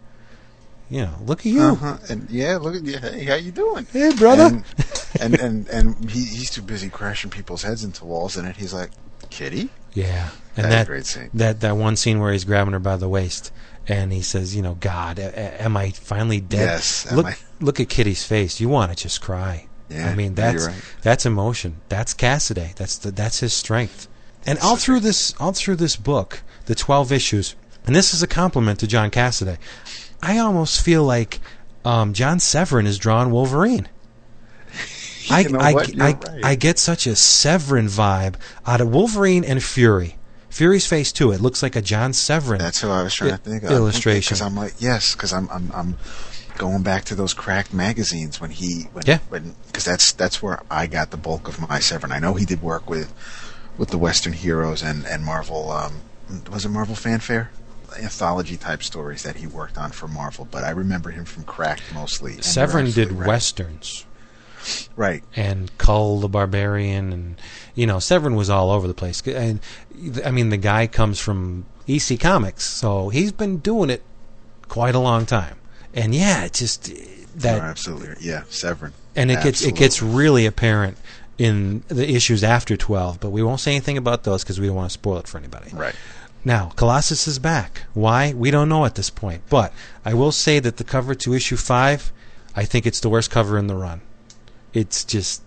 you 0.89 1.01
know 1.03 1.15
look 1.27 1.41
at 1.41 1.47
you 1.47 1.63
Uh-huh. 1.63 1.97
And 2.09 2.29
yeah, 2.31 2.59
look 2.59 2.77
at 2.77 2.85
you. 2.85 2.99
Hey, 2.99 3.25
how 3.25 3.35
you 3.37 3.51
doing? 3.51 3.87
Hey, 3.93 4.13
brother. 4.15 4.45
And 4.45 4.65
and 5.21 5.35
and, 5.41 5.69
and 5.69 6.11
he, 6.11 6.21
he's 6.25 6.51
too 6.51 6.63
busy 6.63 6.89
crashing 6.91 7.31
people's 7.31 7.63
heads 7.63 7.83
into 7.83 8.05
walls, 8.05 8.37
and 8.37 8.55
he's 8.55 8.75
like, 8.75 8.91
"Kitty." 9.31 9.71
Yeah, 9.95 10.29
and 10.57 10.71
that 10.71 10.87
great 10.87 11.07
scene. 11.07 11.31
that 11.35 11.61
that 11.61 11.77
one 11.77 11.97
scene 11.97 12.21
where 12.21 12.33
he's 12.33 12.45
grabbing 12.45 12.73
her 12.75 12.79
by 12.81 12.97
the 12.97 13.09
waist, 13.09 13.51
and 13.89 14.13
he 14.13 14.21
says, 14.23 14.55
"You 14.55 14.63
know, 14.63 14.75
God, 14.75 15.19
a- 15.19 15.33
a- 15.39 15.63
am 15.63 15.77
I 15.77 15.91
finally 15.91 16.41
dead?" 16.41 16.67
Yes, 16.67 17.11
Look, 17.11 17.27
I- 17.27 17.37
look 17.61 17.81
at 17.81 17.89
Kitty's 17.89 18.25
face. 18.25 18.61
You 18.61 18.69
want 18.69 18.93
to 18.97 19.03
just 19.03 19.21
cry. 19.23 19.67
Yeah, 19.89 20.09
I 20.09 20.15
mean 20.15 20.35
that's 20.35 20.67
right. 20.67 20.75
that's 21.03 21.27
emotion. 21.27 21.81
That's 21.89 22.15
Cassaday. 22.15 22.75
That's 22.75 22.99
the, 22.99 23.11
that's 23.11 23.41
his 23.41 23.53
strength. 23.53 24.09
And 24.47 24.59
all 24.59 24.77
through 24.77 25.01
this 25.01 25.35
all 25.39 25.53
through 25.53 25.77
this 25.77 25.97
book, 25.97 26.43
the 26.67 26.75
twelve 26.75 27.13
issues, 27.13 27.55
and 27.87 27.95
this 27.95 28.15
is 28.15 28.23
a 28.23 28.27
compliment 28.27 28.81
to 28.81 28.87
John 28.87 29.11
Cassaday. 29.11 29.59
I 30.23 30.39
almost 30.39 30.83
feel 30.83 31.05
like 31.05 31.41
um, 31.85 32.15
John 32.15 32.41
Severin 32.41 32.87
is 32.87 32.99
drawing 32.99 33.31
Wolverine. 33.31 33.89
I, 35.31 35.47
I, 35.59 35.71
I, 35.71 35.73
right. 35.75 36.45
I 36.45 36.55
get 36.55 36.79
such 36.79 37.07
a 37.07 37.17
Severin 37.17 37.87
vibe 37.87 38.37
out 38.67 38.81
of 38.81 38.89
Wolverine 38.89 39.45
and 39.45 39.63
Fury. 39.63 40.17
Fury's 40.51 40.87
face 40.87 41.13
too. 41.13 41.33
It 41.33 41.41
looks 41.41 41.63
like 41.63 41.75
a 41.77 41.83
John 41.83 42.13
Severin. 42.13 42.59
That's 42.59 42.81
who 42.81 42.89
I 42.89 43.03
was 43.03 43.15
trying 43.15 43.33
to 43.33 43.37
think 43.39 43.65
of. 43.65 43.71
illustration. 43.71 44.35
Because 44.35 44.43
I'm 44.43 44.55
like, 44.55 44.75
yes, 44.79 45.15
because 45.15 45.33
I'm 45.33 45.49
I'm 45.51 45.71
I'm 45.75 45.99
going 46.57 46.83
back 46.83 47.05
to 47.07 47.15
those 47.15 47.35
cracked 47.35 47.73
magazines 47.73 48.41
when 48.41 48.51
he 48.51 48.83
when 48.93 49.05
Yeah. 49.07 49.19
when 49.29 49.55
because 49.67 49.85
that's 49.85 50.13
that's 50.13 50.43
where 50.43 50.61
I 50.71 50.87
got 50.87 51.11
the 51.11 51.17
bulk 51.17 51.49
of 51.49 51.61
my 51.69 51.79
Severin. 51.81 52.13
I 52.13 52.19
know 52.19 52.35
he 52.35 52.45
did 52.45 52.63
work 52.63 52.89
with 52.89 53.13
with 53.77 53.91
the 53.91 53.99
Western 53.99 54.33
heroes 54.33 54.83
and 54.83 55.07
and 55.07 55.25
Marvel. 55.25 55.71
Um, 55.71 56.01
was 56.51 56.65
it 56.65 56.69
Marvel 56.71 56.95
Fanfare? 56.95 57.51
Anthology 57.99 58.57
type 58.57 58.83
stories 58.83 59.23
that 59.23 59.37
he 59.37 59.47
worked 59.47 59.79
on 59.79 59.93
for 59.93 60.09
Marvel, 60.09 60.49
but 60.51 60.65
I 60.65 60.71
remember 60.71 61.11
him 61.11 61.25
from 61.25 61.45
Cracked 61.45 61.95
mostly. 61.95 62.43
Severin 62.43 62.91
did 62.91 63.13
right. 63.13 63.29
westerns. 63.29 64.05
Right. 64.97 65.23
and 65.37 65.77
Kull 65.77 66.21
the 66.21 66.29
Barbarian, 66.29 67.13
and 67.13 67.41
you 67.75 67.87
know 67.87 67.99
Severin 67.99 68.35
was 68.35 68.49
all 68.49 68.71
over 68.71 68.89
the 68.89 68.95
place. 68.95 69.23
And 69.27 69.61
I 70.25 70.31
mean, 70.31 70.49
the 70.49 70.57
guy 70.57 70.87
comes 70.87 71.21
from 71.21 71.67
EC 71.87 72.19
Comics, 72.19 72.65
so 72.65 73.11
he's 73.11 73.31
been 73.31 73.59
doing 73.59 73.91
it 73.91 74.03
quite 74.67 74.95
a 74.95 74.99
long 74.99 75.27
time. 75.27 75.57
And 75.95 76.15
yeah, 76.15 76.45
it 76.45 76.53
just 76.53 76.91
uh, 76.91 76.95
that 77.37 77.57
You're 77.57 77.65
absolutely. 77.65 78.17
Yeah, 78.21 78.43
Severin. 78.49 78.93
and 79.17 79.31
it 79.31 79.43
gets 79.43 79.63
it 79.63 79.75
gets 79.75 80.03
really 80.03 80.47
apparent 80.47 80.97
in 81.37 81.83
the 81.89 82.09
issues 82.15 82.45
after 82.45 82.77
12 82.77 83.19
but 83.19 83.31
we 83.31 83.43
won't 83.43 83.59
say 83.59 83.73
anything 83.73 83.99
about 83.99 84.23
those 84.23 84.45
because 84.45 84.61
we 84.61 84.69
don't 84.69 84.77
want 84.77 84.89
to 84.89 84.93
spoil 84.95 85.19
it 85.19 85.27
for 85.27 85.39
anybody. 85.39 85.71
Right. 85.73 85.95
Now 86.45 86.71
colossus 86.77 87.27
is 87.27 87.39
back. 87.39 87.83
Why? 87.93 88.33
We 88.33 88.53
don't 88.53 88.69
know 88.69 88.85
at 88.85 88.95
this 88.95 89.11
point 89.11 89.43
but 89.49 89.73
i 90.05 90.15
will 90.15 90.33
say 90.33 90.61
that 90.61 90.77
the 90.77 90.85
cover 90.85 91.15
to 91.15 91.35
issue 91.35 91.57
5 91.57 92.13
i 92.55 92.65
think 92.65 92.87
it's 92.87 93.01
the 93.01 93.09
worst 93.09 93.31
cover 93.31 93.59
in 93.59 93.67
the 93.67 93.75
run. 93.75 94.01
It's 94.73 95.05
just 95.05 95.43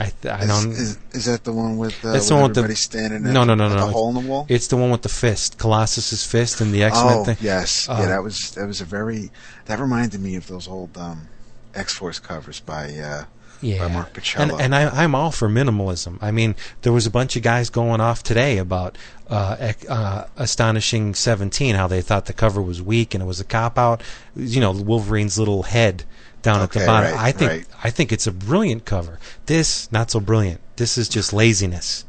i 0.00 0.04
i 0.04 0.42
Is, 0.42 0.48
don't 0.48 0.70
is, 0.72 0.98
is 1.12 1.24
that 1.26 1.44
the 1.44 1.52
one 1.52 1.76
with, 1.78 2.04
uh, 2.04 2.12
that's 2.12 2.28
the 2.28 2.34
one 2.34 2.44
with 2.44 2.58
everybody 2.58 2.74
the 2.74 2.76
standing 2.76 3.22
no 3.22 3.44
no 3.44 3.54
no 3.54 3.68
no 3.68 3.70
the 3.70 3.76
no. 3.76 3.86
hole 3.88 4.08
in 4.10 4.14
the 4.22 4.28
wall? 4.28 4.46
It's 4.48 4.68
the 4.68 4.76
one 4.76 4.90
with 4.90 5.02
the 5.02 5.08
fist, 5.08 5.58
Colossus's 5.58 6.24
fist, 6.24 6.60
and 6.60 6.72
the 6.72 6.82
X 6.84 6.96
Men 7.02 7.18
oh, 7.18 7.24
thing. 7.24 7.36
yes, 7.40 7.88
Uh, 7.88 7.96
yeah, 8.00 8.06
that 8.08 8.22
was 8.22 8.52
that 8.52 8.66
was 8.66 8.80
a 8.80 8.84
very 8.84 9.30
that 9.66 9.78
reminded 9.78 10.20
me 10.20 10.36
of 10.36 10.46
those 10.46 10.68
old 10.68 10.96
um, 10.96 11.28
X 11.74 11.94
Force 11.94 12.18
covers 12.18 12.60
by 12.60 12.94
uh, 12.96 13.24
by 13.60 13.88
Mark 13.88 14.06
and, 14.14 14.14
Pichello. 14.24 14.60
and 14.60 14.74
I, 14.74 14.88
I'm 15.02 15.14
all 15.16 15.32
for 15.32 15.48
minimalism. 15.48 16.18
I 16.22 16.30
mean, 16.30 16.54
there 16.82 16.92
was 16.92 17.06
a 17.06 17.10
bunch 17.10 17.34
of 17.36 17.42
guys 17.42 17.70
going 17.70 18.00
off 18.00 18.22
today 18.22 18.58
about 18.58 18.96
uh, 19.28 19.72
uh, 19.88 20.24
Astonishing 20.36 21.14
17, 21.14 21.74
how 21.74 21.88
they 21.88 22.00
thought 22.00 22.26
the 22.26 22.32
cover 22.32 22.62
was 22.62 22.80
weak 22.80 23.14
and 23.14 23.22
it 23.22 23.26
was 23.26 23.40
a 23.40 23.44
cop 23.44 23.76
out. 23.76 24.00
You 24.36 24.60
know, 24.60 24.70
Wolverine's 24.70 25.38
little 25.38 25.64
head 25.64 26.04
down 26.42 26.62
at 26.62 26.72
the 26.72 26.84
bottom. 26.86 27.12
right, 27.12 27.20
I 27.20 27.32
think 27.32 27.50
right. 27.50 27.66
I 27.82 27.90
think 27.90 28.12
it's 28.12 28.26
a 28.26 28.32
brilliant 28.32 28.84
cover. 28.84 29.18
This 29.46 29.90
not 29.92 30.10
so 30.10 30.20
brilliant. 30.20 30.60
This 30.76 30.98
is 30.98 31.08
just 31.08 31.32
laziness. 31.32 32.04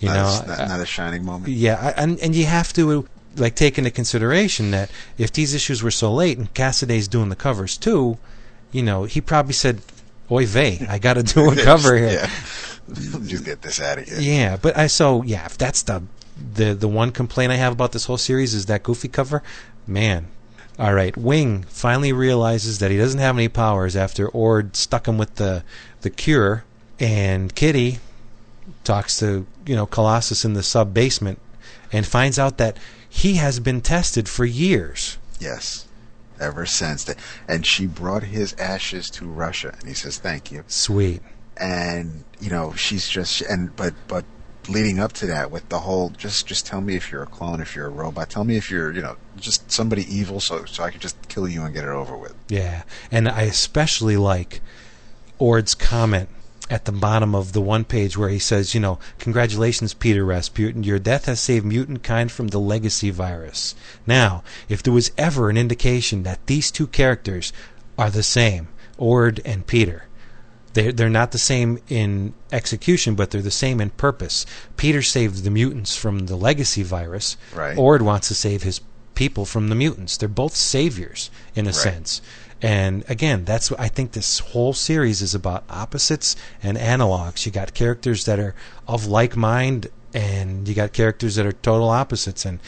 You 0.00 0.08
not, 0.08 0.14
know, 0.14 0.54
a, 0.54 0.56
not, 0.58 0.68
not 0.68 0.80
a 0.80 0.86
shining 0.86 1.24
moment. 1.24 1.52
yeah, 1.52 1.94
and 1.96 2.18
and 2.20 2.34
you 2.34 2.46
have 2.46 2.72
to 2.74 3.06
like 3.36 3.54
take 3.54 3.78
into 3.78 3.90
consideration 3.90 4.70
that 4.70 4.90
if 5.18 5.32
these 5.32 5.54
issues 5.54 5.82
were 5.82 5.90
so 5.90 6.12
late 6.12 6.38
and 6.38 6.52
Cassaday's 6.54 7.08
doing 7.08 7.28
the 7.28 7.36
covers 7.36 7.76
too, 7.76 8.18
you 8.72 8.82
know, 8.82 9.04
he 9.04 9.20
probably 9.20 9.52
said, 9.54 9.80
"Oy 10.30 10.46
vey, 10.46 10.86
I 10.88 10.98
got 10.98 11.14
to 11.14 11.22
do 11.22 11.50
a 11.50 11.56
cover 11.64 11.96
here." 11.96 12.28
Yeah, 12.28 12.30
just 13.24 13.44
get 13.44 13.62
this 13.62 13.80
out 13.80 13.98
of 13.98 14.08
here. 14.08 14.20
Yeah, 14.20 14.56
but 14.56 14.76
I 14.76 14.86
so 14.88 15.22
yeah, 15.22 15.46
if 15.46 15.58
that's 15.58 15.82
the 15.82 16.02
the 16.54 16.74
the 16.74 16.88
one 16.88 17.10
complaint 17.10 17.52
I 17.52 17.56
have 17.56 17.72
about 17.72 17.92
this 17.92 18.04
whole 18.06 18.18
series 18.18 18.54
is 18.54 18.66
that 18.66 18.82
goofy 18.82 19.08
cover, 19.08 19.42
man. 19.86 20.26
All 20.78 20.92
right, 20.92 21.16
Wing 21.16 21.64
finally 21.68 22.12
realizes 22.12 22.80
that 22.80 22.90
he 22.90 22.96
doesn't 22.96 23.20
have 23.20 23.36
any 23.36 23.48
powers 23.48 23.94
after 23.94 24.28
Ord 24.28 24.74
stuck 24.74 25.06
him 25.06 25.18
with 25.18 25.36
the 25.36 25.62
the 26.00 26.10
cure, 26.10 26.64
and 26.98 27.54
Kitty 27.54 28.00
talks 28.82 29.18
to 29.20 29.46
you 29.66 29.76
know 29.76 29.86
Colossus 29.86 30.44
in 30.44 30.54
the 30.54 30.62
sub 30.64 30.92
basement 30.92 31.38
and 31.92 32.04
finds 32.04 32.38
out 32.40 32.58
that 32.58 32.76
he 33.08 33.34
has 33.34 33.60
been 33.60 33.80
tested 33.80 34.28
for 34.28 34.44
years. 34.44 35.16
Yes, 35.38 35.86
ever 36.40 36.66
since 36.66 37.04
that, 37.04 37.18
and 37.46 37.64
she 37.64 37.86
brought 37.86 38.24
his 38.24 38.54
ashes 38.54 39.08
to 39.10 39.26
Russia, 39.26 39.76
and 39.78 39.88
he 39.88 39.94
says 39.94 40.18
thank 40.18 40.50
you. 40.50 40.64
Sweet. 40.66 41.22
And 41.56 42.24
you 42.40 42.50
know 42.50 42.74
she's 42.74 43.08
just 43.08 43.42
and 43.42 43.76
but 43.76 43.94
but 44.08 44.24
leading 44.68 44.98
up 44.98 45.12
to 45.12 45.26
that 45.26 45.50
with 45.50 45.68
the 45.68 45.80
whole 45.80 46.10
just 46.10 46.46
just 46.46 46.66
tell 46.66 46.80
me 46.80 46.96
if 46.96 47.10
you're 47.10 47.22
a 47.22 47.26
clone, 47.26 47.60
if 47.60 47.74
you're 47.76 47.86
a 47.86 47.90
robot, 47.90 48.30
tell 48.30 48.44
me 48.44 48.56
if 48.56 48.70
you're 48.70 48.92
you 48.92 49.02
know 49.02 49.16
just 49.36 49.70
somebody 49.70 50.02
evil, 50.14 50.40
so 50.40 50.64
so 50.64 50.82
I 50.82 50.90
can 50.90 51.00
just 51.00 51.28
kill 51.28 51.48
you 51.48 51.62
and 51.62 51.74
get 51.74 51.84
it 51.84 51.90
over 51.90 52.16
with. 52.16 52.34
Yeah, 52.48 52.82
and 53.10 53.28
I 53.28 53.42
especially 53.42 54.16
like 54.16 54.60
Ord's 55.38 55.74
comment 55.74 56.28
at 56.70 56.86
the 56.86 56.92
bottom 56.92 57.34
of 57.34 57.52
the 57.52 57.60
one 57.60 57.84
page 57.84 58.16
where 58.16 58.30
he 58.30 58.38
says, 58.38 58.74
you 58.74 58.80
know, 58.80 58.98
congratulations, 59.18 59.92
Peter 59.92 60.24
Rasputin, 60.24 60.82
your 60.82 60.98
death 60.98 61.26
has 61.26 61.40
saved 61.40 61.66
mutant 61.66 62.02
kind 62.02 62.32
from 62.32 62.48
the 62.48 62.58
legacy 62.58 63.10
virus. 63.10 63.74
Now, 64.06 64.42
if 64.68 64.82
there 64.82 64.92
was 64.92 65.12
ever 65.18 65.50
an 65.50 65.58
indication 65.58 66.22
that 66.22 66.46
these 66.46 66.70
two 66.70 66.86
characters 66.86 67.52
are 67.98 68.10
the 68.10 68.22
same, 68.22 68.68
Ord 68.96 69.42
and 69.44 69.66
Peter, 69.66 70.06
they're, 70.74 70.92
they're 70.92 71.08
not 71.08 71.32
the 71.32 71.38
same 71.38 71.78
in 71.88 72.34
execution, 72.52 73.14
but 73.14 73.30
they're 73.30 73.40
the 73.42 73.50
same 73.50 73.80
in 73.80 73.90
purpose. 73.90 74.44
Peter 74.76 75.02
saved 75.02 75.44
the 75.44 75.50
mutants 75.50 75.96
from 75.96 76.26
the 76.26 76.36
legacy 76.36 76.82
virus. 76.82 77.36
Right. 77.54 77.78
Ord 77.78 78.02
wants 78.02 78.28
to 78.28 78.34
save 78.34 78.62
his 78.62 78.80
people 79.14 79.44
from 79.44 79.68
the 79.68 79.74
mutants. 79.74 80.16
They're 80.16 80.28
both 80.28 80.54
saviors 80.54 81.30
in 81.54 81.66
a 81.66 81.68
Right. 81.70 81.74
sense. 81.74 82.20
And 82.60 83.04
again, 83.08 83.44
that's 83.44 83.70
what 83.70 83.78
I 83.78 83.88
think 83.88 84.12
this 84.12 84.38
whole 84.38 84.72
series 84.72 85.22
is 85.22 85.34
about 85.34 85.64
opposites 85.68 86.34
and 86.62 86.78
analogs. 86.78 87.44
You 87.46 87.52
got 87.52 87.74
characters 87.74 88.24
that 88.24 88.38
are 88.38 88.54
of 88.88 89.06
like 89.06 89.36
mind, 89.36 89.88
and 90.12 90.66
you 90.66 90.74
got 90.74 90.92
characters 90.92 91.34
that 91.34 91.46
are 91.46 91.52
total 91.52 91.90
opposites. 91.90 92.44
And 92.44 92.60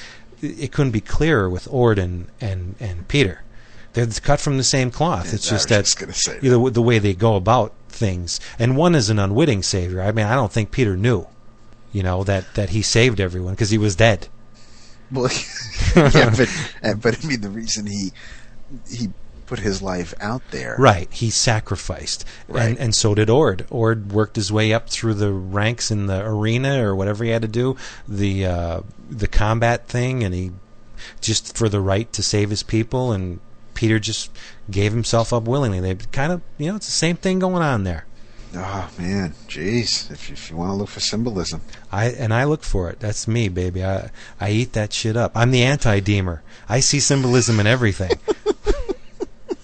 it 0.42 0.70
couldn't 0.70 0.92
be 0.92 1.00
clearer 1.00 1.48
with 1.48 1.66
Ord 1.70 1.98
and, 1.98 2.26
and, 2.40 2.74
and 2.78 3.08
Peter. 3.08 3.42
They're 3.94 4.06
cut 4.06 4.40
from 4.40 4.58
the 4.58 4.64
same 4.64 4.90
cloth. 4.90 5.32
It's 5.32 5.50
I 5.50 5.54
just 5.54 5.68
that 5.70 5.86
just 5.86 5.98
gonna 5.98 6.38
you 6.42 6.50
know, 6.50 6.68
the 6.68 6.82
way 6.82 6.98
they 6.98 7.14
go 7.14 7.34
about 7.34 7.72
things. 7.97 8.39
And 8.59 8.77
one 8.77 8.94
is 8.94 9.10
an 9.10 9.18
unwitting 9.18 9.62
savior. 9.62 10.02
I 10.02 10.12
mean, 10.12 10.27
I 10.27 10.35
don't 10.35 10.52
think 10.52 10.70
Peter 10.70 10.97
knew, 10.97 11.27
you 11.93 12.02
know, 12.02 12.23
that, 12.24 12.55
that 12.55 12.70
he 12.70 12.82
saved 12.82 13.20
everyone 13.20 13.55
because 13.55 13.70
he 13.70 13.78
was 13.78 13.97
dead. 13.97 14.28
Well, 15.10 15.31
yeah, 15.97 16.31
but 16.36 16.48
uh, 16.82 16.94
but 16.94 17.24
I 17.24 17.27
mean 17.28 17.40
the 17.40 17.48
reason 17.51 17.86
he 17.86 18.12
he 18.90 19.10
put 19.47 19.60
his 19.60 19.81
life 19.81 20.12
out 20.20 20.43
there, 20.51 20.74
Right, 20.77 21.09
he 21.12 21.31
sacrificed, 21.31 22.24
Right. 22.48 22.70
and 22.70 22.78
and 22.78 22.94
so 22.94 23.14
did 23.14 23.31
Ord. 23.31 23.64
Ord 23.70 24.10
worked 24.10 24.35
his 24.35 24.51
way 24.51 24.73
up 24.73 24.90
through 24.90 25.14
the 25.14 25.32
ranks 25.32 25.93
in 25.93 26.06
the 26.06 26.27
arena 26.27 26.85
or 26.85 26.97
whatever 26.97 27.23
he 27.23 27.31
had 27.31 27.43
to 27.43 27.48
do, 27.48 27.77
the 28.09 28.47
uh, 28.47 28.81
the 29.09 29.28
combat 29.28 29.86
thing, 29.86 30.24
and 30.24 30.35
he 30.35 30.51
just 31.20 31.56
for 31.56 31.68
the 31.68 31.81
right 31.81 32.12
to 32.12 32.23
save 32.23 32.51
his 32.51 32.64
people. 32.64 33.12
And 33.12 33.39
Peter 33.76 34.00
just 34.00 34.30
gave 34.68 34.92
himself 34.92 35.32
up 35.32 35.44
willingly. 35.44 35.78
They 35.78 35.94
kind 36.10 36.32
of, 36.32 36.42
you 36.58 36.66
know, 36.68 36.76
it's 36.76 36.86
the 36.86 36.92
same 36.92 37.16
thing 37.16 37.38
going 37.38 37.62
on 37.62 37.84
there. 37.84 38.06
Oh 38.54 38.90
man, 38.98 39.34
jeez! 39.48 40.10
If 40.10 40.28
you, 40.28 40.32
if 40.32 40.50
you 40.50 40.56
want 40.56 40.70
to 40.70 40.74
look 40.74 40.88
for 40.88 41.00
symbolism, 41.00 41.60
I 41.92 42.06
and 42.06 42.32
I 42.32 42.44
look 42.44 42.62
for 42.62 42.88
it. 42.88 43.00
That's 43.00 43.28
me, 43.28 43.48
baby. 43.48 43.84
I 43.84 44.10
I 44.40 44.50
eat 44.50 44.72
that 44.72 44.92
shit 44.92 45.16
up. 45.16 45.32
I'm 45.34 45.50
the 45.50 45.62
anti-deemer. 45.62 46.42
I 46.68 46.80
see 46.80 46.98
symbolism 46.98 47.60
in 47.60 47.66
everything. 47.66 48.12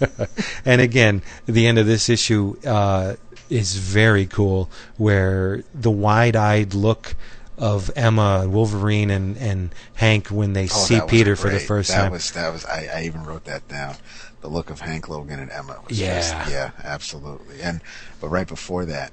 and 0.64 0.80
again, 0.80 1.22
the 1.46 1.66
end 1.66 1.78
of 1.78 1.86
this 1.86 2.08
issue 2.10 2.56
uh, 2.66 3.14
is 3.48 3.76
very 3.76 4.26
cool, 4.26 4.68
where 4.98 5.64
the 5.72 5.90
wide-eyed 5.90 6.74
look 6.74 7.14
of 7.62 7.92
Emma, 7.94 8.44
Wolverine, 8.48 9.08
and, 9.08 9.36
and 9.38 9.72
Hank 9.94 10.28
when 10.28 10.52
they 10.52 10.64
Oh, 10.64 10.66
see 10.84 11.00
Peter 11.06 11.36
for 11.36 11.48
the 11.48 11.60
first 11.60 11.90
that 11.90 12.02
time. 12.02 12.10
was 12.12 12.32
that 12.32 12.52
was 12.52 12.64
I, 12.66 12.88
I 12.92 13.02
even 13.04 13.22
wrote 13.22 13.44
that 13.44 13.68
down. 13.68 13.94
The 14.40 14.48
look 14.48 14.68
of 14.68 14.80
Hank 14.80 15.08
Logan 15.08 15.38
and 15.38 15.48
Emma 15.50 15.80
was 15.88 15.98
Yeah. 15.98 16.14
just 16.18 16.50
yeah, 16.50 16.70
absolutely. 16.82 17.62
And 17.62 17.80
but 18.20 18.30
right 18.30 18.48
before 18.48 18.84
that, 18.86 19.12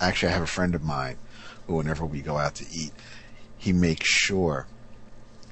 actually, 0.00 0.30
I 0.30 0.32
have 0.32 0.42
a 0.42 0.46
friend 0.46 0.74
of 0.74 0.82
mine 0.82 1.16
who, 1.66 1.74
whenever 1.74 2.06
we 2.06 2.22
go 2.22 2.38
out 2.38 2.54
to 2.56 2.64
eat, 2.72 2.92
he 3.58 3.72
makes 3.74 4.08
sure 4.08 4.66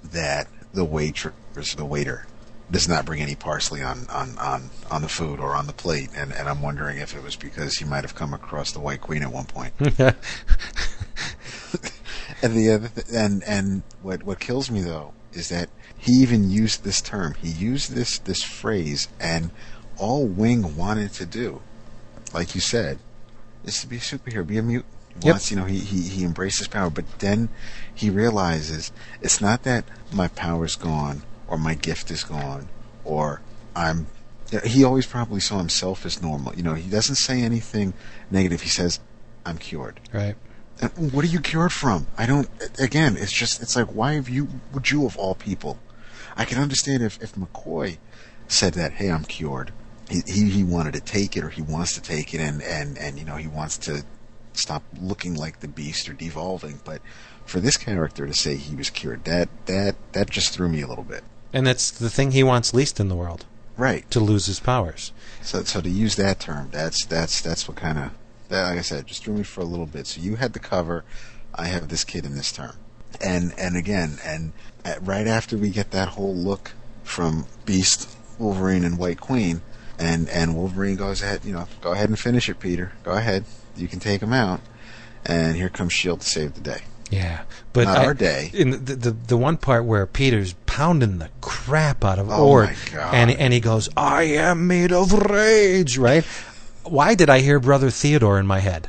that 0.02 0.48
the 0.72 0.86
waitress, 0.86 1.34
the 1.76 1.84
waiter, 1.84 2.26
does 2.70 2.88
not 2.88 3.04
bring 3.04 3.20
any 3.20 3.34
parsley 3.34 3.82
on, 3.82 4.06
on, 4.08 4.38
on, 4.38 4.70
on 4.90 5.02
the 5.02 5.08
food 5.08 5.38
or 5.38 5.54
on 5.54 5.66
the 5.66 5.72
plate. 5.72 6.08
And, 6.16 6.32
and 6.32 6.48
I'm 6.48 6.62
wondering 6.62 6.98
if 6.98 7.14
it 7.14 7.22
was 7.22 7.36
because 7.36 7.76
he 7.76 7.84
might 7.84 8.04
have 8.04 8.14
come 8.14 8.32
across 8.32 8.72
the 8.72 8.80
White 8.80 9.00
Queen 9.02 9.22
at 9.22 9.32
one 9.32 9.46
point. 9.46 9.72
And 12.43 12.55
the 12.55 12.70
other 12.70 12.89
th- 12.89 13.06
and 13.12 13.43
and 13.44 13.82
what 14.02 14.23
what 14.23 14.39
kills 14.39 14.70
me 14.70 14.81
though 14.81 15.12
is 15.32 15.48
that 15.48 15.69
he 15.97 16.12
even 16.12 16.51
used 16.51 16.85
this 16.85 17.01
term. 17.01 17.35
He 17.35 17.48
used 17.48 17.93
this 17.93 18.19
this 18.19 18.43
phrase, 18.43 19.09
and 19.20 19.51
all 19.97 20.27
Wing 20.27 20.77
wanted 20.77 21.12
to 21.15 21.27
do, 21.27 21.60
like 22.32 22.55
you 22.55 22.60
said, 22.60 22.98
is 23.65 23.81
to 23.81 23.86
be 23.86 23.97
a 23.97 24.01
superhero, 24.01 24.47
be 24.47 24.59
a 24.59 24.62
mutant. 24.62 24.93
Yep. 25.20 25.32
wants, 25.32 25.51
you 25.51 25.56
know, 25.56 25.65
he, 25.65 25.81
he 25.81 26.02
he 26.02 26.24
embraces 26.24 26.60
his 26.60 26.69
power, 26.69 26.90
but 26.90 27.05
then 27.19 27.48
he 27.93 28.09
realizes 28.09 28.93
it's 29.20 29.40
not 29.40 29.65
that 29.65 29.85
my 30.12 30.28
power's 30.28 30.77
gone 30.77 31.23
or 31.48 31.59
my 31.59 31.74
gift 31.74 32.10
is 32.12 32.23
gone 32.23 32.69
or 33.05 33.40
I'm. 33.74 34.06
He 34.65 34.85
always 34.85 35.06
probably 35.06 35.40
saw 35.40 35.59
himself 35.59 36.06
as 36.06 36.23
normal. 36.23 36.55
You 36.55 36.62
know, 36.62 36.74
he 36.74 36.89
doesn't 36.89 37.16
say 37.16 37.43
anything 37.43 37.94
negative. 38.31 38.62
He 38.62 38.69
says, 38.69 39.01
"I'm 39.44 39.59
cured." 39.59 39.98
right. 40.12 40.36
And 40.80 41.12
what 41.12 41.24
are 41.24 41.28
you 41.28 41.40
cured 41.40 41.72
from? 41.72 42.06
I 42.16 42.26
don't. 42.26 42.48
Again, 42.78 43.16
it's 43.16 43.32
just. 43.32 43.60
It's 43.60 43.74
like, 43.76 43.88
why 43.88 44.14
have 44.14 44.28
you? 44.28 44.48
Would 44.72 44.90
you 44.90 45.06
of 45.06 45.16
all 45.16 45.34
people? 45.34 45.78
I 46.36 46.44
can 46.44 46.59
understand 46.59 47.02
if 47.02 47.20
if 47.22 47.34
McCoy 47.34 47.98
said 48.46 48.74
that, 48.74 48.92
"Hey, 48.92 49.10
I'm 49.10 49.24
cured." 49.24 49.72
He 50.09 50.22
he, 50.26 50.48
he 50.50 50.64
wanted 50.64 50.94
to 50.94 51.00
take 51.00 51.36
it, 51.36 51.44
or 51.44 51.48
he 51.50 51.62
wants 51.62 51.94
to 51.94 52.00
take 52.00 52.32
it, 52.32 52.40
and 52.40 52.62
and 52.62 52.96
and 52.96 53.18
you 53.18 53.24
know 53.24 53.36
he 53.36 53.48
wants 53.48 53.76
to 53.78 54.05
stop 54.52 54.82
looking 55.00 55.34
like 55.34 55.60
the 55.60 55.68
beast 55.68 56.09
or 56.09 56.12
devolving. 56.12 56.80
But 56.84 57.00
for 57.44 57.60
this 57.60 57.76
character 57.76 58.26
to 58.26 58.34
say 58.34 58.56
he 58.56 58.76
was 58.76 58.90
cured, 58.90 59.24
that 59.24 59.48
that 59.66 59.96
that 60.12 60.30
just 60.30 60.50
threw 60.50 60.68
me 60.68 60.80
a 60.82 60.86
little 60.86 61.05
bit. 61.05 61.24
And 61.52 61.66
that's 61.66 61.90
the 61.90 62.10
thing 62.10 62.30
he 62.32 62.42
wants 62.42 62.74
least 62.74 63.00
in 63.00 63.09
the 63.09 63.16
world 63.16 63.46
Right. 63.76 64.09
to 64.10 64.20
lose 64.20 64.46
his 64.46 64.60
powers. 64.60 65.12
So 65.42 65.64
so 65.64 65.80
to 65.80 65.88
use 65.88 66.16
that 66.16 66.40
term, 66.40 66.68
that's 66.70 67.05
that's 67.06 67.40
that's 67.40 67.66
what 67.66 67.76
kind 67.76 67.98
of 67.98 68.10
like 68.50 68.78
I 68.78 68.82
said, 68.82 69.06
just 69.06 69.24
threw 69.24 69.34
me 69.34 69.42
for 69.42 69.60
a 69.60 69.64
little 69.64 69.86
bit. 69.86 70.06
So 70.06 70.20
you 70.20 70.36
had 70.36 70.52
the 70.52 70.58
cover, 70.58 71.04
I 71.54 71.66
have 71.66 71.88
this 71.88 72.04
kid 72.04 72.24
in 72.24 72.34
this 72.34 72.52
term, 72.52 72.76
and 73.20 73.52
and 73.58 73.76
again, 73.76 74.18
and 74.24 74.52
at, 74.84 75.04
right 75.06 75.26
after 75.26 75.56
we 75.56 75.70
get 75.70 75.90
that 75.92 76.08
whole 76.08 76.34
look 76.34 76.72
from 77.04 77.46
Beast, 77.64 78.08
Wolverine, 78.38 78.84
and 78.84 78.98
White 78.98 79.20
Queen, 79.20 79.62
and 79.98 80.28
and 80.28 80.56
Wolverine 80.56 80.96
goes 80.96 81.22
ahead, 81.22 81.44
you 81.44 81.52
know, 81.52 81.66
go 81.80 81.92
ahead 81.92 82.08
and 82.08 82.18
finish 82.18 82.48
it, 82.48 82.60
Peter. 82.60 82.92
Go 83.02 83.12
ahead, 83.12 83.44
you 83.76 83.88
can 83.88 83.98
take 84.00 84.22
him 84.22 84.32
out, 84.32 84.60
and 85.24 85.56
here 85.56 85.68
comes 85.68 85.92
Shield 85.92 86.20
to 86.20 86.26
save 86.26 86.54
the 86.54 86.60
day. 86.60 86.82
Yeah, 87.10 87.44
but 87.72 87.84
Not 87.86 87.98
I- 87.98 88.04
our 88.04 88.14
day. 88.14 88.50
In 88.52 88.70
the, 88.84 88.94
the 88.94 89.10
the 89.12 89.36
one 89.38 89.56
part 89.56 89.86
where 89.86 90.04
Peter's 90.06 90.52
pounding 90.66 91.16
the 91.18 91.30
crap 91.40 92.04
out 92.04 92.18
of 92.18 92.28
Oh, 92.30 92.46
Ord, 92.46 92.66
my 92.68 92.76
God. 92.92 93.14
and 93.14 93.30
and 93.30 93.52
he 93.54 93.60
goes, 93.60 93.88
"I 93.96 94.24
am 94.24 94.66
made 94.66 94.92
of 94.92 95.12
rage." 95.14 95.96
Right? 95.96 96.24
Why 96.89 97.15
did 97.15 97.28
I 97.31 97.40
hear 97.40 97.60
Brother 97.60 97.90
Theodore 97.90 98.39
in 98.39 98.47
my 98.47 98.60
head? 98.60 98.89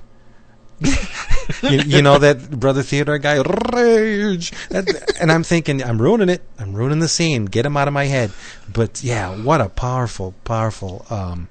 you, 0.82 1.80
you 1.86 2.02
know 2.02 2.18
that 2.20 2.50
Brother 2.52 2.84
Theodore 2.84 3.18
guy, 3.18 3.42
rage, 3.74 4.52
That- 4.70 4.88
and 5.20 5.32
I'm 5.32 5.44
thinking, 5.44 5.84
I'm 5.84 6.02
ruining 6.02 6.30
it. 6.30 6.42
I'm 6.58 6.74
ruining 6.74 7.00
the 7.00 7.08
scene. 7.10 7.46
Get 7.46 7.66
him 7.66 7.76
out 7.76 7.88
of 7.88 7.94
my 7.94 8.06
head. 8.06 8.32
But 8.72 9.04
yeah, 9.04 9.36
what 9.36 9.60
a 9.62 9.70
powerful, 9.70 10.34
powerful. 10.46 11.06
Um, 11.10 11.50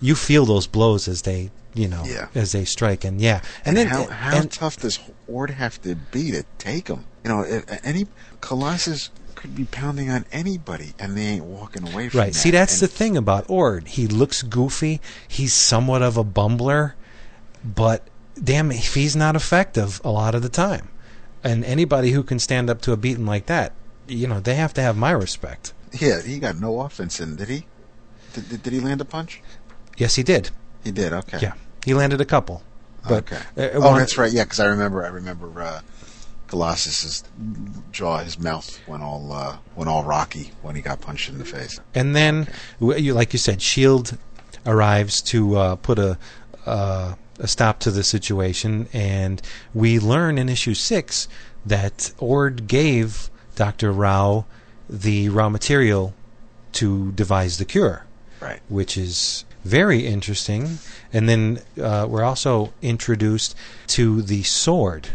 you 0.00 0.14
feel 0.16 0.44
those 0.44 0.66
blows 0.66 1.06
as 1.06 1.22
they, 1.22 1.50
you 1.72 1.86
know, 1.88 2.02
Yeah. 2.04 2.26
as 2.34 2.52
they 2.52 2.64
strike, 2.64 3.04
and 3.04 3.20
yeah, 3.20 3.40
And, 3.64 3.76
and, 3.76 3.76
then 3.76 3.86
how 3.86 4.06
how 4.08 4.36
and- 4.38 4.50
tough 4.50 4.76
does 4.78 4.98
Ord 5.28 5.50
have 5.50 5.80
to 5.82 5.94
be 5.94 6.30
to 6.32 6.44
take 6.58 6.88
him? 6.88 7.04
You 7.22 7.30
know, 7.30 7.62
any 7.84 8.06
Colossus 8.40 9.10
could 9.44 9.54
be 9.54 9.64
pounding 9.66 10.08
on 10.08 10.24
anybody, 10.32 10.94
and 10.98 11.14
they 11.14 11.20
ain't 11.26 11.44
walking 11.44 11.82
away 11.86 12.08
from 12.08 12.18
it. 12.18 12.22
Right. 12.22 12.32
that. 12.32 12.38
See, 12.38 12.50
that's 12.50 12.80
And- 12.80 12.88
the 12.88 12.94
thing 12.94 13.14
about 13.14 13.44
Ord. 13.50 13.88
He 13.88 14.06
looks 14.06 14.40
goofy. 14.42 15.02
He's 15.28 15.52
somewhat 15.52 16.00
of 16.00 16.16
a 16.16 16.24
bumbler, 16.24 16.94
but 17.62 18.08
damn, 18.42 18.72
if 18.72 18.94
he's 18.94 19.14
not 19.14 19.36
effective 19.36 20.00
a 20.02 20.10
lot 20.10 20.34
of 20.34 20.40
the 20.40 20.48
time. 20.48 20.88
And 21.42 21.62
anybody 21.62 22.12
who 22.12 22.22
can 22.22 22.38
stand 22.38 22.70
up 22.70 22.80
to 22.82 22.92
a 22.92 22.96
beating 22.96 23.26
like 23.26 23.44
that, 23.44 23.72
you 24.08 24.26
know, 24.26 24.40
they 24.40 24.54
have 24.54 24.72
to 24.74 24.80
have 24.80 24.96
my 24.96 25.10
respect. 25.10 25.74
Yeah, 25.92 26.22
he 26.22 26.38
got 26.38 26.56
no 26.58 26.80
offense 26.80 27.20
in, 27.20 27.36
did 27.36 27.50
he? 27.50 27.66
Did, 28.32 28.48
did, 28.48 28.62
did 28.62 28.72
he 28.72 28.80
land 28.80 29.02
a 29.02 29.04
punch? 29.04 29.42
Yes, 29.98 30.14
he 30.14 30.22
did. 30.22 30.48
He 30.82 30.90
did. 30.90 31.12
Okay. 31.12 31.38
Yeah, 31.42 31.52
he 31.84 31.92
landed 31.92 32.22
a 32.22 32.24
couple. 32.24 32.62
But 33.06 33.30
okay. 33.30 33.42
uh, 33.58 33.68
oh, 33.74 33.80
one- 33.90 33.98
that's 33.98 34.16
right. 34.16 34.32
Yeah, 34.32 34.44
because 34.44 34.58
I 34.58 34.64
remember. 34.68 35.04
I 35.04 35.08
remember 35.08 35.60
uh, 35.60 35.80
Colossus's 36.54 37.24
jaw, 37.90 38.18
his 38.18 38.38
mouth 38.38 38.78
went 38.86 39.02
all 39.02 39.32
uh, 39.32 39.56
went 39.74 39.88
all 39.90 40.04
rocky 40.04 40.52
when 40.62 40.76
he 40.76 40.82
got 40.82 41.00
punched 41.00 41.28
in 41.28 41.38
the 41.38 41.44
face. 41.44 41.80
And 41.96 42.14
then, 42.14 42.46
you, 42.80 43.12
like 43.12 43.32
you 43.32 43.40
said, 43.40 43.60
Shield 43.60 44.16
arrives 44.64 45.20
to 45.22 45.56
uh, 45.56 45.76
put 45.76 45.98
a 45.98 46.16
uh, 46.64 47.16
a 47.40 47.48
stop 47.48 47.80
to 47.80 47.90
the 47.90 48.04
situation, 48.04 48.86
and 48.92 49.42
we 49.74 49.98
learn 49.98 50.38
in 50.38 50.48
issue 50.48 50.74
six 50.74 51.26
that 51.66 52.12
Ord 52.18 52.68
gave 52.68 53.30
Doctor 53.56 53.90
Rao 53.90 54.44
the 54.88 55.28
raw 55.30 55.48
material 55.48 56.14
to 56.74 57.10
devise 57.12 57.58
the 57.58 57.64
cure, 57.64 58.06
Right. 58.40 58.60
which 58.68 58.96
is 58.96 59.44
very 59.64 60.06
interesting. 60.06 60.78
And 61.12 61.28
then 61.28 61.60
uh, 61.82 62.06
we're 62.08 62.22
also 62.22 62.72
introduced 62.82 63.56
to 63.88 64.22
the 64.22 64.44
sword, 64.44 65.08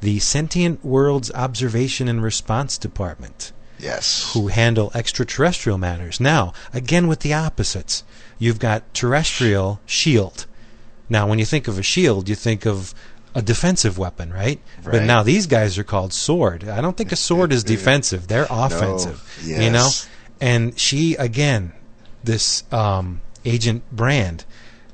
the 0.00 0.18
Sentient 0.18 0.84
Worlds 0.84 1.30
Observation 1.32 2.08
and 2.08 2.22
Response 2.22 2.78
Department 2.78 3.52
Yes. 3.78 4.32
who 4.32 4.48
handle 4.48 4.90
extraterrestrial 4.94 5.78
matters. 5.78 6.20
Now, 6.20 6.52
again 6.72 7.06
with 7.06 7.20
the 7.20 7.32
opposites. 7.34 8.04
You've 8.38 8.58
got 8.58 8.92
terrestrial 8.94 9.80
shield. 9.86 10.46
Now, 11.08 11.26
when 11.26 11.38
you 11.38 11.44
think 11.44 11.68
of 11.68 11.78
a 11.78 11.82
shield, 11.82 12.28
you 12.28 12.34
think 12.34 12.66
of 12.66 12.94
a 13.34 13.42
defensive 13.42 13.98
weapon, 13.98 14.32
right? 14.32 14.60
right? 14.82 14.92
But 14.92 15.02
now 15.04 15.22
these 15.22 15.46
guys 15.46 15.78
are 15.78 15.84
called 15.84 16.12
sword. 16.12 16.68
I 16.68 16.80
don't 16.80 16.96
think 16.96 17.12
a 17.12 17.16
sword 17.16 17.52
is 17.52 17.64
defensive. 17.76 18.28
They're 18.28 18.46
offensive. 18.50 19.22
Yes. 19.44 19.62
You 19.62 19.70
know? 19.70 19.88
And 20.40 20.78
she 20.78 21.14
again, 21.16 21.72
this 22.22 22.64
um, 22.72 23.20
agent 23.44 23.82
Brand, 23.92 24.44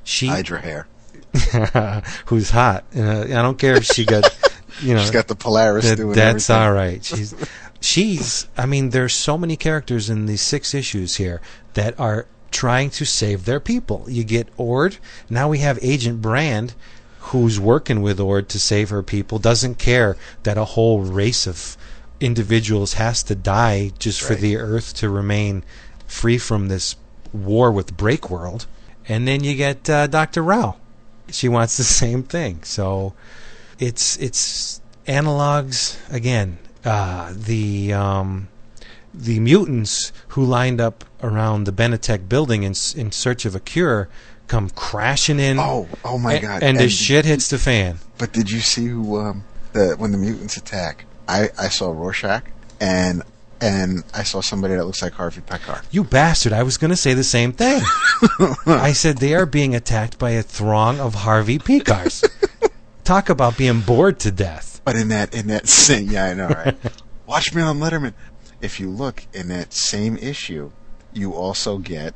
she 0.02 0.26
Hydra 0.26 0.60
hair. 0.60 0.86
who's 2.26 2.50
hot. 2.50 2.84
Uh, 2.96 3.22
I 3.22 3.42
don't 3.42 3.58
care 3.58 3.76
if 3.76 3.84
she 3.84 4.04
got 4.04 4.24
you 4.80 4.94
know 4.94 5.00
She's 5.00 5.10
got 5.10 5.28
the 5.28 5.34
Polaris 5.36 5.88
that- 5.88 5.96
doing 5.96 6.14
that's 6.14 6.48
everything. 6.50 6.66
all 6.68 6.72
right. 6.72 7.04
She's 7.04 7.34
she's. 7.80 8.46
I 8.56 8.66
mean, 8.66 8.90
there's 8.90 9.14
so 9.14 9.36
many 9.38 9.56
characters 9.56 10.10
in 10.10 10.26
these 10.26 10.42
six 10.42 10.74
issues 10.74 11.16
here 11.16 11.40
that 11.74 11.98
are 11.98 12.26
trying 12.50 12.90
to 12.90 13.04
save 13.04 13.44
their 13.44 13.60
people. 13.60 14.04
You 14.08 14.24
get 14.24 14.48
Ord. 14.56 14.98
Now 15.28 15.48
we 15.48 15.58
have 15.58 15.78
Agent 15.82 16.22
Brand, 16.22 16.74
who's 17.18 17.58
working 17.58 18.00
with 18.02 18.20
Ord 18.20 18.48
to 18.50 18.60
save 18.60 18.90
her 18.90 19.02
people. 19.02 19.38
Doesn't 19.38 19.76
care 19.78 20.16
that 20.44 20.56
a 20.58 20.64
whole 20.64 21.00
race 21.00 21.46
of 21.46 21.76
individuals 22.20 22.94
has 22.94 23.22
to 23.24 23.34
die 23.34 23.90
just 23.98 24.20
for 24.22 24.34
Right. 24.34 24.40
the 24.42 24.56
Earth 24.56 24.94
to 24.94 25.08
remain 25.10 25.64
free 26.06 26.38
from 26.38 26.68
this 26.68 26.96
war 27.32 27.70
with 27.72 27.96
Breakworld. 27.96 28.66
And 29.08 29.26
then 29.28 29.42
you 29.44 29.54
get 29.56 29.90
uh, 29.90 30.06
Doctor 30.06 30.42
Rao. 30.42 30.76
She 31.30 31.48
wants 31.48 31.76
the 31.76 31.84
same 32.02 32.22
thing. 32.22 32.62
So 32.62 33.14
it's 33.78 34.16
it's 34.18 34.80
analogs 35.06 35.96
again. 36.12 36.58
Uh, 36.84 37.32
the 37.34 37.92
um, 37.92 38.48
the 39.12 39.40
mutants 39.40 40.12
who 40.28 40.44
lined 40.44 40.80
up 40.80 41.04
around 41.22 41.64
the 41.64 41.72
Benetech 41.72 42.28
building 42.28 42.62
in 42.62 42.74
in 42.96 43.12
search 43.12 43.44
of 43.44 43.54
a 43.54 43.60
cure 43.60 44.08
come 44.46 44.68
crashing 44.70 45.38
in. 45.40 45.58
Oh, 45.58 45.88
oh 46.04 46.18
my 46.18 46.38
God. 46.38 46.62
And, 46.62 46.78
the 46.78 46.82
And- 46.84 46.92
shit 46.92 47.24
hits 47.24 47.48
the 47.48 47.58
fan. 47.58 47.98
But 48.18 48.32
did 48.32 48.50
you 48.50 48.60
see 48.60 48.86
who 48.86 49.18
um, 49.18 49.44
the 49.72 49.94
when 49.98 50.12
the 50.12 50.18
mutants 50.18 50.56
attack? 50.56 51.04
I, 51.26 51.48
I 51.58 51.68
saw 51.68 51.90
Rorschach 51.90 52.44
and 52.80 53.22
and 53.60 54.04
I 54.12 54.24
saw 54.24 54.42
somebody 54.42 54.74
that 54.74 54.84
looks 54.84 55.00
like 55.00 55.14
Harvey 55.14 55.40
Pekar. 55.40 55.82
You 55.90 56.04
bastard! 56.04 56.52
I 56.52 56.62
was 56.62 56.76
going 56.76 56.90
to 56.90 56.96
say 56.96 57.14
the 57.14 57.24
same 57.24 57.52
thing. 57.52 57.82
I 58.66 58.92
said 58.92 59.18
they 59.18 59.34
are 59.34 59.46
being 59.46 59.74
attacked 59.74 60.18
by 60.18 60.30
a 60.32 60.42
throng 60.42 61.00
of 61.00 61.14
Harvey 61.14 61.58
Pekars. 61.58 62.28
Talk 63.04 63.28
about 63.28 63.58
being 63.58 63.80
bored 63.80 64.18
to 64.20 64.30
death. 64.30 64.80
But 64.84 64.96
in 64.96 65.08
that 65.08 65.34
in 65.34 65.46
that 65.48 65.68
same 65.68 66.10
yeah, 66.10 66.24
I 66.24 66.34
know, 66.34 66.48
right? 66.48 66.76
Watch 67.26 67.54
me 67.54 67.62
on 67.62 67.78
Letterman. 67.78 68.14
If 68.60 68.80
you 68.80 68.90
look 68.90 69.26
in 69.32 69.48
that 69.48 69.72
same 69.72 70.16
issue, 70.16 70.72
you 71.12 71.32
also 71.32 71.78
get 71.78 72.14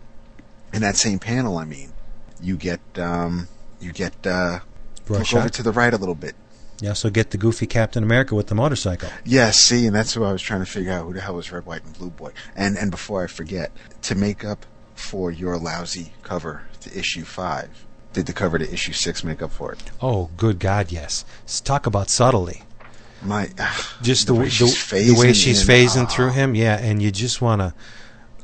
in 0.72 0.82
that 0.82 0.96
same 0.96 1.18
panel. 1.18 1.58
I 1.58 1.64
mean, 1.64 1.92
you 2.40 2.56
get 2.56 2.80
um, 2.96 3.48
you 3.80 3.92
get 3.92 4.14
uh, 4.26 4.60
look 5.08 5.32
over 5.34 5.48
to 5.48 5.62
the 5.62 5.72
right 5.72 5.92
a 5.92 5.96
little 5.96 6.14
bit. 6.14 6.34
You 6.80 6.90
also 6.90 7.10
get 7.10 7.30
the 7.30 7.38
goofy 7.38 7.66
Captain 7.66 8.04
America 8.04 8.36
with 8.36 8.46
the 8.46 8.54
motorcycle. 8.54 9.08
Yeah, 9.24 9.50
see, 9.50 9.86
and 9.86 9.96
that's 9.96 10.14
who 10.14 10.22
I 10.22 10.30
was 10.30 10.40
trying 10.40 10.60
to 10.60 10.66
figure 10.66 10.92
out 10.92 11.06
who 11.06 11.12
the 11.12 11.20
hell 11.20 11.34
was 11.34 11.50
Red, 11.50 11.66
White, 11.66 11.84
and 11.84 11.96
Blue 11.98 12.10
Boy. 12.10 12.32
And 12.54 12.76
and 12.78 12.90
before 12.90 13.24
I 13.24 13.26
forget, 13.26 13.72
to 14.02 14.14
make 14.14 14.44
up 14.44 14.64
for 14.94 15.30
your 15.30 15.58
lousy 15.58 16.12
cover 16.22 16.62
to 16.80 16.96
issue 16.96 17.24
five, 17.24 17.86
did 18.18 18.26
the 18.26 18.32
cover 18.32 18.58
to 18.58 18.72
issue 18.72 18.92
six 18.92 19.22
make 19.22 19.40
up 19.42 19.52
for 19.52 19.72
it? 19.72 19.78
Oh, 20.02 20.28
good 20.36 20.58
God, 20.58 20.90
yes. 20.90 21.24
Talk 21.64 21.86
about 21.86 22.10
subtlety. 22.10 22.64
My 23.22 23.48
Just 24.02 24.26
the, 24.26 24.34
way 24.34 24.46
the, 24.46 24.50
she's 24.50 24.90
the 24.90 25.14
way 25.14 25.30
phasing 25.30 25.34
she's 25.34 25.64
phasing 25.64 26.04
ah. 26.04 26.06
through 26.06 26.30
him, 26.32 26.56
yeah, 26.56 26.76
and 26.80 27.00
you 27.00 27.12
just 27.12 27.40
want 27.40 27.60
to. 27.60 27.74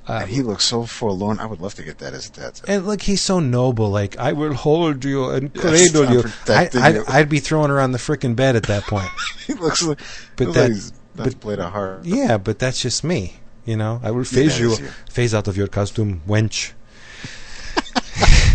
and 0.06 0.30
he 0.30 0.42
looks 0.42 0.64
so 0.64 0.84
forlorn. 0.86 1.40
I 1.40 1.46
would 1.46 1.60
love 1.60 1.74
to 1.74 1.82
get 1.82 1.98
that 1.98 2.14
as 2.14 2.28
a 2.28 2.32
tattoo. 2.32 2.64
And 2.68 2.86
look, 2.86 3.02
he's 3.02 3.20
so 3.20 3.40
noble. 3.40 3.90
Like 3.90 4.16
I 4.16 4.32
will 4.32 4.54
hold 4.54 5.04
you 5.04 5.28
and 5.30 5.52
cradle 5.52 6.08
you. 6.08 6.20
I, 6.20 6.22
protecting 6.22 6.80
I'd. 6.82 6.96
I'd 7.08 7.28
be 7.28 7.40
throwing 7.40 7.70
her 7.70 7.80
on 7.80 7.90
the 7.90 7.98
frickin' 7.98 8.36
bed 8.36 8.54
at 8.54 8.64
that 8.64 8.84
point. 8.84 9.08
he 9.46 9.54
looks 9.54 9.82
like, 9.82 9.98
But 10.36 10.46
looks 10.48 10.54
that- 10.56 10.62
like 10.62 10.72
he's 10.72 10.90
to 10.90 10.96
but- 11.16 11.40
play 11.40 11.56
the 11.56 11.68
harp. 11.70 12.02
yeah, 12.04 12.38
but 12.38 12.60
that's 12.60 12.80
just 12.80 13.02
me. 13.02 13.38
You 13.64 13.76
know, 13.76 14.00
I 14.04 14.12
will 14.12 14.22
phase 14.24 14.54
that 14.56 14.62
you, 14.62 14.70
you. 14.76 14.90
phase 15.10 15.34
out 15.34 15.48
of 15.48 15.56
your 15.56 15.68
costume, 15.68 16.22
wench. 16.28 16.72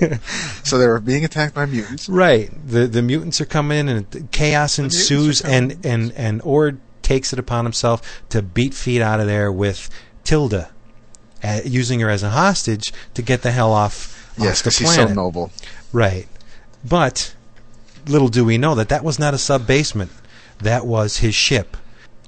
So 0.64 0.78
they 0.78 0.86
were 0.86 1.00
being 1.00 1.24
attacked 1.24 1.54
by 1.54 1.66
mutants. 1.66 2.08
Right. 2.08 2.50
The 2.66 2.86
the 2.86 3.02
mutants 3.02 3.40
are 3.40 3.46
coming 3.46 3.78
in, 3.78 3.88
and 3.88 4.30
chaos 4.30 4.78
ensues, 4.78 5.40
and 5.40 5.84
and 5.84 6.12
and 6.12 6.40
Ord 6.42 6.80
takes 7.02 7.32
it 7.32 7.38
upon 7.38 7.64
himself 7.64 8.22
to 8.28 8.40
beat 8.40 8.72
feet 8.74 9.02
out 9.02 9.20
of 9.20 9.26
there 9.26 9.50
with 9.50 9.90
Tilda, 10.22 10.70
uh, 11.42 11.60
using 11.64 12.00
her 12.00 12.08
as 12.08 12.22
a 12.22 12.30
hostage 12.30 12.92
to 13.14 13.22
get 13.22 13.42
the 13.42 13.50
hell 13.50 13.72
off, 13.72 14.32
Yes, 14.38 14.60
because 14.60 14.78
he's 14.78 14.94
so 14.94 15.06
noble. 15.06 15.50
Right. 15.92 16.28
But 16.84 17.34
little 18.06 18.28
do 18.28 18.44
we 18.44 18.58
know 18.58 18.74
that 18.74 18.88
that 18.88 19.04
was 19.04 19.18
not 19.18 19.34
a 19.34 19.38
sub 19.38 19.66
basement. 19.66 20.12
That 20.58 20.86
was 20.86 21.18
his 21.18 21.34
ship. 21.34 21.76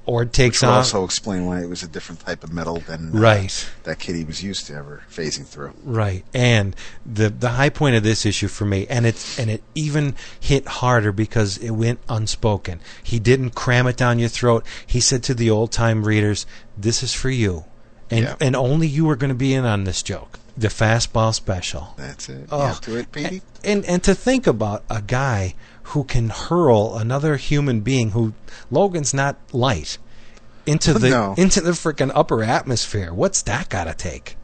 Ord 0.05 0.27
Which 0.27 0.35
takes 0.35 0.61
would 0.61 0.67
on. 0.69 0.75
also 0.77 1.03
explain 1.05 1.45
why 1.45 1.61
it 1.61 1.69
was 1.69 1.81
a 1.81 1.87
different 1.87 2.19
type 2.21 2.43
of 2.43 2.51
metal 2.51 2.77
than 2.85 3.15
uh, 3.15 3.19
Right. 3.19 3.69
that 3.83 3.99
Kitty 3.99 4.23
was 4.25 4.43
used 4.43 4.67
to 4.67 4.73
ever 4.75 5.03
phasing 5.09 5.45
through. 5.45 5.73
Right, 5.83 6.25
and 6.33 6.75
the 7.05 7.29
the 7.29 7.49
high 7.51 7.69
point 7.69 7.95
of 7.95 8.03
this 8.03 8.25
issue 8.25 8.47
for 8.49 8.65
me, 8.65 8.85
and 8.89 9.05
it's 9.05 9.39
and 9.39 9.49
it 9.49 9.63
even 9.75 10.15
hit 10.39 10.67
harder 10.67 11.11
because 11.13 11.57
it 11.57 11.71
went 11.71 11.99
unspoken. 12.09 12.81
He 13.01 13.19
didn't 13.19 13.51
cram 13.55 13.87
it 13.87 13.95
down 13.95 14.19
your 14.19 14.29
throat. 14.29 14.65
He 14.85 14.99
said 14.99 15.23
to 15.23 15.33
the 15.33 15.49
old 15.49 15.71
time 15.71 16.03
readers, 16.03 16.45
"This 16.77 17.01
is 17.01 17.13
for 17.13 17.29
you, 17.29 17.63
and 18.09 18.25
Yeah. 18.25 18.35
and 18.41 18.55
only 18.55 18.87
you 18.87 19.09
are 19.09 19.15
going 19.15 19.29
to 19.29 19.35
be 19.35 19.53
in 19.53 19.63
on 19.65 19.85
this 19.85 20.03
joke." 20.03 20.39
The 20.55 20.67
fastball 20.67 21.33
special. 21.33 21.95
That's 21.97 22.29
it. 22.29 22.47
Oh. 22.51 22.77
To 22.83 22.97
it, 22.97 23.11
Petey? 23.11 23.41
And 23.63 23.83
and 23.85 24.03
to 24.03 24.13
think 24.13 24.45
about 24.45 24.83
a 24.89 25.01
guy 25.01 25.55
who 25.83 26.03
can 26.03 26.29
hurl 26.29 26.97
another 26.97 27.37
human 27.37 27.81
being 27.81 28.11
who 28.11 28.33
Logan's 28.71 29.13
not 29.13 29.37
light 29.51 29.97
into 30.65 30.93
the 30.93 31.09
No. 31.09 31.33
into 31.37 31.61
the 31.61 31.71
freaking 31.71 32.11
upper 32.15 32.43
atmosphere. 32.43 33.13
What's 33.13 33.41
that 33.43 33.69
got 33.69 33.85
to 33.85 33.93
take? 33.93 34.37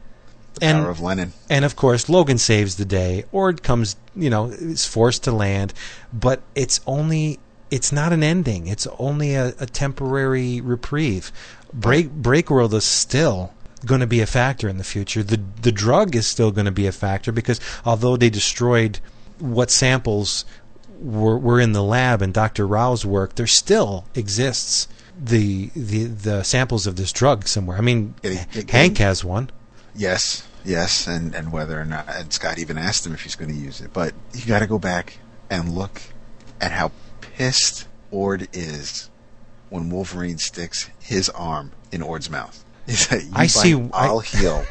and 0.61 0.80
Power 0.80 0.90
of 0.90 0.99
Lenin. 0.99 1.32
and 1.49 1.64
of 1.64 1.76
course 1.78 2.10
Logan 2.10 2.38
saves 2.38 2.76
the 2.76 2.84
day. 2.84 3.24
Ord 3.32 3.64
comes, 3.64 3.95
you 4.16 4.30
know, 4.30 4.48
is 4.48 4.86
forced 4.86 5.24
to 5.24 5.32
land, 5.32 5.74
but 6.11 6.41
it's 6.56 6.82
only 6.86 7.40
it's 7.72 7.91
not 7.91 8.11
an 8.11 8.24
ending. 8.24 8.68
It's 8.68 8.88
only 8.98 9.36
a, 9.36 9.53
a 9.60 9.66
temporary 9.66 10.60
reprieve. 10.60 11.32
Break 11.74 12.11
Break 12.11 12.49
World 12.49 12.74
is 12.74 12.84
still 12.84 13.53
going 13.86 14.02
to 14.02 14.07
be 14.07 14.20
a 14.20 14.26
factor 14.26 14.68
in 14.68 14.78
the 14.78 14.84
future. 14.84 15.24
The 15.24 15.40
the 15.61 15.72
drug 15.72 16.16
is 16.16 16.28
still 16.28 16.52
going 16.52 16.66
to 16.66 16.72
be 16.72 16.88
a 16.88 16.91
factor 16.91 17.32
because 17.32 17.61
although 17.86 18.18
they 18.18 18.30
destroyed 18.30 18.99
what 19.38 19.72
samples 19.72 20.44
were 20.99 21.38
were 21.38 21.59
in 21.59 21.71
the 21.73 21.84
lab 21.84 22.21
in 22.21 22.31
Dr. 22.31 22.67
Rao's 22.67 23.05
work, 23.05 23.35
there 23.35 23.47
still 23.47 24.05
exists 24.15 24.88
the 25.21 25.69
the 25.76 26.05
the 26.05 26.43
samples 26.43 26.88
of 26.88 26.95
this 26.95 27.11
drug 27.11 27.47
somewhere. 27.47 27.77
I 27.77 27.81
mean, 27.81 28.15
Getting- 28.21 28.45
getting- 28.51 28.67
Hank 28.69 28.97
has 28.99 29.23
one. 29.23 29.49
Yes, 29.95 30.47
yes, 30.63 31.07
and 31.07 31.34
and 31.35 31.51
whether 31.51 31.80
or 31.80 31.85
not 31.85 32.05
and 32.09 32.31
Scott 32.31 32.57
even 32.59 32.77
asked 32.77 33.05
him 33.05 33.13
if 33.13 33.21
he's 33.21 33.35
going 33.35 33.51
to 33.51 33.57
use 33.57 33.81
it, 33.81 33.91
but 33.93 34.13
you 34.34 34.45
got 34.45 34.59
to 34.59 34.67
go 34.67 34.80
back 34.80 35.17
and 35.49 35.73
look 35.73 36.01
at 36.61 36.71
how 36.71 36.91
pissed 37.21 37.88
Ord 38.11 38.47
is 38.53 39.09
when 39.69 39.89
Wolverine 39.89 40.38
sticks 40.38 40.89
his 40.99 41.30
arm 41.30 41.71
in 41.91 42.01
Ord's 42.01 42.30
mouth. 42.30 42.63
He's 42.85 43.11
like, 43.11 43.23
you 43.23 43.30
I 43.34 43.47
see- 43.47 43.73
I- 43.93 44.07
I'll 44.07 44.19
heal. 44.19 44.65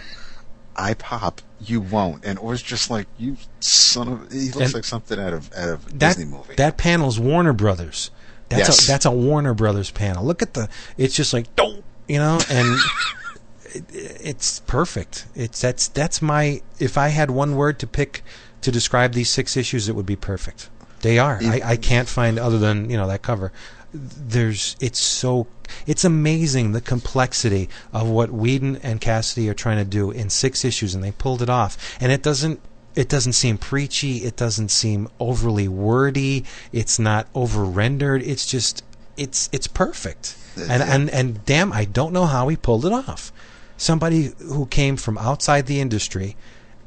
I 0.78 0.94
pop, 0.94 1.42
you 1.60 1.80
won't, 1.80 2.24
and 2.24 2.38
Ord's 2.38 2.62
just 2.62 2.88
like 2.90 3.06
you 3.18 3.36
son 3.60 4.08
of. 4.08 4.32
He 4.32 4.46
looks 4.52 4.56
And 4.58 4.74
like 4.74 4.84
something 4.84 5.18
out 5.18 5.32
of 5.32 5.52
out 5.54 5.68
of 5.68 5.98
that 5.98 6.16
Disney 6.16 6.24
movie. 6.24 6.54
that 6.54 6.76
panel's 6.78 7.18
Warner 7.18 7.52
Brothers. 7.52 8.10
That's 8.48 8.68
Yes. 8.68 8.84
a 8.84 8.86
that's 8.86 9.04
a 9.04 9.10
Warner 9.10 9.54
Brothers 9.54 9.90
panel. 9.90 10.24
Look 10.24 10.40
at 10.40 10.54
the 10.54 10.68
it's 10.96 11.14
just 11.14 11.32
like 11.34 11.54
don't 11.56 11.82
you 12.06 12.18
know 12.18 12.38
and 12.48 12.78
it, 13.74 13.84
it's 13.92 14.60
perfect. 14.60 15.26
It's 15.34 15.60
that's 15.60 15.88
that's 15.88 16.22
my 16.22 16.62
if 16.78 16.96
I 16.96 17.08
had 17.08 17.30
one 17.30 17.56
word 17.56 17.78
to 17.80 17.86
pick 17.86 18.22
to 18.62 18.70
describe 18.70 19.12
these 19.12 19.30
six 19.30 19.56
issues 19.56 19.88
it 19.88 19.94
would 19.96 20.06
be 20.06 20.16
perfect. 20.16 20.70
They 21.00 21.18
are. 21.18 21.38
I, 21.42 21.60
I 21.64 21.76
can't 21.76 22.08
find 22.08 22.40
other 22.40 22.58
than, 22.58 22.90
you 22.90 22.96
know, 22.96 23.06
that 23.06 23.22
cover. 23.22 23.52
There's 23.92 24.76
it's 24.80 25.00
so 25.00 25.46
it's 25.86 26.04
amazing 26.04 26.72
the 26.72 26.80
complexity 26.80 27.68
of 27.92 28.08
what 28.08 28.30
Whedon 28.30 28.76
and 28.76 29.00
Cassaday 29.00 29.48
are 29.48 29.54
trying 29.54 29.78
to 29.78 29.84
do 29.84 30.10
in 30.10 30.30
six 30.30 30.64
issues 30.64 30.94
and 30.94 31.02
they 31.02 31.12
pulled 31.12 31.42
it 31.42 31.48
off. 31.48 31.96
And 32.00 32.12
it 32.12 32.22
doesn't 32.22 32.60
it 32.94 33.08
doesn't 33.08 33.34
seem 33.34 33.58
preachy, 33.58 34.18
it 34.18 34.36
doesn't 34.36 34.70
seem 34.70 35.08
overly 35.20 35.68
wordy, 35.68 36.44
it's 36.72 36.98
not 36.98 37.28
over 37.34 37.64
rendered, 37.64 38.22
it's 38.22 38.44
just 38.46 38.82
it's 39.16 39.48
it's 39.52 39.66
perfect. 39.66 40.36
And 40.56 40.82
and 40.82 41.10
and 41.10 41.44
damn, 41.44 41.72
I 41.72 41.84
don't 41.84 42.12
know 42.12 42.26
how 42.26 42.48
he 42.48 42.56
pulled 42.56 42.84
it 42.84 42.92
off. 42.92 43.32
Somebody 43.76 44.32
who 44.38 44.66
came 44.66 44.96
from 44.96 45.16
outside 45.18 45.66
the 45.66 45.80
industry 45.80 46.36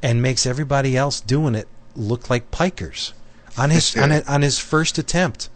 and 0.03 0.21
makes 0.21 0.45
everybody 0.45 0.97
else 0.97 1.21
doing 1.21 1.55
it 1.55 1.67
look 1.95 2.29
like 2.29 2.51
pikers 2.51 3.13
on 3.57 3.69
his 3.69 3.95
on, 3.95 4.11
it, 4.11 4.27
on 4.27 4.41
his 4.41 4.59
first 4.59 4.97
attempt. 4.97 5.49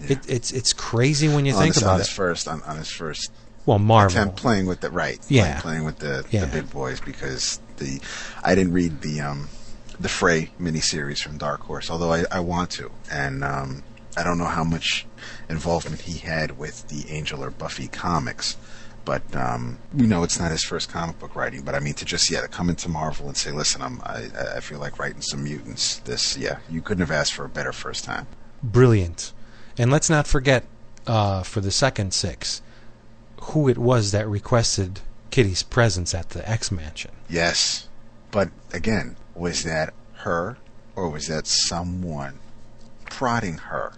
It, 0.00 0.18
it's 0.28 0.52
it's 0.52 0.72
crazy 0.72 1.28
when 1.28 1.44
you 1.46 1.52
on 1.54 1.62
think 1.62 1.74
his, 1.74 1.82
about 1.82 1.94
on 1.94 2.00
it. 2.00 2.06
his 2.06 2.10
first 2.10 2.46
on, 2.48 2.62
on 2.62 2.76
his 2.76 2.90
first 2.90 3.30
Well, 3.66 3.78
Marvel. 3.78 4.16
attempt 4.16 4.36
playing 4.36 4.66
with 4.66 4.80
the 4.80 4.90
right, 4.90 5.18
Yeah. 5.28 5.60
playing, 5.60 5.82
playing 5.82 5.84
with 5.84 5.98
the, 5.98 6.24
Yeah. 6.30 6.44
the 6.44 6.46
big 6.46 6.70
boys 6.70 7.00
because 7.00 7.60
the 7.78 8.00
I 8.44 8.54
didn't 8.54 8.72
read 8.72 9.00
the 9.00 9.20
um 9.20 9.48
the 9.98 10.08
Fray 10.08 10.50
miniseries 10.60 11.18
from 11.18 11.38
Dark 11.38 11.62
Horse, 11.62 11.90
although 11.90 12.12
I, 12.12 12.24
I 12.30 12.40
want 12.40 12.70
to, 12.72 12.90
and 13.10 13.42
um 13.42 13.82
I 14.16 14.22
don't 14.24 14.38
know 14.38 14.46
how 14.46 14.64
much 14.64 15.06
involvement 15.48 16.02
he 16.02 16.18
had 16.18 16.58
with 16.58 16.88
the 16.88 17.10
Angel 17.10 17.42
or 17.42 17.50
Buffy 17.50 17.88
comics. 17.88 18.56
But 19.04 19.22
um, 19.34 19.78
we 19.94 20.06
know 20.06 20.22
it's 20.22 20.38
not 20.38 20.50
his 20.50 20.62
first 20.64 20.90
comic 20.90 21.18
book 21.18 21.34
writing. 21.34 21.62
But 21.62 21.74
I 21.74 21.80
mean, 21.80 21.94
to 21.94 22.04
just 22.04 22.30
yeah, 22.30 22.42
to 22.42 22.48
come 22.48 22.68
into 22.68 22.90
Marvel 22.90 23.26
and 23.26 23.36
say, 23.38 23.50
"Listen, 23.50 23.80
I'm, 23.80 24.02
I, 24.04 24.28
I 24.56 24.60
feel 24.60 24.78
like 24.80 24.98
writing 24.98 25.22
some 25.22 25.44
mutants." 25.44 26.00
This, 26.00 26.36
yeah, 26.36 26.58
you 26.68 26.82
couldn't 26.82 27.00
have 27.00 27.10
asked 27.10 27.32
for 27.32 27.46
a 27.46 27.48
better 27.48 27.72
first 27.72 28.04
time. 28.04 28.26
Brilliant. 28.62 29.32
And 29.78 29.90
let's 29.90 30.10
not 30.10 30.26
forget 30.26 30.64
uh, 31.06 31.42
for 31.42 31.60
the 31.60 31.70
second 31.70 32.12
six 32.12 32.60
who 33.42 33.68
it 33.68 33.78
was 33.78 34.10
that 34.10 34.28
requested 34.28 35.00
Kitty's 35.30 35.62
presence 35.62 36.14
at 36.14 36.30
the 36.30 36.48
X 36.48 36.70
Mansion. 36.72 37.12
Yes. 37.28 37.88
But 38.30 38.50
again, 38.72 39.16
was 39.34 39.62
that 39.62 39.94
her 40.14 40.58
or 40.96 41.08
was 41.08 41.28
that 41.28 41.46
someone 41.46 42.40
prodding 43.06 43.58
her? 43.58 43.92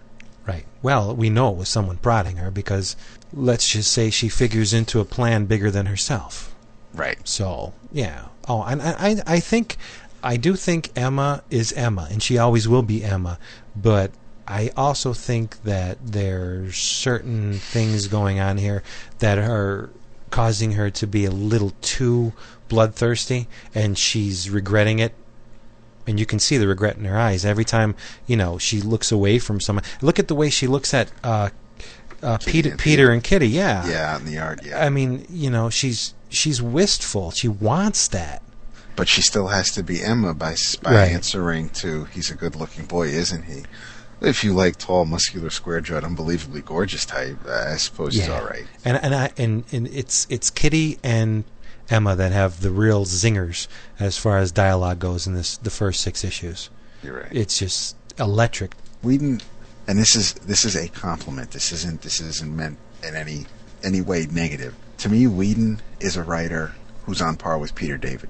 Right. 0.47 0.67
Well, 0.83 1.17
we 1.17 1.31
know 1.31 1.51
it 1.51 1.57
was 1.57 1.69
someone 1.69 1.97
prodding 1.97 2.37
her 2.37 2.51
because 2.51 2.97
let's 3.33 3.69
just 3.69 3.91
say 3.91 4.11
she 4.11 4.29
figures 4.29 4.73
into 4.73 5.01
a 5.01 5.05
plan 5.05 5.47
bigger 5.47 5.71
than 5.71 5.87
herself. 5.87 6.55
Right. 6.93 7.19
So 7.27 7.73
yeah. 7.93 8.27
Oh, 8.49 8.63
and 8.63 8.83
I, 8.83 8.95
I, 8.99 9.17
I 9.27 9.41
think, 9.41 9.77
I 10.23 10.37
do 10.37 10.57
think 10.57 10.91
Emma 10.97 11.43
is 11.51 11.73
Emma, 11.73 12.09
and 12.11 12.23
she 12.23 12.37
always 12.37 12.67
will 12.67 12.83
be 12.83 13.05
Emma. 13.05 13.39
But 13.77 14.11
I 14.51 14.73
also 14.77 15.13
think 15.13 15.63
that 15.63 15.99
there's 16.05 16.77
certain 16.77 17.55
things 17.55 18.09
going 18.09 18.41
on 18.41 18.59
here 18.59 18.83
that 19.21 19.39
are 19.39 19.91
causing 20.31 20.73
her 20.73 20.91
to 20.91 21.07
be 21.07 21.25
a 21.25 21.31
little 21.31 21.73
too 21.81 22.33
bloodthirsty, 22.69 23.47
and 23.75 23.97
she's 23.97 24.51
regretting 24.51 24.99
it. 24.99 25.15
And 26.07 26.19
you 26.19 26.27
can 26.27 26.41
see 26.41 26.57
the 26.57 26.67
regret 26.67 26.97
in 26.97 27.05
her 27.05 27.17
eyes 27.17 27.45
every 27.45 27.65
time 27.65 27.95
you 28.27 28.37
know 28.37 28.59
she 28.59 28.81
looks 28.81 29.13
away 29.13 29.39
from 29.39 29.61
someone. 29.61 29.85
Look 30.03 30.19
at 30.19 30.27
the 30.27 30.35
way 30.35 30.51
she 30.51 30.67
looks 30.67 30.93
at 30.93 31.13
uh, 31.23 31.51
uh, 32.21 32.39
Peter, 32.45 32.71
and 32.71 32.79
Peter 32.79 33.11
and 33.13 33.23
Kitty. 33.23 33.49
Yeah, 33.49 33.89
Yeah, 33.89 34.15
out 34.15 34.21
in 34.21 34.27
the 34.27 34.33
yard, 34.33 34.63
yeah. 34.65 34.85
I 34.85 34.91
mean, 34.91 35.27
you 35.31 35.51
know, 35.51 35.71
she's 35.71 36.15
she's 36.29 36.61
wistful. 36.61 37.31
She 37.31 37.47
wants 37.49 38.09
that. 38.09 38.43
But 38.97 39.09
she 39.09 39.23
still 39.23 39.47
has 39.49 39.71
to 39.73 39.83
be 39.85 40.03
Emma 40.03 40.35
by, 40.35 40.57
by 40.83 40.93
Right. 40.95 41.13
answering 41.13 41.69
to, 41.71 42.05
he's 42.07 42.31
a 42.31 42.35
good 42.35 42.55
looking 42.57 42.85
boy, 42.85 43.07
isn't 43.09 43.45
he? 43.45 43.63
If 44.21 44.45
you 44.45 44.53
like 44.53 44.77
tall, 44.77 45.07
muscular, 45.07 45.51
square 45.51 45.81
jawed, 45.81 46.05
unbelievably 46.05 46.63
gorgeous 46.63 47.07
type, 47.07 47.39
I 47.47 47.77
suppose 47.77 48.15
he's 48.15 48.29
all 48.29 48.45
right. 48.45 48.67
And 48.85 48.99
and 48.99 49.15
I 49.15 49.31
and, 49.39 49.65
and 49.73 49.87
it's 49.89 50.27
it's 50.29 50.51
Kitty 50.51 50.99
and 51.03 51.45
Emma 51.89 52.15
that 52.17 52.33
have 52.33 52.61
the 52.61 52.71
real 52.71 53.05
zingers 53.05 53.67
as 53.99 54.19
far 54.19 54.39
as 54.39 54.53
dialogue 54.53 54.99
goes 54.99 55.27
in 55.27 55.35
this 55.35 55.57
the 55.57 55.71
first 55.71 56.03
six 56.03 56.23
issues. 56.23 56.69
You're 57.03 57.23
right. 57.23 57.33
It's 57.33 57.59
just 57.59 57.97
electric. 58.19 58.75
Whedon 59.03 59.41
and 59.91 59.99
this 59.99 60.15
is 60.15 60.35
this 60.35 60.65
is 60.65 60.77
a 60.77 60.89
compliment. 60.89 61.51
This 61.51 61.73
isn't 61.73 62.03
this 62.03 62.21
isn't 62.21 62.55
meant 62.55 62.79
in 63.03 63.17
any 63.17 63.47
any 63.83 64.01
way 64.01 64.27
negative. 64.31 64.75
To 64.99 65.09
me, 65.09 65.27
Whedon 65.27 65.81
is 65.99 66.17
a 66.17 66.23
writer 66.23 66.75
who's 67.07 67.23
on 67.23 67.37
par 67.37 67.59
with 67.59 67.75
Peter 67.75 67.97
David. 67.97 68.29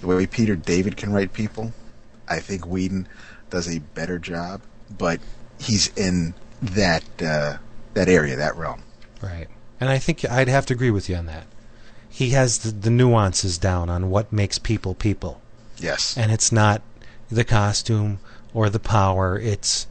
The 0.00 0.06
way 0.06 0.26
Peter 0.26 0.54
David 0.54 0.96
can 0.96 1.12
write 1.12 1.32
people, 1.32 1.72
I 2.28 2.38
think 2.38 2.66
Whedon 2.66 3.08
does 3.50 3.68
a 3.68 3.80
better 3.80 4.18
job, 4.18 4.62
but 4.90 5.20
he's 5.58 5.88
in 5.96 6.34
that 6.62 7.04
uh, 7.22 7.58
that 7.94 8.08
area, 8.08 8.36
that 8.36 8.56
realm. 8.56 8.82
Right. 9.22 9.48
And 9.80 9.90
I 9.90 9.98
think 9.98 10.24
I'd 10.24 10.48
have 10.48 10.66
to 10.66 10.74
agree 10.74 10.90
with 10.90 11.08
you 11.08 11.16
on 11.16 11.26
that. 11.26 11.46
He 12.08 12.30
has 12.30 12.58
the, 12.58 12.70
the 12.70 12.90
nuances 12.90 13.58
down 13.58 13.90
on 13.90 14.10
what 14.10 14.32
makes 14.32 14.58
people 14.58 14.94
people. 14.94 15.40
Yes. 15.78 16.16
And 16.16 16.30
it's 16.30 16.52
not 16.52 16.82
the 17.30 17.44
costume 17.44 18.20
or 18.52 18.70
the 18.70 18.78
power. 18.78 19.38
It's 19.38 19.86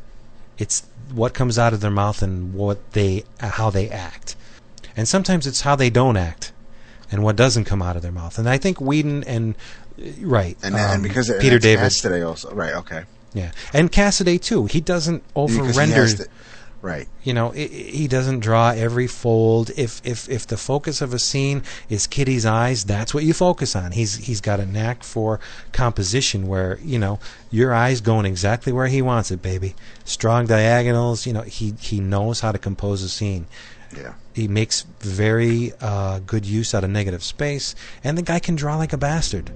it's 0.58 0.88
what 1.12 1.34
comes 1.34 1.60
out 1.60 1.74
of 1.74 1.82
their 1.82 1.92
mouth 1.92 2.22
and 2.22 2.54
what 2.54 2.94
they 2.94 3.24
how 3.40 3.70
they 3.70 3.90
act. 3.90 4.36
And 4.96 5.08
sometimes 5.08 5.48
it's 5.48 5.62
how 5.62 5.76
they 5.76 5.90
don't 5.90 6.18
act 6.18 6.54
and 7.12 7.24
what 7.24 7.36
doesn't 7.36 7.66
come 7.66 7.82
out 7.82 7.96
of 7.96 8.02
their 8.02 8.12
mouth. 8.12 8.38
And 8.38 8.48
I 8.48 8.58
think 8.58 8.80
Whedon 8.80 9.24
and 9.26 9.56
right 10.22 10.58
And, 10.64 10.76
um, 10.76 10.82
and 10.82 11.04
because 11.04 11.32
Peter 11.40 11.60
David 11.60 11.92
today 11.92 12.22
also 12.22 12.54
right 12.54 12.74
okay 12.74 13.04
yeah 13.34 13.52
and 13.74 13.92
Cassaday 13.92 14.42
too. 14.42 14.66
He 14.66 14.82
doesn't 14.82 15.24
over 15.36 15.64
render. 15.78 15.96
right 16.82 17.08
you 17.24 17.34
know, 17.34 17.54
i 17.54 17.58
i- 17.60 17.68
he 18.00 18.08
doesn't 18.10 18.42
draw 18.42 18.72
every 18.72 19.08
fold. 19.08 19.72
If 19.78 20.02
if 20.04 20.28
if 20.30 20.46
the 20.48 20.58
focus 20.58 21.02
of 21.02 21.14
a 21.14 21.20
scene 21.20 21.64
is 21.90 22.08
Kitty's 22.08 22.46
eyes, 22.46 22.84
that's 22.84 23.14
what 23.14 23.24
you 23.24 23.34
focus 23.34 23.76
on. 23.76 23.94
He's 23.94 24.16
he's 24.16 24.42
got 24.42 24.60
a 24.60 24.66
knack 24.66 25.04
for 25.04 25.40
composition 25.72 26.48
where 26.48 26.78
you 26.84 27.00
know 27.00 27.20
your 27.52 27.74
eyes 27.74 28.02
going 28.02 28.26
exactly 28.26 28.72
where 28.74 28.88
he 28.88 29.02
wants 29.02 29.32
it, 29.32 29.42
baby. 29.42 29.76
Strong 30.04 30.48
diagonals. 30.48 31.26
You 31.26 31.34
know, 31.34 31.42
he 31.44 31.74
he 31.80 32.00
knows 32.02 32.42
how 32.42 32.52
to 32.52 32.58
compose 32.58 33.02
a 33.02 33.10
scene. 33.10 33.46
Yeah. 33.96 34.14
He 34.34 34.48
makes 34.48 34.82
very 35.00 35.72
uh, 35.80 36.20
good 36.26 36.46
use 36.46 36.74
out 36.76 36.84
of 36.84 36.90
negative 36.90 37.24
space, 37.24 37.76
and 38.04 38.18
the 38.18 38.24
guy 38.24 38.40
can 38.40 38.56
draw 38.56 38.76
like 38.78 38.92
a 38.92 38.98
bastard. 38.98 39.52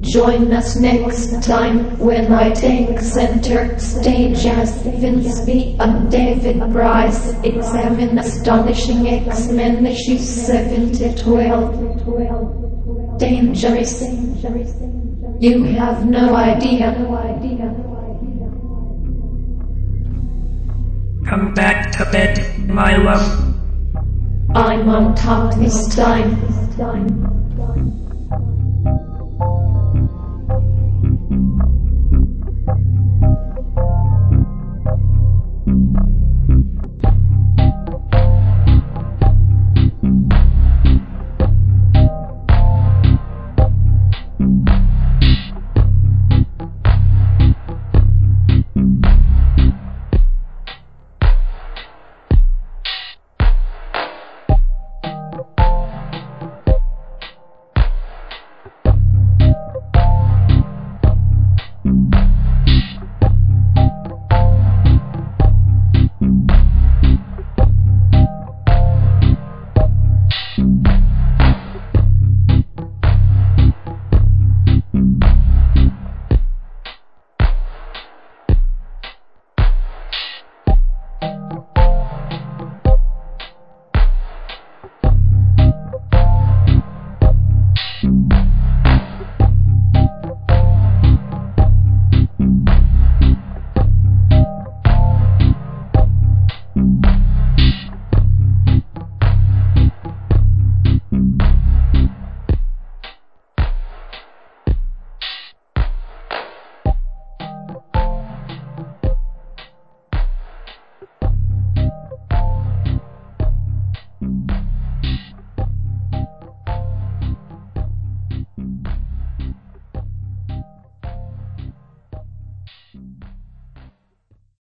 Join 0.00 0.52
us 0.52 0.76
next 0.76 1.42
time 1.42 1.98
when 1.98 2.32
I 2.32 2.50
take 2.52 3.00
center 3.00 3.76
stage 3.78 4.46
as 4.46 4.80
Vince 4.82 5.40
B. 5.40 5.76
and 5.80 6.10
David 6.10 6.60
Bryce 6.72 7.34
examine 7.42 8.18
astonishing 8.18 9.08
X-Men 9.08 9.84
issues 9.84 10.26
7 10.28 10.92
to 10.92 11.16
12. 11.22 13.18
Dangerous. 13.18 14.02
You 15.40 15.64
have 15.64 16.06
no 16.06 16.34
idea. 16.36 16.94
Come 21.26 21.52
back 21.54 21.92
to 21.98 22.04
bed, 22.10 22.68
my 22.68 22.96
love. 22.96 23.48
I'm 24.54 24.88
on 24.88 25.14
top 25.16 25.54
this 25.56 25.94
time. 25.94 26.40